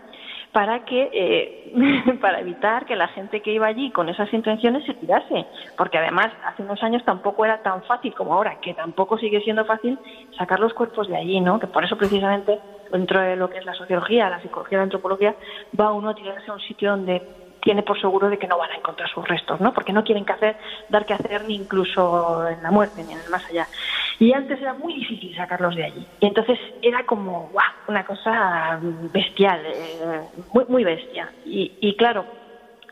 para 0.53 0.85
que 0.85 1.11
eh, 1.13 2.19
para 2.21 2.39
evitar 2.39 2.87
que 2.87 2.95
la 2.95 3.09
gente 3.09 3.43
que 3.43 3.53
iba 3.53 3.67
allí 3.67 3.91
con 3.91 4.09
esas 4.09 4.33
intenciones 4.33 4.87
se 4.87 4.95
tirase 4.95 5.47
porque 5.77 5.99
además 5.99 6.29
hace 6.47 6.63
unos 6.63 6.81
años 6.83 7.05
tampoco 7.05 7.45
era 7.45 7.61
tan 7.63 7.83
fácil 7.83 8.15
como 8.15 8.33
ahora 8.33 8.61
que 8.61 8.73
tampoco 8.73 9.19
sigue 9.19 9.41
siendo 9.41 9.65
fácil 9.65 9.99
sacar 10.39 10.61
los 10.61 10.73
cuerpos 10.73 11.09
de 11.09 11.17
allí 11.17 11.41
no 11.41 11.59
que 11.59 11.67
por 11.67 11.85
eso 11.85 11.99
precisamente 11.99 12.59
dentro 12.91 13.21
de 13.21 13.37
lo 13.37 13.51
que 13.51 13.59
es 13.59 13.65
la 13.65 13.75
sociología 13.75 14.31
la 14.31 14.41
psicología 14.41 14.79
la 14.79 14.85
antropología 14.85 15.35
va 15.79 15.93
uno 15.93 16.11
a 16.11 16.15
tirarse 16.15 16.51
a 16.51 16.55
un 16.55 16.61
sitio 16.61 16.91
donde 16.91 17.23
tiene 17.67 17.83
por 17.83 18.01
seguro 18.01 18.31
de 18.31 18.39
que 18.39 18.47
no 18.47 18.59
van 18.59 18.71
a 18.71 18.77
encontrar 18.77 19.11
sus 19.11 19.27
restos, 19.27 19.61
¿no? 19.61 19.75
Porque 19.75 19.93
no 19.93 20.05
quieren 20.05 20.25
que 20.25 20.33
hacer, 20.33 20.57
dar 20.89 21.05
que 21.05 21.15
hacer 21.15 21.45
ni 21.47 21.57
incluso 21.57 22.47
en 22.47 22.63
la 22.63 22.71
muerte 22.71 23.03
ni 23.03 23.13
en 23.13 23.19
el 23.19 23.29
más 23.29 23.45
allá. 23.47 23.67
Y 24.21 24.33
antes 24.33 24.61
era 24.61 24.73
muy 24.75 24.95
difícil 24.95 25.35
sacarlos 25.35 25.75
de 25.75 25.83
allí. 25.83 26.07
Y 26.21 26.27
entonces 26.27 26.61
era 26.81 27.05
como, 27.05 27.49
¡guau! 27.53 27.67
Una 27.89 28.07
cosa 28.07 28.79
bestial, 29.13 29.63
eh, 29.67 30.21
muy, 30.55 30.65
muy 30.69 30.85
bestia. 30.85 31.33
Y, 31.45 31.73
y 31.81 31.97
claro, 31.97 32.25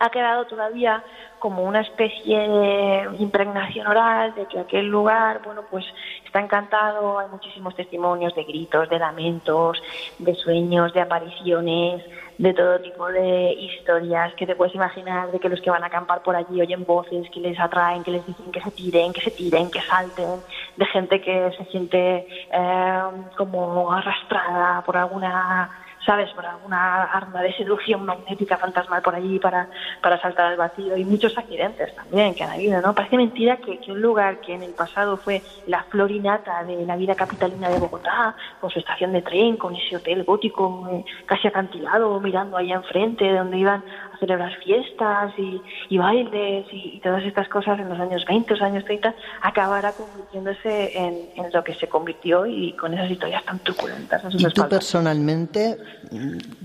ha 0.00 0.10
quedado 0.10 0.44
todavía 0.46 1.02
como 1.38 1.62
una 1.62 1.82
especie 1.82 2.38
de 2.38 3.08
impregnación 3.18 3.86
oral 3.86 4.34
de 4.34 4.46
que 4.46 4.58
aquel 4.58 4.86
lugar, 4.86 5.42
bueno, 5.44 5.62
pues 5.70 5.84
está 6.24 6.40
encantado, 6.40 7.18
hay 7.18 7.28
muchísimos 7.28 7.74
testimonios 7.76 8.34
de 8.34 8.44
gritos, 8.44 8.88
de 8.88 8.98
lamentos, 8.98 9.82
de 10.18 10.34
sueños, 10.34 10.94
de 10.94 11.02
apariciones, 11.02 12.02
de 12.38 12.52
todo 12.54 12.80
tipo 12.80 13.06
de 13.08 13.52
historias 13.52 14.34
que 14.34 14.46
te 14.46 14.56
puedes 14.56 14.74
imaginar 14.74 15.30
de 15.30 15.38
que 15.38 15.48
los 15.48 15.60
que 15.60 15.70
van 15.70 15.84
a 15.84 15.86
acampar 15.86 16.22
por 16.22 16.34
allí 16.34 16.60
oyen 16.60 16.84
voces 16.84 17.28
que 17.30 17.40
les 17.40 17.58
atraen, 17.60 18.02
que 18.02 18.10
les 18.10 18.26
dicen 18.26 18.50
que 18.50 18.60
se 18.60 18.70
tiren, 18.70 19.12
que 19.12 19.20
se 19.20 19.30
tiren, 19.30 19.70
que 19.70 19.80
salten, 19.82 20.40
de 20.76 20.86
gente 20.86 21.20
que 21.20 21.52
se 21.56 21.64
siente 21.66 22.26
eh, 22.52 23.02
como 23.36 23.92
arrastrada 23.92 24.82
por 24.82 24.96
alguna 24.96 25.83
¿sabes? 26.04 26.30
Por 26.32 26.44
alguna 26.44 27.04
arma 27.04 27.42
de 27.42 27.52
seducción 27.54 28.04
magnética 28.04 28.56
fantasmal 28.56 29.02
por 29.02 29.14
allí 29.14 29.38
para, 29.38 29.68
para 30.02 30.20
saltar 30.20 30.46
al 30.46 30.56
vacío 30.56 30.96
y 30.96 31.04
muchos 31.04 31.36
accidentes 31.36 31.94
también 31.94 32.34
que 32.34 32.44
han 32.44 32.50
habido, 32.50 32.80
¿no? 32.80 32.94
Parece 32.94 33.16
mentira 33.16 33.58
que, 33.58 33.80
un 33.90 34.00
lugar 34.00 34.40
que 34.40 34.54
en 34.54 34.62
el 34.62 34.72
pasado 34.72 35.16
fue 35.16 35.42
la 35.66 35.82
florinata 35.84 36.64
de 36.64 36.84
la 36.84 36.96
vida 36.96 37.14
capitalina 37.14 37.68
de 37.68 37.78
Bogotá, 37.78 38.34
con 38.60 38.70
su 38.70 38.78
estación 38.78 39.12
de 39.12 39.22
tren, 39.22 39.56
con 39.56 39.74
ese 39.76 39.96
hotel 39.96 40.24
gótico 40.24 40.88
eh, 40.90 41.04
casi 41.26 41.48
acantilado, 41.48 42.18
mirando 42.20 42.56
allá 42.56 42.76
enfrente, 42.76 43.30
donde 43.32 43.58
iban 43.58 43.84
a 44.12 44.18
celebrar 44.18 44.54
fiestas 44.62 45.32
y, 45.38 45.60
y 45.88 45.98
bailes 45.98 46.66
y, 46.72 47.00
todas 47.02 47.22
estas 47.24 47.48
cosas 47.48 47.78
en 47.78 47.88
los 47.88 48.00
años 48.00 48.24
20, 48.24 48.50
los 48.50 48.62
años 48.62 48.84
30, 48.84 49.14
acabara 49.42 49.92
convirtiéndose 49.92 50.96
en, 50.96 51.28
en 51.36 51.52
lo 51.52 51.62
que 51.62 51.74
se 51.74 51.88
convirtió 51.88 52.46
y 52.46 52.72
con 52.72 52.94
esas 52.94 53.10
historias 53.10 53.44
tan 53.44 53.58
truculentas. 53.58 54.22
¿Y 54.30 54.44
tú 54.48 54.68
personalmente 54.68 55.76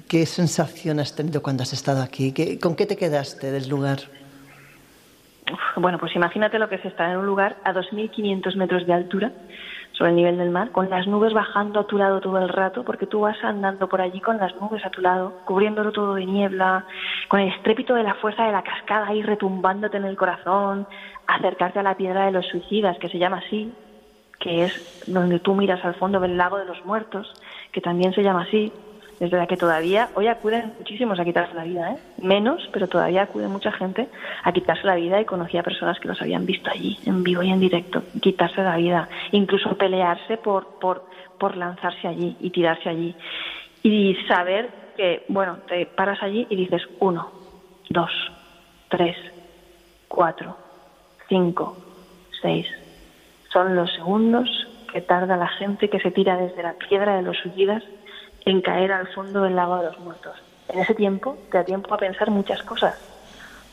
¿Qué 0.08 0.26
sensación 0.26 1.00
has 1.00 1.16
tenido 1.16 1.42
cuando 1.42 1.64
has 1.64 1.74
estado 1.74 2.02
aquí? 2.02 2.34
¿Con 2.60 2.76
qué 2.76 2.86
te 2.86 2.98
quedaste 2.98 3.52
del 3.52 3.70
lugar? 3.70 4.00
Bueno, 5.76 5.98
pues 5.98 6.16
imagínate 6.16 6.60
lo 6.60 6.70
que 6.70 6.76
es 6.76 6.86
estar 6.86 7.10
en 7.10 7.18
un 7.18 7.26
lugar 7.26 7.58
a 7.64 7.74
2.500 7.74 8.56
metros 8.56 8.86
de 8.86 8.94
altura 8.94 9.32
sobre 9.94 10.12
el 10.12 10.16
nivel 10.16 10.38
del 10.38 10.50
mar, 10.50 10.72
con 10.72 10.90
las 10.90 11.08
nubes 11.08 11.34
bajando 11.34 11.82
a 11.82 11.88
tu 11.88 11.98
lado 11.98 12.22
todo 12.22 12.38
el 12.38 12.48
rato, 12.48 12.84
porque 12.84 13.06
tú 13.06 13.22
vas 13.22 13.38
andando 13.44 13.90
por 13.90 14.00
allí 14.00 14.22
con 14.22 14.38
las 14.38 14.56
nubes 14.56 14.86
a 14.86 14.90
tu 14.90 15.02
lado, 15.02 15.42
cubriéndolo 15.46 15.92
todo 15.92 16.16
de 16.16 16.26
niebla, 16.26 16.86
con 17.28 17.42
el 17.42 17.50
estrépito 17.50 17.94
de 17.96 18.04
la 18.04 18.14
fuerza 18.16 18.46
de 18.46 18.54
la 18.54 18.64
cascada 18.64 19.08
ahí 19.08 19.22
retumbándote 19.22 19.98
en 19.98 20.06
el 20.06 20.16
corazón, 20.16 20.88
acercarte 21.28 21.80
a 21.80 21.84
la 21.84 21.98
piedra 21.98 22.26
de 22.26 22.32
los 22.32 22.46
suicidas, 22.46 22.98
que 22.98 23.10
se 23.10 23.20
llama 23.20 23.42
así, 23.46 23.74
que 24.40 24.64
es 24.64 25.04
donde 25.06 25.40
tú 25.40 25.54
miras 25.54 25.84
al 25.84 25.96
fondo 25.96 26.22
del 26.22 26.38
lago 26.38 26.58
de 26.58 26.66
los 26.66 26.84
muertos, 26.86 27.34
que 27.74 27.82
también 27.82 28.14
se 28.14 28.24
llama 28.24 28.44
así, 28.44 28.72
es 29.20 29.30
verdad 29.30 29.50
que 29.50 29.58
todavía, 29.58 30.10
hoy 30.16 30.28
acuden 30.28 30.74
muchísimos 30.78 31.20
a 31.20 31.26
quitarse 31.26 31.54
la 31.54 31.66
vida, 31.66 31.92
¿eh? 31.92 31.98
menos, 32.22 32.70
pero 32.72 32.88
todavía 32.88 33.24
acude 33.24 33.50
mucha 33.50 33.72
gente 33.72 34.08
a 34.44 34.52
quitarse 34.54 34.88
la 34.88 34.96
vida 34.96 35.20
y 35.20 35.26
conocía 35.26 35.62
personas 35.62 36.00
que 36.00 36.08
los 36.08 36.22
habían 36.22 36.46
visto 36.46 36.70
allí, 36.72 36.98
en 37.06 37.22
vivo 37.24 37.44
y 37.44 37.52
en 37.52 37.60
directo, 37.60 38.02
quitarse 38.22 38.64
la 38.64 38.78
vida, 38.78 39.10
incluso 39.32 39.78
pelearse 39.78 40.38
por, 40.38 40.80
por, 40.80 41.06
por 41.38 41.58
lanzarse 41.58 42.08
allí 42.08 42.38
y 42.40 42.50
tirarse 42.52 42.88
allí. 42.88 43.14
Y 43.84 44.16
saber 44.28 44.70
que, 44.96 45.26
bueno, 45.28 45.58
te 45.68 45.86
paras 45.86 46.24
allí 46.24 46.48
y 46.50 46.56
dices 46.56 46.84
uno, 47.00 47.30
dos, 47.90 48.12
tres, 48.88 49.18
cuatro, 50.08 50.56
cinco, 51.28 51.78
seis. 52.42 52.68
Son 53.52 53.76
los 53.76 53.92
segundos 53.94 54.50
que 54.94 55.02
tarda 55.02 55.36
la 55.36 55.48
gente 55.48 55.90
que 55.90 56.00
se 56.00 56.12
tira 56.12 56.38
desde 56.38 56.64
la 56.64 56.74
piedra 56.74 57.18
de 57.18 57.22
los 57.22 57.38
suicidas 57.38 57.84
en 58.46 58.62
caer 58.62 58.92
al 58.92 59.08
fondo 59.08 59.44
del 59.44 59.56
lago 59.56 59.78
de 59.78 59.86
los 59.86 60.00
muertos. 60.00 60.36
En 60.68 60.80
ese 60.80 60.94
tiempo 60.94 61.38
te 61.52 61.58
da 61.58 61.64
tiempo 61.64 61.94
a 61.94 61.98
pensar 61.98 62.30
muchas 62.30 62.62
cosas. 62.64 62.96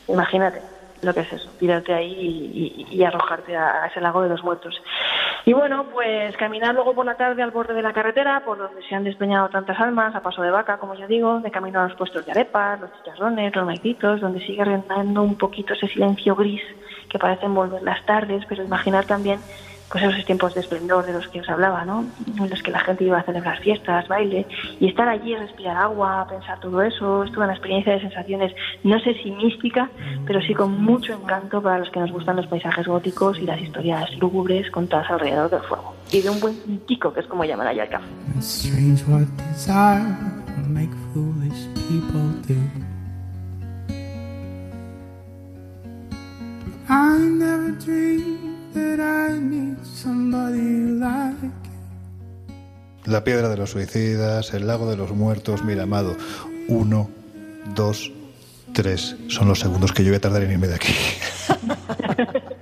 Imagínate 0.07 0.61
lo 1.01 1.13
que 1.13 1.21
es 1.21 1.33
eso, 1.33 1.49
tirarte 1.59 1.93
ahí 1.93 2.85
y, 2.89 3.03
arrojarte 3.03 3.55
a, 3.55 3.85
ese 3.87 4.01
lago 4.01 4.21
de 4.21 4.29
los 4.29 4.43
muertos. 4.43 4.81
Y 5.45 5.53
bueno, 5.53 5.85
pues 5.93 6.35
caminar 6.37 6.73
luego 6.73 6.93
por 6.93 7.05
la 7.05 7.15
tarde 7.15 7.43
al 7.43 7.51
borde 7.51 7.73
de 7.73 7.81
la 7.81 7.93
carretera, 7.93 8.43
por 8.43 8.57
donde 8.57 8.81
se 8.83 8.95
han 8.95 9.03
despeñado 9.03 9.49
tantas 9.49 9.79
almas, 9.79 10.15
a 10.15 10.21
paso 10.21 10.41
de 10.41 10.51
vaca, 10.51 10.77
como 10.77 10.95
ya 10.95 11.07
digo, 11.07 11.39
de 11.39 11.51
camino 11.51 11.79
a 11.79 11.87
los 11.87 11.95
puestos 11.95 12.25
de 12.25 12.31
arepas, 12.31 12.81
los 12.81 12.91
chicharrones, 12.93 13.55
los 13.55 13.65
maicitos, 13.65 14.21
donde 14.21 14.45
sigue 14.45 14.65
reinando 14.65 15.21
un 15.21 15.37
poquito 15.37 15.73
ese 15.73 15.87
silencio 15.87 16.35
gris 16.35 16.63
que 17.09 17.19
parece 17.19 17.45
envolver 17.45 17.81
las 17.83 18.05
tardes, 18.05 18.43
pero 18.49 18.63
imaginar 18.63 19.05
también 19.05 19.39
pues 19.89 20.03
esos 20.03 20.25
tiempos 20.25 20.53
de 20.53 20.61
esplendor 20.61 21.05
de 21.05 21.13
los 21.13 21.27
que 21.29 21.39
os 21.39 21.49
hablaba, 21.49 21.85
¿no? 21.85 22.05
En 22.37 22.49
los 22.49 22.61
que 22.61 22.71
la 22.71 22.79
gente 22.79 23.05
iba 23.05 23.19
a 23.19 23.23
celebrar 23.23 23.59
fiestas, 23.59 24.07
baile, 24.07 24.45
y 24.79 24.87
estar 24.87 25.07
allí, 25.07 25.35
respirar 25.35 25.77
agua, 25.77 26.27
pensar 26.29 26.59
todo 26.59 26.81
eso, 26.81 27.23
es 27.23 27.31
toda 27.31 27.45
una 27.45 27.53
experiencia 27.53 27.93
de 27.93 28.01
sensaciones, 28.01 28.53
no 28.83 28.99
sé 28.99 29.13
si 29.23 29.31
mística, 29.31 29.89
pero 30.25 30.41
sí 30.41 30.53
con 30.53 30.81
mucho 30.83 31.13
encanto 31.13 31.61
para 31.61 31.79
los 31.79 31.89
que 31.89 31.99
nos 31.99 32.11
gustan 32.11 32.35
los 32.35 32.47
paisajes 32.47 32.85
góticos 32.85 33.39
y 33.39 33.45
las 33.45 33.61
historias 33.61 34.13
lúgubres 34.17 34.69
contadas 34.71 35.09
alrededor 35.09 35.49
del 35.49 35.61
fuego. 35.61 35.95
Y 36.11 36.21
de 36.21 36.29
un 36.29 36.39
buen 36.39 36.85
chico, 36.85 37.13
que 37.13 37.21
es 37.21 37.27
como 37.27 37.45
llaman 37.45 37.67
allá 37.67 37.83
el 37.83 37.89
café. 37.89 38.05
La 53.05 53.23
piedra 53.23 53.47
de 53.47 53.55
los 53.55 53.71
suicidas, 53.71 54.53
el 54.53 54.67
lago 54.67 54.89
de 54.89 54.97
los 54.97 55.11
muertos, 55.11 55.63
mira, 55.63 55.83
amado, 55.83 56.17
uno, 56.67 57.09
dos, 57.73 58.11
tres, 58.73 59.15
son 59.29 59.47
los 59.47 59.61
segundos 59.61 59.93
que 59.93 60.03
yo 60.03 60.09
voy 60.09 60.17
a 60.17 60.21
tardar 60.21 60.43
en 60.43 60.51
irme 60.51 60.67
de 60.67 60.75
aquí. 60.75 60.93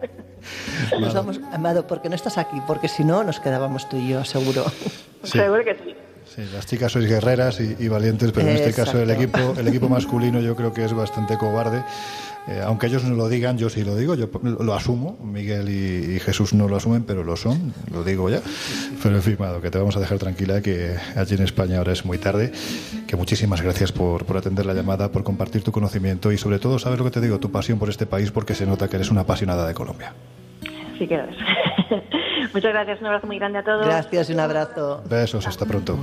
Nos 1.00 1.14
vamos, 1.14 1.40
amado, 1.52 1.88
porque 1.88 2.10
no 2.10 2.16
estás 2.16 2.38
aquí, 2.38 2.62
porque 2.68 2.88
si 2.88 3.04
no 3.04 3.24
nos 3.24 3.40
quedábamos 3.40 3.90
tú 3.90 3.98
y 3.98 4.10
yo, 4.10 4.24
seguro. 4.24 4.66
Seguro 5.24 5.64
que 5.64 5.76
sí. 5.76 5.96
Sí, 6.36 6.44
las 6.54 6.66
chicas 6.66 6.92
sois 6.92 7.08
guerreras 7.08 7.60
y, 7.60 7.88
valientes, 7.88 8.32
pero 8.32 8.48
en 8.48 8.58
este 8.58 8.74
caso 8.74 9.02
el 9.02 9.10
equipo, 9.10 9.56
el 9.58 9.68
equipo 9.68 9.90
masculino 9.90 10.40
yo 10.40 10.56
creo 10.56 10.74
que 10.74 10.86
es 10.86 10.94
bastante 10.94 11.38
cobarde. 11.38 11.84
Eh, 12.48 12.62
aunque 12.64 12.88
ellos 12.88 13.04
no 13.04 13.16
lo 13.16 13.28
digan, 13.28 13.58
yo 13.58 13.70
sí 13.70 13.84
lo 13.84 13.96
digo, 13.96 14.14
yo 14.14 14.30
lo 14.44 14.74
asumo. 14.74 15.18
Miguel 15.24 15.70
y, 15.70 16.20
Jesús 16.20 16.54
no 16.54 16.68
lo 16.68 16.76
asumen, 16.76 17.04
pero 17.04 17.24
lo 17.24 17.36
son, 17.36 17.74
lo 17.92 18.04
digo 18.04 18.30
ya. 18.30 18.42
Pero 19.02 19.18
he 19.18 19.22
firmado, 19.22 19.62
que 19.62 19.72
te 19.72 19.78
vamos 19.78 19.98
a 19.98 20.00
dejar 20.00 20.20
tranquila, 20.20 20.62
que 20.62 20.96
allí 21.16 21.36
en 21.36 21.44
España 21.44 21.78
ahora 21.78 21.94
es 21.94 22.06
muy 22.06 22.18
tarde. 22.18 22.52
Que 23.08 23.16
muchísimas 23.16 23.62
gracias 23.62 23.92
por, 23.92 24.26
por 24.26 24.38
atender 24.38 24.66
la 24.66 24.74
llamada, 24.74 25.12
por 25.12 25.24
compartir 25.24 25.64
tu 25.64 25.72
conocimiento 25.72 26.32
y 26.32 26.38
sobre 26.38 26.60
todo, 26.60 26.78
¿sabes 26.78 27.00
lo 27.00 27.06
que 27.06 27.12
te 27.12 27.22
digo? 27.22 27.40
Tu 27.40 27.52
pasión 27.52 27.80
por 27.80 27.90
este 27.90 28.06
país, 28.06 28.32
porque 28.32 28.54
se 28.54 28.66
nota 28.66 28.88
que 28.88 28.98
eres 28.98 29.10
una 29.10 29.22
apasionada 29.22 29.68
de 29.68 29.74
Colombia. 29.74 30.14
Sí 30.98 31.08
que 31.08 31.16
eres. 31.16 31.36
Muchas 32.54 32.72
gracias, 32.74 33.02
un 33.02 33.08
abrazo 33.08 33.28
muy 33.28 33.40
grande 33.40 33.60
a 33.60 33.64
todos. 33.64 33.86
Gracias 33.86 34.30
y 34.30 34.34
un 34.34 34.40
abrazo. 34.40 35.04
Besos, 35.10 35.48
hasta 35.48 35.66
pronto. 35.66 35.98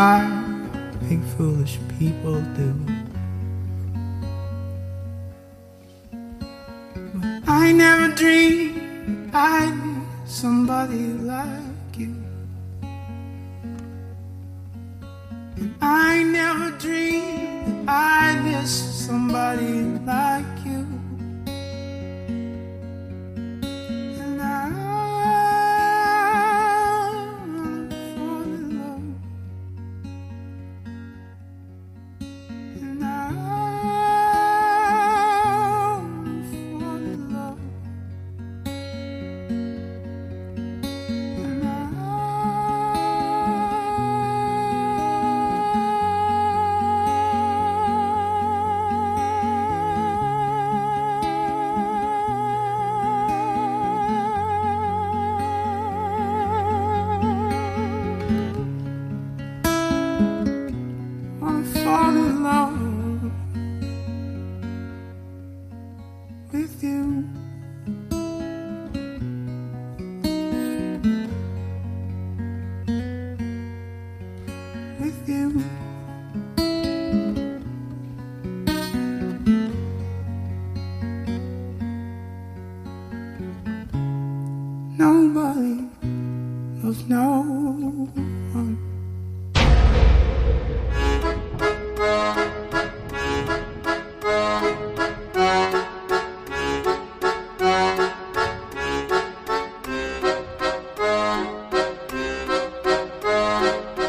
I. 0.00 0.39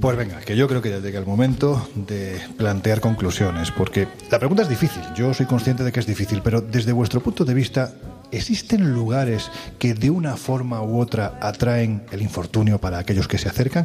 Pues 0.00 0.16
venga, 0.16 0.40
que 0.40 0.56
yo 0.56 0.66
creo 0.66 0.80
que 0.80 0.88
ya 0.88 1.00
llega 1.00 1.18
el 1.18 1.26
momento 1.26 1.86
de 1.94 2.40
plantear 2.56 3.00
conclusiones, 3.00 3.70
porque 3.70 4.08
la 4.30 4.38
pregunta 4.38 4.62
es 4.62 4.68
difícil, 4.70 5.02
yo 5.14 5.34
soy 5.34 5.44
consciente 5.44 5.84
de 5.84 5.92
que 5.92 6.00
es 6.00 6.06
difícil, 6.06 6.40
pero 6.42 6.62
desde 6.62 6.92
vuestro 6.92 7.20
punto 7.20 7.44
de 7.44 7.52
vista, 7.52 7.92
¿existen 8.32 8.94
lugares 8.94 9.50
que 9.78 9.92
de 9.92 10.08
una 10.08 10.38
forma 10.38 10.82
u 10.82 10.98
otra 10.98 11.38
atraen 11.42 12.02
el 12.12 12.22
infortunio 12.22 12.78
para 12.80 12.98
aquellos 12.98 13.28
que 13.28 13.36
se 13.36 13.50
acercan? 13.50 13.84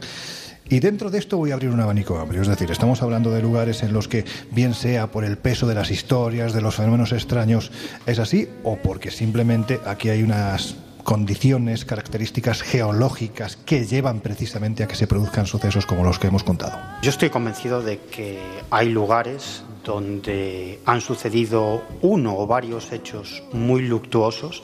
Y 0.70 0.80
dentro 0.80 1.10
de 1.12 1.20
esto 1.20 1.38
voy 1.38 1.52
a 1.52 1.56
abrir 1.56 1.70
un 1.70 1.82
abanico 1.82 2.18
amplio, 2.18 2.42
es 2.42 2.48
decir, 2.48 2.72
estamos 2.72 3.02
hablando 3.02 3.32
de 3.32 3.42
lugares 3.42 3.84
en 3.84 3.92
los 3.92 4.08
que, 4.08 4.24
bien 4.52 4.74
sea 4.74 5.12
por 5.12 5.26
el 5.26 5.38
peso 5.38 5.68
de 5.68 5.76
las 5.76 5.92
historias, 5.92 6.54
de 6.54 6.62
los 6.62 6.76
fenómenos 6.76 7.12
extraños, 7.12 7.72
es 8.06 8.20
así, 8.20 8.48
o 8.64 8.78
porque 8.78 9.12
simplemente 9.12 9.82
aquí 9.86 10.08
hay 10.08 10.24
unas 10.24 10.78
condiciones, 11.06 11.86
características 11.86 12.64
geológicas 12.64 13.56
que 13.56 13.86
llevan 13.86 14.20
precisamente 14.20 14.84
a 14.84 14.88
que 14.88 14.96
se 14.96 15.08
produzcan 15.08 15.46
sucesos 15.46 15.86
como 15.86 16.04
los 16.04 16.20
que 16.20 16.28
hemos 16.28 16.44
contado. 16.44 16.78
Yo 17.02 17.12
estoy 17.12 17.30
convencido 17.30 17.82
de 17.82 18.00
que 18.00 18.40
hay 18.72 18.90
lugares 18.90 19.64
donde 19.86 20.80
han 20.84 21.00
sucedido 21.00 21.84
uno 22.02 22.36
o 22.38 22.48
varios 22.48 22.92
hechos 22.92 23.44
muy 23.54 23.84
luctuosos 23.84 24.64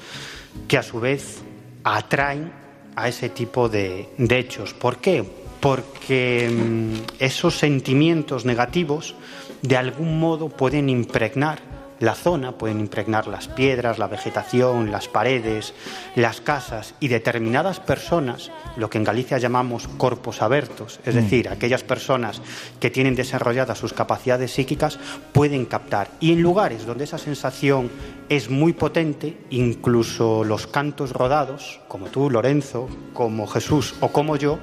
que 0.67 0.79
a 0.79 0.83
su 0.83 0.99
vez 0.99 1.43
atraen 1.83 2.51
a 2.95 3.07
ese 3.07 3.29
tipo 3.29 3.69
de, 3.69 4.09
de 4.17 4.39
hechos. 4.39 4.73
¿Por 4.73 4.97
qué? 4.97 5.23
Porque 5.59 6.49
mm, 6.51 6.93
esos 7.19 7.59
sentimientos 7.59 8.45
negativos 8.45 9.15
de 9.61 9.77
algún 9.77 10.19
modo 10.19 10.49
pueden 10.49 10.89
impregnar 10.89 11.70
la 12.01 12.15
zona, 12.15 12.51
pueden 12.53 12.79
impregnar 12.79 13.27
las 13.27 13.47
piedras, 13.47 13.99
la 13.99 14.07
vegetación, 14.07 14.91
las 14.91 15.07
paredes, 15.07 15.73
las 16.15 16.41
casas 16.41 16.95
y 16.99 17.07
determinadas 17.07 17.79
personas, 17.79 18.51
lo 18.75 18.89
que 18.89 18.97
en 18.97 19.03
Galicia 19.03 19.37
llamamos 19.37 19.87
corpos 19.87 20.41
abertos, 20.41 20.99
es 21.05 21.15
Mm. 21.15 21.17
decir, 21.19 21.49
aquellas 21.49 21.83
personas 21.83 22.41
que 22.79 22.89
tienen 22.89 23.15
desarrolladas 23.15 23.77
sus 23.77 23.93
capacidades 23.93 24.51
psíquicas, 24.51 24.99
pueden 25.31 25.65
captar. 25.65 26.09
Y 26.19 26.33
en 26.33 26.41
lugares 26.41 26.85
donde 26.85 27.03
esa 27.03 27.19
sensación 27.19 27.89
es 28.29 28.49
muy 28.49 28.73
potente, 28.73 29.37
incluso 29.51 30.43
los 30.43 30.65
cantos 30.65 31.11
rodados, 31.11 31.79
como 31.87 32.07
tú, 32.07 32.29
Lorenzo, 32.31 32.89
como 33.13 33.45
Jesús 33.45 33.93
o 33.99 34.07
como 34.07 34.37
yo, 34.37 34.57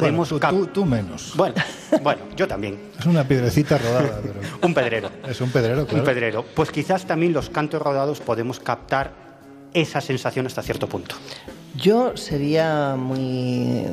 podemos 0.00 0.28
Bueno, 0.30 0.36
tú, 0.36 0.40
cap- 0.40 0.50
tú- 0.50 0.66
tú 0.66 0.84
menos. 0.84 1.32
Bueno, 1.36 1.54
bueno, 2.02 2.22
yo 2.36 2.46
también. 2.48 2.78
Es 2.98 3.06
una 3.06 3.26
piedrecita 3.26 3.78
rodada, 3.78 4.20
pero 4.22 4.34
Un 4.62 4.74
pedrero. 4.74 5.10
es 5.28 5.40
un 5.40 5.50
pedrero, 5.50 5.86
claro. 5.86 5.98
Un 6.02 6.04
pedrero. 6.06 6.44
Pues 6.54 6.70
quizás 6.70 7.04
también 7.06 7.32
los 7.32 7.50
cantos 7.50 7.80
rodados 7.82 8.20
podemos 8.20 8.60
captar 8.60 9.12
esa 9.72 10.00
sensación 10.00 10.46
hasta 10.46 10.62
cierto 10.62 10.88
punto. 10.88 11.16
Yo 11.76 12.16
sería 12.16 12.94
muy, 12.96 13.84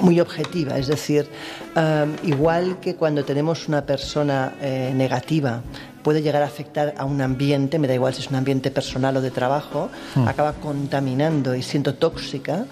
muy 0.00 0.18
objetiva, 0.20 0.76
es 0.76 0.88
decir, 0.88 1.28
eh, 1.76 2.06
igual 2.24 2.80
que 2.80 2.96
cuando 2.96 3.24
tenemos 3.24 3.68
una 3.68 3.86
persona 3.86 4.54
eh, 4.60 4.92
negativa 4.96 5.62
puede 6.02 6.22
llegar 6.22 6.42
a 6.42 6.46
afectar 6.46 6.94
a 6.98 7.04
un 7.04 7.20
ambiente, 7.20 7.78
me 7.78 7.86
da 7.86 7.94
igual 7.94 8.14
si 8.14 8.22
es 8.22 8.28
un 8.30 8.34
ambiente 8.36 8.72
personal 8.72 9.16
o 9.16 9.20
de 9.20 9.30
trabajo, 9.30 9.88
Hmm. 10.16 10.26
acaba 10.26 10.54
contaminando 10.54 11.54
y 11.54 11.62
siendo 11.62 11.94
tóxica, 11.94 12.64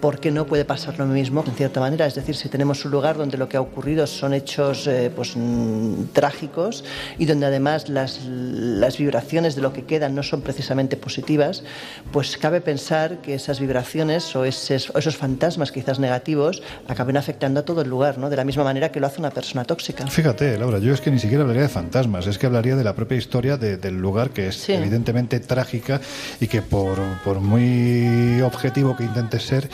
¿por 0.00 0.20
qué 0.20 0.30
no 0.30 0.46
puede 0.46 0.64
pasar 0.64 0.98
lo 0.98 1.06
mismo 1.06 1.44
en 1.46 1.54
cierta 1.54 1.80
manera? 1.80 2.06
Es 2.06 2.14
decir, 2.14 2.36
si 2.36 2.48
tenemos 2.48 2.84
un 2.84 2.90
lugar 2.92 3.16
donde 3.16 3.36
lo 3.36 3.48
que 3.48 3.56
ha 3.56 3.60
ocurrido 3.60 4.06
son 4.06 4.32
hechos 4.32 4.86
eh, 4.86 5.10
pues, 5.14 5.32
mm, 5.36 6.04
trágicos 6.12 6.84
y 7.18 7.26
donde 7.26 7.46
además 7.46 7.88
las, 7.88 8.20
las 8.24 8.96
vibraciones 8.98 9.56
de 9.56 9.62
lo 9.62 9.72
que 9.72 9.84
quedan 9.84 10.14
no 10.14 10.22
son 10.22 10.40
precisamente 10.42 10.96
positivas, 10.96 11.64
pues 12.12 12.36
cabe 12.36 12.60
pensar 12.60 13.18
que 13.22 13.34
esas 13.34 13.58
vibraciones 13.60 14.34
o 14.36 14.44
esos, 14.44 14.92
esos 14.94 15.16
fantasmas 15.16 15.72
quizás 15.72 15.98
negativos 15.98 16.62
acaben 16.86 17.16
afectando 17.16 17.60
a 17.60 17.62
todo 17.64 17.82
el 17.82 17.88
lugar, 17.88 18.18
¿no? 18.18 18.30
de 18.30 18.36
la 18.36 18.44
misma 18.44 18.64
manera 18.64 18.90
que 18.92 19.00
lo 19.00 19.06
hace 19.06 19.20
una 19.20 19.30
persona 19.30 19.64
tóxica. 19.64 20.06
Fíjate, 20.06 20.56
Laura, 20.58 20.78
yo 20.78 20.94
es 20.94 21.00
que 21.00 21.10
ni 21.10 21.18
siquiera 21.18 21.42
hablaría 21.42 21.62
de 21.62 21.68
fantasmas, 21.68 22.26
es 22.26 22.38
que 22.38 22.46
hablaría 22.46 22.76
de 22.76 22.84
la 22.84 22.94
propia 22.94 23.18
historia 23.18 23.56
de- 23.56 23.76
del 23.76 23.96
lugar 23.98 24.30
que 24.30 24.48
es 24.48 24.56
Sí. 24.56 24.72
evidentemente 24.74 25.40
trágica 25.40 26.00
y 26.40 26.46
que 26.46 26.62
por, 26.62 26.98
por 27.24 27.40
muy 27.40 28.40
objetivo 28.42 28.96
que 28.96 29.04
intentes 29.04 29.42
ser, 29.42 29.68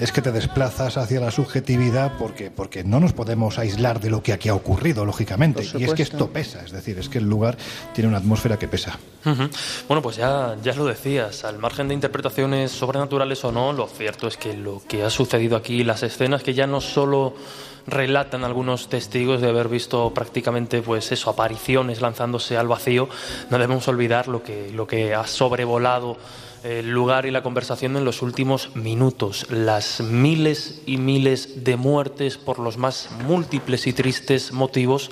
es 0.00 0.12
que 0.12 0.22
te 0.22 0.32
desplazas 0.32 0.96
hacia 0.96 1.20
la 1.20 1.30
subjetividad 1.30 2.12
porque, 2.18 2.50
porque 2.50 2.84
no 2.84 3.00
nos 3.00 3.12
podemos 3.12 3.58
aislar 3.58 4.00
de 4.00 4.10
lo 4.10 4.22
que 4.22 4.32
aquí 4.32 4.48
ha 4.48 4.54
ocurrido, 4.54 5.04
lógicamente. 5.04 5.62
Y 5.78 5.84
es 5.84 5.94
que 5.94 6.02
esto 6.02 6.30
pesa, 6.30 6.64
es 6.64 6.72
decir, 6.72 6.98
es 6.98 7.08
que 7.08 7.18
el 7.18 7.24
lugar 7.24 7.56
tiene 7.94 8.08
una 8.08 8.18
atmósfera 8.18 8.58
que 8.58 8.68
pesa. 8.68 8.98
Bueno, 9.86 10.02
pues 10.02 10.16
ya, 10.16 10.56
ya 10.62 10.74
lo 10.74 10.86
decías, 10.86 11.44
al 11.44 11.58
margen 11.58 11.88
de 11.88 11.94
interpretaciones 11.94 12.70
sobrenaturales 12.70 13.44
o 13.44 13.52
no, 13.52 13.72
lo 13.72 13.86
cierto 13.86 14.26
es 14.26 14.36
que 14.36 14.54
lo 14.54 14.82
que 14.86 15.02
ha 15.02 15.10
sucedido 15.10 15.56
aquí, 15.56 15.84
las 15.84 16.02
escenas 16.02 16.42
que 16.42 16.54
ya 16.54 16.66
no 16.66 16.80
solo 16.80 17.34
relatan 17.86 18.44
algunos 18.44 18.88
testigos 18.88 19.40
de 19.40 19.48
haber 19.48 19.68
visto 19.68 20.12
prácticamente 20.14 20.82
pues 20.82 21.10
eso, 21.10 21.30
apariciones 21.30 22.00
lanzándose 22.00 22.56
al 22.56 22.68
vacío, 22.68 23.08
no 23.50 23.58
debemos 23.58 23.88
olvidar 23.88 24.28
lo 24.28 24.42
que, 24.42 24.70
lo 24.72 24.86
que 24.86 25.14
ha 25.14 25.26
sobrevolado 25.26 26.16
el 26.64 26.90
lugar 26.90 27.26
y 27.26 27.30
la 27.30 27.42
conversación 27.42 27.96
en 27.96 28.04
los 28.04 28.22
últimos 28.22 28.74
minutos, 28.74 29.46
las 29.50 30.00
miles 30.00 30.80
y 30.86 30.96
miles 30.96 31.64
de 31.64 31.76
muertes 31.76 32.36
por 32.36 32.58
los 32.58 32.76
más 32.76 33.08
múltiples 33.26 33.86
y 33.86 33.92
tristes 33.92 34.52
motivos 34.52 35.10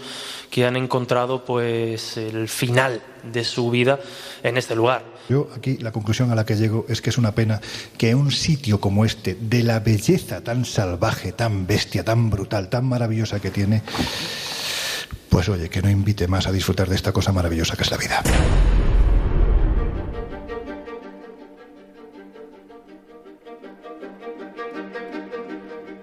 que 0.51 0.67
han 0.67 0.77
encontrado 0.77 1.45
pues 1.45 2.17
el 2.17 2.49
final 2.49 3.03
de 3.33 3.45
su 3.45 3.71
vida 3.71 3.99
en 4.43 4.57
este 4.57 4.75
lugar. 4.75 5.05
Yo 5.29 5.49
aquí 5.57 5.77
la 5.79 5.93
conclusión 5.93 6.31
a 6.31 6.35
la 6.35 6.47
que 6.47 6.57
llego 6.57 6.87
es 6.89 7.01
que 7.01 7.11
es 7.11 7.19
una 7.19 7.33
pena 7.33 7.61
que 7.99 8.15
un 8.15 8.31
sitio 8.31 8.81
como 8.81 9.05
este, 9.05 9.37
de 9.41 9.63
la 9.63 9.81
belleza 9.81 10.43
tan 10.43 10.65
salvaje, 10.65 11.33
tan 11.33 11.67
bestia, 11.67 12.05
tan 12.05 12.31
brutal, 12.31 12.69
tan 12.69 12.87
maravillosa 12.87 13.41
que 13.41 13.51
tiene, 13.51 13.83
pues 15.29 15.49
oye, 15.49 15.69
que 15.69 15.83
no 15.83 15.91
invite 15.91 16.29
más 16.29 16.47
a 16.47 16.53
disfrutar 16.53 16.89
de 16.89 16.95
esta 16.95 17.13
cosa 17.13 17.33
maravillosa 17.33 17.77
que 17.77 17.83
es 17.83 17.91
la 17.91 17.97
vida. 17.97 18.23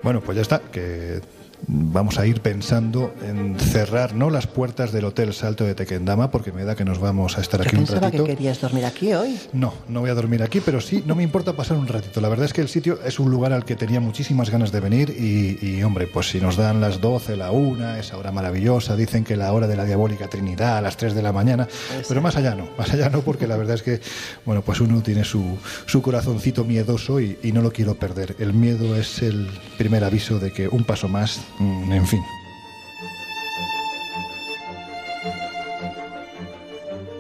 Bueno, 0.03 0.19
pues 0.21 0.35
ya 0.35 0.41
está, 0.41 0.59
que 0.59 1.21
vamos 1.68 2.18
a 2.19 2.26
ir 2.27 2.41
pensando 2.41 3.14
en 3.26 3.57
cerrar 3.60 4.14
no 4.15 4.30
las 4.30 4.48
puertas 4.48 4.91
del 4.91 5.06
Hotel 5.06 5.34
Salto 5.34 5.64
de 5.64 5.76
Tequendama, 5.76 6.30
porque 6.31 6.52
me 6.52 6.64
da 6.65 6.76
que 6.76 6.85
nos 6.85 6.99
vamos 6.99 7.38
a 7.38 7.41
estar 7.41 7.61
Yo 7.61 7.68
aquí 7.68 7.76
un 7.76 7.84
pensaba 7.84 8.11
que 8.11 8.18
ratito. 8.18 8.26
querías 8.26 8.60
dormir 8.61 8.85
aquí 8.85 9.14
hoy. 9.14 9.40
No, 9.53 9.73
no 9.88 10.02
voy 10.02 10.10
a 10.10 10.14
dormir 10.14 10.44
aquí, 10.44 10.60
pero 10.60 10.81
sí, 10.81 11.03
no 11.06 11.15
me 11.15 11.23
importa 11.23 11.53
pasar 11.53 11.77
un 11.77 11.88
ratito. 11.88 12.22
La 12.22 12.30
verdad 12.30 12.45
es 12.45 12.53
que 12.53 12.61
el 12.61 12.69
sitio 12.69 12.99
es 13.06 13.19
un 13.19 13.31
lugar 13.31 13.53
al 13.53 13.65
que 13.65 13.76
tenía 13.76 13.99
muchísimas 13.99 14.49
ganas 14.49 14.72
de 14.72 14.80
venir 14.80 15.10
y, 15.10 15.57
y, 15.65 15.84
hombre, 15.84 16.07
pues 16.07 16.30
si 16.30 16.40
nos 16.40 16.57
dan 16.57 16.81
las 16.81 16.99
12, 17.02 17.38
la 17.38 17.52
1, 17.52 17.95
esa 17.95 18.18
hora 18.18 18.31
maravillosa, 18.31 18.95
dicen 18.95 19.23
que 19.23 19.38
la 19.38 19.52
hora 19.53 19.68
de 19.68 19.76
la 19.76 19.85
diabólica 19.85 20.27
Trinidad 20.30 20.77
a 20.77 20.81
las 20.81 20.98
3 20.98 21.14
de 21.15 21.22
la 21.22 21.31
mañana, 21.31 21.68
pero 22.07 22.22
más 22.22 22.35
allá 22.35 22.56
no, 22.56 22.68
más 22.77 22.91
allá 22.94 23.10
no, 23.10 23.22
porque 23.22 23.48
la 23.48 23.57
verdad 23.57 23.76
es 23.76 23.84
que, 23.84 24.02
bueno, 24.45 24.61
pues 24.61 24.81
uno 24.81 25.02
tiene 25.02 25.23
su, 25.23 25.57
su 25.85 26.02
corazoncito 26.02 26.64
miedoso 26.65 27.19
y, 27.19 27.38
y 27.44 27.52
no 27.52 27.61
lo 27.61 27.72
quiero 27.72 27.95
perder. 27.95 28.35
El 28.40 28.53
miedo 28.53 28.95
es 28.95 29.22
el 29.22 29.48
primer 29.77 30.03
aviso 30.03 30.40
de 30.40 30.52
que 30.52 30.68
un 30.68 30.84
paso 30.84 31.07
más, 31.07 31.40
en 31.59 32.07
fin. 32.07 32.21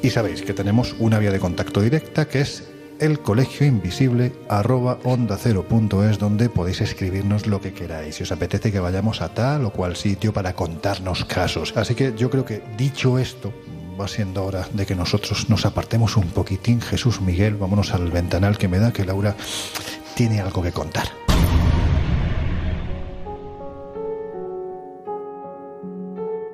Y 0.03 0.09
sabéis 0.09 0.41
que 0.41 0.53
tenemos 0.53 0.95
una 0.99 1.17
vía 1.17 1.31
de 1.31 1.39
contacto 1.39 1.79
directa 1.79 2.27
que 2.27 2.41
es 2.41 2.67
el 2.99 3.19
colegio 3.19 3.65
invisible 3.65 4.33
arroba 4.49 4.99
onda 5.03 5.37
cero 5.37 5.65
punto 5.67 6.07
es 6.07 6.19
donde 6.19 6.49
podéis 6.49 6.81
escribirnos 6.81 7.47
lo 7.47 7.61
que 7.61 7.73
queráis. 7.73 8.15
Si 8.15 8.23
os 8.23 8.31
apetece 8.31 8.71
que 8.71 8.79
vayamos 8.79 9.21
a 9.21 9.33
tal 9.33 9.65
o 9.65 9.71
cual 9.71 9.95
sitio 9.95 10.33
para 10.33 10.53
contarnos 10.53 11.25
casos. 11.25 11.73
Así 11.77 11.95
que 11.95 12.13
yo 12.17 12.29
creo 12.29 12.45
que 12.45 12.61
dicho 12.77 13.17
esto 13.17 13.53
va 13.99 14.07
siendo 14.07 14.43
hora 14.43 14.67
de 14.73 14.85
que 14.85 14.95
nosotros 14.95 15.49
nos 15.49 15.65
apartemos 15.65 16.17
un 16.17 16.27
poquitín. 16.27 16.81
Jesús 16.81 17.21
Miguel 17.21 17.55
vámonos 17.55 17.93
al 17.93 18.11
ventanal 18.11 18.57
que 18.57 18.67
me 18.67 18.79
da 18.79 18.91
que 18.91 19.05
Laura 19.05 19.35
tiene 20.15 20.41
algo 20.41 20.61
que 20.61 20.71
contar 20.71 21.22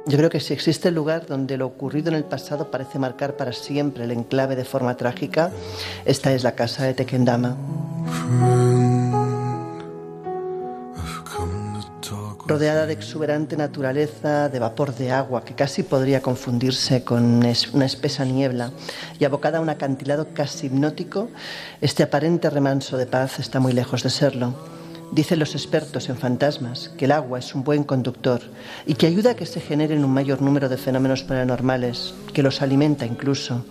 Yo 0.09 0.17
creo 0.17 0.31
que 0.31 0.39
si 0.39 0.53
existe 0.53 0.87
el 0.87 0.95
lugar 0.95 1.27
donde 1.27 1.55
lo 1.55 1.67
ocurrido 1.67 2.09
en 2.09 2.15
el 2.15 2.23
pasado 2.23 2.71
parece 2.71 2.97
marcar 2.97 3.37
para 3.37 3.53
siempre 3.53 4.05
el 4.05 4.11
enclave 4.11 4.55
de 4.55 4.65
forma 4.65 4.97
trágica, 4.97 5.51
esta 6.03 6.33
es 6.33 6.43
la 6.43 6.53
casa 6.53 6.83
de 6.83 6.95
Tequendama. 6.95 7.55
Rodeada 12.47 12.87
de 12.87 12.93
exuberante 12.93 13.55
naturaleza, 13.55 14.49
de 14.49 14.57
vapor 14.57 14.95
de 14.95 15.11
agua 15.11 15.45
que 15.45 15.53
casi 15.53 15.83
podría 15.83 16.23
confundirse 16.23 17.03
con 17.03 17.23
una 17.73 17.85
espesa 17.85 18.25
niebla 18.25 18.71
y 19.19 19.25
abocada 19.25 19.59
a 19.59 19.61
un 19.61 19.69
acantilado 19.69 20.29
casi 20.33 20.65
hipnótico, 20.65 21.29
este 21.81 22.01
aparente 22.01 22.49
remanso 22.49 22.97
de 22.97 23.05
paz 23.05 23.37
está 23.37 23.59
muy 23.59 23.73
lejos 23.73 24.01
de 24.01 24.09
serlo. 24.09 24.78
Dicen 25.11 25.39
los 25.39 25.55
expertos 25.55 26.07
en 26.09 26.17
fantasmas 26.17 26.89
que 26.89 27.05
el 27.05 27.11
agua 27.11 27.39
es 27.39 27.55
un 27.55 27.63
buen 27.63 27.83
conductor 27.83 28.41
y 28.85 28.93
que 28.93 29.07
ayuda 29.07 29.31
a 29.31 29.35
que 29.35 29.47
se 29.47 29.59
generen 29.59 30.05
un 30.05 30.13
mayor 30.13 30.41
número 30.41 30.69
de 30.69 30.77
fenómenos 30.77 31.23
paranormales, 31.23 32.13
que 32.31 32.43
los 32.43 32.61
alimenta 32.61 33.07
incluso. 33.07 33.65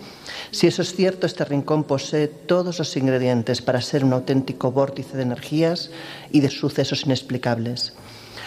Si 0.51 0.66
eso 0.66 0.82
es 0.82 0.94
cierto, 0.94 1.27
este 1.27 1.44
rincón 1.44 1.85
posee 1.85 2.27
todos 2.27 2.78
los 2.78 2.97
ingredientes 2.97 3.62
para 3.62 3.81
ser 3.81 4.05
un 4.05 4.15
auténtico 4.15 4.73
vórtice 4.73 5.16
de 5.16 5.23
energías 5.23 5.90
y 6.32 6.40
de 6.40 6.51
sucesos 6.51 7.05
inexplicables. 7.05 7.93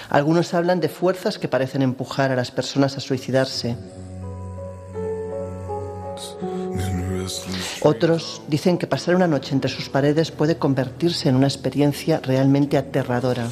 Algunos 0.09 0.53
hablan 0.53 0.81
de 0.81 0.89
fuerzas 0.89 1.39
que 1.39 1.47
parecen 1.47 1.83
empujar 1.83 2.31
a 2.31 2.35
las 2.35 2.51
personas 2.51 2.97
a 2.97 2.99
suicidarse. 2.99 3.77
Otros 7.83 8.43
dicen 8.47 8.77
que 8.77 8.85
pasar 8.85 9.15
una 9.15 9.25
noche 9.27 9.55
entre 9.55 9.71
sus 9.71 9.89
paredes 9.89 10.29
puede 10.29 10.57
convertirse 10.57 11.29
en 11.29 11.35
una 11.35 11.47
experiencia 11.47 12.19
realmente 12.23 12.77
aterradora. 12.77 13.49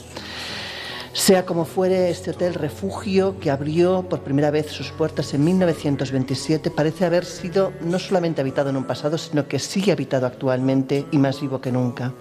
Sea 1.20 1.46
como 1.46 1.66
fuere, 1.66 2.10
este 2.10 2.32
hotel 2.32 2.54
refugio 2.54 3.38
que 3.42 3.52
abrió 3.52 4.08
por 4.08 4.22
primera 4.22 4.52
vez 4.52 4.68
sus 4.72 4.92
puertas 4.92 5.34
en 5.34 5.44
1927 5.44 6.72
parece 6.72 7.04
haber 7.04 7.26
sido 7.26 7.74
no 7.82 8.00
solamente 8.00 8.40
habitado 8.40 8.70
en 8.70 8.78
un 8.78 8.86
pasado, 8.86 9.18
sino 9.18 9.46
que 9.46 9.60
sigue 9.60 9.92
habitado 9.92 10.26
actualmente 10.26 11.06
y 11.12 11.18
más 11.18 11.42
vivo 11.42 11.60
que 11.60 11.74
nunca. 11.74 12.14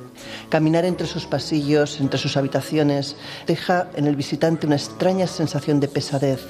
Caminar 0.48 0.84
entre 0.84 1.06
sus 1.06 1.26
pasillos, 1.26 2.00
entre 2.00 2.18
sus 2.18 2.36
habitaciones, 2.36 3.16
deja 3.46 3.88
en 3.94 4.08
el 4.08 4.16
visitante 4.16 4.66
una 4.66 4.76
extraña 4.76 5.28
sensación 5.28 5.78
de 5.78 5.86
pesadez, 5.86 6.40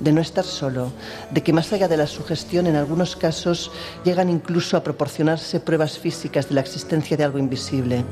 de 0.00 0.12
no 0.12 0.20
estar 0.20 0.44
solo, 0.44 0.90
de 1.30 1.44
que 1.44 1.52
más 1.52 1.72
allá 1.72 1.86
de 1.86 1.96
la 1.96 2.08
sugestión, 2.08 2.66
en 2.66 2.74
algunos 2.74 3.14
casos 3.14 3.70
llegan 4.04 4.30
incluso 4.30 4.76
a 4.76 4.82
proporcionarse 4.82 5.60
pruebas 5.60 5.96
físicas 5.96 6.48
de 6.48 6.56
la 6.56 6.60
existencia 6.60 7.16
de 7.16 7.22
algo 7.22 7.38
invisible. 7.38 8.04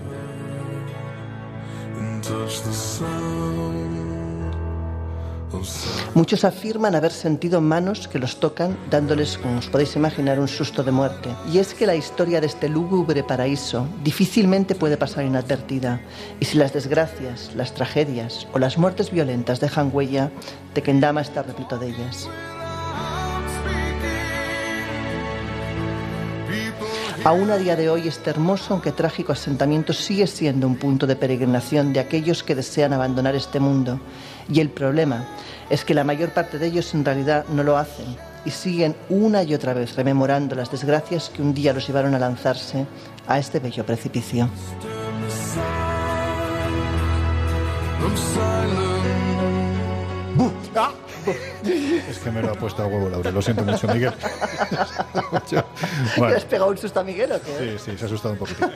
Muchos 6.15 6.45
afirman 6.45 6.95
haber 6.95 7.13
sentido 7.13 7.61
manos 7.61 8.09
que 8.09 8.19
los 8.19 8.41
tocan, 8.41 8.77
dándoles, 8.91 9.39
como 9.39 9.59
os 9.59 9.67
podéis 9.67 9.97
imaginar, 9.97 10.41
un 10.41 10.49
susto 10.49 10.83
de 10.83 10.93
muerte. 10.93 11.31
Y 11.53 11.59
es 11.59 11.75
que 11.75 11.87
la 11.87 11.95
historia 11.95 12.41
de 12.41 12.47
este 12.47 12.69
lúgubre 12.69 13.23
paraíso 13.23 13.87
difícilmente 14.03 14.75
puede 14.75 14.97
pasar 14.97 15.25
inadvertida. 15.25 16.01
Y 16.41 16.45
si 16.45 16.59
las 16.59 16.73
desgracias, 16.73 17.51
las 17.55 17.75
tragedias 17.75 18.47
o 18.53 18.59
las 18.59 18.79
muertes 18.79 19.11
violentas 19.11 19.61
dejan 19.61 19.91
huella, 19.93 20.31
Tequendama 20.75 21.21
está 21.21 21.43
repleto 21.43 21.79
de 21.79 21.89
ellas. 21.89 22.29
Aún 27.25 27.53
a 27.53 27.57
día 27.57 27.77
de 27.77 27.89
hoy 27.89 28.09
este 28.09 28.31
hermoso 28.31 28.75
aunque 28.75 28.91
trágico 28.91 29.31
asentamiento 29.31 29.93
sigue 29.93 30.27
siendo 30.27 30.67
un 30.67 30.75
punto 30.75 31.07
de 31.07 31.15
peregrinación 31.15 31.93
de 31.93 32.01
aquellos 32.01 32.43
que 32.43 32.57
desean 32.57 32.93
abandonar 32.93 33.37
este 33.37 33.61
mundo. 33.61 34.01
Y 34.49 34.61
el 34.61 34.71
problema 34.71 35.27
es 35.71 35.85
que 35.85 35.95
la 35.95 36.05
mayor 36.05 36.31
parte 36.31 36.59
de 36.59 36.67
ellos 36.67 36.93
en 36.95 37.05
realidad 37.05 37.45
no 37.49 37.63
lo 37.63 37.77
hacen 37.77 38.17
y 38.45 38.51
siguen 38.51 38.97
una 39.09 39.43
y 39.43 39.55
otra 39.55 39.73
vez 39.73 39.95
rememorando 39.95 40.55
las 40.55 40.71
desgracias 40.71 41.31
que 41.31 41.43
un 41.43 41.55
día 41.55 41.73
los 41.73 41.87
llevaron 41.87 42.15
a 42.15 42.19
lanzarse 42.19 42.87
a 43.27 43.39
este 43.39 43.61
bello 43.61 43.87
precipicio. 43.87 44.49
Es 52.09 52.19
que 52.19 52.31
me 52.31 52.43
lo 52.43 52.51
ha 52.51 52.55
puesto 52.55 52.83
a 52.83 52.87
huevo, 52.87 53.09
Laura. 53.09 53.31
Lo 53.31 53.41
siento 53.43 53.63
mucho, 53.65 53.87
Miguel. 53.89 54.13
Mucho. 55.33 55.57
¿Le 55.57 55.65
Bueno, 56.19 56.37
has 56.37 56.45
pegado 56.45 56.71
un 56.71 56.79
susto 56.79 57.01
a 57.01 57.05
Miguel 57.05 57.33
o 57.33 57.41
qué? 57.41 57.79
sí, 57.79 57.91
sí, 57.93 57.99
se 57.99 58.05
ha 58.05 58.07
asustado 58.07 58.33
un 58.35 58.39
poquitín. 58.39 58.69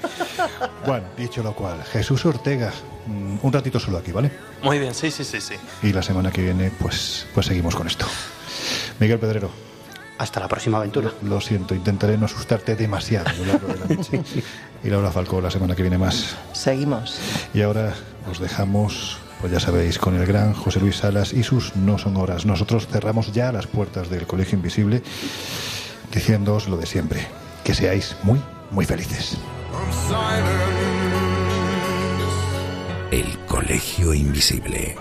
Bueno, 0.87 1.05
dicho 1.17 1.43
lo 1.43 1.55
cual, 1.55 1.83
Jesús 1.85 2.25
Ortega, 2.27 2.73
mm, 3.07 3.39
un 3.43 3.53
ratito 3.53 3.79
solo 3.81 3.99
aquí, 3.99 4.13
¿vale? 4.13 4.31
Muy 4.63 4.79
bien, 4.79 4.95
sí, 4.95 5.11
sí, 5.11 5.25
sí, 5.25 5.41
sí. 5.41 5.55
Y 5.83 5.93
la 5.93 6.03
semana 6.03 6.31
que 6.31 6.43
viene, 6.43 6.71
pues, 6.79 7.27
pues 7.35 7.47
seguimos 7.47 7.75
con 7.75 7.87
esto. 7.87 8.07
Miguel 8.99 9.19
Pedrero. 9.19 9.51
Hasta 10.19 10.41
la 10.41 10.49
próxima 10.49 10.79
aventura. 10.79 11.13
Lo 11.23 11.41
siento, 11.43 11.75
intentaré 11.75 12.17
no 12.17 12.25
asustarte 12.25 12.75
demasiado 12.75 13.29
a 13.29 13.33
lo 13.35 13.45
largo 13.45 13.69
de 13.69 13.77
la 13.79 13.87
noche. 13.97 14.23
Y 14.85 14.89
Laura 14.91 15.11
Falcó 15.11 15.41
la 15.41 15.51
semana 15.51 15.75
que 15.75 15.83
viene 15.83 15.99
más. 15.99 16.37
Seguimos. 16.53 17.19
Y 17.53 17.63
ahora 17.63 17.93
os 18.31 18.39
dejamos, 18.39 19.19
pues 19.41 19.53
ya 19.53 19.61
sabéis, 19.61 19.99
con 19.99 20.17
el 20.17 20.27
gran 20.27 20.53
José 20.55 20.81
Luis 20.81 20.97
Salas 20.97 21.33
y 21.33 21.43
sus 21.43 21.77
No 21.77 21.99
son 21.99 22.17
horas. 22.17 22.47
Nosotros 22.47 22.87
cerramos 22.89 23.33
ya 23.33 23.53
las 23.53 23.67
puertas 23.67 24.09
del 24.09 24.27
Colegio 24.27 24.57
Invisible 24.57 25.03
diciéndoos 26.13 26.69
lo 26.69 26.77
de 26.77 26.87
siempre, 26.87 27.27
que 27.65 27.75
seáis 27.75 28.17
muy, 28.23 28.41
muy 28.71 28.85
felices. 28.85 29.37
El 33.11 33.39
Colegio 33.47 34.15
Invisible. 34.15 34.97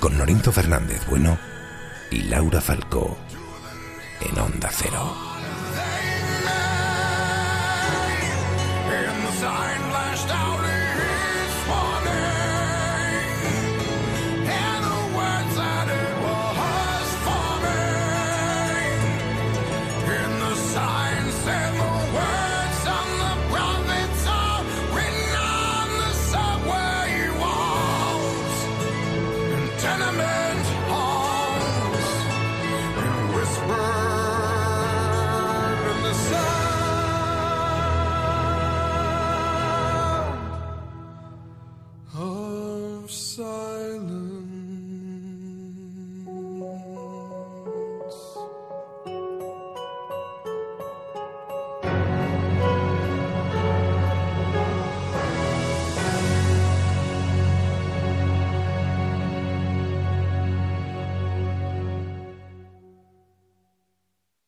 Con 0.00 0.18
Lorenzo 0.18 0.52
Fernández 0.52 1.06
Bueno 1.08 1.38
y 2.10 2.22
Laura 2.22 2.60
Falcó. 2.60 3.16
En 4.20 4.38
Onda 4.38 4.70
Cero. 4.72 5.31